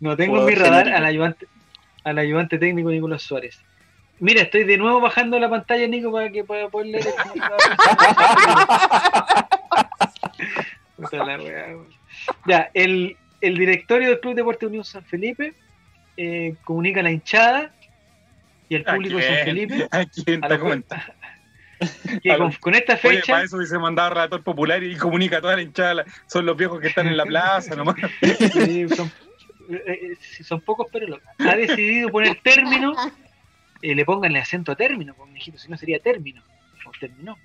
[0.00, 1.46] No tengo en mi radar al ayudante,
[2.04, 3.60] al ayudante técnico Nicolás Suárez.
[4.20, 7.06] Mira, estoy de nuevo bajando la pantalla, Nico, para que para poder leer.
[7.08, 7.42] el-
[12.46, 15.54] ya, el, el directorio del Club Deporte Unión San Felipe
[16.16, 17.72] eh, comunica a la hinchada
[18.68, 19.44] y al ¿A público de San?
[19.44, 21.04] Felipe ¿A quién está comentando?
[22.22, 25.40] que con, con esta Oye, fecha para eso hubiese mandado relator popular y comunica a
[25.40, 26.04] toda la hinchada.
[26.28, 27.96] Son los viejos que están en la plaza nomás.
[28.52, 29.10] Sí, son,
[29.68, 31.18] eh, eh, sí, son pocos, pero.
[31.38, 32.94] Ha decidido poner término.
[33.82, 36.42] eh, le pónganle acento a término, pues, mijito, si no sería término.
[36.86, 37.36] O terminó.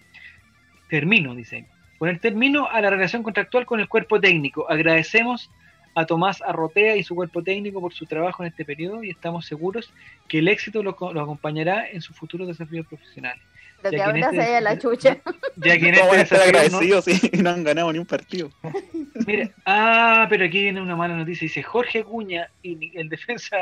[0.90, 1.66] Termino, dice.
[1.98, 4.70] Poner término a la relación contractual con el cuerpo técnico.
[4.70, 5.50] Agradecemos
[5.96, 9.46] a Tomás Arrotea y su cuerpo técnico por su trabajo en este periodo y estamos
[9.46, 9.92] seguros
[10.28, 13.44] que el éxito lo, lo acompañará en sus futuros desafíos profesionales.
[13.84, 15.18] Lo que ahora este- se vaya la chucha.
[15.62, 17.92] Ya que en ¿Cómo van a este estar desafío no- agradecidos si no han ganado
[17.92, 18.50] ni un partido?
[19.28, 21.46] Mira, ah, pero aquí viene una mala noticia.
[21.46, 23.58] Dice Jorge Cuña y el defensa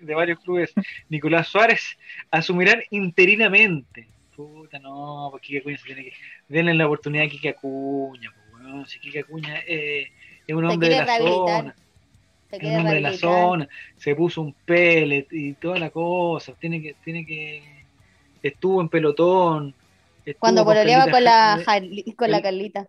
[0.00, 0.72] de varios clubes,
[1.08, 1.98] Nicolás Suárez,
[2.30, 4.06] asumirán interinamente.
[4.36, 6.12] Puta, no, pues Kike Acuña se tiene que.
[6.48, 8.86] Denle la oportunidad a Kike Acuña, pues, weón.
[8.86, 10.08] Si Kike Acuña eh,
[10.46, 11.34] es un hombre de la rehabilitar.
[11.58, 11.74] zona,
[12.50, 16.54] Se es un hombre de la zona, se puso un pellet y toda la cosa.
[16.54, 16.94] Tiene que.
[17.04, 17.79] Tiene que
[18.42, 19.74] estuvo en pelotón.
[20.24, 22.88] estuvo Cuando con pololeaba Carlita con la, Jali- con la Carlita.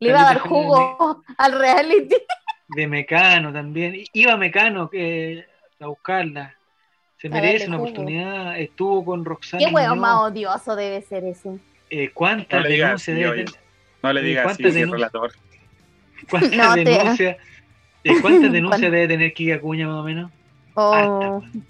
[0.00, 2.16] Le iba a dar jugo al reality.
[2.68, 4.02] de Mecano también.
[4.12, 5.44] Iba Mecano que,
[5.80, 6.54] a buscarla.
[7.18, 7.88] Se merece una jugo.
[7.90, 8.58] oportunidad.
[8.58, 9.64] Estuvo con Roxana.
[9.64, 9.96] Qué Muñoz.
[9.96, 11.58] más odioso debe ser ese.
[11.88, 13.44] Eh, ¿Cuántas denuncias debe oye.
[13.44, 13.60] tener?
[14.02, 15.32] No le digas así, ¿cuántas si es denun- relator.
[16.30, 17.36] ¿Cuántas No, te- denuncias?
[18.04, 20.32] eh, ¿Cuántas denuncias debe tener Kika Cuña más o menos?
[20.74, 21.64] Oh, pues.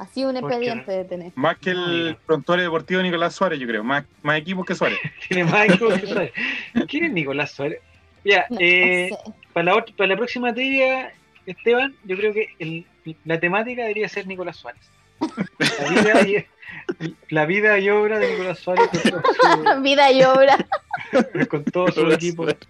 [0.00, 1.32] Así un expediente de tener.
[1.34, 3.84] Más que el prontuario deportivo Nicolás Suárez, yo creo.
[3.84, 4.98] Más, más equipos que Suárez.
[5.28, 6.32] Tiene más equipos que Suárez.
[6.88, 7.80] ¿Quién es Nicolás Suárez?
[8.24, 9.32] Ya, No, eh, no sé.
[9.52, 11.12] para, la, para la próxima trivia,
[11.46, 12.84] Esteban, yo creo que el-
[13.24, 14.82] la temática debería ser Nicolás Suárez.
[15.58, 16.20] La vida
[17.00, 19.22] y, la vida y obra de Nicolás Suárez con todo
[19.76, 20.56] su, Vida y obra.
[21.48, 22.60] con todo su Nicolás equipo Suárez.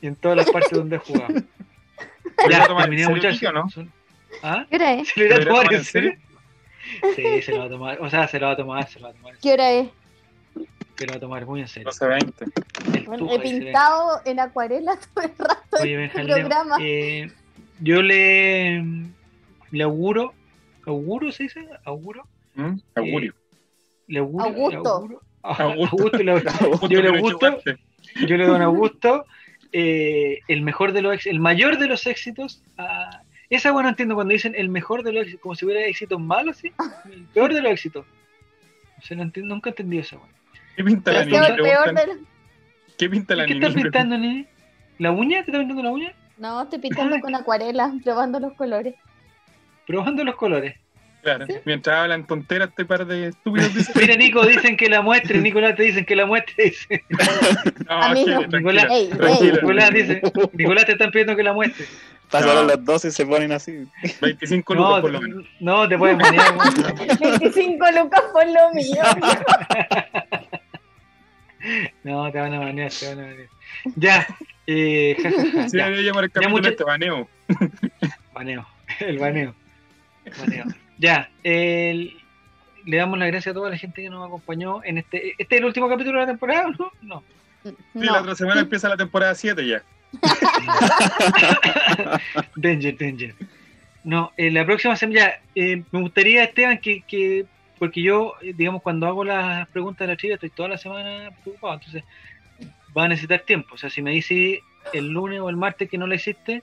[0.00, 1.28] y en todas las partes donde ha jugado.
[1.28, 3.52] ¿Se lo va Ya, terminé, muchachos.
[3.52, 3.68] No?
[4.42, 4.64] ¿Ah?
[4.70, 5.08] ¿Qué es?
[5.08, 6.12] ¿Se lo irá a ¿Se lo irá tomar en serio?
[7.16, 8.00] Sí, se lo va a tomar.
[8.00, 9.38] O sea, se lo va a tomar, se lo va a tomar.
[9.38, 9.88] ¿Qué hora es?
[10.96, 11.88] Se lo va a tomar muy en serio.
[11.90, 12.52] 12-20.
[12.94, 16.76] El Bueno, Tuja he pintado en acuarela todo el rato Oye, este Benjaleo, programa.
[16.80, 17.30] eh,
[17.80, 18.82] yo le,
[19.70, 20.34] le auguro,
[20.86, 21.68] ¿auguro se dice?
[21.84, 22.26] ¿Auguro?
[22.54, 22.74] ¿Mm?
[22.96, 23.34] Augurio.
[24.08, 24.70] Le auguro, Augusto.
[24.70, 25.20] le auguro.
[25.42, 25.96] Ah, Augusto.
[25.96, 27.76] Augusto le Yo le que lo gusto, equivocaste.
[28.26, 29.24] yo le doy a Augusto
[29.70, 32.60] eh, el mejor de los el mayor de los éxitos.
[32.76, 36.20] a- esa bueno entiendo cuando dicen el mejor de los éxitos, como si hubiera éxitos
[36.20, 36.72] malos, ¿sí?
[37.12, 38.04] El peor de los éxitos.
[38.98, 40.18] O sea, no entiendo, nunca entendí eso.
[40.18, 40.34] Bueno.
[40.76, 41.40] ¿Qué pinta la niña?
[41.40, 42.18] los-
[42.98, 43.68] ¿Qué pinta la ¿Qué niña?
[43.68, 44.46] estás pintando, nene?
[44.98, 45.44] ¿La uña?
[45.44, 46.12] ¿Te estás pintando la uña?
[46.36, 48.94] No, estoy pintando con acuarela, probando los colores.
[49.86, 50.74] Probando los colores.
[51.22, 51.46] Claro.
[51.64, 53.94] Mientras hablan tonteras, este par de estúpidos dicen.
[54.00, 55.38] Mira, Nico, dicen que la muestre.
[55.40, 56.54] Nicolás te dicen que la muestre.
[56.64, 57.04] Dice.
[57.88, 58.26] No, Amigo.
[58.26, 59.40] Chile, tranquila, Nicolás-.
[59.42, 60.22] Nicolás dice,
[60.52, 61.86] Nicolás te están pidiendo que la muestre.
[62.30, 62.74] Pasaron No.
[62.74, 63.86] los dos y se ponen así.
[64.20, 65.44] 25 lucas No, por lo menos.
[65.60, 66.56] no, te puedes banear.
[66.56, 67.38] weón.
[67.40, 69.02] 25 lucas por lo mío.
[72.04, 73.48] No, te van a banear, te van a banear.
[73.96, 74.26] Ya,
[74.66, 75.88] eh, ja, ja, ja, Sí, ya.
[75.90, 77.28] llamar el capítulo mucho- este baneo.
[78.32, 78.66] Baneo,
[79.00, 79.54] el baneo.
[80.24, 80.64] El baneo.
[80.98, 82.16] Ya, el-
[82.84, 85.32] le damos las gracias a toda la gente que nos acompañó en este.
[85.36, 86.92] ¿Este es el último capítulo de la temporada, no?
[87.02, 87.24] No.
[87.64, 89.82] Sí, la otra semana empieza la temporada 7 ya.
[92.56, 93.34] Danger, danger.
[94.04, 97.44] No, en la próxima semana, eh, me gustaría, Esteban, que, que
[97.78, 101.30] porque yo, eh, digamos, cuando hago las preguntas de la trivia, estoy toda la semana
[101.42, 102.04] preocupado, entonces
[102.96, 103.74] va a necesitar tiempo.
[103.74, 104.60] O sea, si me dice
[104.92, 106.62] el lunes o el martes que no la hiciste,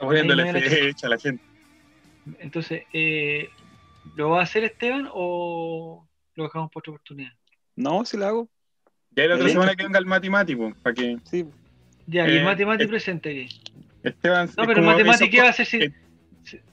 [0.00, 1.42] Ahí me la- fecha a la gente.
[2.38, 3.48] entonces, eh,
[4.14, 7.32] ¿lo va a hacer Esteban o lo dejamos por otra oportunidad?
[7.74, 8.48] No, si lo hago.
[9.12, 11.44] Ya la otra semana que venga el matemático, para que Sí.
[12.06, 13.60] Ya, y el Eh, Matemati eh, presente aquí.
[14.02, 14.48] Esteban.
[14.56, 15.76] No, pero Matemati, ¿qué va a hacer si.?
[15.78, 15.92] eh,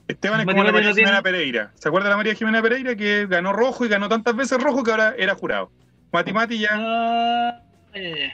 [0.06, 1.72] Esteban es como la Matemati María no tiene- Jimena Pereira.
[1.74, 4.84] ¿Se acuerda de la María Jimena Pereira que ganó rojo y ganó tantas veces rojo
[4.84, 5.70] que ahora era jurado?
[6.12, 6.70] Matemati ya.
[6.74, 7.60] Ah,
[7.94, 8.32] ya, ya.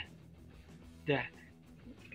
[1.07, 1.31] Ya.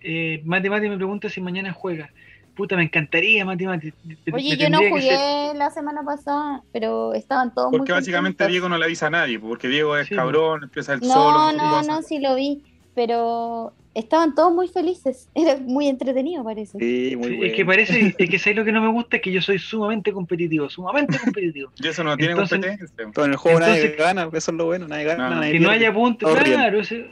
[0.04, 2.10] Eh, Mati Mati me pregunta si mañana juega.
[2.56, 3.92] Puta, me encantaría, Mati Mati.
[4.04, 7.92] Me- Oye, me yo no ser- jugué la semana pasada, pero estaban todos muy Porque
[7.94, 8.52] básicamente contentos.
[8.52, 11.52] Diego no le avisa a nadie, porque Diego es Sí, cabrón, empieza el No, solo.
[11.54, 11.88] no, cosas.
[11.88, 12.62] no, sí lo vi,
[12.94, 15.30] pero estaban todos muy felices.
[15.36, 16.78] Era muy entretenido, parece.
[16.78, 17.44] Sí, muy Sí, bueno.
[17.46, 19.16] es que parece, es que ¿sabes lo que no me gusta?
[19.18, 21.72] Es que yo soy sumamente competitivo, sumamente competitivo.
[21.84, 22.96] Y eso no tiene Entonces- competencia.
[22.96, 25.54] Pero en el juego nadie Entonces- gana, eso es lo bueno, nadie gana, No, nadie
[25.54, 26.80] que no haya puntos, claro.
[26.82, 27.10] ese-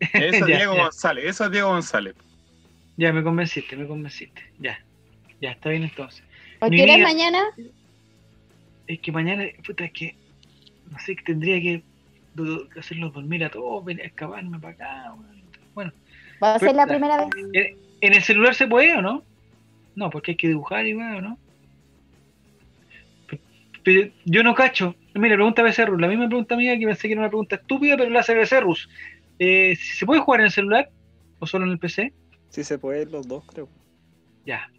[0.00, 0.82] Eso es Diego ya.
[0.84, 2.14] González, eso es Diego González.
[2.96, 4.40] Ya, me convenciste, me convenciste.
[4.60, 4.78] Ya,
[5.40, 6.22] ya, está bien entonces.
[6.60, 7.42] ¿A Mi qué hora mañana?
[8.86, 10.16] Es que mañana, puta, es que,
[10.90, 11.82] no sé, que tendría que
[12.78, 15.14] hacerlos dormir a todos, venir a escaparme para acá.
[15.74, 15.92] Bueno,
[16.42, 17.76] ¿Va a ser la primera vez?
[18.00, 19.22] ¿en, el celular se puede o no?
[19.94, 21.38] No, porque hay que dibujar y weón, ¿no?
[23.82, 24.94] Pero yo no cacho.
[25.14, 28.10] Mira, pregunta Becerrus, la misma pregunta mía que pensé que era una pregunta estúpida, pero
[28.10, 28.88] la hace Becerrus.
[29.38, 30.90] Eh, ¿Se puede jugar en el celular
[31.38, 32.12] o solo en el PC?
[32.50, 33.68] Sí se puede los dos, creo.
[34.44, 34.70] Ya.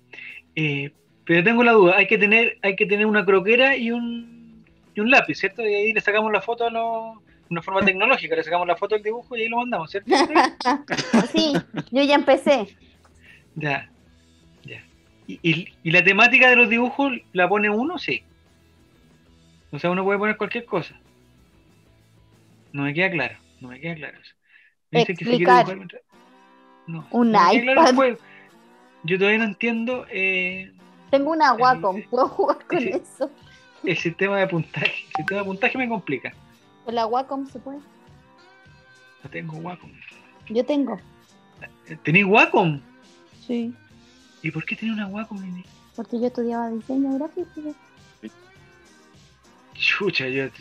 [0.55, 0.91] Eh,
[1.25, 4.65] pero tengo la duda, hay que tener, hay que tener una croquera y un,
[4.95, 5.61] y un lápiz, ¿cierto?
[5.61, 7.17] Y ahí le sacamos la foto a los,
[7.49, 10.09] una forma tecnológica, le sacamos la foto del dibujo y ahí lo mandamos, ¿cierto?
[11.31, 11.53] Sí,
[11.91, 12.75] yo ya empecé.
[13.55, 13.89] ya,
[14.63, 14.83] ya.
[15.27, 17.97] ¿Y, y, y la temática de los dibujos la pone uno?
[17.97, 18.23] Sí.
[19.71, 20.95] O sea, uno puede poner cualquier cosa.
[22.71, 24.35] No me queda claro, no me queda claro eso.
[24.91, 26.01] Me dicen que si quiere dibujar mientras-
[26.87, 28.19] No, Un no claro iPad.
[29.03, 30.71] Yo todavía no entiendo eh,
[31.09, 33.31] Tengo una Wacom, puedo jugar con eso.
[33.83, 34.87] el sistema de puntaje.
[35.09, 36.33] El sistema de puntaje me complica.
[36.89, 37.77] Con la Wacom se puede.
[39.23, 39.91] No tengo Wacom.
[40.49, 40.99] Yo tengo.
[42.01, 42.81] ¿Tenés Wacom?
[43.45, 43.75] Sí.
[44.41, 45.39] ¿Y por qué tenés una Wacom?
[45.39, 45.63] Nini?
[45.95, 47.75] Porque yo estudiaba diseño gráfico.
[49.75, 50.45] Chucha, yo.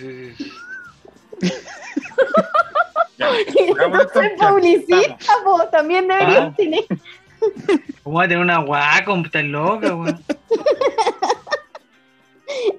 [3.16, 3.30] Ya,
[3.88, 6.54] no soy publicista, vos también deberías Ah.
[6.54, 6.84] tener.
[8.02, 9.24] ¿Cómo va a tener una Wacom?
[9.24, 10.22] Estás loca, weón.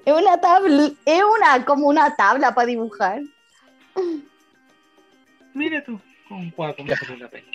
[0.04, 3.22] Es una tabla, es una como una tabla para dibujar.
[5.54, 7.50] Mira tú, con Wacom salió la perla.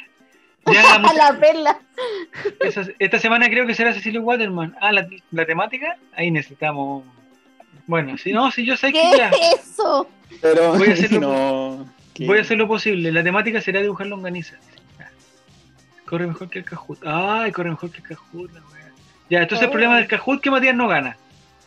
[0.71, 1.79] Ya, A la perla.
[2.59, 4.75] esa- esta semana creo que será Cecilio Waterman.
[4.81, 7.03] Ah, la, la temática, ahí necesitamos.
[7.87, 9.29] Bueno, si no, si yo sé que ¿Qué ya.
[9.29, 10.09] es eso?
[10.41, 11.89] Pero Voy a hacerlo- no.
[12.13, 13.11] que- Voy a hacer lo posible.
[13.11, 14.57] La temática será dibujar longaniza.
[16.05, 16.99] Corre mejor que el Cajut.
[17.05, 18.61] Ay, corre mejor que el Cajut, la.
[19.29, 19.71] Ya, entonces el Oh.
[19.71, 21.17] problema del Cajut que Matías no gana.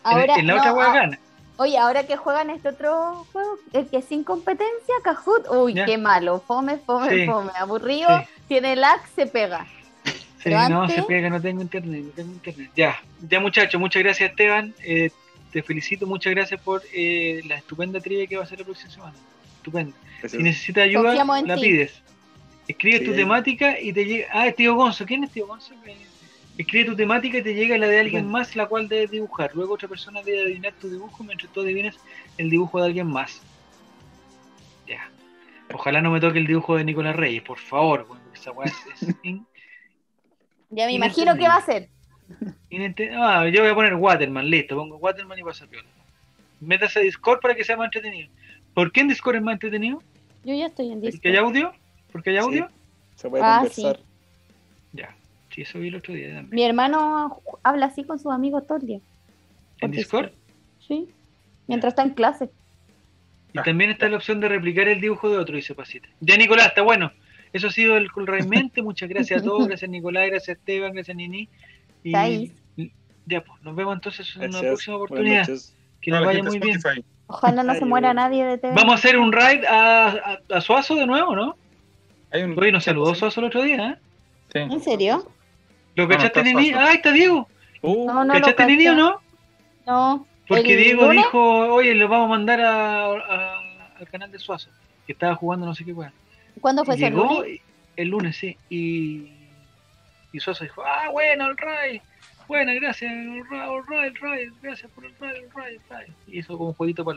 [0.04, 1.18] En- Ahora, en, la no, otra wea ah, gana.
[1.58, 5.86] Oye, ahora que juegan este otro juego, el que es sin competencia, Kahoot, uy, Ya.
[5.86, 7.26] qué malo, fome, fome, Sí.
[7.26, 8.24] fome, aburrido, Sí.
[8.48, 9.66] tiene lag, se pega.
[10.04, 12.70] Sí, Pero no, antes- se pega, no tengo internet, no tengo internet.
[12.76, 12.96] Ya,
[13.28, 14.72] ya muchachos, muchas gracias Esteban.
[14.84, 15.10] Eh,
[15.52, 18.90] te felicito, muchas gracias por eh, la estupenda trivia que va a ser la próxima
[18.92, 19.14] semana.
[19.56, 19.96] Estupenda.
[20.28, 21.60] Si necesitas ayuda, la ti.
[21.60, 22.02] pides.
[22.68, 23.04] Escribe Sí.
[23.06, 24.28] tu temática y te llega.
[24.32, 25.04] Ah, es tío Gonzo.
[25.06, 25.74] ¿Quién es tío Gonzo?
[26.58, 28.38] Escribe tu temática y te llega la de alguien Bueno.
[28.38, 29.52] más, la cual debes dibujar.
[29.54, 31.96] Luego otra persona debe adivinar tu dibujo mientras tú adivines
[32.36, 33.40] el dibujo de alguien más.
[34.86, 35.08] Ya.
[35.72, 38.06] Ojalá no me toque el dibujo de Nicolás Reyes, por favor.
[38.08, 39.46] bueno, esa weá es, es in-
[40.70, 41.88] Ya me imagino no que va a ser.
[42.70, 44.76] inente- Ah, yo voy a poner Waterman, listo.
[44.76, 45.88] Pongo Waterman y pasa piola.
[46.60, 48.30] Métase a Discord para que sea más entretenido.
[48.74, 50.02] ¿Por qué en Discord es más entretenido?
[50.44, 51.30] Yo ya estoy en ¿Porque Discord.
[51.32, 51.72] hay audio?
[52.10, 52.42] ¿Porque hay Sí.
[52.42, 52.68] audio?
[53.14, 53.96] Se puede Ah, conversar.
[53.98, 54.02] Ya.
[55.50, 56.48] Sí, eso vi el otro día también.
[56.50, 59.00] Mi hermano habla así con sus amigos todo el día.
[59.80, 60.30] ¿En Discord?
[60.86, 61.08] Sí.
[61.66, 62.50] Mientras está en clase.
[63.52, 66.08] Y también está la opción de replicar el dibujo de otro, dice Pasita.
[66.20, 67.12] Ya, Nicolás, está bueno.
[67.52, 68.82] Eso ha sido el Cool Mente.
[68.82, 69.68] Muchas gracias a todos.
[69.68, 70.26] Gracias, Nicolás.
[70.28, 70.92] Gracias, Esteban.
[70.92, 71.48] Gracias, Nini.
[72.04, 72.52] Y Thais.
[73.26, 75.46] Ya, pues, nos vemos entonces en una próxima oportunidad.
[76.00, 76.78] Que No, nos vaya muy bien.
[77.26, 78.74] Ojalá no se muera nadie de TV.
[78.74, 81.56] Vamos a hacer un raid a, a, a Suazo de nuevo, ¿no?
[82.30, 83.96] Hay un Oye, nos saludó Suazo el otro día, ¿eh?
[84.52, 84.58] Sí.
[84.60, 85.30] ¿En serio?
[85.94, 86.72] ¿Lo No, cachaste, no Nini?
[86.72, 87.48] Ah, ahí está Diego.
[87.82, 88.66] Uh, No, no lo ¿Cachaste.
[88.66, 89.20] Nini o no?
[89.86, 90.26] No.
[90.46, 91.16] Porque ¿El Diego lunes?
[91.24, 91.40] dijo,
[91.74, 93.58] oye, lo vamos a mandar a, a-
[93.98, 94.70] al canal de Suazo,
[95.06, 96.12] que estaba jugando no sé qué weá.
[96.60, 97.60] ¿Cuándo fue Y ese Llegó lunes?
[97.96, 98.56] el lunes, sí.
[98.70, 99.32] Y,
[100.32, 102.00] y Suazo dijo, ah, bueno, el Ray.
[102.46, 105.80] Buena, gracias, el Ray, el Ray, el Ray, gracias por el Ray, el Ray, el
[105.90, 106.06] Ray.
[106.28, 107.06] Y hizo como un jueguito para